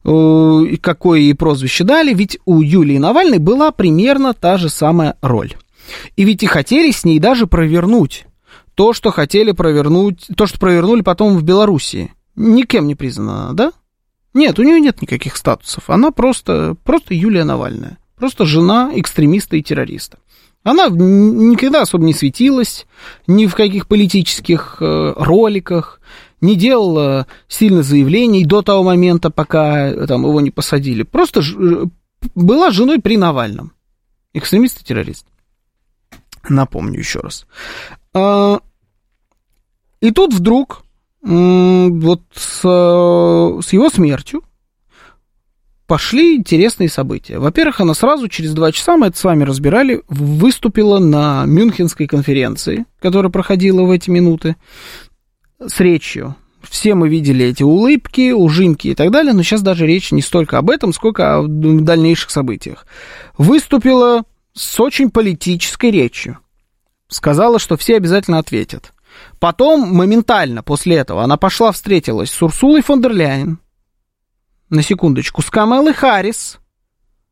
э, 0.04 0.78
какое 0.82 1.20
ей 1.20 1.36
прозвище 1.36 1.84
дали, 1.84 2.14
ведь 2.14 2.40
у 2.46 2.62
Юлии 2.62 2.98
Навальной 2.98 3.38
была 3.38 3.72
примерно 3.72 4.34
та 4.34 4.58
же 4.58 4.70
самая 4.70 5.18
роль. 5.22 5.54
И 6.16 6.24
ведь 6.24 6.44
и 6.44 6.48
хотели 6.48 6.92
с 6.92 7.04
ней 7.06 7.20
даже 7.20 7.48
провернуть 7.48 8.26
то, 8.78 8.94
что 8.94 9.10
хотели 9.10 9.54
провернуть, 9.54 10.28
то, 10.38 10.46
что 10.46 10.60
провернули 10.60 11.02
потом 11.02 11.36
в 11.36 11.44
Белоруссии. 11.44 12.14
Никем 12.36 12.86
не 12.86 12.94
признана, 12.94 13.54
да? 13.54 13.72
Нет, 14.36 14.60
у 14.60 14.64
нее 14.64 14.80
нет 14.80 15.02
никаких 15.02 15.36
статусов. 15.36 15.90
Она 15.90 16.12
просто, 16.12 16.76
просто 16.84 17.16
Юлия 17.16 17.44
Навальная. 17.44 17.98
Просто 18.18 18.46
жена 18.46 18.92
экстремиста 18.94 19.58
и 19.58 19.64
террориста. 19.64 20.20
Она 20.64 20.90
никогда 20.90 21.82
особо 21.82 22.04
не 22.04 22.14
светилась, 22.14 22.86
ни 23.26 23.48
в 23.48 23.56
каких 23.56 23.88
политических 23.88 24.78
э, 24.80 25.14
роликах, 25.16 26.00
не 26.42 26.56
делала 26.56 27.28
сильно 27.48 27.84
заявлений 27.84 28.46
до 28.46 28.62
того 28.62 28.84
момента, 28.84 29.30
пока 29.30 29.88
э, 29.90 30.08
там, 30.08 30.24
его 30.26 30.40
не 30.42 30.52
посадили. 30.52 31.04
Просто 31.04 31.42
ж- 31.42 31.56
э, 31.58 31.86
была 32.36 32.72
женой 32.72 33.00
при 33.00 33.18
Навальном. 33.18 33.72
Экстремист 34.34 34.82
и 34.82 34.84
террорист. 34.84 35.26
Напомню 36.50 37.00
еще 37.00 37.20
раз. 37.20 37.46
А, 38.14 38.60
И 40.00 40.12
тут 40.12 40.34
вдруг, 40.34 40.84
вот 41.22 42.22
с, 42.34 42.62
э, 42.64 43.62
с 43.62 43.74
его 43.74 43.90
смертью, 43.90 44.44
пошли 45.88 46.36
интересные 46.36 46.90
события. 46.90 47.40
Во-первых, 47.40 47.82
она 47.82 47.94
сразу 47.94 48.28
через 48.28 48.54
два 48.54 48.72
часа, 48.72 48.98
мы 48.98 49.08
это 49.08 49.18
с 49.18 49.24
вами 49.24 49.44
разбирали, 49.44 50.04
выступила 50.08 51.00
на 51.00 51.46
Мюнхенской 51.46 52.08
конференции, 52.08 52.86
которая 53.02 53.32
проходила 53.32 53.84
в 53.84 53.92
эти 53.92 54.10
минуты, 54.10 54.56
с 55.60 55.80
речью. 55.80 56.36
Все 56.62 56.96
мы 56.96 57.08
видели 57.08 57.46
эти 57.46 57.64
улыбки, 57.64 58.32
ужимки 58.32 58.90
и 58.90 58.96
так 58.96 59.12
далее, 59.12 59.34
но 59.34 59.44
сейчас 59.44 59.62
даже 59.62 59.86
речь 59.86 60.12
не 60.12 60.22
столько 60.22 60.58
об 60.58 60.70
этом, 60.70 60.92
сколько 60.92 61.38
о 61.38 61.46
дальнейших 61.48 62.30
событиях. 62.30 62.86
Выступила 63.38 64.24
с 64.54 64.80
очень 64.80 65.10
политической 65.10 65.92
речью. 65.92 66.40
Сказала, 67.08 67.60
что 67.60 67.78
все 67.78 67.96
обязательно 67.96 68.40
ответят. 68.40 68.94
Потом, 69.40 69.94
моментально 69.94 70.64
после 70.64 70.98
этого, 70.98 71.24
она 71.24 71.38
пошла 71.38 71.72
встретилась 71.72 72.32
с 72.32 72.42
Урсулой 72.42 72.82
фон 72.82 73.02
дер 73.02 73.14
Ляйен, 73.14 73.60
на 74.70 74.82
секундочку, 74.82 75.42
с 75.42 75.50
Камелой 75.50 75.94
Харрис. 75.94 76.60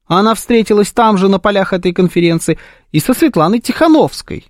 Она 0.06 0.36
встретилась 0.36 0.92
там 0.92 1.18
же 1.18 1.28
на 1.28 1.40
полях 1.40 1.74
этой 1.74 1.92
конференции. 1.92 2.58
И 2.92 3.00
со 3.00 3.14
Светланой 3.14 3.60
Тихановской. 3.60 4.46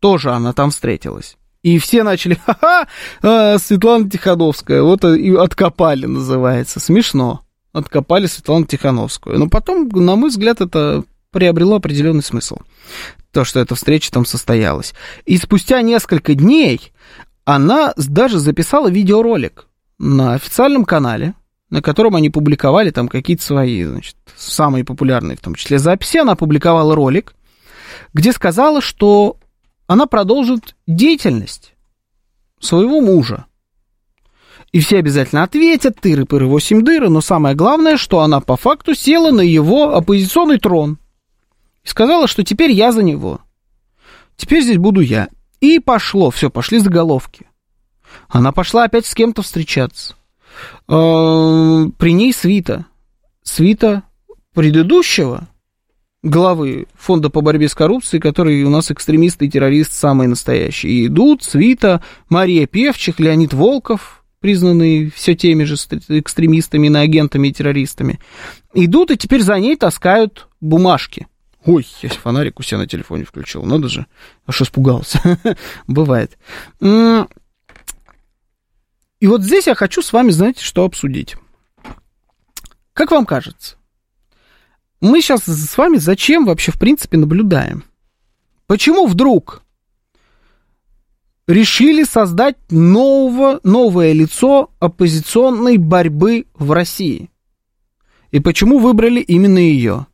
Тоже 0.00 0.32
она 0.32 0.52
там 0.52 0.70
встретилась. 0.70 1.36
И 1.64 1.78
все 1.78 2.02
начали, 2.02 2.34
ха-ха, 2.46 2.86
а, 3.22 3.58
Светлана 3.58 4.08
Тихановская, 4.08 4.82
вот 4.82 5.02
и 5.02 5.34
откопали, 5.34 6.04
называется. 6.04 6.78
Смешно. 6.78 7.40
Откопали 7.72 8.26
Светлану 8.26 8.66
Тихановскую. 8.66 9.38
Но 9.38 9.48
потом, 9.48 9.88
на 9.88 10.14
мой 10.14 10.28
взгляд, 10.28 10.60
это 10.60 11.04
приобрело 11.30 11.76
определенный 11.76 12.22
смысл. 12.22 12.58
То, 13.32 13.44
что 13.44 13.60
эта 13.60 13.74
встреча 13.74 14.12
там 14.12 14.26
состоялась. 14.26 14.92
И 15.24 15.38
спустя 15.38 15.80
несколько 15.80 16.34
дней 16.34 16.92
она 17.46 17.94
даже 17.96 18.38
записала 18.38 18.88
видеоролик 18.88 19.66
на 19.98 20.34
официальном 20.34 20.84
канале, 20.84 21.32
на 21.70 21.80
котором 21.80 22.14
они 22.14 22.28
публиковали 22.28 22.90
там 22.90 23.08
какие-то 23.08 23.42
свои, 23.42 23.84
значит, 23.84 24.16
самые 24.36 24.84
популярные 24.84 25.38
в 25.38 25.40
том 25.40 25.54
числе 25.54 25.78
записи. 25.78 26.18
Она 26.18 26.32
опубликовала 26.32 26.94
ролик, 26.94 27.34
где 28.12 28.32
сказала, 28.32 28.82
что 28.82 29.38
она 29.86 30.06
продолжит 30.06 30.76
деятельность 30.86 31.74
своего 32.60 33.00
мужа. 33.00 33.46
И 34.72 34.80
все 34.80 34.98
обязательно 34.98 35.44
ответят, 35.44 36.00
тыры-пыры, 36.00 36.46
восемь 36.46 36.82
дыры, 36.82 37.08
но 37.08 37.20
самое 37.20 37.54
главное, 37.54 37.96
что 37.96 38.20
она 38.20 38.40
по 38.40 38.56
факту 38.56 38.94
села 38.94 39.30
на 39.30 39.42
его 39.42 39.94
оппозиционный 39.94 40.58
трон. 40.58 40.98
И 41.84 41.88
сказала, 41.88 42.26
что 42.26 42.42
теперь 42.42 42.72
я 42.72 42.90
за 42.90 43.02
него. 43.02 43.40
Теперь 44.36 44.62
здесь 44.62 44.78
буду 44.78 45.00
я. 45.00 45.28
И 45.60 45.78
пошло, 45.78 46.30
все, 46.30 46.50
пошли 46.50 46.78
заголовки. 46.78 47.46
Она 48.28 48.52
пошла 48.52 48.84
опять 48.84 49.06
с 49.06 49.14
кем-то 49.14 49.42
встречаться. 49.42 50.16
Э, 50.88 51.86
При 51.98 52.12
ней 52.12 52.32
свита. 52.32 52.86
Свита 53.42 54.02
предыдущего 54.54 55.48
главы 56.24 56.86
Фонда 56.94 57.30
по 57.30 57.42
борьбе 57.42 57.68
с 57.68 57.74
коррупцией, 57.74 58.20
который 58.20 58.64
у 58.64 58.70
нас 58.70 58.90
экстремисты 58.90 59.46
и 59.46 59.50
террорист 59.50 59.92
самые 59.92 60.26
настоящие. 60.26 60.92
И 60.92 61.06
идут 61.06 61.44
свита 61.44 62.02
Мария 62.28 62.66
Певчих, 62.66 63.20
Леонид 63.20 63.52
Волков, 63.52 64.24
признанные 64.40 65.10
все 65.10 65.34
теми 65.34 65.64
же 65.64 65.74
экстремистами, 65.74 66.88
иноагентами 66.88 67.48
и 67.48 67.52
террористами. 67.52 68.18
Идут 68.72 69.10
и 69.10 69.16
теперь 69.16 69.42
за 69.42 69.58
ней 69.60 69.76
таскают 69.76 70.48
бумажки. 70.60 71.28
Ой, 71.64 71.86
я 72.02 72.08
фонарик 72.08 72.58
у 72.58 72.62
себя 72.62 72.78
на 72.78 72.86
телефоне 72.86 73.24
включил, 73.24 73.62
надо 73.64 73.88
же. 73.88 74.06
Аж 74.46 74.62
испугался. 74.62 75.38
Бывает. 75.86 76.36
И 76.80 77.26
вот 79.26 79.42
здесь 79.42 79.66
я 79.66 79.74
хочу 79.74 80.02
с 80.02 80.12
вами, 80.12 80.30
знаете, 80.30 80.62
что 80.62 80.84
обсудить. 80.84 81.36
Как 82.92 83.10
вам 83.10 83.24
кажется? 83.24 83.76
Мы 85.04 85.20
сейчас 85.20 85.42
с 85.44 85.76
вами 85.76 85.98
зачем 85.98 86.46
вообще, 86.46 86.72
в 86.72 86.78
принципе, 86.78 87.18
наблюдаем? 87.18 87.84
Почему 88.66 89.06
вдруг 89.06 89.62
решили 91.46 92.04
создать 92.04 92.56
нового, 92.70 93.60
новое 93.64 94.14
лицо 94.14 94.70
оппозиционной 94.80 95.76
борьбы 95.76 96.46
в 96.54 96.72
России? 96.72 97.28
И 98.30 98.40
почему 98.40 98.78
выбрали 98.78 99.20
именно 99.20 99.58
ее? 99.58 100.06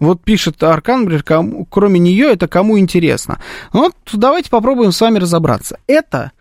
Вот 0.00 0.24
пишет 0.24 0.60
Аркан, 0.64 1.04
например, 1.04 1.66
кроме 1.70 2.00
нее 2.00 2.32
это 2.32 2.48
кому 2.48 2.76
интересно. 2.76 3.40
Вот 3.72 3.94
давайте 4.12 4.50
попробуем 4.50 4.90
с 4.90 5.00
вами 5.00 5.20
разобраться. 5.20 5.78
Это 5.86 6.32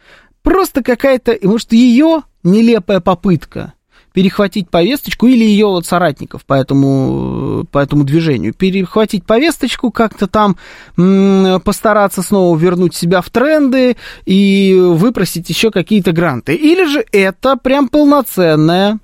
просто 0.41 0.81
какая-то, 0.81 1.37
может, 1.43 1.73
ее 1.73 2.23
нелепая 2.41 3.01
попытка 3.01 3.75
перехватить 4.17 4.67
повесточку 4.71 5.27
или 5.27 5.45
ее 5.45 5.67
вот 5.67 5.85
соратников 5.85 6.43
по 6.43 6.55
этому, 6.55 7.67
по 7.71 7.77
этому 7.77 8.03
движению. 8.03 8.51
Перехватить 8.51 9.23
повесточку, 9.23 9.91
как-то 9.91 10.25
там 10.25 10.57
м- 10.97 11.61
постараться 11.61 12.23
снова 12.23 12.57
вернуть 12.57 12.95
себя 12.95 13.21
в 13.21 13.29
тренды 13.29 13.95
и 14.25 14.75
выпросить 14.75 15.47
еще 15.51 15.69
какие-то 15.69 16.13
гранты. 16.13 16.55
Или 16.55 16.85
же 16.85 17.05
это 17.11 17.57
прям 17.57 17.89
полноценная 17.89 18.97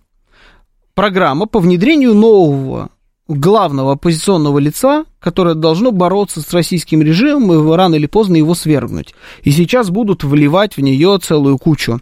программа 0.95 1.45
по 1.45 1.59
внедрению 1.59 2.16
нового 2.16 2.89
главного 3.28 3.91
оппозиционного 3.91 4.57
лица, 4.57 5.05
которое 5.20 5.53
должно 5.53 5.91
бороться 5.91 6.41
с 6.41 6.51
российским 6.53 7.03
режимом 7.03 7.53
и 7.53 7.76
рано 7.76 7.93
или 7.93 8.07
поздно 8.07 8.38
его 8.38 8.55
свергнуть. 8.55 9.14
И 9.43 9.51
сейчас 9.51 9.91
будут 9.91 10.24
вливать 10.24 10.76
в 10.76 10.82
нее 10.82 11.20
целую 11.22 11.59
кучу 11.59 12.01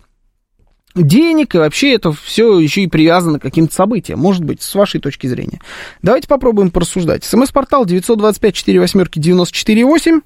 денег, 0.95 1.55
и 1.55 1.57
вообще 1.57 1.93
это 1.93 2.11
все 2.11 2.59
еще 2.59 2.81
и 2.81 2.87
привязано 2.87 3.39
к 3.39 3.43
каким-то 3.43 3.73
событиям, 3.73 4.19
может 4.19 4.43
быть, 4.43 4.61
с 4.61 4.75
вашей 4.75 4.99
точки 4.99 5.27
зрения. 5.27 5.61
Давайте 6.01 6.27
попробуем 6.27 6.71
порассуждать. 6.71 7.23
СМС-портал 7.23 7.85
925-48-94-8. 7.85 10.21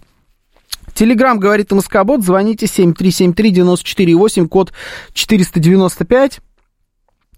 Телеграмм 0.94 1.40
говорит 1.40 1.72
МСК-бот, 1.72 2.24
звоните 2.24 2.66
7373-94-8, 2.68 4.48
код 4.48 4.72
495. 5.14 6.40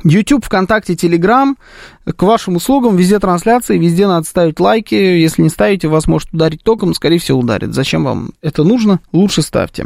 YouTube, 0.03 0.45
ВКонтакте, 0.45 0.95
Телеграм, 0.95 1.57
к 2.05 2.21
вашим 2.21 2.57
услугам, 2.57 2.95
везде 2.95 3.17
трансляции, 3.17 3.79
везде 3.79 4.05
надо 4.05 4.27
ставить 4.27 4.59
лайки. 4.59 4.93
Если 4.93 5.41
не 5.41 5.49
ставите, 5.49 5.87
вас 5.87 6.05
может 6.05 6.31
ударить 6.31 6.61
током, 6.61 6.93
скорее 6.93 7.17
всего, 7.17 7.39
ударит. 7.39 7.73
Зачем 7.73 8.03
вам 8.03 8.29
это 8.43 8.63
нужно? 8.63 8.99
Лучше 9.11 9.41
ставьте. 9.41 9.85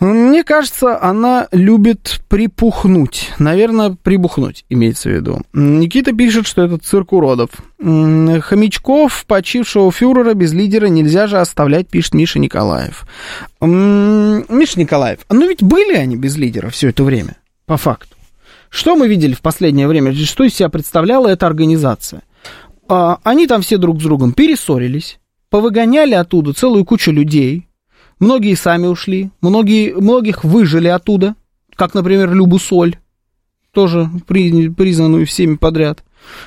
Мне 0.00 0.42
кажется, 0.42 1.00
она 1.00 1.46
любит 1.52 2.20
припухнуть. 2.28 3.30
Наверное, 3.38 3.96
прибухнуть, 4.02 4.64
имеется 4.68 5.08
в 5.08 5.12
виду. 5.12 5.42
Никита 5.52 6.12
пишет, 6.12 6.46
что 6.46 6.62
это 6.62 6.78
цирк 6.78 7.12
уродов. 7.12 7.50
Хомячков, 7.78 9.24
почившего 9.26 9.92
фюрера, 9.92 10.34
без 10.34 10.52
лидера 10.52 10.86
нельзя 10.86 11.26
же 11.26 11.38
оставлять, 11.38 11.88
пишет 11.88 12.14
Миша 12.14 12.38
Николаев. 12.38 13.06
Миша 13.60 14.80
Николаев, 14.80 15.20
а 15.28 15.34
ну 15.34 15.48
ведь 15.48 15.62
были 15.62 15.94
они 15.94 16.16
без 16.16 16.36
лидера 16.36 16.70
все 16.70 16.88
это 16.88 17.04
время, 17.04 17.36
по 17.66 17.76
факту. 17.76 18.16
Что 18.68 18.96
мы 18.96 19.06
видели 19.06 19.34
в 19.34 19.40
последнее 19.40 19.86
время? 19.86 20.12
Что 20.12 20.42
из 20.42 20.54
себя 20.54 20.68
представляла 20.68 21.28
эта 21.28 21.46
организация? 21.46 22.22
А, 22.88 23.18
они 23.22 23.46
там 23.46 23.62
все 23.62 23.78
друг 23.78 24.00
с 24.00 24.02
другом 24.02 24.32
перессорились, 24.32 25.20
повыгоняли 25.48 26.14
оттуда 26.14 26.52
целую 26.52 26.84
кучу 26.84 27.12
людей, 27.12 27.68
Многие 28.24 28.54
сами 28.54 28.86
ушли, 28.86 29.28
многие, 29.42 29.92
многих 29.92 30.44
выжили 30.44 30.88
оттуда, 30.88 31.34
как, 31.76 31.92
например, 31.92 32.32
Любу 32.32 32.58
Соль, 32.58 32.96
тоже 33.70 34.08
при, 34.26 34.70
признанную 34.70 35.26
всеми 35.26 35.56
подряд 35.56 36.02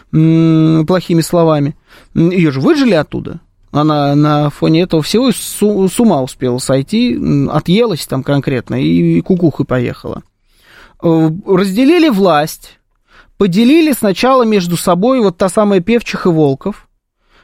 плохими 0.10 1.22
словами. 1.22 1.76
Ее 2.16 2.50
же 2.50 2.62
выжили 2.62 2.96
оттуда. 2.96 3.42
Она 3.72 4.16
на 4.16 4.50
фоне 4.50 4.82
этого 4.82 5.04
всего 5.04 5.32
с, 5.32 5.62
ума 6.00 6.24
успела 6.24 6.58
сойти, 6.58 7.16
отъелась 7.48 8.08
там 8.08 8.24
конкретно 8.24 8.82
и 8.82 9.22
кукухой 9.22 9.68
поехала. 9.68 10.24
Э, 11.04 11.30
разделили 11.46 12.10
власть, 12.10 12.80
поделили 13.38 13.92
сначала 13.92 14.42
между 14.42 14.78
собой 14.78 15.20
вот 15.20 15.38
та 15.38 15.48
самая 15.48 15.82
Певчих 15.82 16.26
и 16.26 16.30
Волков. 16.30 16.88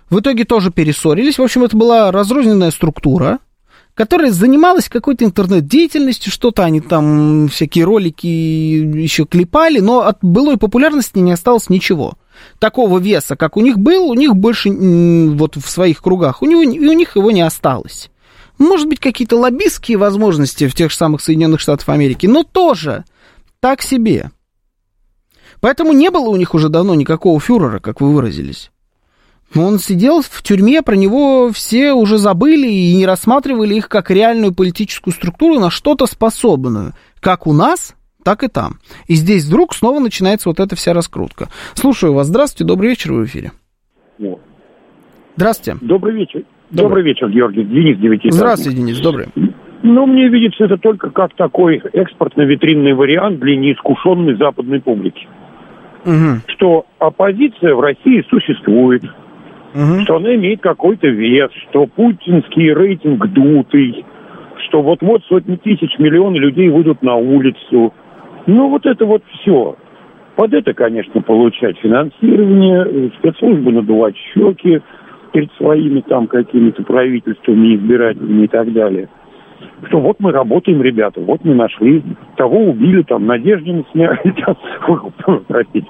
В 0.09 0.21
итоге 0.21 0.43
тоже 0.43 0.71
перессорились. 0.71 1.38
В 1.38 1.43
общем, 1.43 1.65
это 1.65 1.77
была 1.77 2.11
разрозненная 2.11 2.71
структура– 2.71 3.38
которая 3.96 4.32
занималась 4.32 4.89
какой-то 4.89 5.24
интернет-деятельностью, 5.26 6.32
что-то 6.32 6.64
они 6.64 6.82
там, 6.82 7.48
всякие 7.50 7.86
ролики 7.86 8.26
еще 8.26 9.26
клепали, 9.26 9.80
но 9.80 10.02
от 10.02 10.18
былой 10.22 10.58
популярности 10.58 11.20
не 11.20 11.32
осталось 11.32 11.70
ничего. 11.70 12.16
Такого 12.60 13.00
веса, 13.00 13.36
как 13.36 13.58
у 13.58 13.62
них 13.62 13.78
был, 13.78 14.10
у 14.10 14.16
них 14.16 14.36
больше 14.36 14.72
вот 14.72 15.56
в 15.56 15.70
своих 15.70 16.02
кругах, 16.02 16.41
у, 16.41 16.46
него, 16.46 16.62
у 16.62 16.94
них 16.94 17.16
его 17.16 17.32
не 17.32 17.41
осталось. 17.41 18.10
Может 18.58 18.88
быть, 18.88 19.00
какие-то 19.00 19.38
лоббистские 19.38 19.98
возможности 19.98 20.68
в 20.68 20.76
тех 20.76 20.91
же 20.91 20.98
самых 20.98 21.22
Соединенных 21.22 21.60
Штатах 21.60 21.89
Америки, 21.89 22.26
но 22.26 22.44
тоже 22.44 23.06
так 23.60 23.82
себе. 23.82 24.32
Поэтому 25.60 25.94
не 25.94 26.10
было 26.10 26.30
у 26.30 26.36
них 26.36 26.54
уже 26.54 26.70
давно 26.70 26.96
никакого 26.96 27.39
фюрера, 27.39 27.80
как 27.80 28.02
вы 28.02 28.12
выразились. 28.12 28.72
Он 29.56 29.78
сидел 29.78 30.22
в 30.22 30.41
тюрьме, 30.41 30.82
про 30.82 30.95
него 30.95 31.51
все 31.51 31.93
уже 31.93 32.18
забыли 32.18 32.68
и 32.68 32.95
не 32.95 33.06
рассматривали 33.06 33.76
их 33.76 33.88
как 33.88 34.10
реальную 34.10 34.54
политическую 34.54 35.14
структуру 35.14 35.60
на 35.60 35.70
что-то 35.70 36.06
способную. 36.08 36.93
Как 37.20 37.45
у 37.45 37.54
нас, 37.54 37.95
так 38.24 38.43
и 38.43 38.47
там. 38.47 38.80
И 39.08 39.14
здесь 39.14 39.45
вдруг 39.45 39.76
снова 39.76 39.99
начинается 39.99 40.49
вот 40.49 40.60
эта 40.60 40.76
вся 40.76 40.93
раскрутка. 40.93 41.49
Слушаю 41.76 42.14
вас. 42.14 42.28
Здравствуйте, 42.28 42.68
добрый 42.68 42.89
вечер, 42.89 43.14
вы 43.14 43.24
в 43.24 43.28
эфире. 43.28 43.51
Здравствуйте. 45.36 45.78
Добрый 45.82 46.16
вечер. 46.16 46.43
Добрый, 46.70 46.88
добрый 46.88 47.04
вечер, 47.04 47.30
Георгий. 47.30 47.64
Денис 47.64 47.97
Девятиэтажник. 47.97 48.34
Здравствуйте, 48.34 48.78
Денис, 48.78 48.99
добрый. 48.99 49.28
Ну, 49.84 50.06
мне 50.08 50.30
видится 50.30 50.64
это 50.64 50.78
только 50.78 51.10
как 51.10 51.36
такой 51.36 51.82
экспортно-витринный 51.91 52.93
вариант 52.93 53.39
для 53.39 53.58
неискушенной 53.58 54.36
западной 54.38 54.80
публики. 54.80 55.28
Угу. 56.06 56.41
Что 56.47 56.86
оппозиция 56.99 57.76
в 57.76 57.82
России 57.82 58.26
существует, 58.30 59.04
угу. 59.74 60.01
что 60.03 60.17
она 60.17 60.36
имеет 60.36 60.61
какой-то 60.61 61.07
вес, 61.07 61.51
что 61.69 61.86
путинский 61.86 62.74
рейтинг 62.74 63.28
дутый, 63.28 64.05
что 64.67 64.82
вот-вот 64.82 65.24
сотни 65.26 65.55
тысяч, 65.55 65.97
миллионы 65.99 66.38
людей 66.38 66.69
выйдут 66.69 67.01
на 67.01 67.15
улицу. 67.15 67.93
Ну, 68.45 68.69
вот 68.69 68.86
это 68.86 69.05
вот 69.05 69.24
все. 69.32 69.76
Под 70.36 70.53
это, 70.53 70.74
конечно, 70.74 71.21
получать 71.21 71.78
финансирование, 71.80 73.11
спецслужбы 73.19 73.71
надувать 73.71 74.15
щеки 74.34 74.82
перед 75.32 75.51
своими 75.53 76.01
там 76.01 76.28
какими-то 76.28 76.84
правительствами, 76.84 77.76
избирателями 77.76 78.45
и 78.45 78.47
так 78.47 78.71
далее 78.74 79.09
что 79.88 79.99
вот 79.99 80.17
мы 80.19 80.31
работаем, 80.31 80.81
ребята, 80.81 81.21
вот 81.21 81.43
мы 81.43 81.55
нашли, 81.55 82.03
того 82.36 82.57
убили, 82.57 83.03
там, 83.03 83.25
Надеждина 83.25 83.84
сняли, 83.91 84.36
простите, 85.47 85.88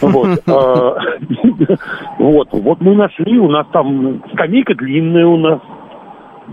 вот, 0.00 0.42
а, 0.46 0.96
вот, 2.18 2.48
вот 2.52 2.80
мы 2.80 2.94
нашли, 2.94 3.38
у 3.38 3.48
нас 3.48 3.66
там 3.72 4.22
скамейка 4.32 4.74
длинная 4.74 5.26
у 5.26 5.36
нас, 5.36 5.60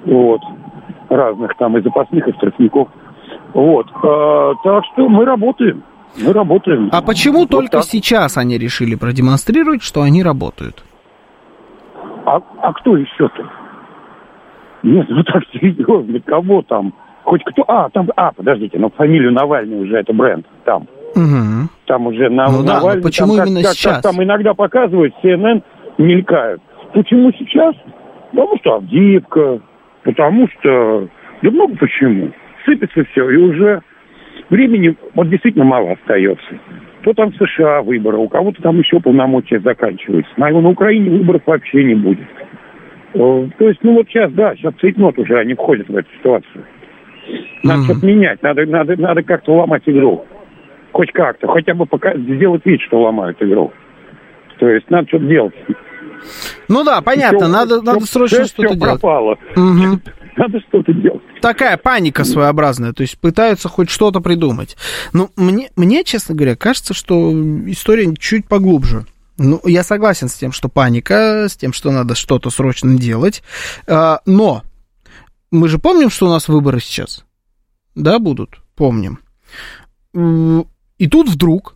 вот, 0.06 0.42
разных 1.10 1.56
там 1.58 1.78
и 1.78 1.82
запасных, 1.82 2.28
и 2.28 2.34
штрафников, 2.34 2.90
вот, 3.54 3.88
а, 4.04 4.54
так 4.64 4.84
что 4.94 5.10
мы 5.10 5.26
работаем. 5.26 5.84
Мы 6.20 6.34
работаем. 6.34 6.90
А 6.92 7.02
почему 7.02 7.42
вот 7.42 7.50
только 7.50 7.78
так. 7.78 7.84
сейчас 7.84 8.38
они 8.38 8.58
решили 8.58 8.96
продемонстрировать, 8.96 9.84
что 9.84 10.02
они 10.02 10.24
работают? 10.24 10.84
А, 12.26 12.42
а 12.62 12.74
кто 12.74 12.98
еще-то? 12.98 13.48
Нет, 14.88 15.06
ну 15.10 15.22
так 15.24 15.44
серьезно, 15.52 16.20
кого 16.22 16.62
там? 16.62 16.94
Хоть 17.24 17.44
кто... 17.44 17.66
А, 17.68 17.90
там... 17.90 18.08
А, 18.16 18.32
подождите, 18.32 18.80
ну 18.80 18.90
фамилию 18.90 19.34
Навальный 19.34 19.82
уже 19.82 19.98
это 19.98 20.14
бренд 20.14 20.46
там. 20.64 20.88
Угу. 21.14 21.70
Там 21.88 22.08
уже 22.08 22.30
на, 22.30 22.46
ну, 22.46 22.64
Навальный... 22.64 22.92
Да, 22.92 22.96
но 22.96 23.04
почему 23.04 23.36
там, 23.36 23.48
именно 23.48 23.64
как, 23.64 23.74
сейчас? 23.74 23.96
Как, 23.96 24.04
там 24.04 24.24
иногда 24.24 24.54
показывают, 24.54 25.14
CNN 25.22 25.62
мелькают. 25.98 26.62
Почему 26.94 27.34
сейчас? 27.34 27.76
Потому 28.32 28.58
что 28.60 28.76
Авдеевка, 28.76 29.60
потому 30.04 30.48
что... 30.58 31.10
Да 31.42 31.52
много 31.52 31.76
почему. 31.76 32.32
Сыпется 32.66 33.04
все, 33.12 33.30
и 33.30 33.36
уже 33.36 33.82
времени 34.50 34.96
вот 35.16 35.30
действительно 35.30 35.66
мало 35.66 35.92
остается. 35.94 36.60
То 37.04 37.14
там 37.14 37.32
в 37.32 37.36
США 37.36 37.82
выборы, 37.82 38.18
у 38.18 38.30
кого-то 38.30 38.62
там 38.62 38.80
еще 38.80 39.02
полномочия 39.02 39.60
заканчиваются. 39.60 40.32
На, 40.38 40.50
на 40.50 40.70
Украине 40.70 41.10
выборов 41.10 41.42
вообще 41.46 41.84
не 41.84 41.96
будет. 41.96 42.28
Э, 43.18 43.50
то 43.58 43.68
есть, 43.68 43.80
ну 43.82 43.96
вот 43.96 44.08
сейчас, 44.08 44.32
да, 44.34 44.56
сейчас 44.56 44.74
цейтнот 44.80 45.18
уже, 45.18 45.40
они 45.40 45.56
входят 45.56 45.88
в 45.88 45.96
эту 45.96 46.08
ситуацию. 46.18 46.66
Надо 47.64 47.82
mm-hmm. 47.82 47.84
что-то 47.86 48.06
менять, 48.06 48.44
надо, 48.44 48.66
надо, 48.66 48.96
надо 49.02 49.24
как-то 49.24 49.56
ломать 49.56 49.84
игру. 49.88 50.26
Хоть 50.92 51.12
как-то, 51.12 51.48
хотя 51.48 51.74
бы 51.74 51.86
пока 51.86 52.16
сделать 52.16 52.66
вид, 52.66 52.80
что 52.82 53.02
ломают 53.02 53.42
игру. 53.42 53.74
То 54.60 54.70
есть 54.70 54.90
надо 54.90 55.08
что-то 55.08 55.26
делать. 55.26 55.56
Ну 56.68 56.84
да, 56.84 57.02
понятно, 57.02 57.40
все, 57.40 57.48
надо, 57.48 57.82
все, 57.82 57.92
надо 57.92 58.06
срочно 58.06 58.46
что-то 58.46 58.76
делать. 58.76 59.02
пропало. 59.02 59.38
Угу. 59.56 60.00
Надо 60.38 60.60
что-то 60.68 60.94
делать. 60.94 61.24
Такая 61.42 61.78
паника 61.78 62.24
своеобразная, 62.24 62.94
то 62.94 63.02
есть 63.02 63.20
пытаются 63.20 63.70
хоть 63.70 63.90
что-то 63.90 64.20
придумать. 64.20 64.78
Но 65.12 65.30
мне, 65.36 65.70
мне, 65.76 66.04
честно 66.04 66.36
говоря, 66.36 66.56
кажется, 66.56 66.94
что 66.94 67.32
история 67.66 68.14
чуть 68.20 68.48
поглубже. 68.48 69.06
Ну, 69.38 69.62
я 69.66 69.84
согласен 69.84 70.30
с 70.30 70.34
тем, 70.34 70.52
что 70.52 70.68
паника, 70.68 71.48
с 71.48 71.56
тем, 71.56 71.74
что 71.74 71.92
надо 71.92 72.16
что-то 72.16 72.50
срочно 72.50 72.98
делать. 72.98 73.44
А, 73.88 74.22
но 74.26 74.64
мы 75.52 75.68
же 75.68 75.78
помним, 75.78 76.10
что 76.10 76.28
у 76.28 76.30
нас 76.30 76.48
выборы 76.48 76.80
сейчас. 76.80 77.24
Да, 77.96 78.20
будут? 78.20 78.62
Помним. 78.76 79.20
И 80.14 81.08
тут 81.08 81.30
вдруг 81.30 81.76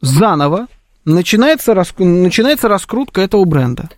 заново 0.00 0.66
начинается, 1.04 1.74
раск... 1.74 1.96
раскрутка 1.98 3.20
этого 3.20 3.44
бренда. 3.44 3.90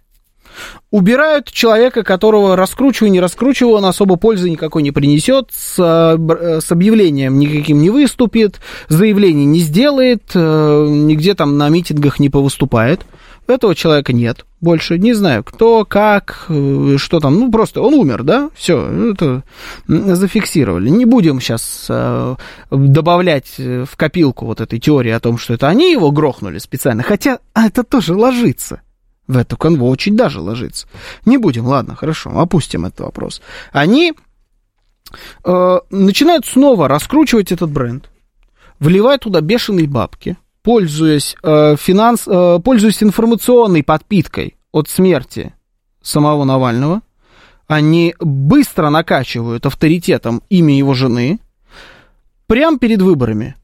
Убирают 0.91 1.51
человека, 1.53 2.03
которого 2.03 2.57
раскручивая, 2.57 3.11
не 3.11 3.21
раскручивая, 3.21 3.75
он 3.75 3.85
особо 3.85 4.17
пользы 4.17 4.51
никакой 4.51 4.83
не 4.83 4.91
принесет, 4.91 5.51
с, 5.53 5.77
э, 5.79 6.61
с 6.61 6.73
объявлением 6.73 7.39
никаким 7.39 7.81
не 7.81 7.91
выступит, 7.91 8.61
заявлений 8.89 9.45
не 9.45 9.61
сделает, 9.61 10.25
э, 10.35 10.87
нигде 10.91 11.35
там 11.35 11.59
на 11.59 11.69
митингах 11.69 12.19
не 12.19 12.29
повыступает. 12.29 13.07
Этого 13.47 13.75
человека 13.75 14.13
нет 14.13 14.45
больше. 14.61 14.99
Не 14.99 15.13
знаю, 15.13 15.45
кто, 15.45 15.85
как, 15.85 16.47
э, 16.49 16.97
что 16.99 17.21
там. 17.21 17.39
Ну, 17.39 17.53
просто 17.53 17.83
он 17.83 17.95
умер, 17.95 18.25
да? 18.25 18.51
Все, 18.55 19.13
это 19.13 19.45
зафиксировали. 19.87 20.89
Не 20.89 21.05
будем 21.05 21.41
сейчас 21.41 21.89
добавлять 22.71 23.59
в 23.59 23.97
копилку 23.97 24.47
вот 24.47 24.61
этой 24.61 24.81
теории 24.81 25.13
о 25.13 25.21
том, 25.21 25.39
что 25.39 25.55
это 25.55 25.69
они 25.69 25.93
его 25.93 26.11
грохнули 26.11 26.59
специально. 26.59 27.05
Хотя 27.05 27.39
это 27.55 27.85
тоже 27.85 28.15
ложится 28.15 28.81
в 29.31 29.37
эту 29.37 29.57
канву 29.57 29.89
очень 29.89 30.17
даже 30.17 30.41
ложится. 30.41 30.89
Не 31.25 31.39
будем, 31.39 31.67
ладно, 31.67 31.95
хорошо, 31.95 32.37
опустим 32.39 32.85
этот 32.85 33.01
вопрос. 33.01 33.41
Они 33.73 34.13
э, 35.45 35.79
начинают 35.91 36.47
снова 36.47 36.89
раскручивать 36.89 37.53
этот 37.53 37.71
бренд, 37.71 38.11
вливают 38.81 39.23
туда 39.23 39.41
бешеные 39.41 39.87
бабки, 39.87 40.37
пользуясь, 40.63 41.37
э, 41.43 41.77
финанс, 41.79 42.25
э, 42.27 42.59
пользуясь 42.65 43.03
информационной 43.03 43.85
подпиткой 43.85 44.57
от 44.73 44.89
смерти 44.89 45.55
самого 46.03 46.45
Навального, 46.45 47.03
они 47.69 48.17
быстро 48.19 48.91
накачивают 48.91 49.65
авторитетом 49.65 50.43
имя 50.49 50.77
его 50.77 50.93
жены 50.93 51.39
прямо 52.49 52.79
перед 52.79 53.01
выборами. 53.01 53.55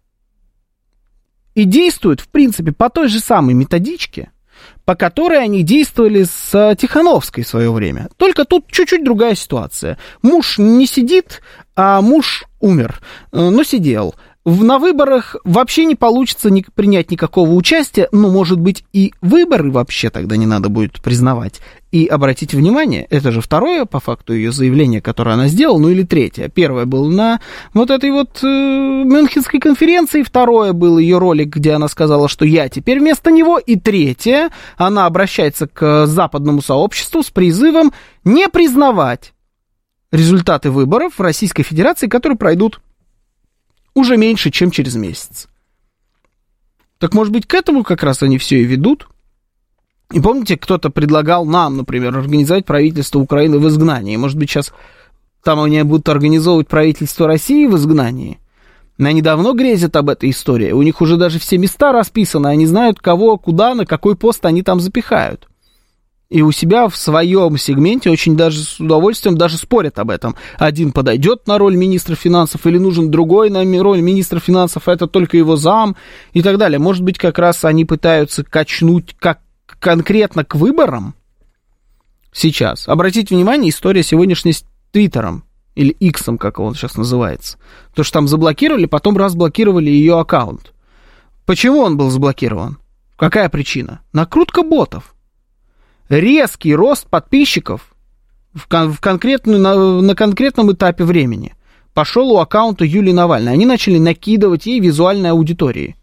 И 1.56 1.64
действуют, 1.64 2.20
в 2.20 2.28
принципе, 2.28 2.70
по 2.70 2.88
той 2.88 3.08
же 3.08 3.18
самой 3.18 3.54
методичке– 3.54 4.30
по 4.84 4.94
которой 4.94 5.42
они 5.42 5.62
действовали 5.62 6.24
с 6.24 6.76
Тихановской 6.78 7.44
в 7.44 7.48
свое 7.48 7.72
время. 7.72 8.08
Только 8.16 8.44
тут 8.44 8.66
чуть-чуть 8.70 9.04
другая 9.04 9.34
ситуация. 9.34 9.98
Муж 10.22 10.58
не 10.58 10.86
сидит, 10.86 11.42
а 11.74 12.00
муж 12.00 12.44
умер, 12.60 13.00
э, 13.32 13.50
но 13.50 13.62
сидел 13.62 14.14
на 14.46 14.78
выборах 14.78 15.36
вообще 15.44 15.84
не 15.84 15.96
получится 15.96 16.50
ни, 16.50 16.64
принять 16.74 17.10
никакого 17.10 17.50
участия, 17.50 18.08
ну, 18.12 18.30
может 18.30 18.60
быть, 18.60 18.84
и 18.92 19.12
выборы 19.20 19.70
вообще 19.72 20.08
тогда 20.08 20.36
не 20.36 20.46
надо 20.46 20.68
будет 20.68 21.02
признавать. 21.02 21.60
И 21.92 22.06
обратите 22.06 22.56
внимание, 22.56 23.06
это 23.10 23.30
же 23.30 23.40
второе, 23.40 23.84
по 23.84 24.00
факту, 24.00 24.34
ее 24.34 24.50
заявление, 24.50 25.00
которое 25.00 25.32
она 25.32 25.46
сделала, 25.46 25.78
ну 25.78 25.88
или 25.88 26.02
третье. 26.02 26.48
Первое 26.48 26.84
было 26.84 27.08
на 27.08 27.40
вот 27.74 27.90
этой 27.90 28.10
вот 28.10 28.40
э, 28.42 28.46
Мюнхенской 28.46 29.60
конференции, 29.60 30.24
второе 30.24 30.72
был 30.72 30.98
ее 30.98 31.18
ролик, 31.18 31.54
где 31.56 31.72
она 31.72 31.86
сказала, 31.86 32.28
что 32.28 32.44
я 32.44 32.68
теперь 32.68 32.98
вместо 32.98 33.30
него, 33.30 33.58
и 33.58 33.76
третье, 33.76 34.50
она 34.76 35.06
обращается 35.06 35.68
к 35.68 36.06
западному 36.06 36.60
сообществу 36.60 37.22
с 37.22 37.30
призывом 37.30 37.92
не 38.24 38.48
признавать 38.48 39.32
результаты 40.10 40.70
выборов 40.70 41.14
в 41.18 41.22
Российской 41.22 41.62
Федерации, 41.62 42.08
которые 42.08 42.36
пройдут 42.36 42.80
уже 43.94 44.16
меньше, 44.16 44.50
чем 44.50 44.72
через 44.72 44.96
месяц. 44.96 45.48
Так 46.98 47.14
может 47.14 47.32
быть, 47.32 47.46
к 47.46 47.54
этому 47.54 47.84
как 47.84 48.02
раз 48.02 48.22
они 48.22 48.38
все 48.38 48.60
и 48.60 48.64
ведут? 48.64 49.08
И 50.12 50.20
помните, 50.20 50.56
кто-то 50.56 50.90
предлагал 50.90 51.44
нам, 51.44 51.76
например, 51.76 52.16
организовать 52.16 52.64
правительство 52.64 53.18
Украины 53.18 53.58
в 53.58 53.68
изгнании. 53.68 54.16
Может 54.16 54.38
быть, 54.38 54.50
сейчас 54.50 54.72
там 55.42 55.60
они 55.60 55.82
будут 55.82 56.08
организовывать 56.08 56.68
правительство 56.68 57.26
России 57.26 57.66
в 57.66 57.76
изгнании? 57.76 58.38
Они 58.98 59.20
давно 59.20 59.52
грезят 59.52 59.96
об 59.96 60.08
этой 60.08 60.30
истории. 60.30 60.72
У 60.72 60.82
них 60.82 61.00
уже 61.00 61.16
даже 61.16 61.38
все 61.38 61.58
места 61.58 61.92
расписаны, 61.92 62.46
они 62.46 62.66
знают, 62.66 63.00
кого, 63.00 63.36
куда, 63.36 63.74
на 63.74 63.84
какой 63.84 64.16
пост 64.16 64.46
они 64.46 64.62
там 64.62 64.80
запихают 64.80 65.48
и 66.28 66.42
у 66.42 66.50
себя 66.50 66.88
в 66.88 66.96
своем 66.96 67.56
сегменте 67.56 68.10
очень 68.10 68.36
даже 68.36 68.58
с 68.58 68.80
удовольствием 68.80 69.36
даже 69.36 69.56
спорят 69.56 69.98
об 69.98 70.10
этом. 70.10 70.34
Один 70.58 70.92
подойдет 70.92 71.46
на 71.46 71.58
роль 71.58 71.76
министра 71.76 72.16
финансов 72.16 72.66
или 72.66 72.78
нужен 72.78 73.10
другой 73.10 73.50
на 73.50 73.62
роль 73.80 74.00
министра 74.00 74.40
финансов, 74.40 74.88
это 74.88 75.06
только 75.06 75.36
его 75.36 75.56
зам 75.56 75.96
и 76.32 76.42
так 76.42 76.58
далее. 76.58 76.78
Может 76.78 77.02
быть, 77.02 77.18
как 77.18 77.38
раз 77.38 77.64
они 77.64 77.84
пытаются 77.84 78.42
качнуть 78.42 79.14
как 79.18 79.40
конкретно 79.80 80.44
к 80.44 80.54
выборам 80.54 81.14
сейчас. 82.32 82.88
Обратите 82.88 83.34
внимание, 83.34 83.70
история 83.70 84.02
сегодняшней 84.02 84.52
с 84.52 84.64
Твиттером 84.92 85.44
или 85.74 85.90
Иксом, 85.90 86.38
как 86.38 86.58
он 86.58 86.74
сейчас 86.74 86.96
называется. 86.96 87.58
То, 87.94 88.02
что 88.02 88.14
там 88.14 88.28
заблокировали, 88.28 88.86
потом 88.86 89.16
разблокировали 89.16 89.90
ее 89.90 90.18
аккаунт. 90.18 90.72
Почему 91.44 91.80
он 91.80 91.96
был 91.96 92.10
заблокирован? 92.10 92.78
Какая 93.16 93.48
причина? 93.48 94.00
Накрутка 94.12 94.62
ботов 94.62 95.14
резкий 96.08 96.74
рост 96.74 97.08
подписчиков 97.08 97.94
в, 98.54 98.68
кон- 98.68 98.92
в 98.92 99.00
конкретную, 99.00 99.60
на, 99.60 100.00
на 100.00 100.14
конкретном 100.14 100.72
этапе 100.72 101.04
времени 101.04 101.54
пошел 101.94 102.30
у 102.30 102.38
аккаунта 102.38 102.84
Юлии 102.84 103.12
Навальной. 103.12 103.52
Они 103.52 103.66
начали 103.66 103.98
накидывать 103.98 104.66
ей 104.66 104.80
визуальной 104.80 105.30
аудитории. 105.30 105.96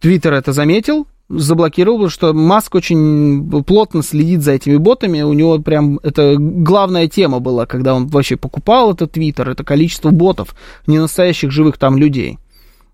Твиттер 0.00 0.34
это 0.34 0.52
заметил, 0.52 1.06
заблокировал, 1.28 2.08
что 2.08 2.32
Маск 2.32 2.74
очень 2.74 3.64
плотно 3.64 4.02
следит 4.02 4.42
за 4.42 4.52
этими 4.52 4.76
ботами. 4.76 5.22
У 5.22 5.32
него 5.32 5.58
прям 5.58 5.98
это 6.02 6.36
главная 6.38 7.08
тема 7.08 7.40
была, 7.40 7.66
когда 7.66 7.94
он 7.94 8.06
вообще 8.06 8.36
покупал 8.36 8.92
этот 8.92 9.12
Твиттер, 9.12 9.48
это 9.48 9.64
количество 9.64 10.10
ботов, 10.10 10.54
не 10.86 10.98
настоящих 10.98 11.50
живых 11.50 11.78
там 11.78 11.96
людей. 11.96 12.38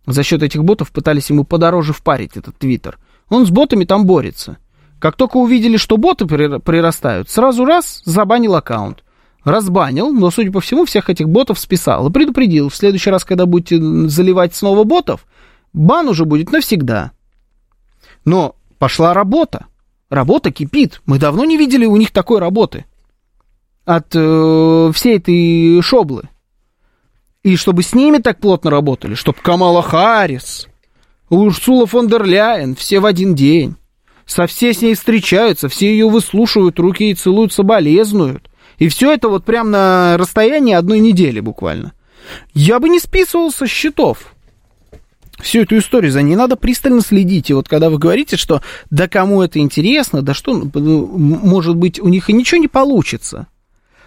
За 0.06 0.22
счет 0.22 0.42
этих 0.42 0.64
ботов 0.64 0.90
пытались 0.90 1.30
ему 1.30 1.44
подороже 1.44 1.92
впарить 1.92 2.36
этот 2.36 2.56
Твиттер. 2.56 2.98
Он 3.28 3.46
с 3.46 3.50
ботами 3.50 3.84
там 3.84 4.06
борется. 4.06 4.58
Как 4.98 5.16
только 5.16 5.38
увидели, 5.38 5.76
что 5.76 5.96
боты 5.96 6.26
прирастают, 6.26 7.30
сразу 7.30 7.64
раз 7.64 8.02
забанил 8.04 8.54
аккаунт. 8.54 9.02
Разбанил, 9.44 10.12
но, 10.12 10.30
судя 10.30 10.52
по 10.52 10.60
всему, 10.60 10.84
всех 10.84 11.08
этих 11.08 11.28
ботов 11.28 11.58
списал. 11.58 12.08
И 12.08 12.12
предупредил, 12.12 12.68
в 12.68 12.76
следующий 12.76 13.08
раз, 13.08 13.24
когда 13.24 13.46
будете 13.46 13.80
заливать 14.08 14.54
снова 14.54 14.84
ботов, 14.84 15.26
бан 15.72 16.08
уже 16.08 16.26
будет 16.26 16.52
навсегда. 16.52 17.12
Но 18.30 18.54
пошла 18.78 19.12
работа. 19.12 19.66
Работа 20.08 20.52
кипит. 20.52 21.02
Мы 21.04 21.18
давно 21.18 21.44
не 21.44 21.56
видели 21.56 21.84
у 21.84 21.96
них 21.96 22.12
такой 22.12 22.38
работы. 22.38 22.84
От 23.84 24.14
э, 24.14 24.92
всей 24.94 25.16
этой 25.16 25.82
шоблы. 25.82 26.28
И 27.42 27.56
чтобы 27.56 27.82
с 27.82 27.92
ними 27.92 28.18
так 28.18 28.38
плотно 28.38 28.70
работали, 28.70 29.14
чтобы 29.14 29.38
Камала 29.42 29.82
Харрис, 29.82 30.68
Урсула 31.28 31.86
фон 31.86 32.06
дер 32.06 32.22
Ляйен, 32.22 32.76
все 32.76 33.00
в 33.00 33.06
один 33.06 33.34
день 33.34 33.74
со 34.26 34.46
все 34.46 34.72
с 34.72 34.80
ней 34.80 34.94
встречаются, 34.94 35.68
все 35.68 35.90
ее 35.90 36.08
выслушивают, 36.08 36.78
руки 36.78 37.06
ей 37.06 37.14
целуют, 37.14 37.52
соболезнуют. 37.52 38.48
И 38.78 38.86
все 38.86 39.10
это 39.10 39.28
вот 39.28 39.44
прям 39.44 39.72
на 39.72 40.16
расстоянии 40.18 40.72
одной 40.72 41.00
недели 41.00 41.40
буквально. 41.40 41.94
Я 42.54 42.78
бы 42.78 42.88
не 42.88 43.00
списывал 43.00 43.50
со 43.50 43.66
счетов 43.66 44.36
всю 45.40 45.62
эту 45.62 45.78
историю, 45.78 46.12
за 46.12 46.22
ней 46.22 46.36
надо 46.36 46.56
пристально 46.56 47.00
следить. 47.00 47.50
И 47.50 47.54
вот 47.54 47.68
когда 47.68 47.90
вы 47.90 47.98
говорите, 47.98 48.36
что 48.36 48.62
да 48.90 49.08
кому 49.08 49.42
это 49.42 49.58
интересно, 49.58 50.22
да 50.22 50.34
что, 50.34 50.54
ну, 50.54 51.06
может 51.06 51.76
быть, 51.76 52.00
у 52.00 52.08
них 52.08 52.30
и 52.30 52.32
ничего 52.32 52.60
не 52.60 52.68
получится. 52.68 53.46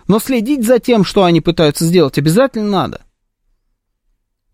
Но 0.07 0.19
следить 0.19 0.65
за 0.65 0.79
тем, 0.79 1.03
что 1.03 1.23
они 1.23 1.41
пытаются 1.41 1.85
сделать, 1.85 2.17
обязательно 2.17 2.69
надо. 2.69 3.01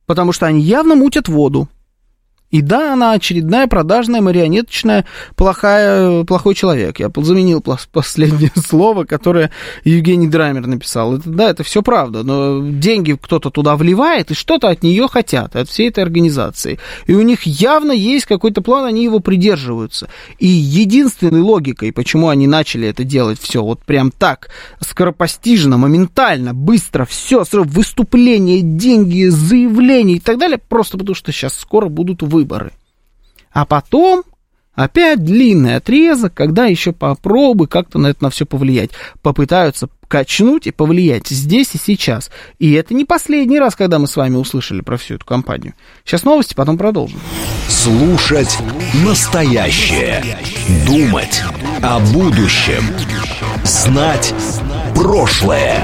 Потому 0.05 0.31
что 0.31 0.45
они 0.45 0.61
явно 0.61 0.95
мутят 0.95 1.27
воду. 1.27 1.67
И 2.51 2.61
да, 2.61 2.93
она 2.93 3.11
очередная 3.11 3.67
продажная, 3.67 4.21
марионеточная, 4.21 5.05
плохая, 5.35 6.23
плохой 6.23 6.55
человек. 6.55 6.99
Я 6.99 7.11
заменил 7.15 7.63
последнее 7.91 8.51
слово, 8.55 9.03
которое 9.03 9.51
Евгений 9.83 10.27
Драймер 10.27 10.65
написал. 10.65 11.17
Это, 11.17 11.29
да, 11.29 11.49
это 11.51 11.63
все 11.63 11.83
правда, 11.83 12.23
но 12.23 12.61
деньги 12.67 13.17
кто-то 13.21 13.51
туда 13.51 13.75
вливает, 13.75 14.31
и 14.31 14.33
что-то 14.33 14.69
от 14.69 14.81
нее 14.81 15.07
хотят, 15.07 15.55
от 15.55 15.69
всей 15.69 15.89
этой 15.89 16.03
организации. 16.03 16.79
И 17.05 17.13
у 17.13 17.21
них 17.21 17.43
явно 17.43 17.91
есть 17.91 18.25
какой-то 18.25 18.61
план, 18.61 18.85
они 18.85 19.03
его 19.03 19.19
придерживаются. 19.19 20.09
И 20.39 20.47
единственной 20.47 21.41
логикой, 21.41 21.93
почему 21.93 22.29
они 22.29 22.47
начали 22.47 22.87
это 22.87 23.03
делать 23.03 23.39
все 23.39 23.63
вот 23.63 23.83
прям 23.83 24.11
так, 24.11 24.49
скоропостижно, 24.79 25.77
моментально, 25.77 26.53
быстро, 26.53 27.05
все, 27.05 27.43
выступления, 27.51 28.61
деньги, 28.61 29.27
заявления 29.27 30.15
и 30.15 30.19
так 30.19 30.39
далее, 30.39 30.57
просто 30.57 30.97
потому 30.97 31.15
что 31.15 31.31
сейчас 31.31 31.53
скоро 31.53 31.89
будут 31.89 32.23
вы 32.23 32.38
выборы. 32.39 32.71
А 33.51 33.65
потом 33.65 34.23
опять 34.73 35.23
длинный 35.23 35.75
отрезок, 35.75 36.33
когда 36.33 36.65
еще 36.65 36.93
попробуй 36.93 37.67
как-то 37.67 37.99
на 37.99 38.07
это 38.07 38.23
на 38.23 38.29
все 38.29 38.45
повлиять. 38.45 38.91
Попытаются 39.21 39.89
качнуть 40.07 40.67
и 40.67 40.71
повлиять 40.71 41.27
здесь 41.27 41.75
и 41.75 41.77
сейчас. 41.77 42.31
И 42.57 42.71
это 42.73 42.93
не 42.93 43.05
последний 43.05 43.59
раз, 43.59 43.75
когда 43.75 43.99
мы 43.99 44.07
с 44.07 44.15
вами 44.15 44.37
услышали 44.37 44.81
про 44.81 44.97
всю 44.97 45.15
эту 45.15 45.25
компанию. 45.25 45.73
Сейчас 46.05 46.23
новости, 46.23 46.53
потом 46.53 46.77
продолжим. 46.77 47.19
Слушать 47.67 48.57
настоящее. 49.05 50.23
Думать 50.87 51.43
о 51.83 51.99
будущем. 51.99 52.83
Знать 53.63 54.33
прошлое. 54.95 55.83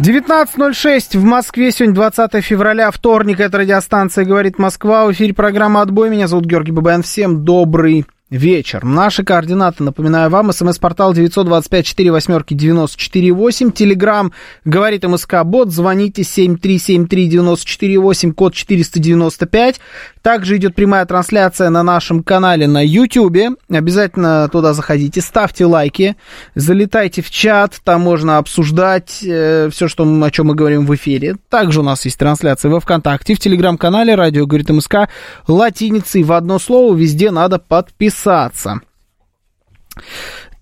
19.06 0.00 1.16
в 1.16 1.24
Москве. 1.24 1.70
Сегодня 1.70 1.94
20 1.94 2.44
февраля, 2.44 2.90
вторник. 2.90 3.38
Это 3.38 3.58
радиостанция 3.58 4.24
«Говорит 4.24 4.58
Москва». 4.58 5.06
В 5.06 5.12
эфире 5.12 5.34
программа 5.34 5.82
«Отбой». 5.82 6.10
Меня 6.10 6.26
зовут 6.26 6.46
Георгий 6.46 6.72
Бабаян. 6.72 7.04
Всем 7.04 7.44
добрый 7.44 8.04
вечер. 8.28 8.84
Наши 8.84 9.22
координаты, 9.22 9.84
напоминаю 9.84 10.30
вам, 10.30 10.52
смс-портал 10.52 11.14
925-48-94-8, 11.14 13.70
телеграмм 13.70 14.32
говорит 14.64 15.04
МСК 15.04 15.44
Бот, 15.44 15.70
звоните 15.70 16.22
7373-94-8, 16.22 18.32
код 18.32 18.54
495. 18.54 19.80
Также 20.24 20.56
идет 20.56 20.74
прямая 20.74 21.04
трансляция 21.04 21.68
на 21.68 21.82
нашем 21.82 22.22
канале 22.22 22.66
на 22.66 22.82
YouTube. 22.82 23.58
Обязательно 23.68 24.48
туда 24.50 24.72
заходите, 24.72 25.20
ставьте 25.20 25.66
лайки, 25.66 26.16
залетайте 26.54 27.20
в 27.20 27.28
чат, 27.30 27.78
там 27.84 28.00
можно 28.00 28.38
обсуждать 28.38 29.18
э, 29.22 29.68
все, 29.70 29.86
что, 29.86 30.04
о 30.04 30.30
чем 30.30 30.46
мы 30.46 30.54
говорим 30.54 30.86
в 30.86 30.94
эфире. 30.94 31.36
Также 31.50 31.80
у 31.80 31.82
нас 31.82 32.06
есть 32.06 32.18
трансляция 32.18 32.70
во 32.70 32.80
ВКонтакте, 32.80 33.34
в 33.34 33.38
Телеграм-канале 33.38 34.14
«Радио 34.14 34.46
говорит 34.46 34.70
МСК» 34.70 35.10
латиницей 35.46 36.22
в 36.22 36.32
одно 36.32 36.58
слово, 36.58 36.96
везде 36.96 37.30
надо 37.30 37.58
подписаться. 37.58 38.80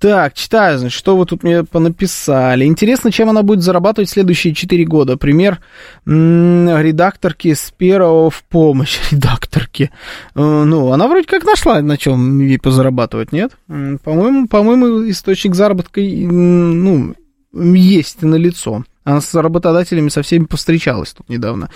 Так, 0.03 0.34
читаю, 0.34 0.78
значит, 0.78 0.98
что 0.98 1.16
вы 1.16 1.26
тут 1.26 1.44
мне 1.44 1.62
понаписали. 1.62 2.64
Интересно, 2.64 3.12
чем 3.12 3.30
она 3.30 3.44
будет 3.44 3.62
зарабатывать 3.62 4.11
следующие 4.11 4.53
4 4.53 4.84
года. 4.84 5.16
Пример 5.16 5.61
редакторки 6.05 7.55
с 7.55 7.70
первого 7.70 8.28
в 8.28 8.42
помощь. 8.42 8.98
Редакторки. 9.12 9.92
Э, 10.34 10.40
ну, 10.40 10.90
она 10.90 11.07
вроде 11.07 11.28
как 11.28 11.44
нашла, 11.44 11.80
на 11.80 11.96
чем 11.96 12.40
ей 12.40 12.59
позарабатывать, 12.59 13.30
нет? 13.30 13.53
По-моему, 13.68 14.48
по-моему, 14.48 15.09
источник 15.09 15.55
заработка, 15.55 16.00
ну, 16.00 17.14
есть 17.53 18.22
на 18.22 18.34
лицо. 18.34 18.84
Она 19.05 19.20
с 19.20 19.32
работодателями 19.32 20.09
со 20.09 20.22
всеми 20.22 20.46
повстречалась 20.46 21.12
тут 21.12 21.28
недавно. 21.28 21.70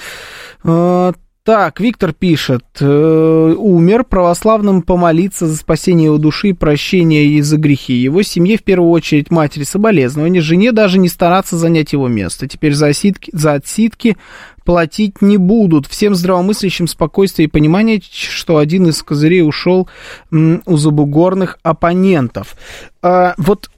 Э, 1.47 1.53
так, 1.57 1.80
Виктор 1.80 2.12
пишет, 2.12 2.64
э, 2.80 3.55
умер 3.57 4.05
православным 4.05 4.82
помолиться 4.82 5.47
за 5.47 5.57
спасение 5.57 6.07
его 6.07 6.18
души 6.18 6.49
и 6.49 6.53
прощение 6.53 7.24
ей 7.24 7.42
за 7.42 7.57
грехи. 7.57 7.94
Его 7.94 8.22
семье, 8.22 8.59
в 8.59 8.64
первую 8.64 8.90
очередь, 8.90 9.30
матери 9.30 9.62
соболезнования, 9.62 10.40
жене 10.40 10.72
даже 10.72 10.99
не 10.99 11.09
стараться 11.09 11.57
занять 11.57 11.92
его 11.92 12.09
место. 12.09 12.49
Теперь 12.49 12.74
за, 12.74 12.88
оситки, 12.88 13.30
за 13.32 13.55
отсидки 13.55 14.16
платить 14.64 15.22
не 15.22 15.36
будут. 15.36 15.86
Всем 15.86 16.16
здравомыслящим 16.16 16.88
спокойствие 16.88 17.47
и 17.47 17.51
понимание, 17.51 18.01
что 18.03 18.59
один 18.59 18.88
из 18.88 19.01
козырей 19.03 19.47
ушел 19.47 19.88
м, 20.32 20.62
у 20.66 20.76
забугорных 20.76 21.59
оппонентов. 21.62 22.57
А, 23.03 23.34
вот 23.38 23.70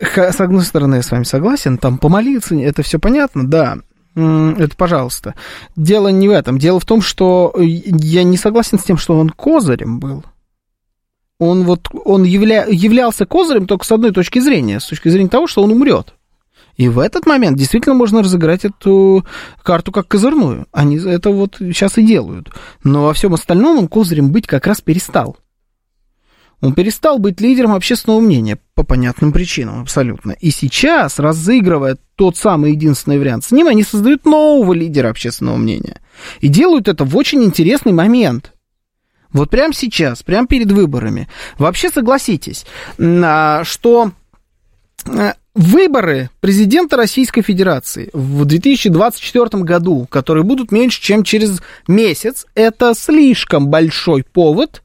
с 0.00 0.40
одной 0.40 0.62
стороны, 0.62 0.96
я 0.96 1.02
с 1.02 1.10
вами 1.10 1.24
согласен, 1.24 1.78
там 1.78 1.98
помолиться, 1.98 2.54
это 2.54 2.82
все 2.82 2.98
понятно, 2.98 3.46
да, 3.46 3.78
это 4.14 4.76
пожалуйста. 4.76 5.34
Дело 5.76 6.08
не 6.08 6.28
в 6.28 6.30
этом. 6.30 6.58
Дело 6.58 6.78
в 6.78 6.84
том, 6.84 7.02
что 7.02 7.52
э, 7.56 7.64
я 7.64 8.22
не 8.22 8.36
согласен 8.36 8.78
с 8.78 8.84
тем, 8.84 8.96
что 8.96 9.18
он 9.18 9.30
козырем 9.30 9.98
был. 9.98 10.24
Он 11.38 11.64
вот 11.64 11.88
он 12.04 12.22
явля, 12.22 12.66
являлся 12.68 13.26
козырем 13.26 13.66
только 13.66 13.84
с 13.84 13.92
одной 13.92 14.12
точки 14.12 14.38
зрения, 14.38 14.78
с 14.78 14.86
точки 14.86 15.08
зрения 15.08 15.28
того, 15.28 15.46
что 15.46 15.62
он 15.62 15.72
умрет. 15.72 16.14
И 16.76 16.88
в 16.88 16.98
этот 16.98 17.26
момент 17.26 17.56
действительно 17.56 17.94
можно 17.94 18.22
разыграть 18.22 18.64
эту 18.64 19.24
карту 19.62 19.92
как 19.92 20.08
козырную. 20.08 20.66
Они 20.72 20.98
это 20.98 21.30
вот 21.30 21.56
сейчас 21.58 21.98
и 21.98 22.02
делают. 22.02 22.50
Но 22.82 23.04
во 23.04 23.14
всем 23.14 23.34
остальном 23.34 23.78
он 23.78 23.88
козырем 23.88 24.32
быть 24.32 24.46
как 24.46 24.66
раз 24.66 24.80
перестал. 24.80 25.36
Он 26.64 26.72
перестал 26.72 27.18
быть 27.18 27.42
лидером 27.42 27.74
общественного 27.74 28.20
мнения 28.20 28.58
по 28.74 28.84
понятным 28.84 29.32
причинам 29.32 29.82
абсолютно. 29.82 30.32
И 30.32 30.50
сейчас, 30.50 31.18
разыгрывая 31.18 31.98
тот 32.16 32.38
самый 32.38 32.70
единственный 32.72 33.18
вариант 33.18 33.44
с 33.44 33.50
ним, 33.50 33.66
они 33.66 33.82
создают 33.82 34.24
нового 34.24 34.72
лидера 34.72 35.10
общественного 35.10 35.58
мнения. 35.58 36.00
И 36.40 36.48
делают 36.48 36.88
это 36.88 37.04
в 37.04 37.14
очень 37.18 37.44
интересный 37.44 37.92
момент. 37.92 38.54
Вот 39.30 39.50
прямо 39.50 39.74
сейчас, 39.74 40.22
прямо 40.22 40.46
перед 40.46 40.72
выборами. 40.72 41.28
Вообще 41.58 41.90
согласитесь, 41.90 42.64
а, 42.98 43.62
что 43.64 44.12
а, 45.06 45.34
выборы 45.54 46.30
президента 46.40 46.96
Российской 46.96 47.42
Федерации 47.42 48.08
в 48.14 48.46
2024 48.46 49.64
году, 49.64 50.06
которые 50.08 50.44
будут 50.44 50.72
меньше, 50.72 51.02
чем 51.02 51.24
через 51.24 51.60
месяц, 51.86 52.46
это 52.54 52.94
слишком 52.94 53.68
большой 53.68 54.22
повод, 54.22 54.82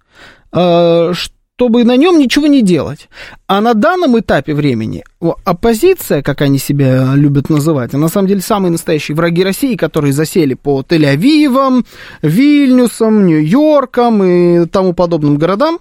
а, 0.52 1.14
чтобы 1.60 1.84
на 1.84 1.98
нем 1.98 2.18
ничего 2.18 2.48
не 2.48 2.62
делать. 2.62 3.10
А 3.46 3.60
на 3.60 3.74
данном 3.74 4.18
этапе 4.18 4.54
времени 4.54 5.04
оппозиция, 5.44 6.22
как 6.22 6.40
они 6.40 6.58
себя 6.58 7.14
любят 7.16 7.50
называть, 7.50 7.94
а 7.94 7.98
на 7.98 8.08
самом 8.08 8.30
деле 8.30 8.40
самые 8.40 8.72
настоящие 8.72 9.14
враги 9.14 9.44
России, 9.44 9.76
которые 9.76 10.14
засели 10.14 10.54
по 10.54 10.80
Тель-Авивам, 10.88 11.86
Вильнюсам, 12.22 13.26
Нью-Йоркам 13.26 14.24
и 14.24 14.66
тому 14.68 14.94
подобным 14.94 15.36
городам, 15.36 15.80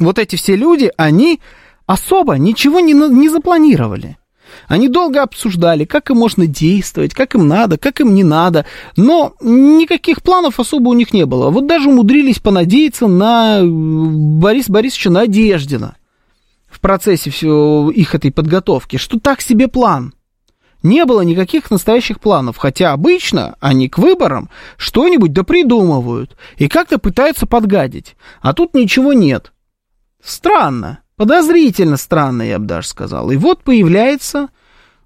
вот 0.00 0.18
эти 0.18 0.34
все 0.34 0.56
люди, 0.56 0.90
они 0.96 1.38
особо 1.86 2.34
ничего 2.36 2.80
не, 2.80 2.92
не 2.92 3.28
запланировали. 3.28 4.16
Они 4.66 4.88
долго 4.88 5.22
обсуждали, 5.22 5.84
как 5.84 6.10
им 6.10 6.16
можно 6.18 6.46
действовать, 6.46 7.14
как 7.14 7.34
им 7.34 7.48
надо, 7.48 7.78
как 7.78 8.00
им 8.00 8.14
не 8.14 8.24
надо, 8.24 8.66
но 8.96 9.34
никаких 9.40 10.22
планов 10.22 10.60
особо 10.60 10.88
у 10.88 10.94
них 10.94 11.12
не 11.12 11.26
было. 11.26 11.50
Вот 11.50 11.66
даже 11.66 11.88
умудрились 11.88 12.38
понадеяться 12.38 13.06
на 13.06 13.60
Бориса 13.62 14.72
Борисовича 14.72 15.10
Надеждина 15.10 15.96
в 16.68 16.80
процессе 16.80 17.30
все 17.30 17.90
их 17.90 18.14
этой 18.14 18.30
подготовки, 18.30 18.96
что 18.96 19.18
так 19.18 19.40
себе 19.40 19.68
план. 19.68 20.14
Не 20.82 21.04
было 21.06 21.22
никаких 21.22 21.70
настоящих 21.70 22.20
планов, 22.20 22.56
хотя 22.56 22.92
обычно 22.92 23.56
они 23.58 23.88
к 23.88 23.98
выборам 23.98 24.48
что-нибудь 24.76 25.32
да 25.32 25.42
придумывают 25.42 26.36
и 26.56 26.68
как-то 26.68 26.98
пытаются 26.98 27.46
подгадить, 27.46 28.14
а 28.40 28.52
тут 28.52 28.74
ничего 28.74 29.12
нет. 29.12 29.52
Странно. 30.22 31.00
Подозрительно 31.18 31.96
странно, 31.96 32.42
я 32.42 32.60
бы 32.60 32.66
даже 32.66 32.86
сказал. 32.86 33.32
И 33.32 33.36
вот 33.36 33.64
появляется 33.64 34.50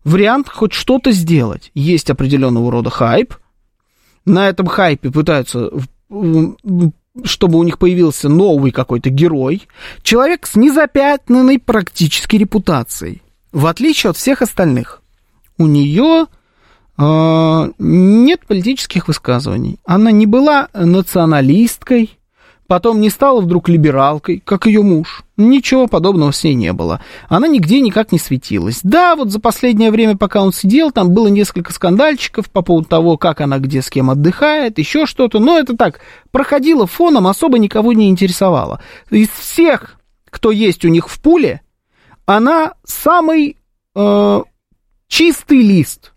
вариант 0.05 0.47
хоть 0.47 0.75
что-то 0.75 1.11
сделать. 1.11 1.71
Есть 1.75 2.11
определенного 2.11 2.71
рода 2.71 2.91
хайп. 2.91 3.35
На 4.27 4.51
этом 4.51 4.67
хайпе 4.67 5.11
пытаются, 5.11 5.71
чтобы 7.25 7.59
у 7.59 7.63
них 7.63 7.79
появился 7.79 8.29
новый 8.29 8.73
какой-то 8.73 9.09
герой. 9.09 9.67
Человек 10.03 10.47
с 10.47 10.55
незапятнанной 10.55 11.59
практически 11.59 12.37
репутацией. 12.37 13.23
В 13.51 13.67
отличие 13.67 14.11
от 14.11 14.19
всех 14.19 14.43
остальных. 14.43 15.01
У 15.57 15.67
нее 15.67 16.27
э, 16.99 17.73
нет 17.79 18.47
политических 18.47 19.09
высказываний. 19.09 19.79
Она 19.87 20.11
не 20.11 20.27
была 20.27 20.69
националисткой, 20.75 22.19
потом 22.73 23.03
не 23.03 23.11
стала 23.11 23.43
вдруг 23.43 23.69
либералкой, 23.69 24.43
как 24.43 24.65
ее 24.65 24.81
муж. 24.81 25.25
Ничего 25.37 25.89
подобного 25.89 26.31
с 26.31 26.43
ней 26.43 26.55
не 26.55 26.73
было. 26.73 27.03
Она 27.29 27.47
нигде 27.47 27.83
никак 27.83 28.13
не 28.13 28.19
светилась. 28.19 28.81
Да, 28.83 29.15
вот 29.15 29.31
за 29.31 29.41
последнее 29.41 29.91
время, 29.91 30.17
пока 30.17 30.41
он 30.41 30.55
сидел, 30.55 30.91
там 30.91 31.11
было 31.11 31.29
несколько 31.29 31.71
скандальчиков 31.75 32.49
по 32.49 32.63
поводу 32.63 32.89
того, 32.89 33.19
как 33.19 33.43
она 33.43 33.59
где 33.59 33.83
с 33.83 33.91
кем 33.91 34.09
отдыхает, 34.09 34.79
еще 34.79 35.05
что-то. 35.05 35.39
Но 35.39 35.59
это 35.59 35.77
так, 35.77 36.01
проходило 36.31 36.87
фоном, 36.87 37.27
особо 37.27 37.59
никого 37.59 37.93
не 37.93 38.09
интересовало. 38.09 38.81
Из 39.11 39.29
всех, 39.29 40.01
кто 40.31 40.51
есть 40.51 40.87
у 40.87 40.89
них 40.89 41.11
в 41.11 41.21
пуле, 41.21 41.61
она 42.25 42.73
самый 42.85 43.59
э, 43.95 44.43
чистый 45.09 45.61
лист. 45.61 46.15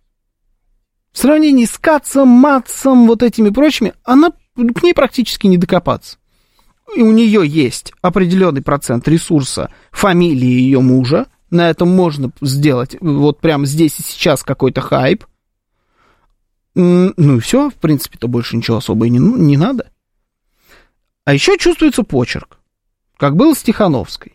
В 1.12 1.18
сравнении 1.18 1.66
с 1.66 1.78
Кацом, 1.78 2.30
Матсом, 2.30 3.08
вот 3.08 3.24
этими 3.24 3.50
прочими, 3.50 3.92
она 4.06 4.30
к 4.56 4.84
ней 4.84 4.94
практически 4.94 5.48
не 5.48 5.58
докопаться 5.58 6.18
и 6.96 7.02
у 7.02 7.12
нее 7.12 7.46
есть 7.46 7.94
определенный 8.02 8.62
процент 8.62 9.08
ресурса 9.08 9.72
фамилии 9.92 10.46
ее 10.46 10.82
мужа, 10.82 11.28
на 11.50 11.70
этом 11.70 11.90
можно 11.90 12.32
сделать 12.42 12.98
вот 13.00 13.40
прямо 13.40 13.66
здесь 13.66 14.00
и 14.00 14.04
сейчас 14.04 14.44
какой-то 14.44 14.82
хайп. 14.82 15.26
Ну 16.76 17.38
и 17.38 17.40
все, 17.40 17.70
в 17.70 17.76
принципе-то 17.76 18.28
больше 18.28 18.58
ничего 18.58 18.78
особо 18.78 19.08
и 19.08 19.10
не, 19.10 19.20
ну, 19.20 19.38
не 19.38 19.56
надо. 19.56 19.90
А 21.24 21.34
еще 21.34 21.58
чувствуется 21.58 22.04
почерк, 22.04 22.60
как 23.18 23.36
был 23.36 23.56
с 23.56 23.64
Тихановской. 23.64 24.34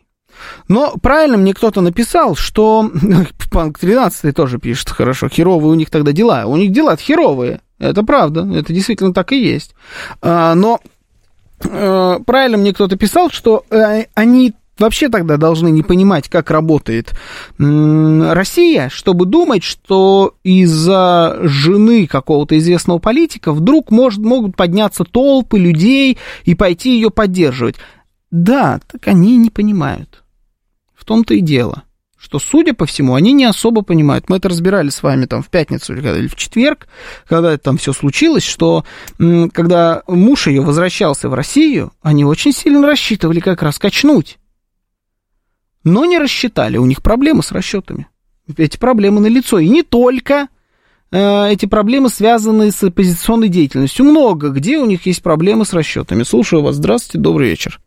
Но 0.68 0.94
правильно 1.02 1.36
мне 1.36 1.52
кто-то 1.52 1.80
написал, 1.80 2.34
что 2.34 2.90
Панк 3.50 3.78
13 3.78 4.34
тоже 4.34 4.58
пишет 4.58 4.90
хорошо, 4.90 5.28
херовые 5.28 5.70
у 5.70 5.74
них 5.74 5.90
тогда 5.90 6.12
дела. 6.12 6.46
У 6.46 6.56
них 6.56 6.72
дела 6.72 6.96
херовые. 6.96 7.60
Это 7.78 8.02
правда, 8.02 8.48
это 8.54 8.72
действительно 8.72 9.12
так 9.12 9.32
и 9.32 9.42
есть. 9.42 9.74
А, 10.22 10.54
но 10.54 10.80
правильно 11.60 12.56
мне 12.56 12.72
кто-то 12.72 12.96
писал, 12.96 13.30
что 13.30 13.64
э, 13.70 14.04
они 14.14 14.54
вообще 14.78 15.08
тогда 15.08 15.36
должны 15.36 15.68
не 15.70 15.82
понимать, 15.82 16.28
как 16.28 16.50
работает 16.50 17.12
Россия, 17.58 18.88
чтобы 18.88 19.26
думать, 19.26 19.62
что 19.62 20.34
из-за 20.42 21.38
жены 21.42 22.06
какого-то 22.06 22.56
известного 22.58 22.98
политика 22.98 23.52
вдруг 23.52 23.90
может, 23.90 24.20
могут 24.20 24.56
подняться 24.56 25.04
толпы 25.04 25.58
людей 25.58 26.18
и 26.44 26.54
пойти 26.54 26.94
ее 26.94 27.10
поддерживать. 27.10 27.76
Да, 28.30 28.80
так 28.90 29.06
они 29.06 29.36
не 29.36 29.50
понимают. 29.50 30.24
В 30.94 31.04
том-то 31.04 31.34
и 31.34 31.40
дело 31.40 31.84
что, 32.20 32.38
судя 32.38 32.74
по 32.74 32.84
всему, 32.84 33.14
они 33.14 33.32
не 33.32 33.46
особо 33.46 33.80
понимают. 33.80 34.28
Мы 34.28 34.36
это 34.36 34.50
разбирали 34.50 34.90
с 34.90 35.02
вами 35.02 35.24
там 35.24 35.42
в 35.42 35.48
пятницу 35.48 35.96
или 35.96 36.26
в 36.26 36.36
четверг, 36.36 36.86
когда 37.26 37.54
это 37.54 37.64
там 37.64 37.78
все 37.78 37.94
случилось, 37.94 38.44
что 38.44 38.84
когда 39.52 40.02
муж 40.06 40.46
ее 40.46 40.60
возвращался 40.60 41.30
в 41.30 41.34
Россию, 41.34 41.92
они 42.02 42.26
очень 42.26 42.52
сильно 42.52 42.86
рассчитывали 42.86 43.40
как 43.40 43.62
раз 43.62 43.78
качнуть. 43.78 44.38
Но 45.82 46.04
не 46.04 46.18
рассчитали, 46.18 46.76
у 46.76 46.84
них 46.84 47.02
проблемы 47.02 47.42
с 47.42 47.52
расчетами. 47.52 48.06
Эти 48.54 48.76
проблемы 48.76 49.20
на 49.22 49.28
лицо. 49.28 49.58
И 49.58 49.68
не 49.68 49.82
только 49.82 50.48
э, 51.10 51.50
эти 51.50 51.64
проблемы 51.64 52.10
связаны 52.10 52.70
с 52.70 52.82
оппозиционной 52.82 53.48
деятельностью. 53.48 54.04
Много 54.04 54.50
где 54.50 54.76
у 54.76 54.84
них 54.84 55.06
есть 55.06 55.22
проблемы 55.22 55.64
с 55.64 55.72
расчетами. 55.72 56.22
Слушаю 56.24 56.60
вас. 56.60 56.76
Здравствуйте, 56.76 57.18
добрый 57.18 57.48
вечер. 57.48 57.80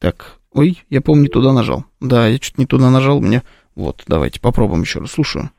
Так, 0.00 0.38
ой, 0.52 0.82
я 0.90 1.00
помню, 1.00 1.28
туда 1.28 1.52
нажал. 1.52 1.84
Да, 2.00 2.26
я 2.26 2.38
что-то 2.38 2.60
не 2.60 2.66
туда 2.66 2.90
нажал, 2.90 3.20
мне 3.20 3.44
вот, 3.78 4.02
давайте 4.08 4.40
попробуем 4.40 4.82
еще 4.82 4.98
раз. 4.98 5.12
Слушаю. 5.12 5.50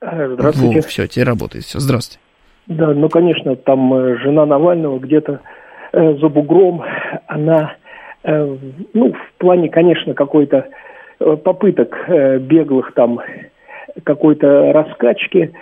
Э, 0.00 0.28
здравствуйте. 0.32 0.76
Во, 0.76 0.82
все, 0.88 1.06
теперь 1.06 1.26
работает. 1.26 1.64
Все, 1.64 1.78
здравствуйте. 1.78 2.18
Да, 2.66 2.94
ну, 2.94 3.10
конечно, 3.10 3.56
там 3.56 3.92
э, 3.92 4.16
жена 4.20 4.46
Навального 4.46 4.98
где-то 4.98 5.40
э, 5.92 6.14
за 6.14 6.28
бугром, 6.30 6.82
она, 7.26 7.74
э, 8.24 8.56
ну, 8.94 9.12
в 9.12 9.38
плане, 9.38 9.68
конечно, 9.68 10.14
какой-то 10.14 10.66
э, 11.20 11.36
попыток 11.36 11.94
э, 12.08 12.38
беглых 12.38 12.94
там 12.94 13.20
какой-то 14.02 14.72
раскачки 14.72 15.52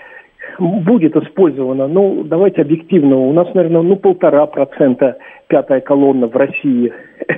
будет 0.60 1.16
использована. 1.16 1.88
Ну, 1.88 2.22
давайте 2.22 2.62
объективно. 2.62 3.16
У 3.16 3.32
нас, 3.32 3.52
наверное, 3.52 3.82
ну, 3.82 3.96
полтора 3.96 4.46
процента 4.46 5.18
пятая 5.48 5.80
колонна 5.80 6.28
в 6.28 6.36
России. 6.36 6.92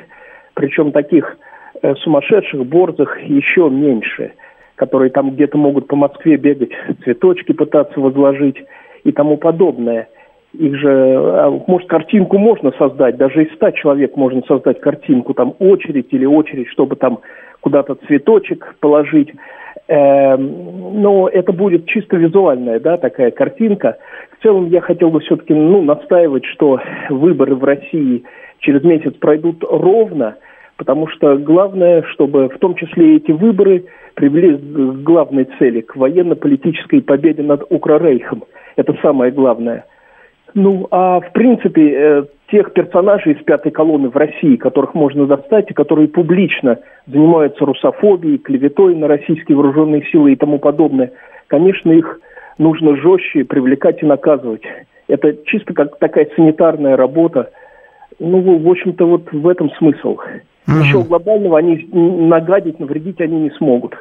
Причем 0.52 0.92
таких 0.92 1.38
э, 1.80 1.94
сумасшедших, 1.94 2.66
борзых 2.66 3.18
еще 3.22 3.70
меньше– 3.70 4.32
которые 4.78 5.10
там 5.10 5.32
где-то 5.32 5.58
могут 5.58 5.88
по 5.88 5.96
Москве 5.96 6.36
бегать, 6.36 6.70
цветочки 7.04 7.52
пытаться 7.52 8.00
возложить 8.00 8.56
и 9.04 9.12
тому 9.12 9.36
подобное. 9.36 10.08
Их 10.54 10.76
же, 10.76 10.88
а, 10.88 11.50
может, 11.66 11.88
картинку 11.88 12.38
можно 12.38 12.72
создать, 12.78 13.16
даже 13.16 13.44
из 13.44 13.54
ста 13.54 13.72
человек 13.72 14.16
можно 14.16 14.40
создать 14.48 14.80
картинку, 14.80 15.34
там 15.34 15.54
очередь 15.58 16.06
или 16.10 16.24
очередь, 16.24 16.68
чтобы 16.68 16.96
там 16.96 17.18
куда-то 17.60 17.96
цветочек 18.06 18.76
положить. 18.80 19.30
Эм, 19.88 21.00
но 21.00 21.28
это 21.28 21.52
будет 21.52 21.86
чисто 21.86 22.16
визуальная, 22.16 22.78
да, 22.78 22.96
такая 22.96 23.30
картинка. 23.30 23.98
В 24.38 24.42
целом 24.42 24.68
я 24.68 24.80
хотел 24.80 25.10
бы 25.10 25.20
все-таки, 25.20 25.54
ну, 25.54 25.82
настаивать, 25.82 26.44
что 26.44 26.80
выборы 27.10 27.54
в 27.54 27.64
России 27.64 28.22
через 28.60 28.84
месяц 28.84 29.14
пройдут 29.14 29.64
ровно, 29.68 30.36
потому 30.78 31.08
что 31.08 31.36
главное, 31.36 32.02
чтобы 32.14 32.48
в 32.48 32.58
том 32.58 32.74
числе 32.76 33.16
эти 33.16 33.32
выборы 33.32 33.84
привели 34.14 34.56
к 34.56 35.02
главной 35.02 35.46
цели, 35.58 35.82
к 35.82 35.96
военно-политической 35.96 37.02
победе 37.02 37.42
над 37.42 37.64
Укрорейхом. 37.68 38.44
Это 38.76 38.96
самое 39.02 39.30
главное. 39.30 39.84
Ну, 40.54 40.86
а 40.90 41.20
в 41.20 41.32
принципе, 41.32 41.92
э, 41.92 42.24
тех 42.50 42.72
персонажей 42.72 43.34
из 43.34 43.44
пятой 43.44 43.70
колонны 43.70 44.08
в 44.08 44.16
России, 44.16 44.56
которых 44.56 44.94
можно 44.94 45.26
достать, 45.26 45.70
и 45.70 45.74
которые 45.74 46.08
публично 46.08 46.78
занимаются 47.06 47.66
русофобией, 47.66 48.38
клеветой 48.38 48.94
на 48.94 49.08
российские 49.08 49.56
вооруженные 49.56 50.04
силы 50.10 50.32
и 50.32 50.36
тому 50.36 50.58
подобное, 50.58 51.12
конечно, 51.48 51.90
их 51.90 52.20
нужно 52.56 52.96
жестче 52.96 53.44
привлекать 53.44 54.02
и 54.02 54.06
наказывать. 54.06 54.62
Это 55.08 55.36
чисто 55.44 55.74
как 55.74 55.98
такая 55.98 56.28
санитарная 56.36 56.96
работа. 56.96 57.50
Ну, 58.18 58.40
в 58.58 58.68
общем-то, 58.68 59.06
вот 59.06 59.30
в 59.32 59.48
этом 59.48 59.70
смысл. 59.72 60.18
Mm-hmm. 60.68 60.80
Ничего 60.82 61.02
глобального 61.02 61.58
они 61.58 61.88
нагадить, 61.92 62.78
навредить 62.78 63.20
они 63.20 63.40
не 63.40 63.50
смогут. 63.52 63.94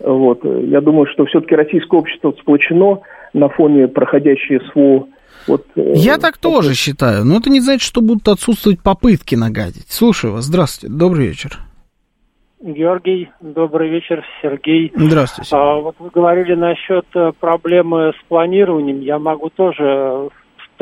Вот. 0.00 0.44
Я 0.44 0.80
думаю, 0.80 1.06
что 1.06 1.24
все-таки 1.26 1.54
российское 1.54 1.96
общество 1.96 2.34
сплочено 2.40 3.00
на 3.32 3.48
фоне 3.48 3.86
проходящей 3.86 4.60
СВО. 4.70 5.06
Вот, 5.46 5.64
э, 5.76 5.92
Я 5.94 6.18
так 6.18 6.38
такой... 6.38 6.52
тоже 6.52 6.74
считаю, 6.74 7.24
но 7.24 7.36
это 7.38 7.50
не 7.50 7.60
значит, 7.60 7.82
что 7.82 8.00
будут 8.00 8.28
отсутствовать 8.28 8.80
попытки 8.82 9.34
нагадить. 9.34 9.88
Слушаю 9.88 10.34
вас. 10.34 10.44
Здравствуйте, 10.44 10.94
добрый 10.94 11.26
вечер. 11.28 11.58
Георгий, 12.60 13.28
добрый 13.40 13.88
вечер, 13.88 14.24
Сергей. 14.40 14.92
Здравствуйте. 14.94 15.50
А, 15.54 15.80
вот 15.80 15.96
вы 15.98 16.10
говорили 16.10 16.54
насчет 16.54 17.06
э, 17.14 17.32
проблемы 17.38 18.12
с 18.12 18.28
планированием. 18.28 19.00
Я 19.00 19.18
могу 19.18 19.50
тоже 19.50 20.28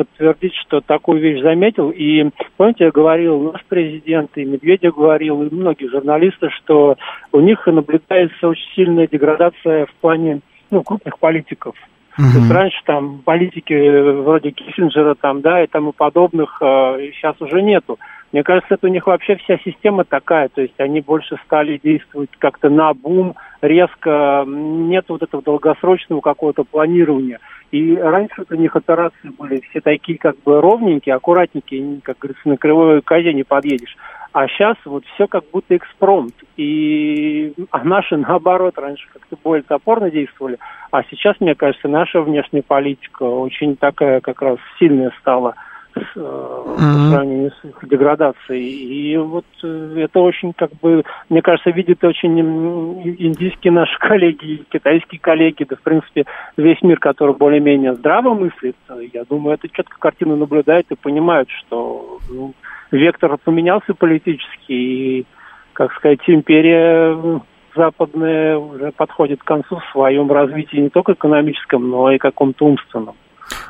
подтвердить, 0.05 0.53
что 0.55 0.81
такую 0.81 1.21
вещь 1.21 1.41
заметил. 1.41 1.89
И, 1.89 2.29
помните, 2.57 2.85
я 2.85 2.91
говорил, 2.91 3.51
наш 3.51 3.63
президент 3.65 4.31
и 4.35 4.45
Медведев 4.45 4.95
говорил, 4.95 5.43
и 5.43 5.53
многие 5.53 5.87
журналисты, 5.87 6.49
что 6.49 6.95
у 7.31 7.39
них 7.39 7.65
наблюдается 7.67 8.47
очень 8.47 8.69
сильная 8.75 9.07
деградация 9.07 9.85
в 9.85 9.93
плане 10.01 10.41
ну, 10.69 10.83
крупных 10.83 11.19
политиков. 11.19 11.75
Uh-huh. 12.17 12.33
То 12.33 12.39
есть 12.39 12.51
раньше 12.51 12.77
там 12.85 13.19
политики 13.19 13.73
вроде 14.21 14.51
Киссинджера 14.51 15.15
там, 15.15 15.41
да, 15.41 15.63
и 15.63 15.67
тому 15.67 15.93
подобных 15.93 16.57
э, 16.61 17.11
сейчас 17.15 17.35
уже 17.39 17.61
нету. 17.61 17.97
Мне 18.31 18.43
кажется, 18.43 18.75
это 18.75 18.87
у 18.87 18.89
них 18.89 19.07
вообще 19.07 19.35
вся 19.35 19.57
система 19.57 20.05
такая, 20.05 20.47
то 20.47 20.61
есть 20.61 20.79
они 20.79 21.01
больше 21.01 21.37
стали 21.45 21.79
действовать 21.83 22.29
как-то 22.39 22.69
на 22.69 22.93
бум, 22.93 23.35
резко, 23.61 24.45
нет 24.47 25.05
вот 25.09 25.21
этого 25.21 25.43
долгосрочного 25.43 26.21
какого-то 26.21 26.63
планирования. 26.63 27.39
И 27.71 27.95
раньше 27.95 28.45
у 28.49 28.55
них 28.55 28.75
операции 28.75 29.29
были 29.37 29.61
все 29.69 29.81
такие 29.81 30.17
как 30.17 30.37
бы 30.43 30.61
ровненькие, 30.61 31.15
аккуратненькие, 31.15 32.01
как 32.03 32.19
говорится, 32.19 32.47
на 32.47 32.57
кривой 32.57 33.01
козе 33.01 33.33
не 33.33 33.43
подъедешь. 33.43 33.95
А 34.33 34.47
сейчас 34.47 34.77
вот 34.85 35.03
все 35.13 35.27
как 35.27 35.43
будто 35.51 35.75
экспромт. 35.75 36.33
И 36.55 37.53
а 37.71 37.83
наши, 37.83 38.15
наоборот, 38.15 38.77
раньше 38.77 39.07
как-то 39.11 39.35
более 39.41 39.63
топорно 39.63 40.09
действовали. 40.09 40.57
А 40.91 41.03
сейчас, 41.03 41.35
мне 41.41 41.53
кажется, 41.53 41.89
наша 41.89 42.21
внешняя 42.21 42.63
политика 42.63 43.23
очень 43.23 43.75
такая 43.75 44.21
как 44.21 44.41
раз 44.41 44.57
сильная 44.79 45.11
стала 45.19 45.55
с, 45.93 46.17
mm-hmm. 46.17 46.75
по 46.75 47.11
сравнению 47.11 47.51
с 47.51 47.65
их 47.65 47.89
деградацией. 47.89 49.13
И 49.13 49.17
вот 49.17 49.45
э, 49.63 49.95
это 49.97 50.19
очень, 50.19 50.53
как 50.53 50.71
бы, 50.81 51.03
мне 51.29 51.41
кажется, 51.41 51.71
видят 51.71 52.03
очень 52.03 52.39
индийские 52.39 53.73
наши 53.73 53.97
коллеги, 53.99 54.63
китайские 54.69 55.19
коллеги, 55.19 55.65
да, 55.69 55.75
в 55.75 55.81
принципе, 55.81 56.25
весь 56.57 56.81
мир, 56.81 56.99
который 56.99 57.35
более-менее 57.35 57.95
здраво 57.95 58.33
мыслит, 58.33 58.75
я 59.13 59.23
думаю, 59.25 59.55
это 59.55 59.69
четко 59.69 59.97
картину 59.99 60.35
наблюдает 60.35 60.85
и 60.89 60.95
понимают, 60.95 61.49
что 61.49 62.19
ну, 62.29 62.53
вектор 62.91 63.37
поменялся 63.37 63.93
политически, 63.93 64.71
и, 64.71 65.25
как 65.73 65.93
сказать, 65.93 66.19
империя 66.27 67.41
западная 67.75 68.57
уже 68.57 68.91
подходит 68.91 69.41
к 69.41 69.45
концу 69.45 69.77
в 69.77 69.91
своем 69.91 70.31
развитии 70.31 70.77
не 70.77 70.89
только 70.89 71.13
экономическом, 71.13 71.89
но 71.89 72.11
и 72.11 72.17
каком-то 72.17 72.65
умственном. 72.65 73.15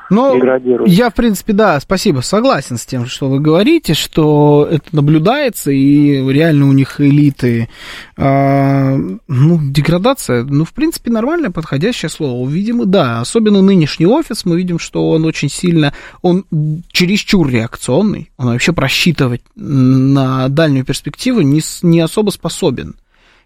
Ну, 0.10 0.38
я, 0.86 1.10
в 1.10 1.14
принципе, 1.14 1.54
да, 1.54 1.80
спасибо, 1.80 2.20
согласен 2.20 2.78
с 2.78 2.86
тем, 2.86 3.06
что 3.06 3.30
вы 3.30 3.40
говорите, 3.40 3.94
что 3.94 4.68
это 4.70 4.94
наблюдается, 4.94 5.72
и 5.72 6.18
реально 6.32 6.68
у 6.68 6.74
них 6.74 7.00
элиты, 7.00 7.70
э, 8.18 8.96
ну, 9.28 9.60
деградация, 9.62 10.44
ну, 10.44 10.66
в 10.66 10.74
принципе, 10.74 11.12
нормальное, 11.12 11.50
подходящее 11.50 12.10
слово. 12.10 12.50
Видимо, 12.50 12.86
да, 12.86 13.22
особенно 13.22 13.62
нынешний 13.62 14.06
офис, 14.06 14.44
мы 14.44 14.58
видим, 14.58 14.80
что 14.80 15.10
он 15.10 15.24
очень 15.24 15.50
сильно, 15.50 15.94
он 16.22 16.46
чересчур 16.92 17.50
реакционный, 17.50 18.32
он 18.38 18.48
вообще 18.48 18.74
просчитывать 18.74 19.42
на 19.56 20.50
дальнюю 20.50 20.84
перспективу 20.84 21.42
не, 21.42 21.62
не 21.84 22.02
особо 22.02 22.32
способен. 22.32 22.96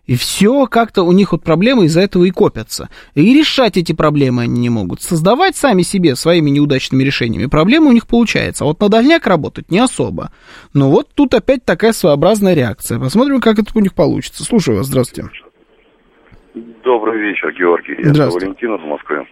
И 0.05 0.15
все 0.15 0.67
как-то 0.67 1.03
у 1.03 1.11
них 1.11 1.31
вот 1.31 1.43
проблемы 1.43 1.85
из-за 1.85 2.01
этого 2.01 2.25
и 2.25 2.31
копятся. 2.31 2.89
И 3.15 3.33
решать 3.33 3.77
эти 3.77 3.93
проблемы 3.93 4.43
они 4.43 4.59
не 4.59 4.69
могут. 4.69 5.01
Создавать 5.01 5.55
сами 5.55 5.81
себе 5.81 6.15
своими 6.15 6.49
неудачными 6.51 7.03
решениями 7.03 7.47
проблемы 7.47 7.87
у 7.87 7.91
них 7.91 8.07
получается. 8.07 8.63
А 8.63 8.67
вот 8.67 8.79
на 8.79 8.89
дальняк 8.89 9.25
работать 9.25 9.71
не 9.71 9.79
особо. 9.79 10.31
Но 10.73 10.89
вот 10.89 11.09
тут 11.15 11.33
опять 11.33 11.65
такая 11.65 11.91
своеобразная 11.91 12.53
реакция. 12.53 12.99
Посмотрим, 12.99 13.41
как 13.41 13.59
это 13.59 13.71
у 13.75 13.79
них 13.79 13.93
получится. 13.93 14.43
Слушаю 14.43 14.77
вас, 14.77 14.87
здравствуйте. 14.87 15.29
Добрый 16.83 17.19
вечер, 17.19 17.51
Георгий. 17.51 17.93
Это 17.93 18.29
Валентин 18.29 18.75
из 18.75 18.81
Москвы. 18.81 19.27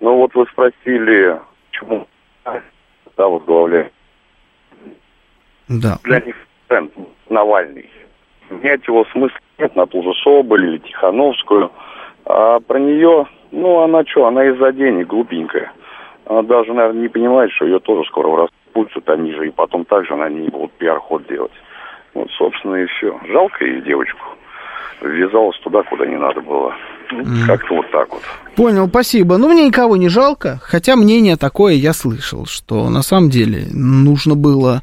Ну 0.00 0.16
вот 0.16 0.34
вы 0.34 0.46
спросили, 0.52 1.38
почему 1.70 2.06
да, 2.44 3.28
возглавляет. 3.28 3.92
Да. 5.68 5.98
Для 6.04 6.20
них 6.20 6.34
Навальный. 7.28 7.88
Менять 8.50 8.86
его 8.86 9.04
смысл 9.12 9.34
нет 9.58 9.76
на 9.76 9.86
ту 9.86 10.02
же 10.02 10.12
Соболь 10.22 10.64
или 10.64 10.78
Тихановскую. 10.78 11.70
А 12.24 12.60
про 12.60 12.78
нее, 12.78 13.26
ну, 13.50 13.80
она 13.80 14.04
что, 14.04 14.26
она 14.26 14.44
из-за 14.46 14.72
денег 14.72 15.06
глупенькая. 15.06 15.72
Она 16.26 16.42
даже, 16.42 16.72
наверное, 16.72 17.02
не 17.02 17.08
понимает, 17.08 17.50
что 17.52 17.64
ее 17.64 17.78
тоже 17.80 18.06
скоро 18.08 18.42
распутают 18.42 19.08
они 19.08 19.32
же, 19.32 19.48
и 19.48 19.50
потом 19.50 19.84
также 19.84 20.14
на 20.14 20.28
ней 20.28 20.48
будут 20.48 20.72
пиар-ход 20.72 21.26
делать. 21.26 21.52
Вот, 22.14 22.30
собственно, 22.32 22.76
и 22.76 22.86
все. 22.86 23.18
Жалко 23.28 23.64
ей 23.64 23.80
девочку. 23.80 24.24
ввязалась 25.00 25.58
туда, 25.60 25.82
куда 25.82 26.06
не 26.06 26.16
надо 26.16 26.40
было. 26.40 26.74
Mm. 27.10 27.46
Как-то 27.46 27.74
вот 27.76 27.90
так 27.90 28.08
вот. 28.10 28.22
Понял, 28.54 28.88
спасибо. 28.88 29.36
Ну, 29.36 29.48
мне 29.48 29.66
никого 29.66 29.96
не 29.96 30.08
жалко, 30.08 30.60
хотя 30.62 30.96
мнение 30.96 31.36
такое 31.36 31.74
я 31.74 31.92
слышал, 31.92 32.46
что 32.46 32.90
на 32.90 33.02
самом 33.02 33.30
деле 33.30 33.68
нужно 33.70 34.34
было, 34.34 34.82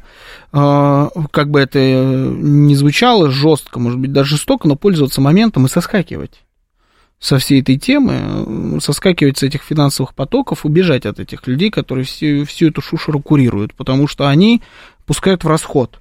э, 0.52 1.08
как 1.30 1.50
бы 1.50 1.60
это 1.60 1.78
не 1.78 2.74
звучало 2.74 3.30
жестко, 3.30 3.78
может 3.78 3.98
быть, 3.98 4.12
даже 4.12 4.36
жестоко, 4.36 4.66
но 4.66 4.76
пользоваться 4.76 5.20
моментом 5.20 5.66
и 5.66 5.68
соскакивать 5.68 6.42
со 7.18 7.38
всей 7.38 7.62
этой 7.62 7.78
темы, 7.78 8.80
соскакивать 8.80 9.38
с 9.38 9.42
этих 9.42 9.62
финансовых 9.62 10.14
потоков, 10.14 10.64
убежать 10.66 11.06
от 11.06 11.18
этих 11.18 11.46
людей, 11.46 11.70
которые 11.70 12.04
всю, 12.04 12.44
всю 12.44 12.68
эту 12.68 12.82
шушеру 12.82 13.20
курируют, 13.20 13.74
потому 13.74 14.06
что 14.06 14.28
они 14.28 14.62
пускают 15.06 15.44
в 15.44 15.48
расход. 15.48 16.00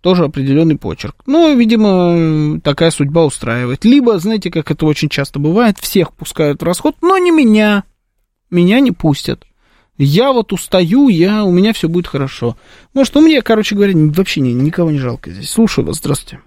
Тоже 0.00 0.24
определенный 0.24 0.76
почерк. 0.76 1.16
Ну, 1.26 1.56
видимо, 1.56 2.60
такая 2.60 2.90
судьба 2.90 3.24
устраивает. 3.24 3.84
Либо, 3.84 4.18
знаете, 4.18 4.50
как 4.50 4.70
это 4.70 4.86
очень 4.86 5.08
часто 5.08 5.38
бывает, 5.38 5.78
всех 5.78 6.12
пускают 6.12 6.62
в 6.62 6.64
расход, 6.64 6.96
но 7.02 7.18
не 7.18 7.30
меня. 7.30 7.84
Меня 8.50 8.80
не 8.80 8.92
пустят. 8.92 9.44
Я 9.96 10.32
вот 10.32 10.52
устаю, 10.52 11.08
я, 11.08 11.42
у 11.44 11.50
меня 11.50 11.72
все 11.72 11.88
будет 11.88 12.06
хорошо. 12.06 12.56
Может, 12.94 13.16
у 13.16 13.20
меня, 13.20 13.42
короче 13.42 13.74
говоря, 13.74 13.94
вообще 13.96 14.40
никого 14.40 14.92
не 14.92 14.98
жалко 14.98 15.30
здесь. 15.30 15.50
Слушаю 15.50 15.86
вас, 15.86 15.96
здравствуйте. 15.96 16.40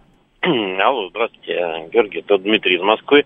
Алло, 0.44 1.10
здравствуйте, 1.10 1.88
Георгий, 1.94 2.20
это 2.20 2.40
Дмитрий 2.40 2.78
из 2.78 2.82
Москвы. 2.82 3.26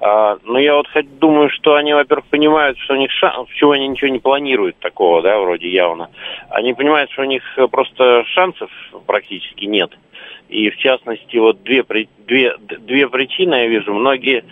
А, 0.00 0.36
ну, 0.42 0.58
я 0.58 0.74
вот 0.74 0.88
хоть 0.88 1.18
думаю, 1.20 1.48
что 1.48 1.76
они, 1.76 1.94
во-первых, 1.94 2.26
понимают, 2.26 2.76
что 2.78 2.94
у 2.94 2.96
них 2.96 3.12
шанс, 3.12 3.48
чего 3.50 3.70
они 3.70 3.86
ничего 3.86 4.08
не 4.08 4.18
планируют 4.18 4.76
такого, 4.80 5.22
да, 5.22 5.38
вроде 5.38 5.68
явно. 5.68 6.10
Они 6.50 6.74
понимают, 6.74 7.12
что 7.12 7.22
у 7.22 7.26
них 7.26 7.44
просто 7.70 8.24
шансов 8.34 8.68
практически 9.06 9.66
нет. 9.66 9.96
И, 10.48 10.70
в 10.70 10.76
частности, 10.78 11.36
вот 11.36 11.62
две, 11.62 11.84
две, 12.26 12.56
две 12.58 13.08
причины 13.08 13.54
я 13.54 13.66
вижу. 13.68 13.94
Многие 13.94 14.42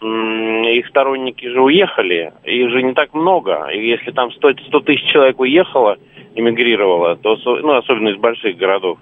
их 0.00 0.86
сторонники 0.88 1.46
же 1.46 1.60
уехали, 1.60 2.32
их 2.44 2.70
же 2.70 2.82
не 2.82 2.94
так 2.94 3.12
много. 3.12 3.66
И 3.66 3.86
если 3.86 4.12
там 4.12 4.32
100, 4.32 4.52
100 4.68 4.80
тысяч 4.80 5.04
человек 5.12 5.38
уехало, 5.38 5.98
эмигрировало, 6.34 7.16
то, 7.16 7.36
ну, 7.44 7.74
особенно 7.74 8.08
из 8.08 8.16
больших 8.16 8.56
городов, 8.56 8.98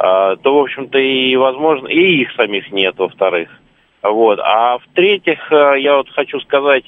то, 0.00 0.54
в 0.54 0.58
общем-то, 0.58 0.98
и 0.98 1.36
возможно, 1.36 1.86
и 1.88 2.22
их 2.22 2.32
самих 2.32 2.72
нет, 2.72 2.94
во-вторых. 2.96 3.50
Вот. 4.02 4.38
А 4.42 4.78
в-третьих, 4.78 5.52
э, 5.52 5.80
я 5.80 5.96
вот 5.96 6.08
хочу 6.10 6.40
сказать, 6.40 6.84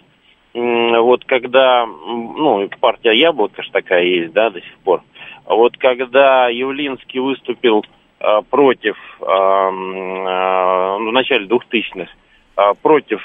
вот 0.54 1.24
когда, 1.24 1.86
ну, 1.86 2.68
партия 2.80 3.12
Яблоко 3.12 3.62
же 3.62 3.70
такая 3.70 4.04
есть, 4.04 4.32
да, 4.32 4.50
до 4.50 4.60
сих 4.60 4.78
пор. 4.84 5.02
Вот 5.46 5.76
когда 5.78 6.48
Явлинский 6.48 7.20
выступил 7.20 7.84
э, 8.20 8.40
против, 8.50 8.96
э, 9.20 9.24
в 9.24 11.10
начале 11.12 11.46
2000-х, 11.46 12.10
против 12.82 13.22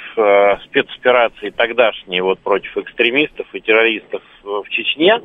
спецоперации 0.63 1.49
тогдашней, 1.49 2.21
вот 2.21 2.39
против 2.39 2.77
экстремистов 2.77 3.45
и 3.51 3.59
террористов 3.59 4.21
в 4.41 4.63
Чечне, 4.69 5.19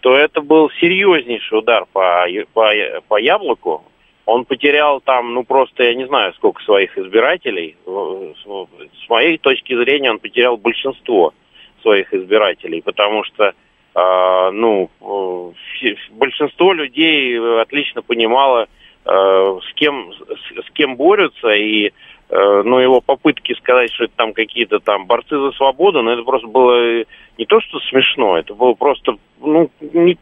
то 0.00 0.16
это 0.16 0.40
был 0.40 0.70
серьезнейший 0.80 1.58
удар 1.58 1.86
по, 1.92 2.26
по, 2.52 2.72
по 3.08 3.18
яблоку. 3.18 3.84
Он 4.26 4.44
потерял 4.44 5.00
там, 5.00 5.34
ну 5.34 5.44
просто, 5.44 5.82
я 5.84 5.94
не 5.94 6.06
знаю, 6.06 6.32
сколько 6.34 6.62
своих 6.62 6.96
избирателей. 6.96 7.76
С 7.86 9.08
моей 9.08 9.38
точки 9.38 9.74
зрения, 9.74 10.10
он 10.10 10.18
потерял 10.18 10.56
большинство 10.56 11.34
своих 11.82 12.12
избирателей, 12.14 12.82
потому 12.82 13.24
что, 13.24 13.52
э, 13.94 14.50
ну, 14.52 14.90
э, 15.00 15.94
большинство 16.12 16.72
людей 16.72 17.38
отлично 17.60 18.02
понимало, 18.02 18.68
э, 19.04 19.08
с 19.08 19.74
кем 19.74 20.12
с, 20.12 20.66
с 20.66 20.70
кем 20.72 20.96
борются 20.96 21.50
и 21.50 21.88
Э, 21.88 21.92
но 22.30 22.80
его 22.80 23.00
попытки 23.00 23.54
сказать, 23.54 23.92
что 23.92 24.04
это 24.04 24.14
там 24.16 24.32
какие-то 24.32 24.78
там 24.78 25.06
борцы 25.06 25.36
за 25.36 25.50
свободу, 25.52 26.02
ну 26.02 26.10
это 26.12 26.22
просто 26.22 26.46
было 26.46 27.04
не 27.38 27.46
то, 27.46 27.60
что 27.60 27.80
смешно, 27.80 28.38
это 28.38 28.54
было 28.54 28.74
просто, 28.74 29.16
ну, 29.40 29.70
не, 29.80 30.16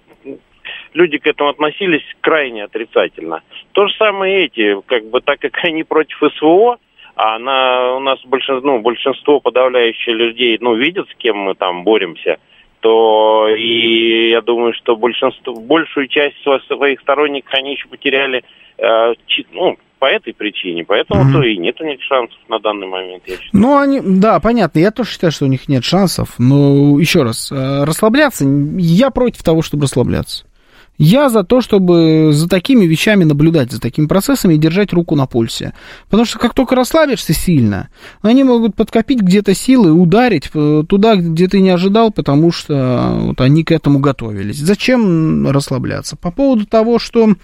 люди 0.95 1.19
к 1.19 1.27
этому 1.27 1.51
относились 1.51 2.03
крайне 2.21 2.65
отрицательно. 2.65 3.43
То 3.73 3.87
же 3.87 3.95
самое 3.97 4.47
эти, 4.47 4.81
как 4.87 5.05
бы 5.11 5.21
так 5.21 5.41
как 5.41 5.59
они 5.65 5.85
против 5.85 6.19
СВО, 6.37 6.79
а 7.17 7.35
она, 7.37 7.97
у 7.97 8.01
нас 8.01 8.21
большинство, 8.25 8.73
ну, 8.73 8.81
большинство 8.81 9.41
подавляющих 9.41 10.15
людей, 10.15 10.57
ну, 10.61 10.75
видят, 10.75 11.09
с 11.11 11.15
кем 11.17 11.37
мы 11.39 11.55
там 11.55 11.83
боремся, 11.83 12.39
то 12.81 13.49
и 13.49 14.31
я 14.31 14.41
думаю, 14.41 14.73
что 14.73 14.95
большинство, 14.95 15.53
большую 15.55 16.07
часть 16.07 16.37
своих 16.43 17.01
сторонников 17.01 17.53
они 17.55 17.73
еще 17.73 17.89
потеряли, 17.89 18.45
э, 18.79 19.15
ну, 19.51 19.77
по 19.99 20.07
этой 20.07 20.33
причине. 20.35 20.85
Поэтому 20.85 21.23
mm-hmm. 21.23 21.33
то 21.33 21.43
и 21.43 21.57
нет 21.57 21.81
у 21.81 21.85
них 21.85 22.01
шансов 22.03 22.39
на 22.49 22.59
данный 22.59 22.87
момент, 22.87 23.23
я 23.27 23.37
считаю. 23.37 23.51
Ну, 23.53 23.79
они, 23.79 24.01
да, 24.03 24.41
понятно. 24.41 24.79
Я 24.79 24.91
тоже 24.91 25.11
считаю, 25.11 25.33
что 25.33 25.45
у 25.45 25.49
них 25.49 25.69
нет 25.69 25.85
шансов. 25.85 26.35
Но 26.39 26.99
еще 26.99 27.23
раз, 27.23 27.53
э, 27.53 27.85
расслабляться, 27.85 28.45
я 28.79 29.11
против 29.11 29.43
того, 29.43 29.63
чтобы 29.63 29.85
расслабляться. 29.85 30.48
Я 30.99 31.29
за 31.29 31.45
то, 31.45 31.61
чтобы 31.61 32.31
за 32.33 32.49
такими 32.49 32.85
вещами 32.85 33.23
наблюдать, 33.23 33.71
за 33.71 33.81
такими 33.81 34.07
процессами 34.07 34.55
и 34.55 34.59
держать 34.59 34.93
руку 34.93 35.15
на 35.15 35.27
пульсе. 35.27 35.73
Потому 36.11 36.25
что 36.25 36.41
как 36.41 36.55
только 36.55 36.75
расслабишься 36.75 37.33
сильно, 37.33 37.89
они 38.21 38.43
могут 38.43 38.75
подкопить 38.75 39.21
где-то 39.21 39.55
силы, 39.55 39.93
ударить 39.93 40.51
э, 40.53 40.83
туда, 40.89 41.15
где 41.15 41.47
ты 41.47 41.61
не 41.61 41.71
ожидал, 41.71 42.11
потому 42.11 42.51
что 42.51 43.17
вот 43.21 43.41
они 43.41 43.63
к 43.63 43.71
этому 43.71 44.01
готовились. 44.01 44.59
Зачем 44.59 45.49
расслабляться? 45.49 46.17
По 46.17 46.33
поводу 46.33 46.67
того, 46.67 46.99
что 46.99 47.35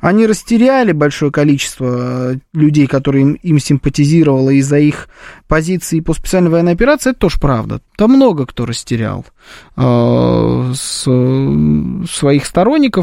они 0.00 0.26
растеряли 0.26 0.92
большое 0.92 1.32
количество 1.32 2.34
людей, 2.52 2.86
которые 2.86 3.22
им, 3.22 3.32
им 3.42 3.58
симпатизировало 3.58 4.50
из-за 4.50 4.78
их 4.78 5.08
позиции 5.46 6.00
по 6.00 6.12
специальной 6.12 6.50
военной 6.50 6.72
операции, 6.72 7.10
это 7.10 7.20
тоже 7.20 7.38
правда. 7.40 7.80
Там 7.96 8.12
много 8.12 8.44
кто 8.44 8.66
растерял 8.66 9.24
э, 9.76 10.72
с, 10.74 11.02
своих 12.10 12.44
сторонников 12.44 12.97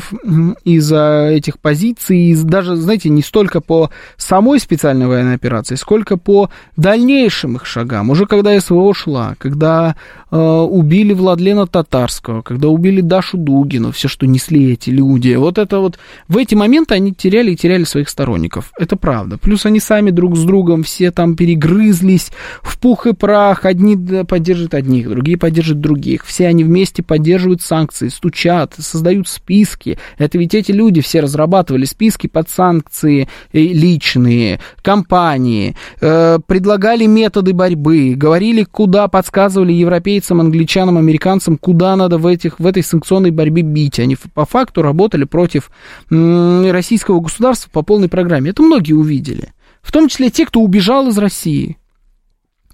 из-за 0.64 1.30
этих 1.32 1.60
позиций, 1.60 2.32
из, 2.32 2.43
даже, 2.43 2.76
знаете, 2.76 3.10
не 3.10 3.22
столько 3.22 3.62
по 3.62 3.89
самой 4.18 4.60
специальной 4.60 5.08
военной 5.08 5.36
операции, 5.36 5.76
сколько 5.76 6.18
по 6.18 6.50
дальнейшим 6.78 7.56
их 7.56 7.66
шагам. 7.66 8.10
Уже 8.10 8.26
когда 8.26 8.60
СВО 8.60 8.93
шла, 8.93 9.36
когда 9.38 9.96
э, 10.32 10.38
убили 10.38 11.14
Владлена 11.14 11.66
Татарского, 11.68 12.41
когда 12.41 12.68
убили 12.68 13.02
Дашу 13.02 13.38
Дугину, 13.38 13.91
все, 13.91 14.08
что 14.08 14.26
несли 14.26 14.72
эти 14.74 14.89
люди, 14.89 15.34
вот 15.36 15.58
это 15.58 15.80
вот, 15.80 16.00
в 16.28 16.38
эти 16.38 16.56
моменты 16.56 16.96
они 16.96 17.14
теряли 17.14 17.52
и 17.52 17.56
теряли 17.56 17.84
своих 17.84 18.10
сторонников. 18.10 18.72
Это 18.80 18.96
правда. 18.96 19.38
Плюс 19.38 19.66
они 19.66 19.80
сами 19.80 20.12
друг 20.12 20.36
с 20.38 20.43
другом 20.43 20.84
все 20.84 21.12
там 21.12 21.36
перегрызлись, 21.36 22.32
в 22.62 22.80
пух 22.80 23.08
и 23.08 23.14
прах. 23.14 23.66
Одни 23.66 23.96
поддерживают 24.24 24.74
одних, 24.74 25.10
другие 25.10 25.38
поддерживают 25.38 25.82
других. 25.82 26.26
Все 26.26 26.48
они 26.48 26.64
вместе 26.64 27.04
поддерживают 27.04 27.62
санкции, 27.62 28.10
стучат, 28.10 28.74
создают 28.78 29.28
списки. 29.28 29.84
Это 30.17 30.38
ведь 30.38 30.53
эти 30.53 30.71
люди 30.71 31.01
все 31.01 31.21
разрабатывали 31.21 31.86
списки 31.86 32.27
под 32.27 32.49
санкции 32.49 33.27
э, 33.53 33.59
личные, 33.59 34.59
компании, 34.81 35.75
э, 36.01 36.39
предлагали 36.45 37.05
методы 37.05 37.53
борьбы, 37.53 38.13
говорили, 38.15 38.63
куда 38.63 39.07
подсказывали 39.07 39.73
европейцам, 39.73 40.41
англичанам, 40.41 40.97
американцам, 40.97 41.57
куда 41.57 41.95
надо 41.95 42.17
в, 42.17 42.27
этих, 42.27 42.59
в 42.59 42.65
этой 42.65 42.83
санкционной 42.83 43.31
борьбе 43.31 43.61
бить. 43.61 43.99
Они 43.99 44.17
по 44.33 44.45
факту 44.45 44.81
работали 44.81 45.23
против 45.23 45.69
российского 46.09 47.19
государства 47.19 47.69
по 47.71 47.81
полной 47.81 48.09
программе. 48.09 48.51
Это 48.51 48.61
многие 48.61 48.93
увидели. 48.93 49.53
В 49.81 49.91
том 49.91 50.07
числе 50.07 50.29
те, 50.29 50.45
кто 50.45 50.61
убежал 50.61 51.07
из 51.09 51.17
России 51.17 51.77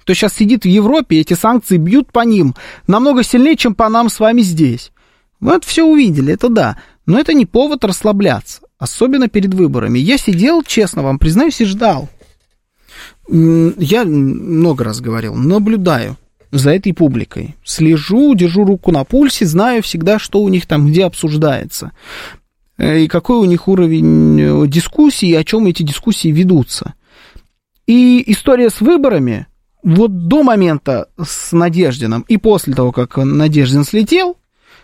кто 0.01 0.13
сейчас 0.13 0.33
сидит 0.33 0.63
в 0.63 0.67
Европе, 0.67 1.19
эти 1.19 1.35
санкции 1.35 1.77
бьют 1.77 2.11
по 2.11 2.21
ним 2.21 2.55
намного 2.87 3.23
сильнее, 3.23 3.55
чем 3.55 3.75
по 3.75 3.87
нам 3.87 4.09
с 4.09 4.19
вами 4.19 4.41
здесь. 4.41 4.91
Вы 5.39 5.53
это 5.53 5.67
все 5.67 5.85
увидели, 5.85 6.33
это 6.33 6.49
да. 6.49 6.77
Но 7.11 7.19
это 7.19 7.33
не 7.33 7.45
повод 7.45 7.83
расслабляться, 7.83 8.61
особенно 8.79 9.27
перед 9.27 9.53
выборами. 9.53 9.99
Я 9.99 10.17
сидел, 10.17 10.63
честно 10.63 11.03
вам 11.03 11.19
признаюсь, 11.19 11.59
и 11.59 11.65
ждал. 11.65 12.07
Я 13.27 14.05
много 14.05 14.85
раз 14.85 15.01
говорил, 15.01 15.35
наблюдаю 15.35 16.15
за 16.51 16.71
этой 16.71 16.93
публикой. 16.93 17.57
Слежу, 17.65 18.33
держу 18.33 18.63
руку 18.63 18.93
на 18.93 19.03
пульсе, 19.03 19.45
знаю 19.45 19.83
всегда, 19.83 20.19
что 20.19 20.41
у 20.41 20.47
них 20.47 20.67
там 20.67 20.87
где 20.87 21.03
обсуждается. 21.03 21.91
Э, 22.77 23.01
и 23.01 23.09
какой 23.09 23.39
у 23.39 23.43
них 23.43 23.67
уровень 23.67 24.39
э, 24.39 24.67
дискуссии, 24.67 25.27
и 25.27 25.35
о 25.35 25.43
чем 25.43 25.65
эти 25.65 25.83
дискуссии 25.83 26.29
ведутся. 26.29 26.93
И 27.87 28.23
история 28.31 28.69
с 28.69 28.79
выборами 28.79 29.47
вот 29.83 30.29
до 30.29 30.43
момента 30.43 31.09
с 31.21 31.51
Надеждином 31.51 32.23
и 32.29 32.37
после 32.37 32.73
того, 32.73 32.93
как 32.93 33.17
Надеждин 33.17 33.83
слетел, 33.83 34.37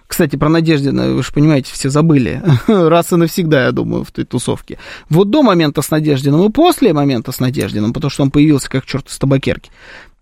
кстати, 0.08 0.38
про 0.38 0.50
Надеждина, 0.50 1.14
вы 1.14 1.22
же 1.22 1.32
понимаете, 1.34 1.72
все 1.74 1.90
забыли. 1.90 2.42
Раз 2.68 3.12
и 3.12 3.18
навсегда, 3.18 3.66
я 3.66 3.72
думаю, 3.72 4.06
в 4.06 4.12
той 4.12 4.24
тусовке. 4.26 4.80
Вот 5.10 5.30
до 5.30 5.44
момента 5.44 5.82
с 5.82 5.92
Надеждином 5.92 6.46
и 6.46 6.52
после 6.52 6.94
момента 6.94 7.32
с 7.32 7.40
Надеждином, 7.40 7.94
потому 7.94 8.10
что 8.10 8.24
он 8.24 8.32
появился 8.32 8.70
как 8.70 8.86
черт 8.86 9.10
из 9.10 9.18
табакерки, 9.18 9.70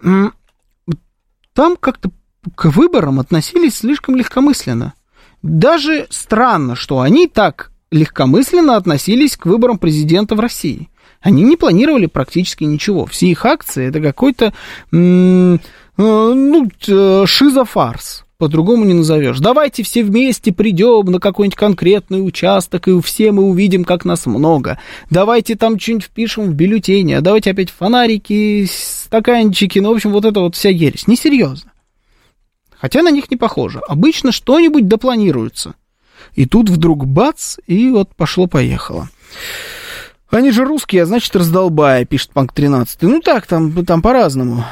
там 0.01 1.77
как-то 1.79 2.09
к 2.55 2.65
выборам 2.65 3.19
относились 3.19 3.77
слишком 3.77 4.15
легкомысленно. 4.15 4.93
Даже 5.41 6.07
странно, 6.09 6.75
что 6.75 6.99
они 6.99 7.27
так 7.27 7.71
легкомысленно 7.91 8.75
относились 8.75 9.37
к 9.37 9.45
выборам 9.45 9.77
президента 9.77 10.35
в 10.35 10.39
России. 10.39 10.89
Они 11.21 11.43
не 11.43 11.55
планировали 11.55 12.07
практически 12.07 12.63
ничего. 12.65 13.05
Все 13.05 13.27
их 13.27 13.45
акции 13.45 13.87
это 13.87 14.01
какой-то 14.01 14.53
м- 14.91 15.59
ну, 15.97 16.69
шизофарс 17.25 18.24
по-другому 18.37 18.85
не 18.85 18.93
назовешь. 18.93 19.39
Давайте 19.39 19.83
все 19.83 20.03
вместе 20.03 20.51
придем 20.51 21.05
на 21.05 21.19
какой-нибудь 21.19 21.57
конкретный 21.57 22.25
участок, 22.25 22.87
и 22.87 23.01
все 23.01 23.31
мы 23.31 23.43
увидим, 23.43 23.83
как 23.83 24.05
нас 24.05 24.25
много. 24.25 24.79
Давайте 25.09 25.55
там 25.55 25.79
что-нибудь 25.79 26.05
впишем 26.05 26.45
в 26.45 26.53
бюллетене, 26.53 27.17
а 27.17 27.21
давайте 27.21 27.51
опять 27.51 27.69
фонарики, 27.69 28.67
стаканчики, 28.69 29.79
ну, 29.79 29.91
в 29.91 29.95
общем, 29.95 30.11
вот 30.11 30.25
это 30.25 30.41
вот 30.41 30.55
вся 30.55 30.69
ересь. 30.69 31.07
Несерьезно. 31.07 31.71
Хотя 32.77 33.01
на 33.01 33.09
них 33.09 33.31
не 33.31 33.37
похоже. 33.37 33.79
Обычно 33.87 34.31
что-нибудь 34.31 34.87
допланируется. 34.87 35.75
И 36.33 36.45
тут 36.45 36.69
вдруг 36.69 37.05
бац, 37.05 37.57
и 37.67 37.89
вот 37.89 38.15
пошло-поехало. 38.15 39.09
Они 40.35 40.51
же 40.51 40.65
русские, 40.65 41.03
а 41.03 41.05
значит 41.05 41.35
раздолбая, 41.35 42.05
пишет 42.05 42.31
Панк 42.31 42.51
13. 42.51 43.01
Ну 43.03 43.21
так, 43.21 43.47
там, 43.47 43.85
там 43.85 44.01
по-разному. 44.01 44.65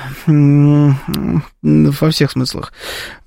Во 1.61 2.09
всех 2.11 2.31
смыслах. 2.31 2.73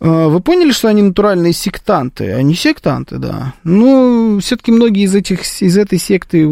А, 0.00 0.28
вы 0.28 0.40
поняли, 0.40 0.72
что 0.72 0.88
они 0.88 1.02
натуральные 1.02 1.52
сектанты? 1.54 2.32
Они 2.32 2.54
сектанты, 2.54 3.18
да. 3.18 3.54
Ну, 3.64 4.38
все-таки 4.40 4.70
многие 4.70 5.04
из, 5.04 5.14
этих, 5.14 5.40
из 5.62 5.78
этой 5.78 5.98
секты 5.98 6.46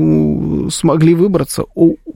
смогли 0.70 1.14
выбраться, 1.14 1.64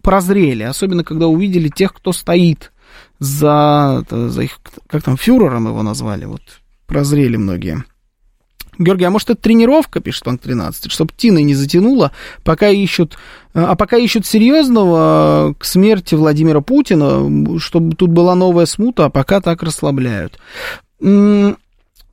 прозрели. 0.03 0.63
Особенно, 0.63 1.05
когда 1.05 1.27
увидели 1.27 1.69
тех, 1.69 1.93
кто 1.93 2.13
стоит 2.13 2.73
за, 3.19 4.05
за 4.11 4.43
их, 4.43 4.61
как 4.87 5.03
там, 5.03 5.17
фюрером 5.17 5.69
его 5.69 5.83
назвали. 5.83 6.25
Вот 6.25 6.43
прозрели 6.87 7.37
многие. 7.37 7.85
Георгий, 8.79 9.05
а 9.05 9.11
может 9.11 9.31
это 9.31 9.41
тренировка, 9.41 10.01
пишет 10.01 10.25
Панк 10.25 10.41
13, 10.41 10.91
чтобы 10.91 11.13
Тина 11.17 11.39
не 11.39 11.55
затянула, 11.55 12.13
пока 12.45 12.69
ищут, 12.69 13.19
а 13.55 13.75
пока 13.75 13.97
ищут 13.97 14.27
серьезного 14.27 15.55
к 15.59 15.65
смерти 15.65 16.15
Владимира 16.15 16.61
Путина, 16.61 17.59
чтобы 17.59 17.95
тут 17.97 18.11
была 18.11 18.35
новая 18.35 18.67
смута, 18.67 19.07
а 19.07 19.11
пока 19.11 19.41
так 19.41 19.63
расслабляют 19.63 20.39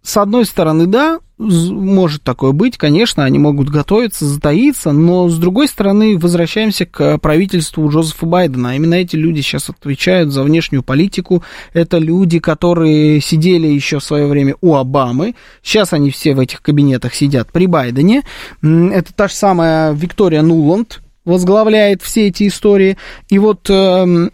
с 0.05 0.17
одной 0.17 0.45
стороны, 0.45 0.87
да, 0.87 1.19
может 1.37 2.23
такое 2.23 2.53
быть, 2.53 2.77
конечно, 2.77 3.25
они 3.25 3.39
могут 3.39 3.69
готовиться, 3.69 4.25
затаиться, 4.25 4.91
но 4.91 5.27
с 5.27 5.37
другой 5.37 5.67
стороны, 5.67 6.17
возвращаемся 6.17 6.85
к 6.85 7.17
правительству 7.17 7.89
Джозефа 7.89 8.25
Байдена. 8.25 8.71
А 8.71 8.75
именно 8.75 8.93
эти 8.93 9.15
люди 9.15 9.41
сейчас 9.41 9.69
отвечают 9.69 10.31
за 10.31 10.43
внешнюю 10.43 10.81
политику. 10.81 11.43
Это 11.73 11.97
люди, 11.97 12.39
которые 12.39 13.19
сидели 13.19 13.67
еще 13.67 13.99
в 13.99 14.03
свое 14.03 14.27
время 14.27 14.55
у 14.61 14.75
Обамы. 14.75 15.35
Сейчас 15.61 15.91
они 15.91 16.09
все 16.09 16.35
в 16.35 16.39
этих 16.39 16.61
кабинетах 16.61 17.13
сидят 17.13 17.51
при 17.51 17.67
Байдене. 17.67 18.23
Это 18.61 19.13
та 19.13 19.27
же 19.27 19.33
самая 19.33 19.91
Виктория 19.91 20.41
Нуланд 20.41 21.01
возглавляет 21.25 22.01
все 22.01 22.27
эти 22.27 22.47
истории. 22.47 22.97
И 23.29 23.39
вот 23.39 23.69
э, 23.69 24.29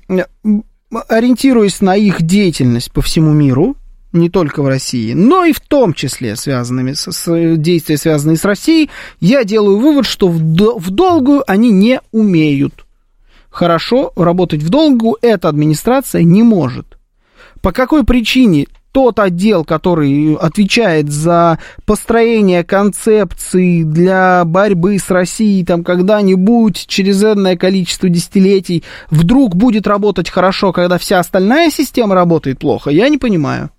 ориентируясь 1.07 1.82
на 1.82 1.95
их 1.95 2.22
деятельность 2.22 2.91
по 2.91 3.01
всему 3.01 3.32
миру, 3.32 3.76
не 4.14 4.30
только 4.30 4.62
в 4.62 4.68
России, 4.68 5.14
но 5.14 5.45
и 5.45 5.53
в 5.53 5.59
том 5.59 5.93
числе 5.93 6.36
связанными 6.36 6.93
с, 6.93 7.12
с 7.12 7.55
действия, 7.57 7.97
связанные 7.97 8.38
с 8.38 8.45
Россией, 8.45 8.89
я 9.20 9.43
делаю 9.43 9.78
вывод, 9.78 10.05
что 10.05 10.28
в, 10.28 10.39
в 10.39 10.89
долгую 10.89 11.43
они 11.47 11.72
не 11.72 12.01
умеют. 12.12 12.86
Хорошо 13.49 14.14
работать 14.16 14.64
в 14.64 14.70
долгую 14.70 15.18
эта 15.22 15.49
администрация 15.49 16.24
не 16.24 16.43
может. 16.43 16.97
По 17.62 17.72
какой 17.72 18.03
причине 18.05 18.68
тот 18.91 19.20
отдел, 19.20 19.64
который 19.64 20.36
отвечает 20.36 21.12
за 21.12 21.59
построение 21.86 22.64
концепций 22.64 23.84
для 23.84 24.43
борьбы 24.45 24.99
с 24.99 25.09
Россией, 25.09 25.64
там 25.64 25.84
когда-нибудь 25.84 26.88
через 26.88 27.24
энное 27.24 27.55
количество 27.55 28.09
десятилетий 28.09 28.84
вдруг 29.09 29.55
будет 29.55 29.88
работать 29.88 30.30
хорошо, 30.30 30.74
когда 30.74 30.97
вся 30.97 31.20
остальная 31.20 31.70
система 31.72 32.16
работает 32.16 32.59
плохо, 32.59 32.89
я 32.89 33.07
не 33.09 33.18
понимаю. 33.18 33.70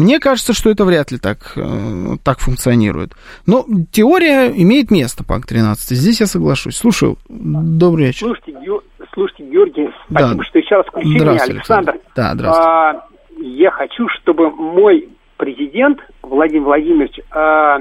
Мне 0.00 0.18
кажется, 0.18 0.54
что 0.54 0.70
это 0.70 0.84
вряд 0.84 1.12
ли 1.12 1.18
так, 1.18 1.52
э, 1.56 2.16
так 2.24 2.38
функционирует. 2.38 3.12
Но 3.46 3.66
теория 3.92 4.48
имеет 4.48 4.90
место, 4.90 5.24
ПАК 5.24 5.46
13. 5.46 5.96
Здесь 5.96 6.20
я 6.20 6.26
соглашусь. 6.26 6.76
Слушаю. 6.76 7.18
Добрый 7.28 8.06
вечер. 8.06 8.26
Слушайте, 8.26 8.56
Ю, 8.62 8.82
слушайте 9.12 9.44
Георгий, 9.44 9.90
спасибо, 10.08 10.36
да. 10.36 10.44
что 10.44 10.58
еще 10.58 10.76
раз 10.76 10.86
включили 10.86 11.20
меня. 11.20 11.30
Александр. 11.32 11.52
Александр. 11.52 11.94
Да, 12.16 12.32
здравствуйте. 12.34 12.70
А, 12.70 13.06
я 13.42 13.70
хочу, 13.70 14.08
чтобы 14.20 14.50
мой 14.50 15.08
президент 15.36 15.98
Владимир 16.22 16.64
Владимирович 16.64 17.20
а, 17.30 17.80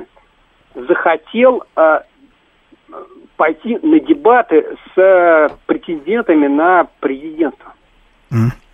захотел 0.76 1.64
а, 1.76 2.04
пойти 3.38 3.78
на 3.82 4.00
дебаты 4.02 4.66
с 4.94 5.58
претендентами 5.68 6.48
на 6.48 6.88
президентство. 7.00 7.74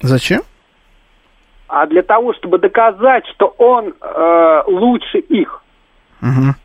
Зачем? 0.02 0.42
А 1.68 1.88
для 1.88 2.04
того, 2.04 2.34
чтобы 2.34 2.60
доказать, 2.60 3.26
что 3.28 3.54
он 3.58 3.94
э, 4.00 4.64
лучше 4.68 5.20
их. 5.20 5.62
Угу. 6.22 6.56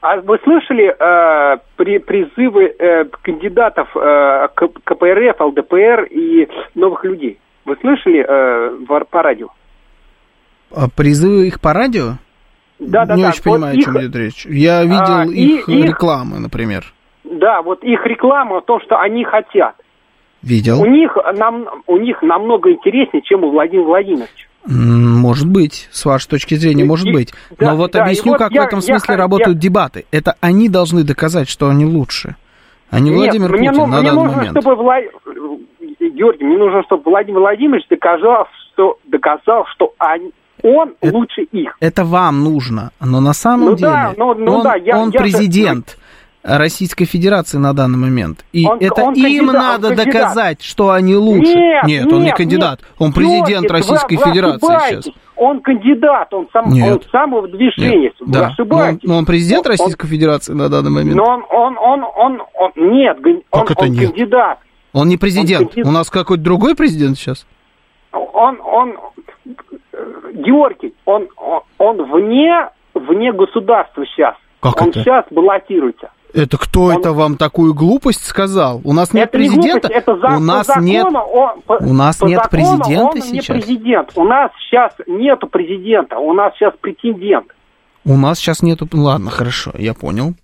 А 0.00 0.20
вы 0.20 0.38
слышали 0.44 0.94
э, 0.98 1.58
при, 1.76 1.98
призывы 1.98 2.74
э, 2.78 3.04
кандидатов 3.22 3.88
э, 3.96 4.48
к 4.54 4.68
КПРФ, 4.84 5.40
ЛДПР 5.40 6.08
и 6.10 6.48
новых 6.74 7.04
людей? 7.04 7.38
Вы 7.64 7.76
слышали 7.80 8.24
э, 8.26 9.04
по 9.10 9.22
радио? 9.22 9.48
А 10.70 10.88
призывы 10.94 11.46
их 11.46 11.60
по 11.60 11.72
радио? 11.72 12.18
Да, 12.78 13.06
да, 13.06 13.14
Не 13.14 13.22
да. 13.22 13.28
очень 13.30 13.42
вот 13.44 13.54
понимаю, 13.54 13.76
их... 13.76 13.82
о 13.82 13.84
чем 13.84 14.00
идет 14.00 14.16
речь. 14.16 14.46
Я 14.46 14.82
видел 14.82 15.18
а, 15.20 15.24
их 15.24 15.68
и, 15.68 15.82
рекламы, 15.82 16.38
например. 16.38 16.84
Да, 17.24 17.62
вот 17.62 17.82
их 17.82 18.04
реклама, 18.04 18.60
то, 18.60 18.80
что 18.80 18.98
они 18.98 19.24
хотят. 19.24 19.74
Видел. 20.44 20.80
У 20.80 20.86
них, 20.86 21.16
нам, 21.36 21.66
у 21.86 21.96
них 21.96 22.20
намного 22.22 22.70
интереснее, 22.70 23.22
чем 23.22 23.44
у 23.44 23.50
Владимира 23.50 23.86
Владимировича. 23.86 24.46
Может 24.66 25.48
быть, 25.48 25.88
с 25.90 26.04
вашей 26.04 26.28
точки 26.28 26.54
зрения, 26.54 26.84
может 26.84 27.06
и, 27.06 27.12
быть. 27.12 27.34
Да, 27.58 27.70
Но 27.70 27.76
вот 27.76 27.92
да, 27.92 28.04
объясню, 28.04 28.32
вот 28.32 28.38
как 28.38 28.52
я, 28.52 28.62
в 28.62 28.66
этом 28.66 28.80
смысле 28.80 29.14
я, 29.14 29.18
работают 29.18 29.56
я... 29.56 29.60
дебаты. 29.60 30.04
Это 30.10 30.36
они 30.40 30.68
должны 30.68 31.02
доказать, 31.02 31.48
что 31.48 31.68
они 31.68 31.84
лучше, 31.84 32.36
а 32.90 33.00
не 33.00 33.10
Нет, 33.10 33.18
Владимир 33.18 33.52
мне, 33.52 33.70
Путин 33.70 33.82
ну, 33.82 33.86
на 33.86 34.00
мне 34.00 34.10
данный 34.10 34.22
нужно, 34.22 34.36
момент. 34.36 34.58
Чтобы 34.60 34.76
Влад... 34.76 35.04
Георгий, 36.00 36.44
мне 36.44 36.58
нужно, 36.58 36.82
чтобы 36.84 37.02
Владимир 37.10 37.40
Владимирович 37.40 37.86
доказал, 37.88 38.46
что, 38.72 38.98
доказал, 39.04 39.66
что 39.74 39.92
они, 39.98 40.30
он 40.62 40.94
это, 41.00 41.14
лучше 41.14 41.42
их. 41.42 41.76
Это 41.80 42.04
вам 42.04 42.44
нужно, 42.44 42.90
но 43.00 43.20
на 43.20 43.32
самом 43.32 43.70
ну, 43.70 43.76
деле 43.76 43.90
да, 43.90 44.14
ну, 44.16 44.34
ну, 44.34 44.52
он, 44.56 44.62
да, 44.62 44.76
я, 44.76 44.98
он 44.98 45.10
я, 45.10 45.20
президент. 45.20 45.98
Российской 46.44 47.06
Федерации 47.06 47.56
на 47.56 47.72
данный 47.72 47.96
момент. 47.96 48.44
И 48.52 48.66
он, 48.66 48.78
это 48.78 49.02
он 49.02 49.14
им 49.14 49.46
кандидат, 49.46 49.54
надо 49.54 49.96
доказать, 49.96 50.62
что 50.62 50.90
они 50.90 51.16
лучше. 51.16 51.54
Нет, 51.54 51.84
нет, 51.84 52.12
он 52.12 52.22
не 52.22 52.32
кандидат. 52.32 52.80
Нет, 52.80 52.90
он 52.98 53.12
президент 53.14 53.48
Георгий, 53.48 53.68
Российской 53.68 54.16
вы, 54.16 54.24
Федерации 54.24 54.66
вы 54.66 55.02
сейчас. 55.02 55.14
Он 55.36 55.60
кандидат, 55.62 56.34
он 56.34 56.46
сам 56.52 56.68
нет. 56.68 56.92
он 56.92 57.10
самого 57.10 57.48
движения. 57.48 57.98
Нет, 57.98 58.12
да. 58.26 58.48
ошибаетесь. 58.48 59.00
Но, 59.04 59.14
но 59.14 59.18
он 59.18 59.24
президент 59.24 59.64
он, 59.64 59.70
Российской 59.70 60.04
он, 60.04 60.10
Федерации 60.10 60.52
на 60.52 60.68
данный 60.68 60.90
момент. 60.90 61.16
Но 61.16 61.24
он, 61.24 61.44
он, 61.50 61.78
он, 61.78 62.04
он, 62.14 62.42
он 62.54 62.72
нет, 62.76 63.16
он, 63.50 63.60
как 63.62 63.70
это 63.70 63.84
он 63.84 63.92
нет? 63.92 64.10
кандидат. 64.10 64.58
Он 64.92 65.08
не 65.08 65.16
президент. 65.16 65.62
Он 65.62 65.68
кандидат. 65.68 65.90
У 65.90 65.92
нас 65.92 66.10
какой-то 66.10 66.42
другой 66.42 66.76
президент 66.76 67.16
сейчас? 67.16 67.46
Он, 68.12 68.60
он, 68.60 68.98
Георгий, 70.34 70.94
он, 71.06 71.26
он, 71.38 71.62
он 71.78 72.02
вне, 72.12 72.68
вне 72.92 73.32
государства 73.32 74.04
сейчас. 74.06 74.36
Как 74.60 74.80
он 74.82 74.90
это? 74.90 75.00
сейчас 75.00 75.24
баллотируется. 75.30 76.10
Это 76.34 76.58
кто 76.58 76.84
он... 76.84 76.98
это 76.98 77.12
вам 77.12 77.36
такую 77.36 77.74
глупость 77.74 78.26
сказал? 78.26 78.80
У 78.84 78.92
нас 78.92 79.12
нет 79.12 79.28
это 79.28 79.38
президента. 79.38 79.66
Не 79.66 79.72
глупость, 79.72 79.94
это 79.94 80.16
за, 80.18 80.36
у 80.36 80.40
нас 80.40 80.66
закону, 80.66 80.86
нет. 80.86 81.06
Он, 81.06 81.60
по, 81.62 81.72
у 81.80 81.92
нас 81.92 82.16
по 82.16 82.26
нет 82.26 82.42
закону 82.42 82.50
президента 82.50 83.16
он 83.16 83.22
сейчас. 83.22 83.48
Не 83.48 83.62
президент. 83.62 84.12
У 84.16 84.24
нас 84.24 84.50
сейчас 84.58 84.92
нету 85.06 85.46
президента. 85.46 86.18
У 86.18 86.32
нас 86.32 86.52
сейчас 86.54 86.74
претендент. 86.80 87.46
У 88.04 88.16
нас 88.16 88.38
сейчас 88.38 88.62
нету. 88.62 88.88
Ладно, 88.92 89.30
хорошо, 89.30 89.72
я 89.78 89.94
понял. 89.94 90.34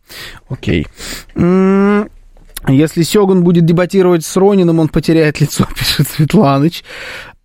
Окей. 0.49 0.87
Если 2.69 3.03
Сёгун 3.03 3.43
будет 3.43 3.65
дебатировать 3.65 4.25
с 4.25 4.37
Ронином, 4.37 4.79
он 4.79 4.89
потеряет 4.89 5.41
лицо, 5.41 5.65
пишет 5.77 6.07
Светланыч. 6.09 6.85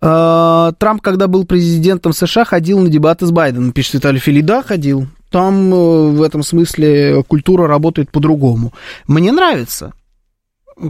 А, 0.00 0.72
Трамп, 0.78 1.02
когда 1.02 1.26
был 1.26 1.46
президентом 1.46 2.12
США, 2.12 2.44
ходил 2.44 2.78
на 2.80 2.88
дебаты 2.88 3.26
с 3.26 3.30
Байденом, 3.32 3.72
пишет 3.72 3.94
Виталий 3.94 4.20
Фили. 4.20 4.40
Да, 4.40 4.62
ходил 4.62 5.06
там 5.36 5.70
э, 5.70 6.10
в 6.12 6.22
этом 6.22 6.42
смысле 6.42 7.22
культура 7.22 7.68
работает 7.68 8.10
по-другому. 8.10 8.72
Мне 9.06 9.32
нравится 9.32 9.92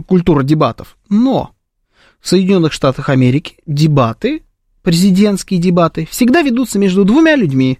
культура 0.05 0.41
дебатов, 0.41 0.97
но 1.09 1.51
в 2.21 2.29
Соединенных 2.29 2.71
Штатах 2.71 3.09
Америки 3.09 3.57
дебаты, 3.65 4.43
президентские 4.83 5.59
дебаты, 5.59 6.07
всегда 6.09 6.43
ведутся 6.43 6.79
между 6.79 7.03
двумя 7.03 7.35
людьми. 7.35 7.79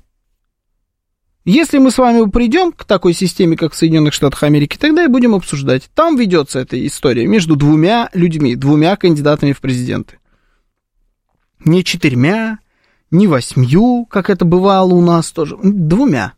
Если 1.45 1.77
мы 1.77 1.89
с 1.89 1.97
вами 1.99 2.29
придем 2.29 2.73
к 2.73 2.83
такой 2.83 3.13
системе, 3.13 3.55
как 3.55 3.71
в 3.71 3.77
Соединенных 3.77 4.13
Штатах 4.13 4.43
Америки, 4.43 4.75
тогда 4.77 5.05
и 5.05 5.07
будем 5.07 5.35
обсуждать. 5.35 5.89
Там 5.95 6.17
ведется 6.17 6.59
эта 6.59 6.85
история 6.85 7.27
между 7.27 7.55
двумя 7.55 8.09
людьми, 8.13 8.57
двумя 8.57 8.97
кандидатами 8.97 9.53
в 9.53 9.61
президенты. 9.61 10.19
Не 11.63 11.85
четырьмя, 11.85 12.59
не 13.09 13.25
восьмью, 13.25 14.05
как 14.05 14.29
это 14.29 14.43
бывало 14.43 14.93
у 14.93 15.01
нас 15.01 15.31
тоже, 15.31 15.57
двумя. 15.63 16.33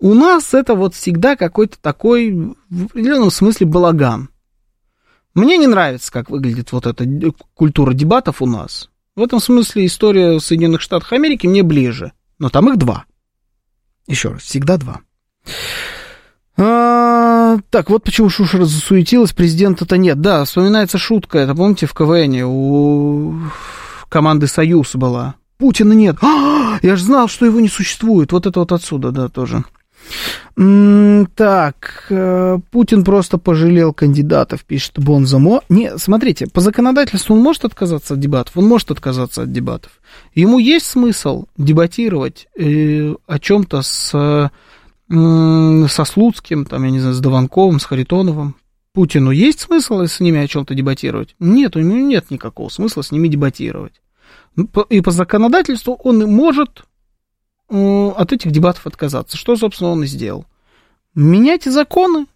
У 0.00 0.14
нас 0.14 0.54
это 0.54 0.74
вот 0.74 0.94
всегда 0.94 1.36
какой-то 1.36 1.76
такой, 1.80 2.32
в 2.70 2.84
определенном 2.86 3.30
смысле, 3.30 3.66
балаган. 3.66 4.30
Мне 5.34 5.56
не 5.56 5.66
нравится, 5.66 6.12
как 6.12 6.30
выглядит 6.30 6.72
вот 6.72 6.86
эта 6.86 7.04
культура 7.54 7.92
дебатов 7.94 8.40
у 8.40 8.46
нас. 8.46 8.90
В 9.16 9.22
этом 9.22 9.40
смысле 9.40 9.86
история 9.86 10.38
Соединенных 10.38 10.80
Штатов 10.80 11.12
Америки 11.12 11.46
мне 11.46 11.62
ближе. 11.62 12.12
Но 12.38 12.48
там 12.50 12.70
их 12.70 12.76
два. 12.76 13.04
Еще 14.06 14.30
раз, 14.30 14.42
всегда 14.42 14.76
два. 14.76 15.00
А, 16.56 17.58
так, 17.70 17.90
вот 17.90 18.04
почему 18.04 18.30
Шушера 18.30 18.64
засуетилась, 18.64 19.32
президента-то 19.32 19.96
нет. 19.96 20.20
Да, 20.20 20.44
вспоминается 20.44 20.98
шутка, 20.98 21.38
это 21.38 21.54
помните 21.54 21.86
в 21.86 21.94
КВН 21.94 22.42
у 22.44 23.40
команды 24.08 24.46
«Союз» 24.46 24.94
была. 24.94 25.34
Путина 25.58 25.92
нет. 25.92 26.16
А, 26.22 26.78
я 26.82 26.96
же 26.96 27.04
знал, 27.04 27.28
что 27.28 27.44
его 27.46 27.60
не 27.60 27.68
существует. 27.68 28.32
Вот 28.32 28.46
это 28.46 28.60
вот 28.60 28.72
отсюда, 28.72 29.10
да, 29.10 29.28
тоже. 29.28 29.64
Так, 31.34 32.06
э, 32.10 32.58
Путин 32.70 33.04
просто 33.04 33.38
пожалел 33.38 33.92
кандидатов, 33.92 34.64
пишет 34.64 34.98
Бонзамо. 34.98 35.62
Не, 35.68 35.96
смотрите, 35.98 36.46
по 36.46 36.60
законодательству 36.60 37.36
он 37.36 37.42
может 37.42 37.64
отказаться 37.64 38.14
от 38.14 38.20
дебатов, 38.20 38.56
он 38.56 38.66
может 38.66 38.90
отказаться 38.90 39.42
от 39.42 39.52
дебатов. 39.52 39.92
Ему 40.34 40.58
есть 40.58 40.86
смысл 40.86 41.46
дебатировать 41.56 42.48
э, 42.58 43.14
о 43.26 43.38
чем-то 43.38 43.82
с, 43.82 44.50
со 45.08 46.04
Слуцким, 46.04 46.64
там, 46.64 46.84
я 46.84 46.90
не 46.90 46.98
знаю, 46.98 47.14
с 47.14 47.20
Дованковым, 47.20 47.78
с 47.78 47.84
Харитоновым. 47.84 48.56
Путину 48.92 49.30
есть 49.30 49.60
смысл 49.60 50.00
с 50.02 50.18
ними 50.18 50.40
о 50.40 50.48
чем-то 50.48 50.74
дебатировать? 50.74 51.36
Нет, 51.38 51.76
у 51.76 51.80
него 51.80 51.98
нет 51.98 52.30
никакого 52.30 52.68
смысла 52.68 53.02
с 53.02 53.12
ними 53.12 53.28
дебатировать. 53.28 54.00
И 54.90 55.00
по 55.00 55.10
законодательству 55.12 55.94
он 56.02 56.18
может 56.28 56.84
от 57.68 58.32
этих 58.32 58.50
дебатов 58.50 58.86
отказаться. 58.86 59.36
Что, 59.36 59.56
собственно, 59.56 59.90
он 59.90 60.04
и 60.04 60.06
сделал. 60.06 60.46
Меняйте 61.14 61.70
законы, 61.70 62.26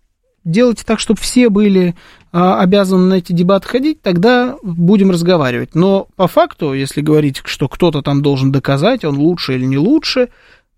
делайте 0.44 0.84
так, 0.84 0.98
чтобы 1.00 1.20
все 1.20 1.48
были 1.48 1.94
а, 2.32 2.60
обязаны 2.60 3.06
на 3.06 3.14
эти 3.14 3.32
дебаты 3.32 3.68
ходить, 3.68 4.02
тогда 4.02 4.56
будем 4.62 5.10
разговаривать. 5.10 5.74
Но 5.74 6.09
по 6.16 6.28
факту, 6.28 6.72
если 6.72 7.00
говорить, 7.00 7.42
что 7.44 7.68
кто-то 7.68 8.02
там 8.02 8.22
должен 8.22 8.52
доказать, 8.52 9.04
он 9.04 9.16
лучше 9.18 9.54
или 9.54 9.64
не 9.64 9.78
лучше, 9.78 10.30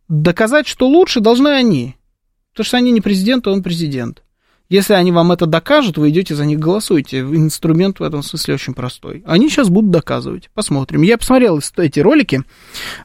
доказать, 0.08 0.66
что 0.66 0.88
лучше, 0.88 1.20
должны 1.20 1.48
они. 1.48 1.96
Потому 2.52 2.66
что 2.66 2.76
они 2.76 2.92
не 2.92 3.00
президент, 3.00 3.46
а 3.46 3.52
он 3.52 3.62
президент. 3.62 4.22
Если 4.70 4.94
они 4.94 5.12
вам 5.12 5.30
это 5.30 5.46
докажут, 5.46 5.98
вы 5.98 6.08
идете 6.08 6.34
за 6.34 6.46
них 6.46 6.58
голосуете. 6.58 7.20
Инструмент 7.20 8.00
в 8.00 8.02
этом 8.02 8.22
смысле 8.22 8.54
очень 8.54 8.74
простой. 8.74 9.22
Они 9.26 9.48
сейчас 9.50 9.68
будут 9.68 9.90
доказывать. 9.90 10.50
Посмотрим. 10.54 11.02
Я 11.02 11.18
посмотрел 11.18 11.60
эти 11.76 12.00
ролики 12.00 12.42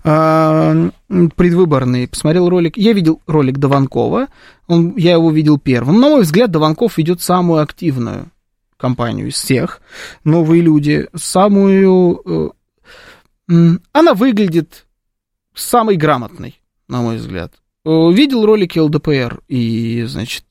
э, 0.03 0.89
предвыборные. 1.35 2.07
Посмотрел 2.07 2.49
ролик. 2.49 2.77
Я 2.77 2.93
видел 2.93 3.21
ролик 3.27 3.57
Дованкова. 3.57 4.27
Он, 4.67 4.95
я 4.95 5.13
его 5.13 5.31
видел 5.31 5.59
первым. 5.59 5.99
На 5.99 6.09
мой 6.09 6.21
взгляд, 6.21 6.49
Дованков 6.49 6.97
ведет 6.97 7.21
самую 7.21 7.61
активную 7.61 8.31
кампанию 8.77 9.27
из 9.27 9.35
всех. 9.35 9.81
Новые 10.23 10.61
люди. 10.61 11.07
Самую... 11.13 12.53
Э, 13.47 13.77
она 13.91 14.13
выглядит 14.13 14.85
самой 15.53 15.97
грамотной, 15.97 16.61
на 16.87 17.01
мой 17.01 17.17
взгляд. 17.17 17.53
Видел 17.89 18.45
ролики 18.45 18.77
ЛДПР 18.77 19.41
и, 19.47 20.03
значит, 20.03 20.43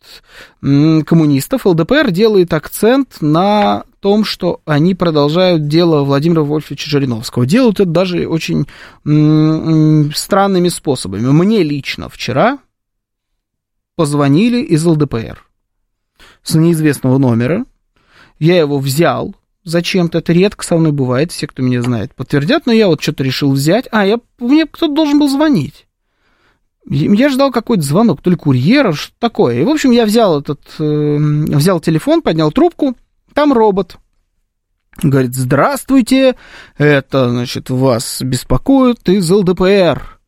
коммунистов. 0.60 1.66
ЛДПР 1.66 2.10
делает 2.10 2.52
акцент 2.52 3.18
на 3.20 3.84
том, 4.00 4.24
что 4.24 4.60
они 4.64 4.96
продолжают 4.96 5.68
дело 5.68 6.02
Владимира 6.02 6.42
Вольфовича 6.42 6.90
Жириновского. 6.90 7.46
Делают 7.46 7.78
это 7.78 7.90
даже 7.90 8.26
очень 8.26 8.66
странными 10.14 10.68
способами. 10.68 11.26
Мне 11.30 11.62
лично 11.62 12.08
вчера 12.08 12.58
позвонили 13.94 14.60
из 14.60 14.84
ЛДПР 14.84 15.44
с 16.42 16.54
неизвестного 16.56 17.18
номера. 17.18 17.64
Я 18.40 18.58
его 18.58 18.78
взял, 18.78 19.36
зачем-то. 19.64 20.18
Это 20.18 20.32
редко 20.32 20.64
со 20.64 20.76
мной 20.76 20.92
бывает, 20.92 21.30
все, 21.30 21.46
кто 21.46 21.62
меня 21.62 21.82
знает, 21.82 22.14
подтвердят, 22.14 22.66
но 22.66 22.72
я 22.72 22.88
вот 22.88 23.02
что-то 23.02 23.22
решил 23.22 23.52
взять. 23.52 23.86
А, 23.92 24.06
я, 24.06 24.18
мне 24.38 24.66
кто-то 24.66 24.92
должен 24.92 25.18
был 25.18 25.28
звонить. 25.28 25.87
Я 26.90 27.28
ждал 27.28 27.50
какой-то 27.50 27.82
звонок, 27.82 28.22
то 28.22 28.30
ли 28.30 28.36
курьера, 28.36 28.92
что 28.92 29.12
такое. 29.18 29.60
И, 29.60 29.64
в 29.64 29.68
общем, 29.68 29.90
я 29.90 30.06
взял 30.06 30.40
этот, 30.40 30.60
э, 30.78 31.16
взял 31.18 31.80
телефон, 31.80 32.22
поднял 32.22 32.50
трубку, 32.50 32.96
там 33.34 33.52
робот. 33.52 33.96
Говорит, 35.02 35.34
здравствуйте, 35.34 36.36
это, 36.76 37.30
значит, 37.30 37.70
вас 37.70 38.20
беспокоит 38.22 39.08
из 39.08 39.30
ЛДПР. 39.30 40.18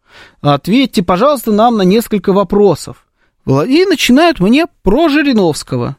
Ответьте, 0.43 1.03
пожалуйста, 1.03 1.51
нам 1.51 1.77
на 1.77 1.83
несколько 1.83 2.33
вопросов. 2.33 3.07
И 3.47 3.85
начинают 3.87 4.39
мне 4.39 4.67
про 4.83 5.09
Жириновского 5.09 5.97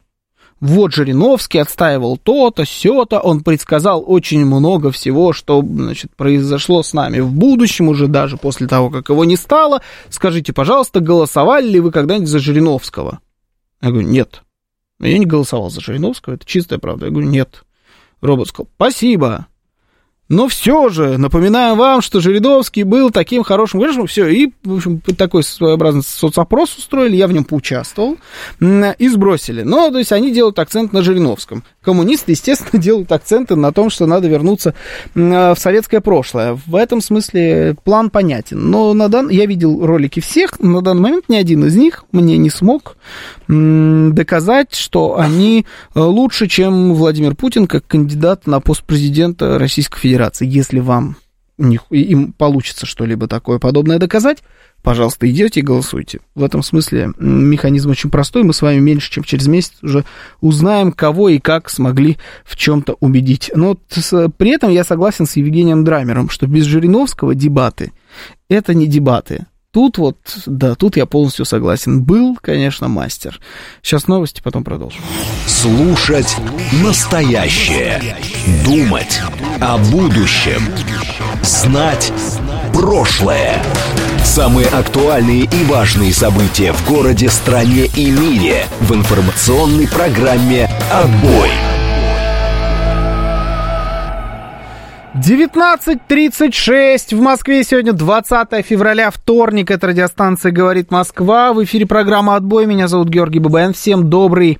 вот 0.62 0.94
Жириновский 0.94 1.58
отстаивал 1.58 2.16
то-то, 2.16 2.64
сё-то, 2.64 3.18
он 3.18 3.42
предсказал 3.42 4.04
очень 4.06 4.46
много 4.46 4.92
всего, 4.92 5.32
что, 5.32 5.60
значит, 5.60 6.14
произошло 6.14 6.84
с 6.84 6.92
нами 6.92 7.18
в 7.18 7.32
будущем, 7.32 7.88
уже 7.88 8.06
даже 8.06 8.36
после 8.36 8.68
того, 8.68 8.88
как 8.88 9.08
его 9.08 9.24
не 9.24 9.36
стало. 9.36 9.82
Скажите, 10.08 10.52
пожалуйста, 10.52 11.00
голосовали 11.00 11.68
ли 11.68 11.80
вы 11.80 11.90
когда-нибудь 11.90 12.28
за 12.28 12.38
Жириновского? 12.38 13.18
Я 13.82 13.90
говорю, 13.90 14.06
нет. 14.06 14.42
Я 15.00 15.18
не 15.18 15.26
голосовал 15.26 15.68
за 15.68 15.80
Жириновского, 15.80 16.34
это 16.34 16.46
чистая 16.46 16.78
правда. 16.78 17.06
Я 17.06 17.10
говорю, 17.10 17.28
нет. 17.28 17.64
Робот 18.20 18.46
сказал, 18.46 18.68
спасибо. 18.76 19.48
Но 20.32 20.48
все 20.48 20.88
же, 20.88 21.18
напоминаем 21.18 21.76
вам, 21.76 22.00
что 22.00 22.20
Жириновский 22.20 22.84
был 22.84 23.10
таким 23.10 23.42
хорошим 23.42 23.80
говоришь, 23.80 23.98
все, 24.08 24.28
и, 24.28 24.50
в 24.64 24.76
общем, 24.76 24.98
такой 25.00 25.42
своеобразный 25.42 26.02
соцопрос 26.02 26.74
устроили, 26.74 27.16
я 27.16 27.26
в 27.26 27.34
нем 27.34 27.44
поучаствовал, 27.44 28.16
и 28.58 29.08
сбросили. 29.08 29.60
Но, 29.60 29.90
то 29.90 29.98
есть, 29.98 30.10
они 30.10 30.32
делают 30.32 30.58
акцент 30.58 30.94
на 30.94 31.02
Жириновском. 31.02 31.64
Коммунисты, 31.82 32.32
естественно, 32.32 32.70
делают 32.82 33.12
акценты 33.12 33.56
на 33.56 33.72
том, 33.72 33.90
что 33.90 34.06
надо 34.06 34.26
вернуться 34.26 34.74
в 35.14 35.56
советское 35.58 36.00
прошлое. 36.00 36.58
В 36.66 36.76
этом 36.76 37.02
смысле 37.02 37.76
план 37.84 38.08
понятен. 38.08 38.70
Но 38.70 38.94
на 38.94 39.10
дан... 39.10 39.28
я 39.28 39.44
видел 39.44 39.84
ролики 39.84 40.20
всех, 40.20 40.58
на 40.60 40.80
данный 40.80 41.02
момент 41.02 41.28
ни 41.28 41.36
один 41.36 41.66
из 41.66 41.76
них 41.76 42.06
мне 42.10 42.38
не 42.38 42.48
смог 42.48 42.96
доказать, 43.48 44.74
что 44.74 45.18
они 45.18 45.66
э, 45.94 46.00
лучше, 46.00 46.46
чем 46.46 46.94
Владимир 46.94 47.34
Путин, 47.34 47.66
как 47.66 47.86
кандидат 47.86 48.46
на 48.46 48.60
пост 48.60 48.82
президента 48.82 49.58
Российской 49.58 50.00
Федерации. 50.00 50.21
Если 50.44 50.80
вам 50.80 51.16
им 51.90 52.32
получится 52.32 52.86
что-либо 52.86 53.28
такое 53.28 53.58
подобное 53.58 53.98
доказать, 53.98 54.42
пожалуйста, 54.82 55.30
идете 55.30 55.60
и 55.60 55.62
голосуйте. 55.62 56.20
В 56.34 56.42
этом 56.42 56.62
смысле 56.62 57.12
механизм 57.18 57.90
очень 57.90 58.10
простой. 58.10 58.42
Мы 58.42 58.52
с 58.52 58.62
вами 58.62 58.78
меньше, 58.78 59.10
чем 59.10 59.22
через 59.22 59.46
месяц 59.46 59.74
уже 59.82 60.04
узнаем, 60.40 60.92
кого 60.92 61.28
и 61.28 61.38
как 61.38 61.68
смогли 61.70 62.18
в 62.44 62.56
чем-то 62.56 62.96
убедить. 63.00 63.50
Но 63.54 63.74
при 63.74 64.50
этом 64.50 64.70
я 64.70 64.82
согласен 64.82 65.26
с 65.26 65.36
Евгением 65.36 65.84
Драмером, 65.84 66.30
что 66.30 66.46
без 66.46 66.64
Жириновского 66.64 67.34
дебаты 67.34 67.92
это 68.48 68.74
не 68.74 68.86
дебаты. 68.86 69.46
Тут 69.72 69.96
вот, 69.96 70.18
да, 70.44 70.74
тут 70.74 70.98
я 70.98 71.06
полностью 71.06 71.46
согласен. 71.46 72.02
Был, 72.02 72.36
конечно, 72.38 72.88
мастер. 72.88 73.40
Сейчас 73.80 74.06
новости, 74.06 74.42
потом 74.44 74.64
продолжим. 74.64 75.00
Слушать 75.46 76.36
настоящее. 76.82 78.18
Думать 78.66 79.22
о 79.62 79.78
будущем. 79.78 80.60
Знать 81.42 82.12
прошлое. 82.74 83.62
Самые 84.22 84.66
актуальные 84.68 85.44
и 85.44 85.64
важные 85.64 86.12
события 86.12 86.74
в 86.74 86.86
городе, 86.86 87.30
стране 87.30 87.86
и 87.86 88.10
мире 88.10 88.66
в 88.80 88.94
информационной 88.94 89.88
программе 89.88 90.68
«Отбой». 90.92 91.71
19.36 95.24 97.16
в 97.16 97.20
Москве. 97.20 97.62
Сегодня 97.62 97.92
20 97.92 98.66
февраля, 98.66 99.08
вторник. 99.12 99.70
Это 99.70 99.86
радиостанция 99.86 100.50
«Говорит 100.50 100.90
Москва». 100.90 101.52
В 101.52 101.62
эфире 101.62 101.86
программа 101.86 102.34
«Отбой». 102.34 102.66
Меня 102.66 102.88
зовут 102.88 103.08
Георгий 103.08 103.38
Бабаян. 103.38 103.72
Всем 103.72 104.10
добрый 104.10 104.58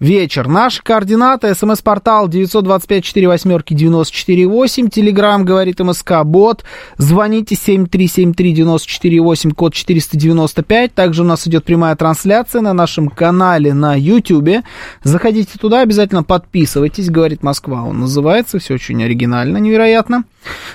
вечер. 0.00 0.48
Наши 0.48 0.82
координаты. 0.82 1.54
СМС-портал 1.54 2.28
925-48-94-8. 2.28 4.90
Телеграмм 4.90 5.44
говорит 5.44 5.78
МСК 5.80 6.24
Бот. 6.24 6.64
Звоните 6.98 7.54
7373-94-8, 7.54 9.54
код 9.54 9.74
495. 9.74 10.94
Также 10.94 11.22
у 11.22 11.26
нас 11.26 11.46
идет 11.46 11.64
прямая 11.64 11.94
трансляция 11.96 12.62
на 12.62 12.72
нашем 12.72 13.08
канале 13.08 13.74
на 13.74 13.94
YouTube. 13.94 14.64
Заходите 15.02 15.58
туда, 15.58 15.80
обязательно 15.80 16.22
подписывайтесь. 16.22 17.10
Говорит 17.10 17.42
Москва. 17.42 17.84
Он 17.84 18.00
называется. 18.00 18.58
Все 18.58 18.74
очень 18.74 19.02
оригинально, 19.02 19.58
невероятно. 19.58 20.24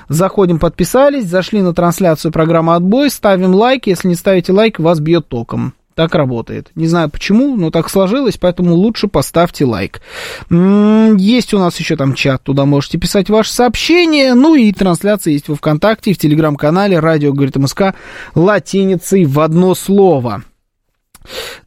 Заходим, 0.09 0.59
подписались, 0.59 1.25
зашли 1.25 1.61
на 1.61 1.73
трансляцию 1.73 2.31
программы 2.31 2.75
«Отбой», 2.75 3.09
ставим 3.09 3.55
лайк. 3.55 3.87
Если 3.87 4.07
не 4.07 4.15
ставите 4.15 4.51
лайк, 4.51 4.79
вас 4.79 4.99
бьет 4.99 5.27
током. 5.27 5.73
Так 6.01 6.15
работает. 6.15 6.71
Не 6.73 6.87
знаю 6.87 7.11
почему, 7.11 7.55
но 7.55 7.69
так 7.69 7.87
сложилось, 7.87 8.35
поэтому 8.35 8.73
лучше 8.73 9.07
поставьте 9.07 9.65
лайк. 9.65 10.01
Есть 10.49 11.53
у 11.53 11.59
нас 11.59 11.79
еще 11.79 11.95
там 11.95 12.15
чат, 12.15 12.41
туда 12.41 12.65
можете 12.65 12.97
писать 12.97 13.29
ваши 13.29 13.53
сообщения. 13.53 14.33
Ну 14.33 14.55
и 14.55 14.71
трансляция 14.71 15.33
есть 15.33 15.47
во 15.47 15.55
ВКонтакте, 15.55 16.13
в 16.13 16.17
Телеграм-канале 16.17 16.97
«Радио 16.97 17.33
говорит 17.33 17.55
МСК» 17.55 17.93
латиницей 18.33 19.25
в 19.25 19.39
одно 19.39 19.75
слово. 19.75 20.41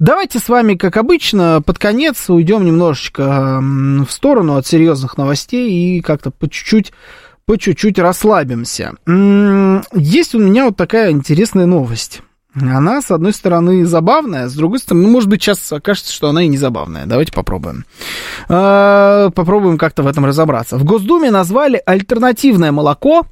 Давайте 0.01 0.41
с 0.41 0.49
вами, 0.49 0.75
как 0.75 0.97
обычно, 0.97 1.63
под 1.65 1.79
конец 1.79 2.29
уйдем 2.29 2.65
немножечко 2.65 3.61
в 3.63 4.11
сторону 4.11 4.57
от 4.57 4.67
серьезных 4.67 5.17
новостей 5.17 5.71
и 5.71 6.01
как-то 6.01 6.33
по 6.33 6.51
чуть-чуть 6.51 6.93
по 7.47 7.57
чуть-чуть 7.57 8.01
расслабимся. 8.01 8.95
Есть 9.07 10.35
у 10.35 10.41
меня 10.41 10.65
вот 10.65 10.77
такая 10.77 11.13
интересная 11.13 11.67
новость. 11.67 12.23
Она, 12.55 13.03
с 13.03 13.11
одной 13.11 13.33
стороны, 13.33 13.85
забавная, 13.85 14.49
с 14.49 14.55
другой 14.55 14.79
стороны, 14.79 15.07
ну, 15.07 15.13
может 15.13 15.29
быть, 15.29 15.43
сейчас 15.43 15.73
окажется, 15.73 16.13
что 16.13 16.29
она 16.29 16.45
и 16.45 16.49
не 16.49 16.57
забавная. 16.57 17.07
Давайте 17.07 17.33
попробуем. 17.33 17.85
А, 18.49 19.31
попробуем 19.31 19.77
как-то 19.77 20.05
в 20.05 20.07
этом 20.07 20.25
разобраться. 20.25 20.79
В 20.79 20.85
Госдуме 20.85 21.31
назвали 21.33 21.83
альтернативное 21.85 22.71
молоко, 22.71 23.27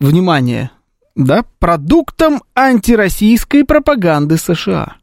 внимание, 0.00 0.70
да, 1.14 1.44
продуктом 1.58 2.42
антироссийской 2.54 3.64
пропаганды 3.64 4.38
США. 4.38 4.96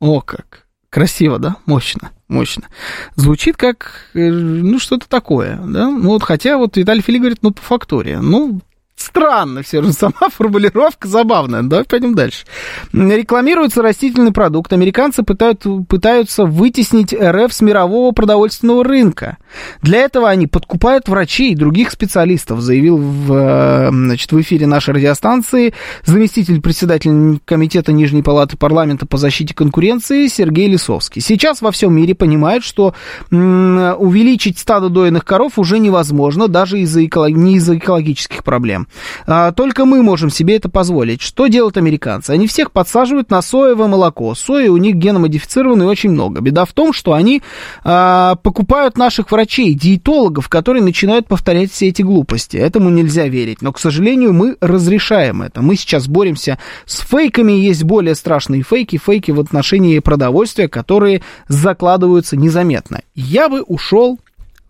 О 0.00 0.20
как! 0.20 0.66
Красиво, 0.88 1.38
да? 1.38 1.56
Мощно, 1.66 2.12
мощно. 2.28 2.68
Звучит 3.16 3.58
как, 3.58 4.08
э, 4.14 4.30
ну, 4.30 4.78
что-то 4.78 5.08
такое, 5.08 5.56
да? 5.56 5.90
Ну, 5.90 6.10
вот, 6.10 6.22
хотя 6.22 6.56
вот 6.56 6.76
Виталий 6.76 7.02
Фили 7.02 7.18
говорит, 7.18 7.38
ну, 7.42 7.50
по 7.50 7.60
фактории. 7.60 8.14
Ну, 8.14 8.60
Странно 8.96 9.62
все 9.62 9.82
же, 9.82 9.92
сама 9.92 10.28
формулировка 10.30 11.06
забавная. 11.06 11.62
Давай 11.62 11.84
пойдем 11.84 12.14
дальше. 12.14 12.46
Рекламируется 12.92 13.82
растительный 13.82 14.32
продукт. 14.32 14.72
Американцы 14.72 15.22
пытают, 15.22 15.64
пытаются 15.88 16.44
вытеснить 16.44 17.14
РФ 17.14 17.52
с 17.52 17.60
мирового 17.60 18.12
продовольственного 18.12 18.82
рынка. 18.84 19.36
Для 19.82 20.00
этого 20.00 20.28
они 20.28 20.46
подкупают 20.46 21.08
врачей 21.08 21.52
и 21.52 21.56
других 21.56 21.90
специалистов, 21.90 22.60
заявил 22.60 22.98
в, 22.98 23.32
э, 23.32 23.88
значит, 23.90 24.32
в 24.32 24.40
эфире 24.40 24.66
нашей 24.66 24.94
радиостанции 24.94 25.74
заместитель 26.04 26.60
председателя 26.60 27.38
Комитета 27.44 27.92
Нижней 27.92 28.22
Палаты 28.22 28.56
Парламента 28.56 29.06
по 29.06 29.16
защите 29.16 29.54
конкуренции 29.54 30.26
Сергей 30.28 30.68
Лисовский. 30.68 31.22
Сейчас 31.22 31.62
во 31.62 31.70
всем 31.70 31.94
мире 31.94 32.14
понимают, 32.14 32.64
что 32.64 32.94
увеличить 33.30 34.58
стадо 34.58 34.88
дойных 34.88 35.24
коров 35.24 35.58
уже 35.58 35.78
невозможно, 35.78 36.48
даже 36.48 36.80
из-за 36.80 37.04
эколог... 37.04 37.30
не 37.30 37.56
из-за 37.56 37.76
экологических 37.76 38.44
проблем. 38.44 38.88
А, 39.26 39.52
только 39.52 39.84
мы 39.84 40.02
можем 40.02 40.30
себе 40.30 40.56
это 40.56 40.68
позволить. 40.68 41.22
Что 41.22 41.46
делают 41.46 41.76
американцы? 41.76 42.30
Они 42.30 42.46
всех 42.46 42.72
подсаживают 42.72 43.30
на 43.30 43.42
соевое 43.42 43.88
молоко. 43.88 44.34
Сои 44.34 44.68
у 44.68 44.76
них 44.76 44.96
геномодифицированы 44.96 45.86
очень 45.86 46.10
много. 46.10 46.40
Беда 46.40 46.64
в 46.64 46.72
том, 46.72 46.92
что 46.92 47.12
они 47.12 47.42
а, 47.84 48.36
покупают 48.36 48.96
наших 48.98 49.30
врачей, 49.30 49.45
диетологов, 49.46 50.48
которые 50.48 50.82
начинают 50.82 51.26
повторять 51.26 51.72
все 51.72 51.88
эти 51.88 52.02
глупости. 52.02 52.56
Этому 52.56 52.90
нельзя 52.90 53.28
верить. 53.28 53.62
Но, 53.62 53.72
к 53.72 53.78
сожалению, 53.78 54.32
мы 54.32 54.56
разрешаем 54.60 55.42
это. 55.42 55.62
Мы 55.62 55.76
сейчас 55.76 56.08
боремся 56.08 56.58
с 56.84 57.00
фейками. 57.00 57.52
Есть 57.52 57.84
более 57.84 58.14
страшные 58.14 58.62
фейки. 58.62 58.98
Фейки 58.98 59.30
в 59.30 59.40
отношении 59.40 59.98
продовольствия, 59.98 60.68
которые 60.68 61.22
закладываются 61.48 62.36
незаметно. 62.36 63.00
Я 63.14 63.48
бы 63.48 63.62
ушел 63.62 64.18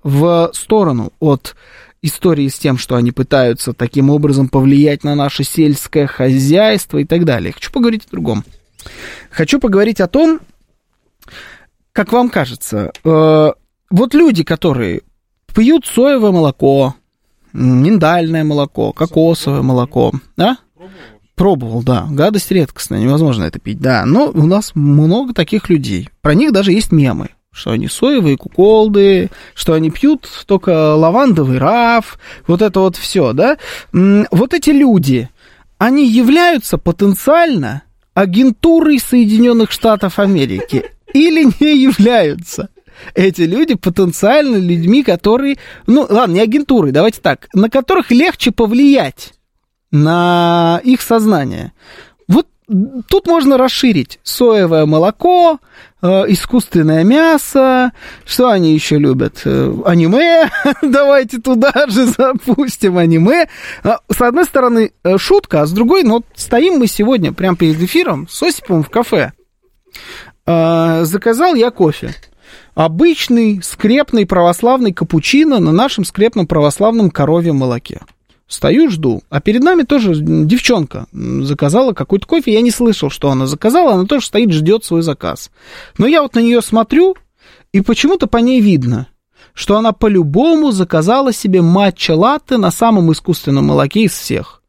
в 0.02 0.50
сторону 0.52 1.12
от 1.18 1.56
истории 2.02 2.48
с 2.48 2.58
тем, 2.58 2.78
что 2.78 2.96
они 2.96 3.12
пытаются 3.12 3.72
таким 3.72 4.10
образом 4.10 4.48
повлиять 4.48 5.04
на 5.04 5.14
наше 5.14 5.44
сельское 5.44 6.06
хозяйство 6.06 6.98
и 6.98 7.04
так 7.04 7.24
далее. 7.24 7.52
Хочу 7.52 7.72
поговорить 7.72 8.04
о 8.06 8.10
другом. 8.10 8.44
Хочу 9.30 9.58
поговорить 9.58 10.00
о 10.00 10.06
том, 10.06 10.40
как 11.92 12.12
вам 12.12 12.28
кажется, 12.30 12.92
э, 13.04 13.52
вот 13.90 14.14
люди, 14.14 14.44
которые 14.44 15.02
пьют 15.54 15.86
соевое 15.86 16.32
молоко, 16.32 16.94
миндальное 17.52 18.44
молоко, 18.44 18.92
кокосовое 18.92 19.62
молоко, 19.62 20.12
да? 20.36 20.58
Пробовал, 21.34 21.82
да. 21.82 22.06
Гадость 22.10 22.50
редкостная, 22.50 23.00
невозможно 23.00 23.44
это 23.44 23.58
пить, 23.58 23.78
да. 23.78 24.04
Но 24.06 24.30
у 24.30 24.46
нас 24.46 24.72
много 24.74 25.34
таких 25.34 25.68
людей. 25.68 26.08
Про 26.22 26.34
них 26.34 26.52
даже 26.52 26.72
есть 26.72 26.92
мемы 26.92 27.30
что 27.56 27.70
они 27.70 27.88
соевые 27.88 28.36
куколды, 28.36 29.30
что 29.54 29.72
они 29.72 29.90
пьют 29.90 30.28
только 30.44 30.94
лавандовый 30.94 31.56
раф, 31.56 32.18
вот 32.46 32.60
это 32.60 32.80
вот 32.80 32.96
все, 32.96 33.32
да? 33.32 33.56
Вот 33.92 34.52
эти 34.52 34.68
люди, 34.68 35.30
они 35.78 36.06
являются 36.06 36.76
потенциально 36.76 37.82
агентурой 38.12 38.98
Соединенных 38.98 39.70
Штатов 39.70 40.18
Америки 40.18 40.84
или 41.14 41.44
не 41.58 41.82
являются? 41.82 42.68
Эти 43.14 43.42
люди 43.42 43.74
потенциально 43.74 44.56
людьми, 44.56 45.02
которые, 45.02 45.58
ну 45.86 46.06
ладно, 46.08 46.34
не 46.34 46.40
агентурой, 46.40 46.92
давайте 46.92 47.20
так, 47.20 47.48
на 47.52 47.70
которых 47.70 48.10
легче 48.10 48.50
повлиять 48.52 49.32
на 49.90 50.80
их 50.84 51.00
сознание. 51.00 51.72
Вот 52.28 52.46
тут 53.08 53.26
можно 53.26 53.56
расширить 53.56 54.18
соевое 54.22 54.86
молоко, 54.86 55.60
э, 56.02 56.06
искусственное 56.28 57.04
мясо, 57.04 57.92
что 58.24 58.50
они 58.50 58.74
еще 58.74 58.98
любят? 58.98 59.42
Э, 59.44 59.72
аниме, 59.84 60.50
давайте 60.82 61.38
туда 61.38 61.72
же 61.88 62.06
запустим 62.06 62.98
аниме. 62.98 63.48
А, 63.84 64.00
с 64.10 64.20
одной 64.20 64.44
стороны 64.44 64.92
э, 65.04 65.18
шутка, 65.18 65.62
а 65.62 65.66
с 65.66 65.72
другой, 65.72 66.02
ну, 66.02 66.24
стоим 66.34 66.78
мы 66.78 66.86
сегодня 66.86 67.32
прямо 67.32 67.56
перед 67.56 67.80
эфиром 67.80 68.26
с 68.28 68.42
Осиповым 68.42 68.82
в 68.82 68.90
кафе. 68.90 69.32
А, 70.44 71.04
заказал 71.04 71.54
я 71.54 71.70
кофе. 71.70 72.14
Обычный 72.76 73.62
скрепный 73.62 74.26
православный 74.26 74.92
капучино 74.92 75.60
на 75.60 75.72
нашем 75.72 76.04
скрепном 76.04 76.46
православном 76.46 77.10
коровьем 77.10 77.56
молоке. 77.56 78.02
Стою, 78.48 78.90
жду. 78.90 79.22
А 79.30 79.40
перед 79.40 79.62
нами 79.62 79.84
тоже 79.84 80.14
девчонка 80.14 81.06
заказала 81.10 81.94
какой-то 81.94 82.26
кофе. 82.26 82.52
Я 82.52 82.60
не 82.60 82.70
слышал, 82.70 83.08
что 83.08 83.30
она 83.30 83.46
заказала. 83.46 83.94
Она 83.94 84.04
тоже 84.04 84.26
стоит, 84.26 84.52
ждет 84.52 84.84
свой 84.84 85.00
заказ. 85.00 85.50
Но 85.96 86.06
я 86.06 86.20
вот 86.20 86.34
на 86.34 86.40
нее 86.40 86.60
смотрю, 86.60 87.16
и 87.72 87.80
почему-то 87.80 88.26
по 88.26 88.36
ней 88.36 88.60
видно, 88.60 89.08
что 89.54 89.78
она 89.78 89.92
по-любому 89.92 90.70
заказала 90.70 91.32
себе 91.32 91.62
матча-латте 91.62 92.58
на 92.58 92.70
самом 92.70 93.10
искусственном 93.10 93.68
молоке 93.68 94.02
из 94.02 94.12
всех. 94.12 94.62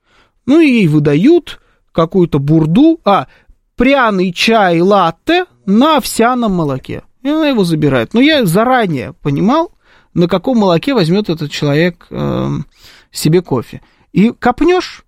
Ну 0.45 0.61
и 0.61 0.67
ей 0.67 0.87
выдают 0.87 1.59
какую-то 1.91 2.39
бурду, 2.39 3.01
а, 3.03 3.27
пряный 3.75 4.31
чай 4.31 4.79
латте 4.79 5.43
на 5.65 5.97
овсяном 5.97 6.53
молоке. 6.53 7.03
И 7.27 7.29
она 7.29 7.49
его 7.49 7.65
забирает. 7.65 8.13
Но 8.13 8.21
я 8.21 8.45
заранее 8.45 9.11
понимал, 9.11 9.73
на 10.13 10.29
каком 10.29 10.59
молоке 10.59 10.93
возьмет 10.93 11.27
этот 11.27 11.51
человек 11.51 12.07
э, 12.09 12.47
себе 13.11 13.41
кофе. 13.41 13.81
И 14.13 14.31
копнешь, 14.31 15.03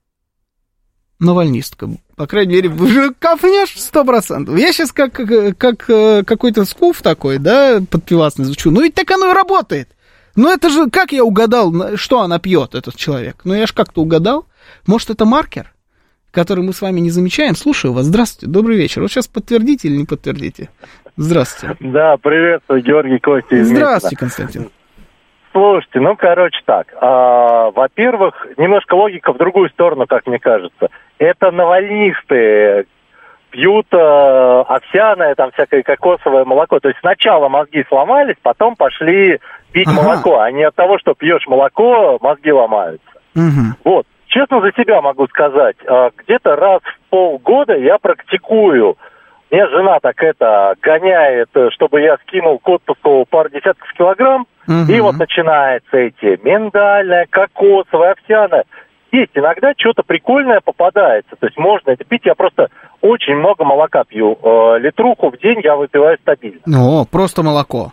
навальнистка. 1.17 1.89
По 2.17 2.27
крайней 2.27 2.55
мере, 2.55 2.67
уже 2.71 3.13
копнешь 3.13 3.79
сто 3.79 4.03
процентов. 4.03 4.57
Я 4.57 4.73
сейчас 4.73 4.91
как, 4.91 5.13
как, 5.13 5.57
как 5.57 5.89
э, 5.89 6.23
какой-то 6.25 6.65
скуф 6.65 7.01
такой, 7.01 7.37
да, 7.37 7.79
подпивасный 7.89 8.43
звучу. 8.43 8.69
Ну 8.69 8.81
ведь 8.81 8.95
так 8.95 9.09
оно 9.11 9.31
и 9.31 9.33
работает. 9.33 9.87
Ну 10.35 10.51
это 10.51 10.69
же, 10.69 10.89
как 10.89 11.13
я 11.13 11.23
угадал, 11.23 11.95
что 11.95 12.19
она 12.19 12.37
пьет, 12.37 12.75
этот 12.75 12.97
человек? 12.97 13.37
Ну 13.45 13.53
я 13.53 13.65
же 13.65 13.73
как-то 13.73 14.01
угадал. 14.01 14.45
Может, 14.85 15.09
это 15.11 15.23
маркер, 15.23 15.73
который 16.31 16.63
мы 16.63 16.73
с 16.73 16.81
вами 16.81 16.99
не 16.99 17.09
замечаем? 17.09 17.55
Слушаю 17.55 17.93
вас. 17.93 18.05
Здравствуйте, 18.05 18.51
добрый 18.51 18.77
вечер. 18.77 19.01
Вот 19.01 19.11
сейчас 19.11 19.27
подтвердите 19.27 19.87
или 19.87 19.97
не 19.97 20.05
подтвердите? 20.05 20.69
Здравствуйте. 21.17 21.75
Да, 21.79 22.17
приветствую, 22.17 22.81
Георгий 22.81 23.19
Костя. 23.19 23.63
Здравствуйте, 23.63 24.15
Константин. 24.15 24.69
Слушайте, 25.51 25.99
ну, 25.99 26.15
короче 26.15 26.59
так. 26.65 26.87
А, 27.01 27.71
во-первых, 27.71 28.35
немножко 28.57 28.93
логика 28.93 29.33
в 29.33 29.37
другую 29.37 29.69
сторону, 29.69 30.05
как 30.07 30.27
мне 30.27 30.39
кажется. 30.39 30.89
Это 31.17 31.51
навальнисты 31.51 32.85
пьют 33.49 33.87
а, 33.91 34.61
овсяное, 34.61 35.33
там 35.35 35.51
всякое 35.51 35.81
кокосовое 35.81 36.45
молоко. 36.45 36.79
То 36.79 36.89
есть 36.89 36.99
сначала 36.99 37.49
мозги 37.49 37.83
сломались, 37.89 38.35
потом 38.41 38.75
пошли 38.75 39.39
пить 39.71 39.87
ага. 39.87 40.01
молоко. 40.01 40.39
А 40.39 40.51
не 40.51 40.63
от 40.63 40.75
того, 40.75 40.99
что 40.99 41.15
пьешь 41.15 41.47
молоко, 41.47 42.19
мозги 42.21 42.51
ломаются. 42.51 43.09
Угу. 43.35 43.75
Вот. 43.85 44.07
Честно 44.29 44.61
за 44.61 44.71
себя 44.71 45.01
могу 45.01 45.27
сказать, 45.27 45.75
а, 45.87 46.11
где-то 46.17 46.55
раз 46.55 46.81
в 46.83 47.09
полгода 47.09 47.75
я 47.75 47.97
практикую 47.97 48.97
меня 49.51 49.67
жена 49.67 49.99
так 49.99 50.21
это 50.21 50.75
гоняет, 50.81 51.49
чтобы 51.73 52.01
я 52.01 52.17
скинул 52.17 52.59
к 52.59 52.69
отпуску 52.69 53.25
пару 53.29 53.49
десятков 53.49 53.91
килограмм. 53.97 54.45
Угу. 54.67 54.91
И 54.91 54.99
вот 54.99 55.17
начинается 55.17 55.97
эти 55.97 56.39
миндальное, 56.43 57.25
кокосовое, 57.29 58.11
овсяное. 58.11 58.65
Есть 59.11 59.31
иногда 59.33 59.73
что-то 59.75 60.03
прикольное 60.03 60.61
попадается. 60.63 61.35
То 61.39 61.47
есть 61.47 61.57
можно 61.57 61.89
это 61.89 62.03
пить. 62.03 62.21
Я 62.25 62.35
просто 62.35 62.69
очень 63.01 63.35
много 63.35 63.63
молока 63.63 64.03
пью. 64.03 64.37
Э, 64.43 64.77
литруху 64.79 65.31
в 65.31 65.39
день 65.39 65.61
я 65.63 65.75
выпиваю 65.75 66.19
стабильно. 66.21 66.61
Ну, 66.67 67.05
просто 67.09 67.41
молоко. 67.41 67.91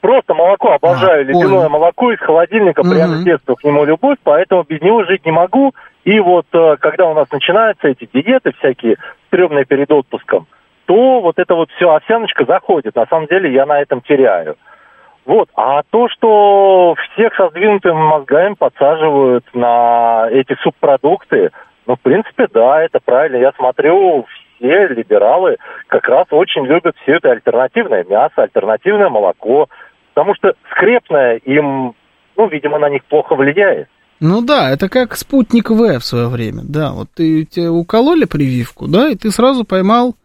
Просто 0.00 0.34
молоко. 0.34 0.72
Обожаю 0.72 1.20
а, 1.20 1.24
ледяное 1.24 1.48
понял. 1.48 1.68
молоко 1.68 2.12
из 2.12 2.18
холодильника. 2.20 2.80
Угу. 2.80 2.90
Прямо 2.90 3.14
с 3.16 3.24
детства 3.24 3.54
к 3.54 3.64
нему 3.64 3.84
любовь. 3.84 4.18
Поэтому 4.22 4.62
без 4.62 4.80
него 4.80 5.04
жить 5.04 5.24
не 5.24 5.32
могу. 5.32 5.74
И 6.04 6.20
вот 6.20 6.46
э, 6.52 6.76
когда 6.80 7.06
у 7.06 7.14
нас 7.14 7.30
начинаются 7.30 7.88
эти 7.88 8.08
диеты 8.12 8.52
всякие, 8.58 8.96
стрёмные 9.26 9.64
перед 9.64 9.90
отпуском, 9.90 10.46
то 10.86 11.20
вот 11.20 11.38
это 11.38 11.54
вот 11.54 11.70
все 11.72 11.90
овсяночка 11.90 12.44
заходит. 12.44 12.94
На 12.96 13.06
самом 13.06 13.26
деле 13.26 13.52
я 13.52 13.66
на 13.66 13.80
этом 13.80 14.00
теряю. 14.00 14.56
Вот. 15.26 15.50
А 15.54 15.82
то, 15.90 16.08
что 16.08 16.94
всех 17.12 17.34
со 17.34 17.50
сдвинутыми 17.50 17.92
мозгами 17.92 18.54
подсаживают 18.54 19.44
на 19.52 20.26
эти 20.30 20.56
субпродукты, 20.62 21.50
ну, 21.86 21.96
в 21.96 22.00
принципе, 22.00 22.46
да, 22.52 22.82
это 22.82 22.98
правильно. 23.04 23.36
Я 23.36 23.52
смотрю, 23.52 24.26
все 24.58 24.88
либералы 24.88 25.56
как 25.86 26.08
раз 26.08 26.26
очень 26.30 26.64
любят 26.66 26.96
все 27.02 27.16
это 27.16 27.30
альтернативное 27.30 28.04
мясо, 28.04 28.34
альтернативное 28.36 29.08
молоко, 29.08 29.68
потому 30.14 30.34
что 30.34 30.54
скрепное 30.70 31.36
им, 31.36 31.94
ну, 32.36 32.48
видимо, 32.48 32.78
на 32.78 32.88
них 32.88 33.04
плохо 33.04 33.34
влияет. 33.34 33.88
Ну 34.20 34.42
да, 34.42 34.70
это 34.70 34.88
как 34.88 35.14
спутник 35.16 35.70
В 35.70 35.98
в 35.98 36.04
свое 36.04 36.28
время, 36.28 36.62
да, 36.64 36.90
вот 36.92 37.08
ты 37.14 37.44
тебе 37.44 37.68
укололи 37.68 38.24
прививку, 38.24 38.88
да, 38.88 39.10
и 39.10 39.14
ты 39.14 39.30
сразу 39.30 39.64
поймал 39.64 40.16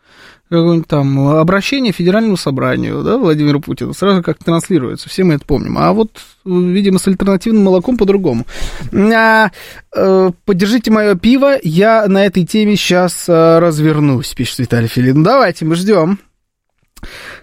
какое-нибудь 0.59 0.87
там 0.87 1.27
обращение 1.27 1.91
Федеральному 1.91 2.37
собранию, 2.37 3.03
да, 3.03 3.17
Владимиру 3.17 3.59
Путину, 3.59 3.93
сразу 3.93 4.23
как 4.23 4.37
транслируется, 4.43 5.09
все 5.09 5.23
мы 5.23 5.35
это 5.35 5.45
помним. 5.45 5.77
А 5.77 5.93
вот, 5.93 6.19
видимо, 6.45 6.99
с 6.99 7.07
альтернативным 7.07 7.63
молоком 7.63 7.97
по-другому. 7.97 8.45
А, 8.93 9.51
э, 9.95 10.31
поддержите 10.45 10.91
мое 10.91 11.15
пиво, 11.15 11.57
я 11.63 12.05
на 12.07 12.25
этой 12.25 12.45
теме 12.45 12.75
сейчас 12.75 13.25
а, 13.27 13.59
развернусь, 13.59 14.33
пишет 14.33 14.59
Виталий 14.59 14.87
Филин. 14.87 15.23
Давайте, 15.23 15.65
мы 15.65 15.75
ждем. 15.75 16.19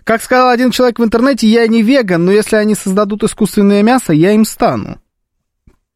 Как 0.04 0.22
сказал 0.22 0.48
один 0.48 0.70
человек 0.70 0.98
в 0.98 1.04
интернете, 1.04 1.46
я 1.46 1.66
не 1.66 1.82
веган, 1.82 2.24
но 2.24 2.32
если 2.32 2.56
они 2.56 2.74
создадут 2.74 3.22
искусственное 3.24 3.82
мясо, 3.82 4.12
я 4.12 4.32
им 4.32 4.44
стану 4.44 4.98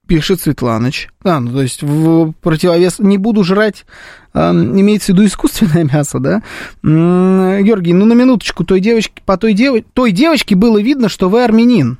пишет 0.07 0.41
Светланыч. 0.41 1.09
А, 1.23 1.41
ну, 1.41 1.53
то 1.53 1.63
есть 1.63 1.83
в 1.83 2.33
противовес 2.41 2.99
не 2.99 3.19
буду 3.19 3.45
жрать, 3.45 3.85
э, 4.33 4.51
имеется 4.51 5.13
в 5.13 5.17
виду 5.17 5.27
искусственное 5.27 5.85
мясо, 5.93 6.19
да? 6.19 6.43
М-м, 6.83 7.65
Георгий, 7.65 7.93
ну 7.93 8.05
на 8.05 8.13
минуточку, 8.15 8.65
той 8.65 8.81
девочке, 8.81 9.23
по 9.25 9.37
той, 9.37 9.55
дев... 9.55 9.85
той 9.93 10.13
девочке 10.13 10.55
было 10.55 10.81
видно, 10.81 11.09
что 11.09 11.29
вы 11.29 11.45
армянин. 11.45 11.99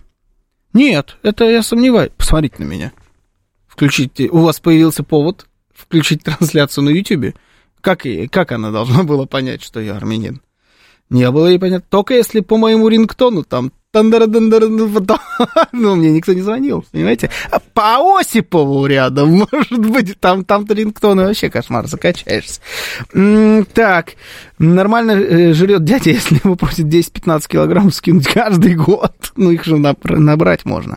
Нет, 0.73 1.17
это 1.23 1.45
я 1.45 1.63
сомневаюсь. 1.63 2.11
Посмотрите 2.17 2.57
на 2.59 2.65
меня. 2.65 2.93
Включите, 3.67 4.29
у 4.29 4.39
вас 4.39 4.61
появился 4.61 5.03
повод 5.03 5.47
включить 5.75 6.23
трансляцию 6.25 6.85
на 6.85 6.91
Ютубе. 6.91 7.35
Как, 7.81 8.07
как 8.31 8.53
она 8.53 8.71
должна 8.71 9.03
была 9.03 9.27
понять, 9.27 9.63
что 9.63 9.81
я 9.81 9.97
армянин? 9.97 10.41
Не 11.11 11.31
было 11.31 11.49
ей 11.49 11.59
понятно. 11.59 11.87
Только 11.89 12.15
если 12.15 12.41
по 12.41 12.57
моему 12.57 12.89
рингтону 12.89 13.45
там 13.45 13.73
ну, 15.73 15.97
мне 15.97 16.11
никто 16.11 16.33
не 16.33 16.43
звонил, 16.43 16.85
понимаете? 16.91 17.31
А 17.51 17.59
по 17.59 18.19
Осипову 18.19 18.87
рядом, 18.87 19.47
может 19.53 19.79
быть, 19.79 20.19
там, 20.21 20.45
там-то 20.45 20.75
рингтоны 20.75 21.25
вообще 21.25 21.51
кошмар, 21.51 21.87
закачаешься. 21.87 22.61
Так, 23.73 24.13
нормально 24.59 25.13
э, 25.13 25.53
жрет 25.53 25.85
дядя, 25.85 26.11
если 26.11 26.41
его 26.43 26.57
просит 26.57 26.87
10-15 26.87 27.49
килограмм 27.49 27.93
скинуть 27.93 28.27
каждый 28.27 28.75
год. 28.75 29.13
Ну, 29.37 29.51
их 29.51 29.65
же 29.65 29.77
набрать 29.77 30.65
можно. 30.65 30.97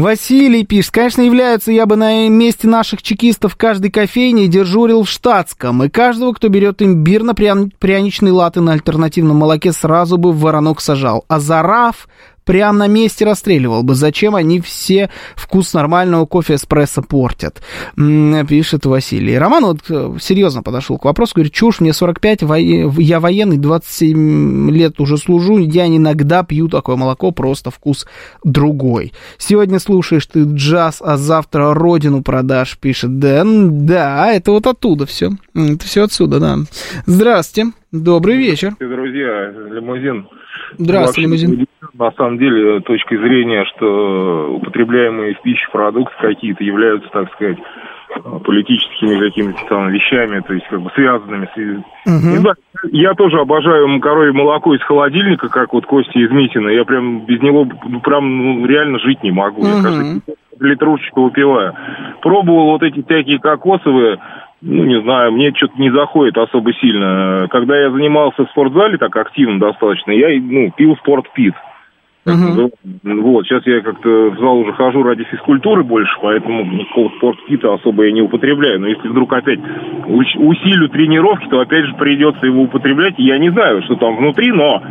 Василий 0.00 0.64
пишет, 0.64 0.92
конечно, 0.92 1.20
являются, 1.20 1.70
я 1.72 1.84
бы 1.84 1.94
на 1.94 2.26
месте 2.28 2.66
наших 2.66 3.02
чекистов 3.02 3.52
в 3.52 3.56
каждой 3.56 3.90
кофейне 3.90 4.48
дежурил 4.48 5.02
в 5.02 5.10
штатском, 5.10 5.84
и 5.84 5.90
каждого, 5.90 6.32
кто 6.32 6.48
берет 6.48 6.80
имбирно-пряничный 6.80 8.30
латы 8.30 8.62
на 8.62 8.72
альтернативном 8.72 9.36
молоке, 9.36 9.72
сразу 9.72 10.16
бы 10.16 10.32
в 10.32 10.40
воронок 10.40 10.80
сажал. 10.80 11.26
А 11.28 11.38
Зараф 11.38 12.08
прямо 12.50 12.80
на 12.80 12.88
месте 12.88 13.24
расстреливал 13.24 13.84
бы. 13.84 13.94
Зачем 13.94 14.34
они 14.34 14.60
все 14.60 15.08
вкус 15.36 15.72
нормального 15.72 16.26
кофе 16.26 16.56
эспрессо 16.56 17.00
портят? 17.00 17.62
Пишет 17.94 18.86
Василий. 18.86 19.38
Роман 19.38 19.66
вот 19.66 19.78
э, 19.88 20.16
серьезно 20.20 20.64
подошел 20.64 20.98
к 20.98 21.04
вопросу, 21.04 21.34
говорит, 21.36 21.52
чушь, 21.52 21.78
мне 21.78 21.92
45, 21.92 22.40
я 22.98 23.20
военный, 23.20 23.56
27 23.56 24.68
лет 24.68 25.00
уже 25.00 25.16
служу, 25.16 25.58
я 25.58 25.86
иногда 25.86 26.42
пью 26.42 26.66
такое 26.66 26.96
молоко, 26.96 27.30
просто 27.30 27.70
вкус 27.70 28.04
другой. 28.42 29.12
Сегодня 29.38 29.78
слушаешь 29.78 30.26
ты 30.26 30.42
джаз, 30.42 31.00
а 31.04 31.16
завтра 31.18 31.72
родину 31.72 32.24
продашь, 32.24 32.78
пишет 32.78 33.20
Дэн. 33.20 33.86
Да, 33.86 34.32
это 34.32 34.50
вот 34.50 34.66
оттуда 34.66 35.06
все. 35.06 35.30
Это 35.54 35.84
все 35.84 36.02
отсюда, 36.02 36.40
да. 36.40 36.58
Здравствуйте, 37.06 37.70
добрый 37.92 38.38
вечер. 38.38 38.74
Друзья, 38.80 39.52
лимузин 39.72 40.26
Здравствуйте, 40.78 41.22
лимузин. 41.22 41.66
На 41.94 42.12
самом 42.12 42.38
деле, 42.38 42.80
точкой 42.80 43.18
зрения, 43.18 43.64
что 43.76 44.54
употребляемые 44.54 45.34
в 45.34 45.42
пищу 45.42 45.70
продукты 45.72 46.14
какие-то 46.20 46.64
являются, 46.64 47.08
так 47.10 47.32
сказать, 47.32 47.58
политическими 48.44 49.18
какими-то 49.18 49.60
там 49.68 49.90
вещами, 49.90 50.40
то 50.40 50.52
есть 50.52 50.66
как 50.68 50.80
бы 50.82 50.90
связанными 50.94 51.48
с... 51.54 52.10
Угу. 52.10 52.40
знаю, 52.40 52.56
я 52.92 53.14
тоже 53.14 53.38
обожаю 53.38 54.00
коровье 54.00 54.32
молоко 54.32 54.74
из 54.74 54.82
холодильника, 54.82 55.48
как 55.48 55.72
вот 55.72 55.86
Костя 55.86 56.18
из 56.18 56.30
Митина. 56.30 56.68
Я 56.68 56.84
прям 56.84 57.24
без 57.26 57.40
него 57.40 57.66
ну, 57.86 58.00
прям 58.00 58.60
ну, 58.60 58.66
реально 58.66 58.98
жить 58.98 59.22
не 59.22 59.30
могу. 59.30 59.62
Угу. 59.62 59.68
Я 59.68 59.82
каждый 59.82 60.22
литрушечку 60.60 61.24
выпиваю. 61.24 61.74
Пробовал 62.20 62.72
вот 62.72 62.82
эти 62.82 63.02
всякие 63.02 63.38
кокосовые, 63.38 64.18
ну, 64.62 64.84
не 64.84 65.00
знаю, 65.02 65.32
мне 65.32 65.52
что-то 65.54 65.80
не 65.80 65.90
заходит 65.90 66.36
особо 66.36 66.72
сильно. 66.74 67.46
Когда 67.50 67.78
я 67.78 67.90
занимался 67.90 68.44
в 68.44 68.50
спортзале 68.50 68.98
так 68.98 69.16
активно 69.16 69.58
достаточно, 69.58 70.12
я, 70.12 70.28
ну, 70.40 70.70
пил 70.76 70.96
спортпит. 70.96 71.54
Uh-huh. 72.26 72.70
Вот, 73.02 73.46
сейчас 73.46 73.66
я 73.66 73.80
как-то 73.80 74.30
в 74.30 74.38
зал 74.38 74.58
уже 74.58 74.74
хожу 74.74 75.02
ради 75.02 75.24
физкультуры 75.24 75.82
больше, 75.82 76.12
поэтому 76.20 76.64
никакого 76.64 77.08
спортпита 77.16 77.72
особо 77.72 78.04
я 78.04 78.12
не 78.12 78.20
употребляю. 78.20 78.78
Но 78.78 78.88
если 78.88 79.08
вдруг 79.08 79.32
опять 79.32 79.58
усилю 80.06 80.90
тренировки, 80.90 81.48
то 81.48 81.60
опять 81.60 81.86
же 81.86 81.94
придется 81.94 82.44
его 82.44 82.62
употреблять. 82.62 83.14
Я 83.16 83.38
не 83.38 83.50
знаю, 83.50 83.82
что 83.84 83.96
там 83.96 84.16
внутри, 84.16 84.52
но 84.52 84.82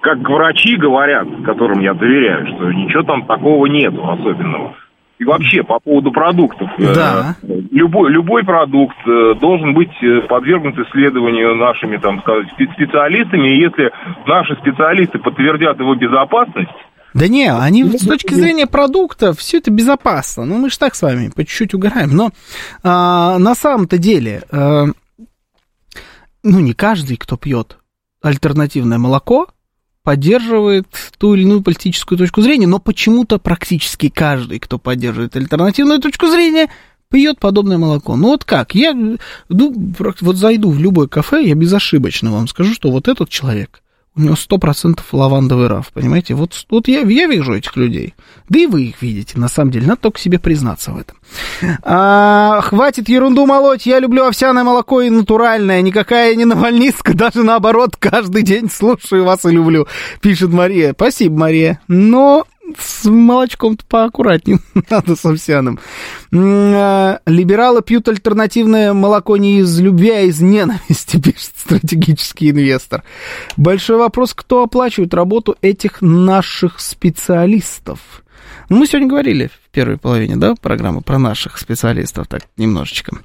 как 0.00 0.18
врачи 0.18 0.76
говорят, 0.76 1.28
которым 1.44 1.80
я 1.80 1.92
доверяю, 1.92 2.46
что 2.46 2.72
ничего 2.72 3.02
там 3.02 3.26
такого 3.26 3.66
нету 3.66 4.02
особенного. 4.08 4.74
И 5.18 5.24
вообще, 5.24 5.62
по 5.62 5.78
поводу 5.78 6.10
продуктов. 6.10 6.68
Э, 6.78 6.94
да. 6.94 7.36
Любой, 7.72 8.10
любой 8.12 8.44
продукт 8.44 8.98
э, 9.06 9.34
должен 9.40 9.72
быть 9.72 9.92
э, 10.02 10.20
подвергнут 10.28 10.78
исследованию 10.78 11.56
нашими, 11.56 11.96
там, 11.96 12.20
сказать, 12.20 12.48
специалистами. 12.52 13.48
И 13.48 13.60
если 13.62 13.90
наши 14.26 14.54
специалисты 14.56 15.18
подтвердят 15.18 15.80
его 15.80 15.94
безопасность, 15.94 16.68
да 17.14 17.28
не, 17.28 17.50
они 17.52 17.84
с 17.84 18.06
точки 18.06 18.34
зрения 18.34 18.66
продукта 18.66 19.32
все 19.32 19.58
это 19.58 19.70
безопасно. 19.70 20.44
Ну, 20.44 20.58
мы 20.58 20.70
же 20.70 20.78
так 20.78 20.94
с 20.94 21.02
вами 21.02 21.30
по 21.34 21.44
чуть-чуть 21.44 21.74
угораем. 21.74 22.10
Но 22.10 22.30
а, 22.82 23.38
на 23.38 23.54
самом-то 23.54 23.98
деле, 23.98 24.42
а, 24.50 24.86
ну, 26.42 26.60
не 26.60 26.72
каждый, 26.72 27.16
кто 27.16 27.36
пьет 27.36 27.78
альтернативное 28.22 28.98
молоко, 28.98 29.48
поддерживает 30.02 30.86
ту 31.18 31.34
или 31.34 31.42
иную 31.42 31.62
политическую 31.62 32.18
точку 32.18 32.40
зрения, 32.40 32.66
но 32.66 32.78
почему-то 32.78 33.38
практически 33.38 34.08
каждый, 34.08 34.58
кто 34.58 34.78
поддерживает 34.78 35.36
альтернативную 35.36 36.00
точку 36.00 36.26
зрения, 36.26 36.68
пьет 37.12 37.38
подобное 37.38 37.78
молоко. 37.78 38.16
Ну 38.16 38.28
вот 38.28 38.44
как? 38.44 38.74
Я 38.74 38.94
ну, 38.94 39.18
вот 39.48 40.36
зайду 40.36 40.70
в 40.70 40.78
любое 40.78 41.06
кафе, 41.06 41.46
я 41.46 41.54
безошибочно 41.54 42.32
вам 42.32 42.48
скажу, 42.48 42.74
что 42.74 42.90
вот 42.90 43.06
этот 43.06 43.28
человек 43.28 43.82
у 44.14 44.20
него 44.20 44.36
сто 44.36 44.58
процентов 44.58 45.06
лавандовый 45.12 45.68
раф, 45.68 45.90
понимаете? 45.92 46.34
Вот, 46.34 46.52
вот 46.68 46.86
я, 46.86 47.00
я 47.00 47.26
вижу 47.26 47.54
этих 47.54 47.76
людей. 47.76 48.14
Да 48.50 48.58
и 48.58 48.66
вы 48.66 48.84
их 48.84 49.00
видите, 49.00 49.38
на 49.38 49.48
самом 49.48 49.70
деле. 49.70 49.86
Надо 49.86 50.02
только 50.02 50.20
себе 50.20 50.38
признаться 50.38 50.92
в 50.92 50.98
этом. 50.98 51.16
А, 51.82 52.60
хватит 52.60 53.08
ерунду 53.08 53.46
молоть. 53.46 53.86
Я 53.86 54.00
люблю 54.00 54.26
овсяное 54.26 54.64
молоко 54.64 55.00
и 55.00 55.08
натуральное. 55.08 55.80
Никакая 55.80 56.34
не 56.34 56.44
навальнистка. 56.44 57.14
Даже 57.14 57.42
наоборот, 57.42 57.96
каждый 57.98 58.42
день 58.42 58.70
слушаю 58.70 59.24
вас 59.24 59.46
и 59.46 59.50
люблю. 59.50 59.86
Пишет 60.20 60.50
Мария. 60.50 60.92
Спасибо, 60.92 61.38
Мария. 61.38 61.80
Но 61.88 62.44
с 62.78 63.04
молочком-то 63.04 63.84
поаккуратнее 63.86 64.60
надо 64.90 65.16
с 65.16 65.24
овсяным. 65.24 65.78
А, 66.34 67.20
либералы 67.26 67.82
пьют 67.82 68.08
альтернативное 68.08 68.92
молоко 68.92 69.36
не 69.36 69.60
из 69.60 69.78
любви, 69.80 70.10
а 70.10 70.20
из 70.20 70.40
ненависти, 70.40 71.16
пишет 71.22 71.52
стратегический 71.56 72.50
инвестор. 72.50 73.02
Большой 73.56 73.98
вопрос, 73.98 74.34
кто 74.34 74.62
оплачивает 74.62 75.14
работу 75.14 75.56
этих 75.60 76.00
наших 76.00 76.80
специалистов? 76.80 78.00
Ну, 78.68 78.78
мы 78.78 78.86
сегодня 78.86 79.08
говорили 79.08 79.50
в 79.66 79.70
первой 79.70 79.98
половине, 79.98 80.36
да, 80.36 80.54
программы 80.60 81.02
про 81.02 81.18
наших 81.18 81.58
специалистов, 81.58 82.26
так, 82.26 82.42
немножечко. 82.56 83.18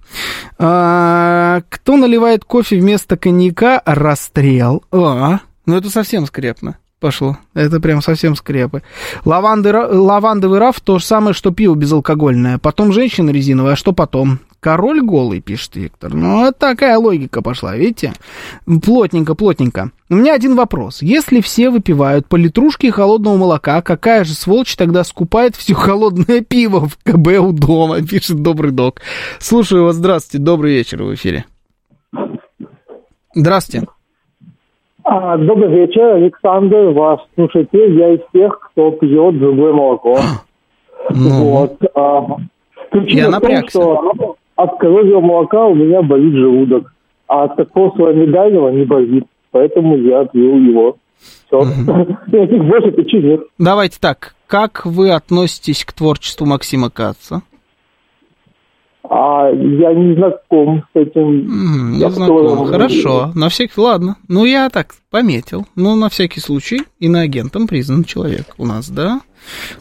А, 0.58 1.62
кто 1.70 1.96
наливает 1.96 2.44
кофе 2.44 2.80
вместо 2.80 3.18
коньяка? 3.18 3.82
Расстрел. 3.86 4.84
А, 4.92 5.40
ну 5.66 5.78
это 5.78 5.90
совсем 5.90 6.26
скрепно 6.26 6.78
пошло. 7.00 7.38
Это 7.54 7.80
прям 7.80 8.02
совсем 8.02 8.36
скрепы. 8.36 8.84
Лаванды, 9.26 9.72
лавандовый 9.74 10.60
раф 10.60 10.80
то 10.80 11.00
же 11.00 11.06
самое, 11.06 11.34
что 11.34 11.52
пиво 11.52 11.76
безалкогольное. 11.76 12.58
Потом 12.58 12.92
женщина 12.92 13.30
резиновая, 13.30 13.74
а 13.74 13.76
что 13.76 13.94
потом? 13.94 14.40
Король 14.60 15.02
голый, 15.02 15.40
пишет 15.40 15.76
Виктор. 15.76 16.14
Ну, 16.14 16.46
вот 16.46 16.58
такая 16.58 16.98
логика 16.98 17.42
пошла, 17.42 17.76
видите? 17.76 18.14
Плотненько, 18.66 19.36
плотненько. 19.36 19.92
У 20.10 20.16
меня 20.16 20.34
один 20.34 20.56
вопрос. 20.56 21.02
Если 21.02 21.42
все 21.42 21.70
выпивают 21.70 22.28
по 22.28 22.36
литрушке 22.36 22.92
холодного 22.92 23.38
молока, 23.38 23.82
какая 23.82 24.24
же 24.24 24.34
сволочь 24.34 24.76
тогда 24.76 25.04
скупает 25.04 25.56
все 25.56 25.76
холодное 25.76 26.42
пиво 26.42 26.90
в 26.90 26.98
КБ 27.04 27.40
у 27.40 27.52
дома, 27.52 28.02
пишет 28.08 28.42
Добрый 28.42 28.72
Док. 28.72 29.02
Слушаю 29.40 29.84
вас, 29.84 29.96
здравствуйте, 29.96 30.44
добрый 30.44 30.74
вечер 30.74 31.04
в 31.04 31.14
эфире. 31.14 31.46
Здравствуйте. 33.36 33.88
А, 35.10 35.38
добрый 35.38 35.70
вечер, 35.70 36.16
Александр, 36.16 36.90
вас 36.90 37.22
слушайте. 37.36 37.96
Я 37.96 38.16
из 38.16 38.20
тех, 38.34 38.60
кто 38.60 38.92
пьет 38.92 39.40
другое 39.40 39.72
молоко. 39.72 40.20
Ну, 41.12 41.44
вот. 41.46 41.78
А, 41.96 42.26
я 43.06 43.22
в 43.22 43.24
том, 43.24 43.32
напрягся. 43.32 43.70
что 43.70 44.36
от 44.58 44.78
коровьего 44.80 45.22
молока 45.22 45.66
у 45.66 45.76
меня 45.76 46.02
болит 46.02 46.34
желудок. 46.34 46.94
а 47.30 47.48
кокосового 47.48 48.12
миндального 48.12 48.68
не 48.70 48.84
бозит. 48.84 49.26
Поэтому 49.52 49.96
я 49.98 50.26
пью 50.26 50.58
его. 50.58 50.98
Все. 51.48 51.62
Никаких 52.28 52.66
больше 52.68 52.92
причин 52.92 53.28
нет. 53.30 53.42
Давайте 53.58 54.00
так. 54.02 54.36
Как 54.46 54.86
вы 54.86 55.12
относитесь 55.12 55.86
к 55.86 55.94
творчеству 55.94 56.46
Максима 56.46 56.90
Каца? 56.90 57.44
А 59.10 59.50
я 59.50 59.94
не 59.94 60.16
знаком 60.16 60.84
с 60.94 61.00
этим. 61.00 61.42
Mm, 61.42 61.98
не 61.98 62.12
знаком. 62.12 62.66
Хорошо. 62.68 63.32
На 63.36 63.50
всякий... 63.50 63.80
Ладно. 63.80 64.18
Ну, 64.28 64.46
я 64.46 64.70
так 64.70 64.96
пометил. 65.10 65.66
Ну, 65.76 65.96
на 65.96 66.10
всякий 66.10 66.42
случай. 66.42 66.82
Иноагентом 67.00 67.68
признан 67.68 68.04
человек 68.04 68.48
у 68.58 68.66
нас, 68.66 68.90
да? 68.90 69.22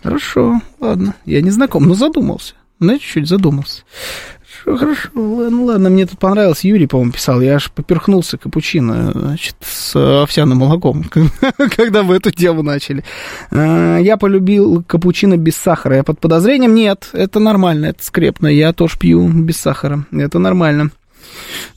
Хорошо. 0.03 0.61
Ладно. 0.81 1.15
Я 1.25 1.41
не 1.43 1.51
знаком, 1.51 1.85
но 1.85 1.95
задумался. 1.95 2.55
Ну, 2.79 2.93
чуть-чуть 2.99 3.27
задумался. 3.27 3.83
Хорошо, 4.67 5.11
ладно, 5.15 5.65
ладно, 5.65 5.91
мне 5.91 6.07
тут 6.07 6.19
понравилось, 6.19 6.65
Юрий, 6.65 6.89
по-моему, 6.89 7.13
писал, 7.13 7.41
я 7.41 7.55
аж 7.55 7.71
поперхнулся 7.71 8.37
капучино, 8.37 9.13
значит, 9.15 9.55
с 9.61 9.95
овсяным 10.23 10.59
молоком, 10.59 11.05
когда 11.77 12.03
мы 12.03 12.17
эту 12.17 12.33
тему 12.33 12.63
начали. 12.63 13.05
А, 13.53 13.99
я 13.99 14.17
полюбил 14.17 14.83
капучино 14.83 15.37
без 15.37 15.55
сахара, 15.55 15.97
я 15.97 16.03
под 16.03 16.19
подозрением, 16.19 16.75
нет, 16.75 17.11
это 17.13 17.39
нормально, 17.39 17.87
это 17.87 18.03
скрепно, 18.03 18.49
я 18.49 18.73
тоже 18.73 18.99
пью 18.99 19.29
без 19.29 19.57
сахара, 19.59 20.05
это 20.11 20.41
нормально. 20.41 20.91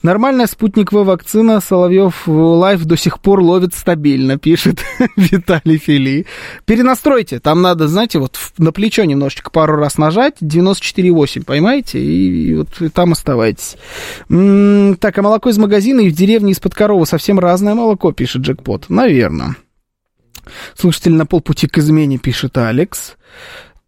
Нормальная 0.02 0.46
спутниковая 0.46 1.04
вакцина 1.04 1.60
Соловьев 1.60 2.22
Live 2.26 2.84
до 2.84 2.96
сих 2.96 3.20
пор 3.20 3.40
ловит 3.40 3.74
стабильно, 3.74 4.38
пишет 4.38 4.82
Виталий 5.16 5.78
Фили. 5.78 6.26
Перенастройте, 6.64 7.38
там 7.38 7.60
надо, 7.60 7.86
знаете, 7.86 8.18
вот 8.18 8.38
на 8.58 8.72
плечо 8.72 9.04
немножечко 9.04 9.50
пару 9.50 9.76
раз 9.76 9.98
нажать, 9.98 10.36
94,8, 10.42 11.44
поймаете, 11.44 12.02
и, 12.02 12.50
и 12.50 12.54
вот 12.54 12.80
и 12.80 12.88
там 12.88 13.12
оставайтесь. 13.12 13.76
М-м, 14.28 14.96
так, 14.96 15.18
а 15.18 15.22
молоко 15.22 15.50
из 15.50 15.58
магазина 15.58 16.00
и 16.00 16.08
в 16.08 16.14
деревне 16.14 16.52
из-под 16.52 16.74
коровы 16.74 17.06
совсем 17.06 17.38
разное 17.38 17.74
молоко, 17.74 18.12
пишет 18.12 18.42
Джекпот. 18.42 18.86
Наверное. 18.88 19.56
Слушатель 20.76 21.12
на 21.12 21.26
полпути 21.26 21.68
к 21.68 21.78
измене, 21.78 22.18
пишет 22.18 22.56
Алекс. 22.56 23.16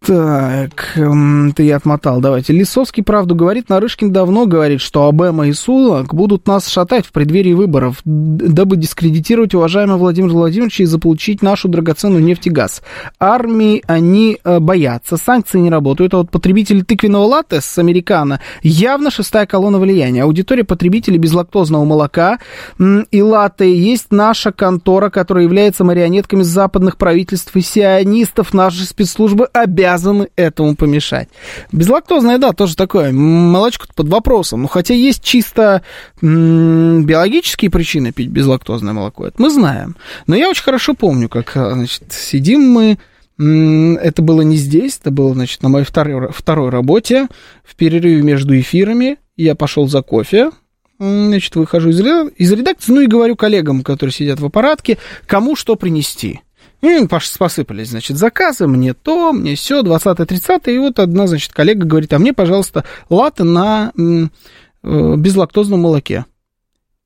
Так, 0.05 0.97
эм, 0.97 1.53
ты 1.55 1.71
отмотал, 1.71 2.19
давайте. 2.19 2.51
Лисовский 2.51 3.03
правду 3.03 3.35
говорит, 3.35 3.69
Нарышкин 3.69 4.11
давно 4.11 4.45
говорит, 4.45 4.81
что 4.81 5.07
Обема 5.07 5.47
и 5.47 5.53
Сулак 5.53 6.13
будут 6.13 6.45
нас 6.45 6.67
шатать 6.67 7.05
в 7.05 7.13
преддверии 7.13 7.53
выборов, 7.53 8.01
дабы 8.03 8.75
дискредитировать 8.75 9.53
уважаемого 9.53 9.97
Владимира 9.97 10.33
Владимировича 10.33 10.83
и 10.83 10.87
заполучить 10.87 11.41
нашу 11.41 11.69
драгоценную 11.69 12.21
нефть 12.21 12.47
и 12.47 12.49
газ. 12.49 12.81
Армии 13.17 13.81
они 13.87 14.39
э, 14.43 14.59
боятся, 14.59 15.15
санкции 15.15 15.59
не 15.59 15.69
работают, 15.69 16.13
а 16.15 16.17
вот 16.17 16.31
потребители 16.31 16.81
тыквенного 16.81 17.23
латте 17.23 17.61
с 17.61 17.77
американо 17.77 18.41
явно 18.61 19.09
шестая 19.09 19.45
колонна 19.45 19.79
влияния. 19.79 20.23
Аудитория 20.23 20.65
потребителей 20.65 21.17
безлактозного 21.17 21.85
молока 21.85 22.39
и 22.77 23.21
латте 23.21 23.73
есть 23.73 24.07
наша 24.11 24.51
контора, 24.51 25.09
которая 25.09 25.45
является 25.45 25.85
марионетками 25.85 26.41
западных 26.41 26.97
правительств 26.97 27.55
и 27.55 27.61
сионистов. 27.61 28.53
Наши 28.53 28.83
спецслужбы 28.83 29.45
обязаны 29.53 29.92
обязаны 29.93 30.29
этому 30.35 30.75
помешать. 30.75 31.29
Безлактозное, 31.71 32.37
да, 32.37 32.51
тоже 32.53 32.75
такое, 32.75 33.11
молочко 33.11 33.85
под 33.95 34.09
вопросом. 34.09 34.63
Ну, 34.63 34.67
хотя 34.67 34.93
есть 34.93 35.23
чисто 35.23 35.83
м- 36.21 37.05
биологические 37.05 37.69
причины 37.71 38.11
пить 38.11 38.29
безлактозное 38.29 38.93
молоко, 38.93 39.27
это 39.27 39.41
мы 39.41 39.49
знаем. 39.49 39.95
Но 40.27 40.35
я 40.35 40.49
очень 40.49 40.63
хорошо 40.63 40.93
помню, 40.93 41.29
как, 41.29 41.55
а, 41.55 41.73
значит, 41.73 42.03
сидим 42.09 42.61
мы, 42.71 42.97
это 43.37 44.21
было 44.21 44.41
не 44.41 44.57
здесь, 44.57 44.97
это 44.99 45.11
было, 45.11 45.33
значит, 45.33 45.63
на 45.63 45.69
моей 45.69 45.85
второй, 45.85 46.31
второй 46.31 46.69
работе, 46.69 47.27
в 47.63 47.75
перерыве 47.75 48.21
между 48.21 48.57
эфирами, 48.59 49.17
я 49.35 49.55
пошел 49.55 49.87
за 49.87 50.01
кофе, 50.01 50.51
значит, 50.99 51.55
выхожу 51.55 51.89
из, 51.89 51.99
из 52.37 52.51
редакции, 52.51 52.91
ну 52.91 53.01
и 53.01 53.07
говорю 53.07 53.35
коллегам, 53.35 53.81
которые 53.83 54.13
сидят 54.13 54.39
в 54.39 54.45
аппаратке, 54.45 54.97
кому 55.25 55.55
что 55.55 55.75
принести. 55.75 56.41
И 56.83 57.07
посыпались, 57.07 57.91
значит, 57.91 58.17
заказы, 58.17 58.67
мне 58.67 58.93
то, 58.93 59.31
мне 59.31 59.55
все, 59.55 59.83
20-30, 59.83 60.69
и 60.69 60.77
вот 60.79 60.99
одна, 60.99 61.27
значит, 61.27 61.53
коллега 61.53 61.85
говорит, 61.85 62.11
а 62.11 62.19
мне, 62.19 62.33
пожалуйста, 62.33 62.83
латы 63.09 63.45
на 63.45 63.93
э, 63.95 65.15
безлактозном 65.15 65.79
молоке. 65.79 66.25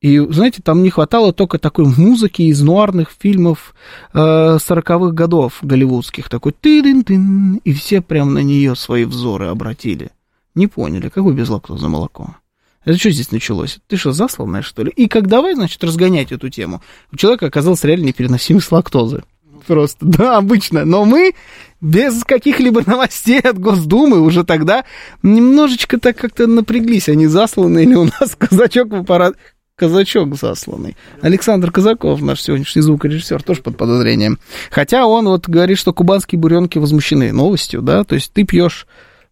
И, 0.02 0.18
знаете, 0.18 0.64
там 0.64 0.82
не 0.82 0.90
хватало 0.90 1.32
только 1.32 1.60
такой 1.60 1.86
музыки 1.86 2.42
из 2.42 2.60
нуарных 2.60 3.12
фильмов 3.20 3.76
э, 4.14 4.18
40-х 4.18 5.12
годов 5.12 5.60
голливудских. 5.62 6.28
Такой 6.28 6.54
ты 6.60 6.82
дын 6.82 7.04
тын 7.04 7.62
и 7.64 7.72
все 7.74 8.02
прям 8.02 8.34
на 8.34 8.40
нее 8.40 8.76
свои 8.76 9.06
взоры 9.06 9.46
обратили. 9.46 10.10
Не 10.56 10.66
поняли, 10.66 11.10
какое 11.10 11.36
безлактозное 11.36 11.90
молоко. 11.90 12.36
Это 12.84 12.98
что 12.98 13.12
здесь 13.12 13.32
началось? 13.32 13.78
Ты 13.86 13.98
что, 13.98 14.12
засланная, 14.12 14.64
что 14.64 14.82
ли? 14.82 14.90
И 14.90 15.08
как 15.08 15.28
давай, 15.28 15.54
значит, 15.54 15.84
разгонять 15.84 16.32
эту 16.32 16.50
тему? 16.50 16.82
У 17.12 17.16
человека 17.16 17.46
оказалась 17.46 17.84
реально 17.84 18.06
непереносимость 18.06 18.72
лактозы 18.72 19.24
просто. 19.68 20.06
Да, 20.06 20.38
обычно. 20.38 20.86
Но 20.86 21.06
мы 21.06 21.34
без 21.82 22.24
каких-либо 22.24 22.82
новостей 22.86 23.40
от 23.40 23.60
Госдумы 23.60 24.22
уже 24.22 24.44
тогда 24.44 24.86
немножечко 25.22 26.00
так 26.00 26.18
как-то 26.18 26.48
напряглись. 26.48 27.10
Они 27.10 27.28
засланы 27.28 27.84
или 27.84 27.96
у 27.96 28.06
нас 28.06 28.36
казачок 28.38 28.90
в 28.90 28.96
аппарат... 28.96 29.36
Казачок 29.76 30.36
засланный. 30.36 30.98
Александр 31.22 31.72
Казаков, 31.72 32.20
наш 32.20 32.42
сегодняшний 32.42 32.82
звукорежиссер, 32.82 33.44
тоже 33.44 33.62
под 33.62 33.78
подозрением. 33.78 34.40
Хотя 34.72 35.06
он 35.06 35.28
вот 35.28 35.48
говорит, 35.48 35.78
что 35.78 35.94
кубанские 35.94 36.40
буренки 36.40 36.80
возмущены 36.80 37.32
новостью, 37.32 37.84
да, 37.84 38.04
то 38.04 38.16
есть 38.16 38.34
ты 38.34 38.44
пьешь 38.44 38.88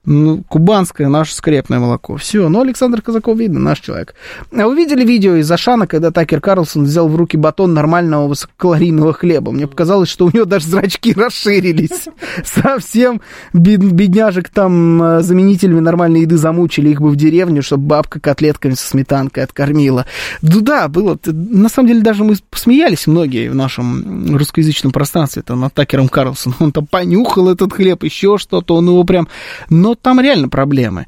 ну, 0.05 0.43
кубанское 0.47 1.07
наше 1.07 1.33
скрепное 1.33 1.79
молоко. 1.79 2.17
Все, 2.17 2.47
ну, 2.47 2.61
Александр 2.61 3.01
Казаков, 3.01 3.37
видно, 3.37 3.59
наш 3.59 3.79
человек. 3.79 4.15
А 4.51 4.67
вы 4.67 4.75
видели 4.75 5.03
видео 5.03 5.35
из 5.35 5.51
Ашана, 5.51 5.87
когда 5.87 6.11
Такер 6.11 6.41
Карлсон 6.41 6.83
взял 6.83 7.07
в 7.07 7.15
руки 7.15 7.37
батон 7.37 7.73
нормального 7.73 8.27
высококалорийного 8.27 9.13
хлеба? 9.13 9.51
Мне 9.51 9.67
показалось, 9.67 10.09
что 10.09 10.25
у 10.25 10.31
него 10.31 10.45
даже 10.45 10.67
зрачки 10.67 11.13
расширились. 11.15 12.07
Совсем 12.43 13.21
бедняжек 13.53 14.49
там 14.49 15.01
э, 15.01 15.21
заменителями 15.21 15.79
нормальной 15.79 16.21
еды 16.21 16.37
замучили, 16.37 16.89
их 16.89 17.01
бы 17.01 17.09
в 17.09 17.15
деревню, 17.15 17.63
чтобы 17.63 17.85
бабка 17.85 18.19
котлетками 18.19 18.73
со 18.73 18.87
сметанкой 18.87 19.43
откормила. 19.43 20.05
Ну 20.41 20.61
да, 20.61 20.87
было. 20.87 21.17
На 21.25 21.69
самом 21.69 21.87
деле 21.87 22.01
даже 22.01 22.23
мы 22.23 22.35
посмеялись 22.49 23.07
многие 23.07 23.49
в 23.49 23.55
нашем 23.55 24.35
русскоязычном 24.35 24.91
пространстве 24.91 25.41
там, 25.41 25.61
над 25.61 25.73
Такером 25.73 26.09
Карлсоном. 26.09 26.57
Он 26.59 26.71
там 26.71 26.85
понюхал 26.85 27.49
этот 27.49 27.73
хлеб, 27.73 28.03
еще 28.03 28.37
что-то, 28.37 28.75
он 28.75 28.87
его 28.87 29.03
прям... 29.03 29.27
Но 29.69 29.94
там 30.01 30.19
реально 30.19 30.49
проблемы. 30.49 31.07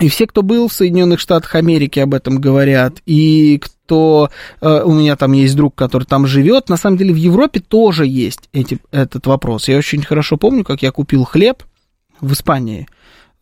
И 0.00 0.08
все, 0.08 0.26
кто 0.26 0.42
был 0.42 0.68
в 0.68 0.72
Соединенных 0.72 1.20
Штатах 1.20 1.54
Америки, 1.54 2.00
об 2.00 2.14
этом 2.14 2.40
говорят. 2.40 3.02
И 3.04 3.58
кто... 3.58 4.30
Э, 4.62 4.82
у 4.82 4.92
меня 4.92 5.14
там 5.16 5.32
есть 5.32 5.54
друг, 5.54 5.74
который 5.74 6.04
там 6.04 6.26
живет. 6.26 6.70
На 6.70 6.78
самом 6.78 6.96
деле 6.96 7.12
в 7.12 7.18
Европе 7.18 7.60
тоже 7.60 8.06
есть 8.06 8.48
эти, 8.52 8.78
этот 8.92 9.26
вопрос. 9.26 9.68
Я 9.68 9.76
очень 9.76 10.02
хорошо 10.02 10.38
помню, 10.38 10.64
как 10.64 10.82
я 10.82 10.90
купил 10.90 11.24
хлеб 11.24 11.64
в 12.20 12.32
Испании 12.32 12.88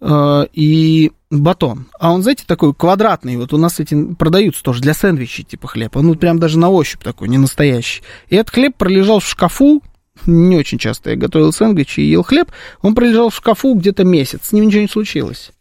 э, 0.01 0.47
и 0.53 1.13
батон. 1.31 1.87
А 2.01 2.13
он, 2.13 2.23
знаете, 2.23 2.43
такой 2.45 2.75
квадратный. 2.75 3.37
Вот 3.37 3.53
у 3.53 3.59
нас 3.59 3.79
эти 3.79 4.15
продаются 4.15 4.63
тоже 4.65 4.81
для 4.81 4.95
сэндвичей, 4.95 5.45
типа 5.45 5.69
хлеб. 5.69 5.97
Он 5.97 6.17
прям 6.19 6.41
даже 6.41 6.59
на 6.59 6.71
ощупь 6.71 7.05
такой, 7.05 7.29
не 7.29 7.39
настоящий. 7.39 8.03
И 8.29 8.37
этот 8.37 8.53
хлеб 8.53 8.75
пролежал 8.77 9.21
в 9.21 9.29
шкафу 9.29 9.83
не 10.27 10.57
очень 10.57 10.79
часто 10.79 11.11
я 11.11 11.17
готовил 11.17 11.53
сэндвичи 11.53 12.01
и 12.01 12.11
ел 12.11 12.23
хлеб, 12.23 12.51
он 12.83 12.95
пролежал 12.95 13.31
в 13.31 13.37
шкафу 13.37 13.75
где-то 13.75 14.05
месяц, 14.05 14.41
с 14.45 14.53
ним 14.53 14.67
ничего 14.67 14.83
не 14.83 14.89
случилось. 14.89 15.53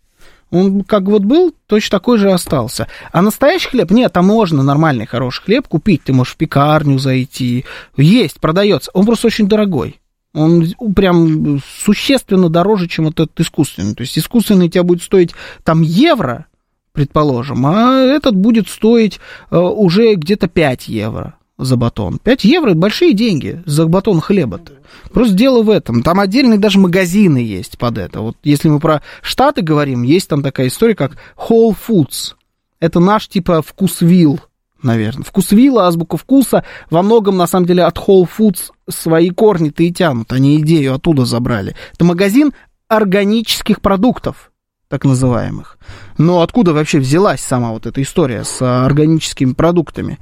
Он 0.50 0.84
как 0.84 1.04
вот 1.04 1.24
был, 1.24 1.54
точно 1.68 2.00
такой 2.00 2.18
же 2.18 2.32
остался. 2.32 2.88
А 3.12 3.22
настоящий 3.22 3.70
хлеб, 3.70 3.92
нет, 3.92 4.14
там 4.14 4.26
можно 4.26 4.64
нормальный 4.64 5.06
хороший 5.06 5.44
хлеб 5.44 5.68
купить, 5.68 6.04
ты 6.04 6.14
можешь 6.14 6.34
в 6.34 6.38
пекарню 6.38 7.00
зайти, 7.00 7.66
есть, 7.98 8.40
продается, 8.40 8.92
он 8.94 9.06
просто 9.06 9.28
очень 9.28 9.48
дорогой. 9.48 10.00
Он 10.34 10.68
прям 10.96 11.60
существенно 11.84 12.50
дороже, 12.50 12.88
чем 12.88 13.06
вот 13.06 13.20
этот 13.20 13.40
искусственный. 13.40 13.96
То 13.96 14.02
есть 14.02 14.18
искусственный 14.18 14.70
тебя 14.70 14.84
будет 14.84 15.02
стоить 15.02 15.32
там 15.64 15.82
евро, 15.82 16.46
предположим, 16.94 17.66
а 17.66 18.02
этот 18.02 18.36
будет 18.36 18.70
стоить 18.70 19.20
э, 19.50 19.58
уже 19.58 20.14
где-то 20.14 20.48
5 20.48 20.88
евро 20.88 21.37
за 21.58 21.76
батон. 21.76 22.20
5 22.20 22.44
евро– 22.44 22.74
большие 22.76 23.14
деньги 23.14 23.62
за 23.66 23.88
батон 23.88 24.22
хлеба-то. 24.22 24.74
Просто 25.12 25.34
дело 25.34 25.64
в 25.64 25.70
этом. 25.70 26.04
Там 26.04 26.20
отдельные 26.20 26.60
даже 26.60 26.80
магазины 26.80 27.38
есть 27.38 27.78
под 27.78 27.98
это. 27.98 28.22
Вот 28.22 28.38
если 28.44 28.70
мы 28.70 28.80
про 28.80 29.02
Штаты 29.22 29.62
говорим, 29.62 30.04
есть 30.04 30.30
там 30.30 30.44
такая 30.44 30.68
история, 30.68 30.96
как 30.96 31.18
Whole 31.38 31.76
Foods. 31.88 32.36
Это 32.80 33.00
наш 33.00 33.28
типа 33.28 33.62
вкусвилл, 33.62 34.40
наверное. 34.84 35.24
Вкусвилла, 35.24 35.88
азбука 35.88 36.18
вкуса, 36.18 36.64
во 36.90 37.02
многом, 37.02 37.38
на 37.38 37.48
самом 37.48 37.66
деле, 37.66 37.84
от 37.84 37.98
Whole 37.98 38.28
Foods 38.38 38.72
свои 38.90 39.30
корни-то 39.30 39.84
и 39.84 39.92
тянут. 39.92 40.32
Они 40.32 40.60
идею 40.60 40.94
оттуда 40.94 41.26
забрали. 41.26 41.76
Это 41.94 42.06
магазин 42.06 42.54
органических 42.88 43.82
продуктов 43.82 44.52
так 44.90 45.04
называемых. 45.04 45.78
Но 46.18 46.42
откуда 46.42 46.74
вообще 46.74 47.00
взялась 47.00 47.42
сама 47.42 47.72
вот 47.72 47.86
эта 47.86 48.02
история 48.02 48.44
с 48.44 48.62
органическими 48.62 49.54
продуктами? 49.54 50.20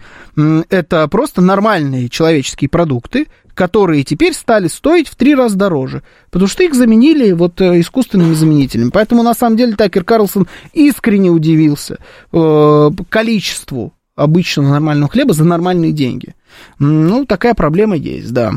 Это 0.70 1.08
просто 1.08 1.42
нормальные 1.42 2.10
человеческие 2.10 2.70
продукты, 2.70 3.28
которые 3.54 4.04
теперь 4.04 4.34
стали 4.34 4.68
стоить 4.68 5.08
в 5.08 5.16
три 5.16 5.34
раза 5.34 5.56
дороже, 5.58 6.04
потому 6.30 6.48
что 6.48 6.64
их 6.64 6.76
заменили 6.76 7.32
вот 7.32 7.62
э, 7.62 7.80
искусственными 7.80 8.34
заменителями. 8.34 8.90
Поэтому, 8.90 9.24
на 9.24 9.34
самом 9.34 9.56
деле, 9.56 9.76
Такер 9.78 10.04
Карлсон 10.04 10.48
искренне 10.74 11.30
удивился 11.30 12.00
э, 12.34 12.90
количеству 13.08 13.94
обычного 14.16 14.70
нормального 14.70 15.10
хлеба 15.10 15.34
за 15.34 15.46
нормальные 15.46 15.94
деньги. 15.94 16.36
Ну, 16.80 17.26
такая 17.26 17.54
проблема 17.54 17.96
есть, 17.96 18.34
да. 18.34 18.54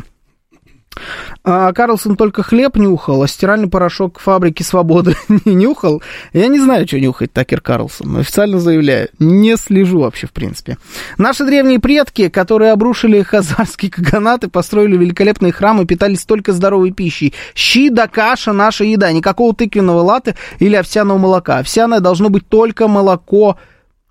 А 1.45 1.73
Карлсон 1.73 2.17
только 2.17 2.43
хлеб 2.43 2.77
нюхал, 2.77 3.23
а 3.23 3.29
стиральный 3.29 3.69
порошок 3.69 4.19
фабрики 4.19 4.63
Свободы 4.63 5.17
не 5.45 5.55
нюхал. 5.55 6.03
Я 6.33 6.49
не 6.49 6.61
знаю, 6.61 6.87
что 6.87 7.01
нюхает 7.01 7.33
Такер 7.33 7.61
Карлсон. 7.61 8.19
Официально 8.19 8.59
заявляю. 8.59 9.09
Не 9.19 9.57
слежу 9.57 10.01
вообще, 10.01 10.27
в 10.27 10.33
принципе. 10.33 10.79
Наши 11.17 11.45
древние 11.45 11.79
предки, 11.79 12.29
которые 12.29 12.73
обрушили 12.73 13.23
хазарские 13.23 13.91
каганаты, 13.93 14.49
построили 14.49 14.97
великолепные 14.97 15.53
храмы, 15.53 15.87
питались 15.87 16.25
только 16.25 16.53
здоровой 16.53 16.93
пищей. 16.93 17.35
Щи 17.55 17.89
да 17.91 18.07
каша 18.07 18.53
наша 18.53 18.85
еда. 18.85 19.13
Никакого 19.13 19.55
тыквенного 19.55 20.01
латы 20.01 20.35
или 20.59 20.77
овсяного 20.77 21.19
молока. 21.19 21.59
Овсяное 21.59 22.01
должно 22.01 22.31
быть 22.31 22.49
только 22.49 22.89
молоко. 22.89 23.57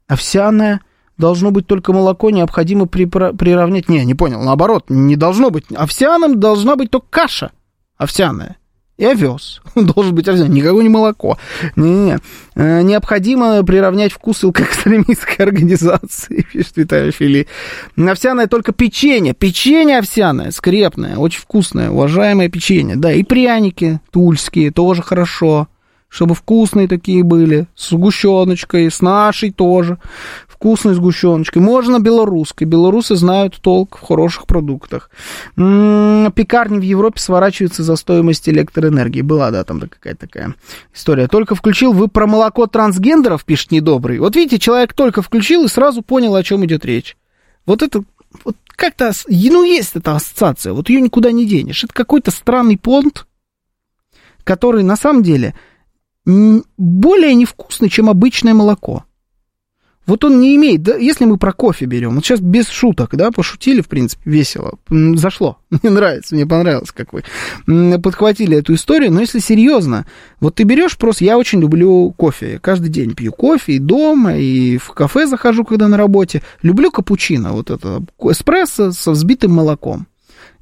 Овсяное 0.07 0.81
должно 1.17 1.51
быть 1.51 1.67
только 1.67 1.93
молоко, 1.93 2.29
необходимо 2.29 2.87
приравнять... 2.87 3.89
Не, 3.89 4.05
не 4.05 4.13
понял, 4.13 4.41
наоборот, 4.41 4.85
не 4.89 5.15
должно 5.15 5.49
быть. 5.49 5.65
Овсяным 5.75 6.39
должна 6.39 6.75
быть 6.75 6.91
только 6.91 7.07
каша 7.09 7.51
овсяная. 7.97 8.57
И 8.97 9.05
овес. 9.05 9.61
Должен 9.75 10.15
быть 10.15 10.27
овсяный, 10.27 10.49
никакое 10.49 10.81
не 10.81 10.89
молоко. 10.89 11.37
Не-не-не. 11.75 12.17
Э, 12.55 12.81
необходимо 12.81 13.61
приравнять 13.63 14.11
вкусы 14.11 14.51
к 14.51 14.59
экстремистской 14.61 15.45
организации, 15.45 16.47
пишет 16.53 16.77
Виталий 16.77 17.11
Фили. 17.11 17.47
Овсяное 17.95 18.47
только 18.47 18.71
печенье. 18.71 19.35
Печенье 19.35 19.99
овсяное, 19.99 20.49
скрепное, 20.49 21.17
очень 21.17 21.41
вкусное, 21.41 21.91
уважаемое 21.91 22.49
печенье. 22.49 22.95
Да, 22.95 23.11
и 23.11 23.21
пряники 23.21 23.99
тульские, 24.11 24.71
тоже 24.71 25.03
хорошо 25.03 25.67
чтобы 26.09 26.35
вкусные 26.35 26.87
такие 26.87 27.23
были, 27.23 27.67
с 27.75 27.89
сгущеночкой, 27.89 28.89
с 28.89 29.01
нашей 29.01 29.51
тоже 29.51 29.97
вкусной 30.57 30.95
сгущеночкой. 30.95 31.61
Можно 31.61 31.99
белорусской. 31.99 32.65
Белорусы 32.65 33.15
знают 33.15 33.61
толк 33.61 33.97
в 33.97 34.01
хороших 34.01 34.47
продуктах. 34.47 35.11
М-м, 35.55 36.31
пекарни 36.31 36.79
в 36.79 36.81
Европе 36.81 37.19
сворачиваются 37.19 37.83
за 37.83 37.95
стоимость 37.95 38.49
электроэнергии. 38.49 39.21
Была, 39.21 39.51
да, 39.51 39.63
там 39.63 39.79
какая-то 39.81 40.21
такая 40.21 40.55
история. 40.95 41.27
Только 41.27 41.53
включил, 41.53 41.93
вы 41.93 42.07
про 42.07 42.25
молоко 42.25 42.65
трансгендеров, 42.65 43.45
пишет 43.45 43.71
недобрый. 43.71 44.17
Вот 44.17 44.35
видите, 44.35 44.57
человек 44.57 44.93
только 44.93 45.21
включил 45.21 45.65
и 45.65 45.69
сразу 45.69 46.01
понял, 46.01 46.33
о 46.33 46.43
чем 46.43 46.65
идет 46.65 46.85
речь. 46.85 47.15
Вот 47.67 47.83
это, 47.83 48.03
вот 48.43 48.55
как-то, 48.67 49.11
ну, 49.27 49.63
есть 49.63 49.91
эта 49.93 50.15
ассоциация, 50.15 50.73
вот 50.73 50.89
ее 50.89 51.01
никуда 51.01 51.31
не 51.31 51.45
денешь. 51.45 51.83
Это 51.83 51.93
какой-то 51.93 52.31
странный 52.31 52.77
понт, 52.77 53.27
который 54.43 54.81
на 54.81 54.95
самом 54.95 55.21
деле 55.21 55.53
более 56.25 57.35
невкусный, 57.35 57.89
чем 57.89 58.09
обычное 58.09 58.55
молоко. 58.55 59.03
Вот 60.07 60.23
он 60.23 60.39
не 60.39 60.55
имеет, 60.55 60.83
да, 60.83 60.95
если 60.95 61.25
мы 61.25 61.37
про 61.37 61.51
кофе 61.51 61.85
берем, 61.85 62.15
вот 62.15 62.25
сейчас 62.25 62.39
без 62.39 62.69
шуток, 62.69 63.15
да, 63.15 63.29
пошутили, 63.29 63.81
в 63.81 63.89
принципе, 63.89 64.21
весело, 64.29 64.79
зашло, 64.89 65.59
мне 65.69 65.91
нравится, 65.91 66.33
мне 66.33 66.45
понравилось, 66.45 66.91
как 66.91 67.11
вы 67.11 67.23
подхватили 67.99 68.57
эту 68.57 68.73
историю, 68.73 69.11
но 69.11 69.19
если 69.19 69.39
серьезно, 69.39 70.05
вот 70.39 70.55
ты 70.55 70.63
берешь 70.63 70.97
просто, 70.97 71.25
я 71.25 71.37
очень 71.37 71.59
люблю 71.59 72.13
кофе, 72.15 72.53
я 72.53 72.59
каждый 72.59 72.89
день 72.89 73.15
пью 73.15 73.33
кофе 73.33 73.73
и 73.73 73.79
дома, 73.79 74.37
и 74.37 74.77
в 74.77 74.91
кафе 74.91 75.27
захожу, 75.27 75.65
когда 75.65 75.89
на 75.89 75.97
работе, 75.97 76.41
люблю 76.61 76.89
капучино, 76.89 77.51
вот 77.51 77.69
это, 77.69 78.01
эспрессо 78.19 78.91
со 78.93 79.11
взбитым 79.11 79.51
молоком. 79.51 80.07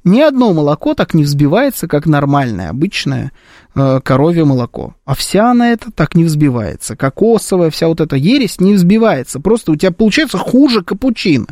Ни 0.06 0.20
одно 0.20 0.52
молоко 0.52 0.94
так 0.94 1.14
не 1.14 1.24
взбивается, 1.24 1.88
как 1.88 2.06
нормальное, 2.06 2.70
обычное 2.70 3.32
э, 3.74 4.00
коровье 4.04 4.44
молоко. 4.44 4.94
Овсяное 5.04 5.72
это 5.72 5.90
так 5.90 6.14
не 6.14 6.22
взбивается. 6.22 6.94
Кокосовая, 6.94 7.70
вся 7.70 7.88
вот 7.88 8.00
эта 8.00 8.14
ересь 8.14 8.60
не 8.60 8.74
взбивается. 8.74 9.40
Просто 9.40 9.72
у 9.72 9.76
тебя 9.76 9.90
получается 9.90 10.38
хуже 10.38 10.84
капучино. 10.84 11.48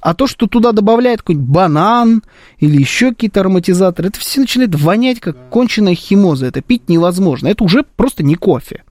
А 0.00 0.14
то, 0.14 0.26
что 0.26 0.46
туда 0.46 0.72
добавляют 0.72 1.20
какой-нибудь 1.20 1.50
банан 1.50 2.22
или 2.56 2.80
еще 2.80 3.10
какие-то 3.10 3.40
ароматизаторы, 3.40 4.08
это 4.08 4.18
все 4.18 4.40
начинает 4.40 4.74
вонять, 4.74 5.20
как 5.20 5.50
конченая 5.50 5.94
химоза. 5.94 6.46
Это 6.46 6.62
пить 6.62 6.88
невозможно. 6.88 7.48
Это 7.48 7.64
уже 7.64 7.82
просто 7.82 8.22
не 8.22 8.34
кофе. 8.34 8.82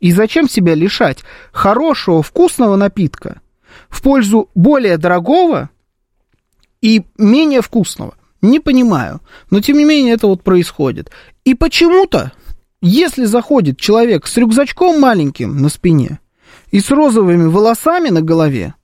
И 0.00 0.12
зачем 0.12 0.50
себя 0.50 0.74
лишать 0.74 1.20
хорошего, 1.50 2.22
вкусного 2.22 2.76
напитка 2.76 3.40
в 3.88 4.02
пользу 4.02 4.50
более 4.54 4.98
дорогого 4.98 5.70
и 6.82 7.06
менее 7.16 7.62
вкусного? 7.62 8.12
Не 8.44 8.60
понимаю. 8.60 9.20
Но 9.50 9.60
тем 9.60 9.78
не 9.78 9.84
менее 9.84 10.14
это 10.14 10.26
вот 10.26 10.42
происходит. 10.42 11.10
И 11.44 11.54
почему-то, 11.54 12.32
если 12.82 13.24
заходит 13.24 13.78
человек 13.78 14.26
с 14.26 14.36
рюкзачком 14.36 15.00
маленьким 15.00 15.62
на 15.62 15.70
спине 15.70 16.18
и 16.70 16.80
с 16.80 16.90
розовыми 16.90 17.46
волосами 17.46 18.10
на 18.10 18.20
голове, 18.20 18.74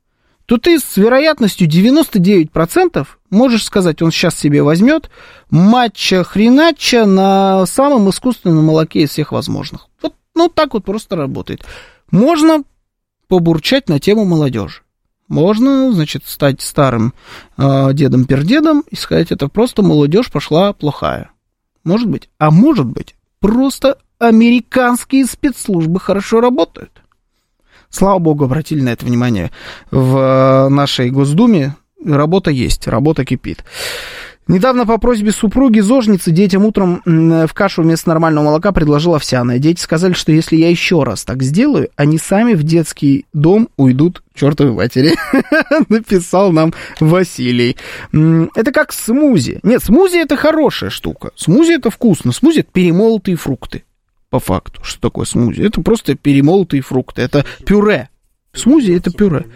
то 0.47 0.57
ты 0.57 0.81
с 0.81 0.97
вероятностью 0.97 1.69
99% 1.69 3.07
можешь 3.29 3.65
сказать, 3.65 4.01
он 4.01 4.11
сейчас 4.11 4.37
себе 4.37 4.63
возьмет 4.63 5.11
матча 5.51 6.25
хренача 6.25 7.05
на 7.05 7.67
самом 7.67 8.09
искусственном 8.09 8.65
молоке 8.65 9.03
из 9.03 9.11
всех 9.11 9.33
возможных. 9.33 9.89
Вот 10.01 10.15
ну, 10.35 10.49
так 10.49 10.73
вот 10.73 10.85
просто 10.85 11.17
работает. 11.17 11.65
Можно 12.11 12.65
побурчать 13.29 13.91
на 13.91 14.01
тему 14.01 14.25
молодежи. 14.25 14.81
Можно, 15.31 15.93
значит, 15.93 16.25
стать 16.27 16.61
старым 16.61 17.15
э, 17.57 17.93
дедом-пердедом 17.93 18.83
и 18.91 18.97
сказать, 18.97 19.31
это 19.31 19.47
просто 19.47 19.81
молодежь 19.81 20.29
пошла 20.29 20.73
плохая. 20.73 21.31
Может 21.85 22.09
быть. 22.09 22.29
А 22.39 22.51
может 22.51 22.87
быть, 22.87 23.15
просто 23.39 23.97
американские 24.19 25.25
спецслужбы 25.25 26.01
хорошо 26.01 26.41
работают. 26.41 26.91
Слава 27.91 28.19
богу, 28.19 28.45
обратили 28.45 28.81
на 28.81 28.89
это 28.89 29.07
внимание 29.07 29.53
в 29.93 30.69
нашей 30.69 31.11
Госдуме. 31.11 31.77
Работа 32.05 32.51
есть, 32.51 32.89
работа 32.89 33.25
кипит. 33.25 33.65
Недавно 34.51 34.85
по 34.85 34.99
просьбе 34.99 35.31
супруги 35.31 35.79
зожницы 35.79 36.33
детям 36.33 36.65
утром 36.65 37.03
в 37.05 37.55
кашу 37.55 37.83
вместо 37.83 38.09
нормального 38.09 38.47
молока 38.47 38.73
предложил 38.73 39.15
овсяное. 39.15 39.61
Дети 39.61 39.81
сказали, 39.81 40.13
что 40.13 40.33
если 40.33 40.57
я 40.57 40.69
еще 40.69 41.05
раз 41.05 41.25
так 41.25 41.41
сделаю, 41.45 41.89
они 41.95 42.19
сами 42.19 42.55
в 42.55 42.65
детский 42.65 43.27
дом 43.33 43.69
уйдут 43.77 44.25
чертовой 44.35 44.73
матери. 44.73 45.15
Написал 45.89 46.51
нам 46.51 46.75
Василий. 46.99 47.77
Это 48.13 48.73
как 48.73 48.93
смузи. 48.93 49.61
Нет, 49.63 49.85
смузи 49.85 50.17
это 50.17 50.37
хорошая 50.37 50.91
штука. 50.91 51.31
Смузи 51.37 51.75
это 51.75 51.91
вкусно. 51.91 52.33
Смузи 52.33 52.59
это 52.59 52.73
перемолотые 52.73 53.37
фрукты. 53.37 53.85
По 54.31 54.41
факту. 54.41 54.83
Что 54.83 55.01
такое 55.01 55.27
смузи? 55.27 55.63
Это 55.63 55.81
просто 55.81 56.17
перемолотые 56.17 56.83
фрукты. 56.83 57.23
Это 57.23 57.47
пюре. 57.65 58.09
Смузи 58.53 58.97
это 58.97 59.13
пюре. 59.13 59.47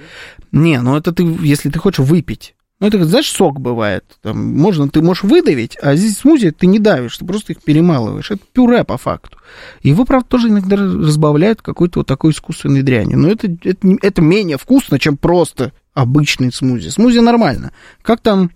Не, 0.53 0.81
ну 0.81 0.97
это 0.97 1.11
ты, 1.11 1.25
если 1.43 1.69
ты 1.69 1.81
хочешь 1.81 2.07
выпить 2.07 2.55
ну, 2.85 2.89
это, 2.89 3.03
знаешь, 3.07 3.31
сок 3.31 3.61
бывает. 3.61 4.05
Там 4.21 4.55
можно, 4.55 4.91
ты 4.91 5.01
можешь 5.01 5.23
выдавить, 5.23 5.79
а 5.81 5.97
здесь 5.97 6.19
смузи 6.19 6.51
ты 6.51 6.67
не 6.67 6.79
давишь, 6.79 7.17
ты 7.17 7.25
просто 7.25 7.55
их 7.55 7.63
перемалываешь. 7.63 8.31
Это 8.31 8.43
пюре 8.53 8.85
по 8.85 8.99
факту. 8.99 9.39
Его, 9.83 10.05
правда, 10.05 10.29
тоже 10.29 10.49
иногда 10.49 10.77
разбавляют 10.77 11.63
какой-то 11.63 12.01
вот 12.01 12.07
такой 12.07 12.33
искусственной 12.33 12.83
дрянью. 12.83 13.19
Но 13.19 13.31
это, 13.31 13.49
это, 13.63 13.89
это 14.03 14.21
менее 14.21 14.59
вкусно, 14.59 14.99
чем 14.99 15.17
просто 15.17 15.73
обычный 15.95 16.53
смузи. 16.53 16.91
Смузи 16.91 17.21
нормально. 17.21 17.73
Как 18.03 18.21
там 18.21 18.51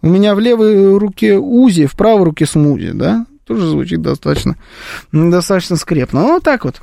у 0.00 0.08
меня 0.08 0.34
в 0.34 0.40
левой 0.40 0.96
руке 0.96 1.36
узи, 1.36 1.84
в 1.84 1.96
правой 1.96 2.24
руке 2.24 2.46
смузи, 2.46 2.92
да? 2.92 3.26
Тоже 3.46 3.68
звучит 3.68 4.00
достаточно, 4.00 4.56
достаточно 5.12 5.76
скрепно. 5.76 6.22
Ну, 6.22 6.32
вот 6.34 6.44
так 6.44 6.64
вот. 6.64 6.80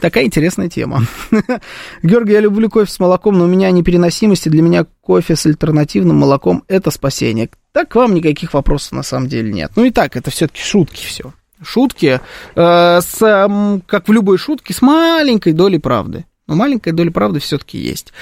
Такая 0.00 0.24
интересная 0.24 0.68
тема. 0.68 1.02
Георгий, 2.02 2.32
я 2.32 2.40
люблю 2.40 2.70
кофе 2.70 2.90
с 2.90 3.00
молоком, 3.00 3.36
но 3.36 3.44
у 3.44 3.48
меня 3.48 3.70
непереносимости. 3.70 4.48
Для 4.48 4.62
меня 4.62 4.86
кофе 5.00 5.34
с 5.34 5.44
альтернативным 5.46 6.16
молоком– 6.16 6.62
это 6.68 6.90
спасение. 6.90 7.50
Так 7.72 7.88
к 7.88 7.94
вам 7.96 8.14
никаких 8.14 8.54
вопросов 8.54 8.92
на 8.92 9.02
самом 9.02 9.28
деле 9.28 9.52
нет. 9.52 9.72
Ну 9.74 9.84
и 9.84 9.90
так, 9.90 10.16
это 10.16 10.30
все-таки 10.30 10.62
шутки 10.62 11.04
все. 11.04 11.32
Шутки, 11.60 12.20
э, 12.54 13.00
с, 13.00 13.22
э, 13.22 13.80
как 13.86 14.08
в 14.08 14.12
любой 14.12 14.38
шутке, 14.38 14.72
с 14.72 14.80
маленькой 14.80 15.52
долей 15.52 15.78
правды. 15.78 16.24
Но 16.46 16.54
маленькая 16.54 16.92
доля 16.92 17.10
правды 17.10 17.40
все-таки 17.40 17.78
есть. 17.78 18.12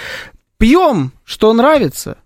Пьем, 0.56 1.12
что 1.24 1.52
нравится, 1.52 2.16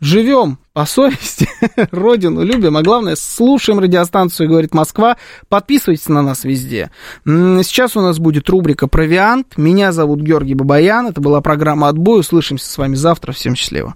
живем 0.00 0.58
по 0.72 0.86
совести, 0.86 1.48
родину 1.90 2.42
любим, 2.42 2.76
а 2.76 2.82
главное, 2.82 3.16
слушаем 3.16 3.80
радиостанцию, 3.80 4.48
говорит 4.48 4.74
Москва. 4.74 5.16
Подписывайтесь 5.48 6.08
на 6.08 6.22
нас 6.22 6.44
везде. 6.44 6.90
Сейчас 7.24 7.96
у 7.96 8.00
нас 8.00 8.18
будет 8.18 8.48
рубрика 8.48 8.86
«Провиант». 8.86 9.56
Меня 9.56 9.92
зовут 9.92 10.20
Георгий 10.20 10.54
Бабаян. 10.54 11.06
Это 11.06 11.20
была 11.20 11.40
программа 11.40 11.88
«Отбой». 11.88 12.20
Услышимся 12.20 12.70
с 12.70 12.78
вами 12.78 12.94
завтра. 12.94 13.32
Всем 13.32 13.54
счастливо. 13.54 13.88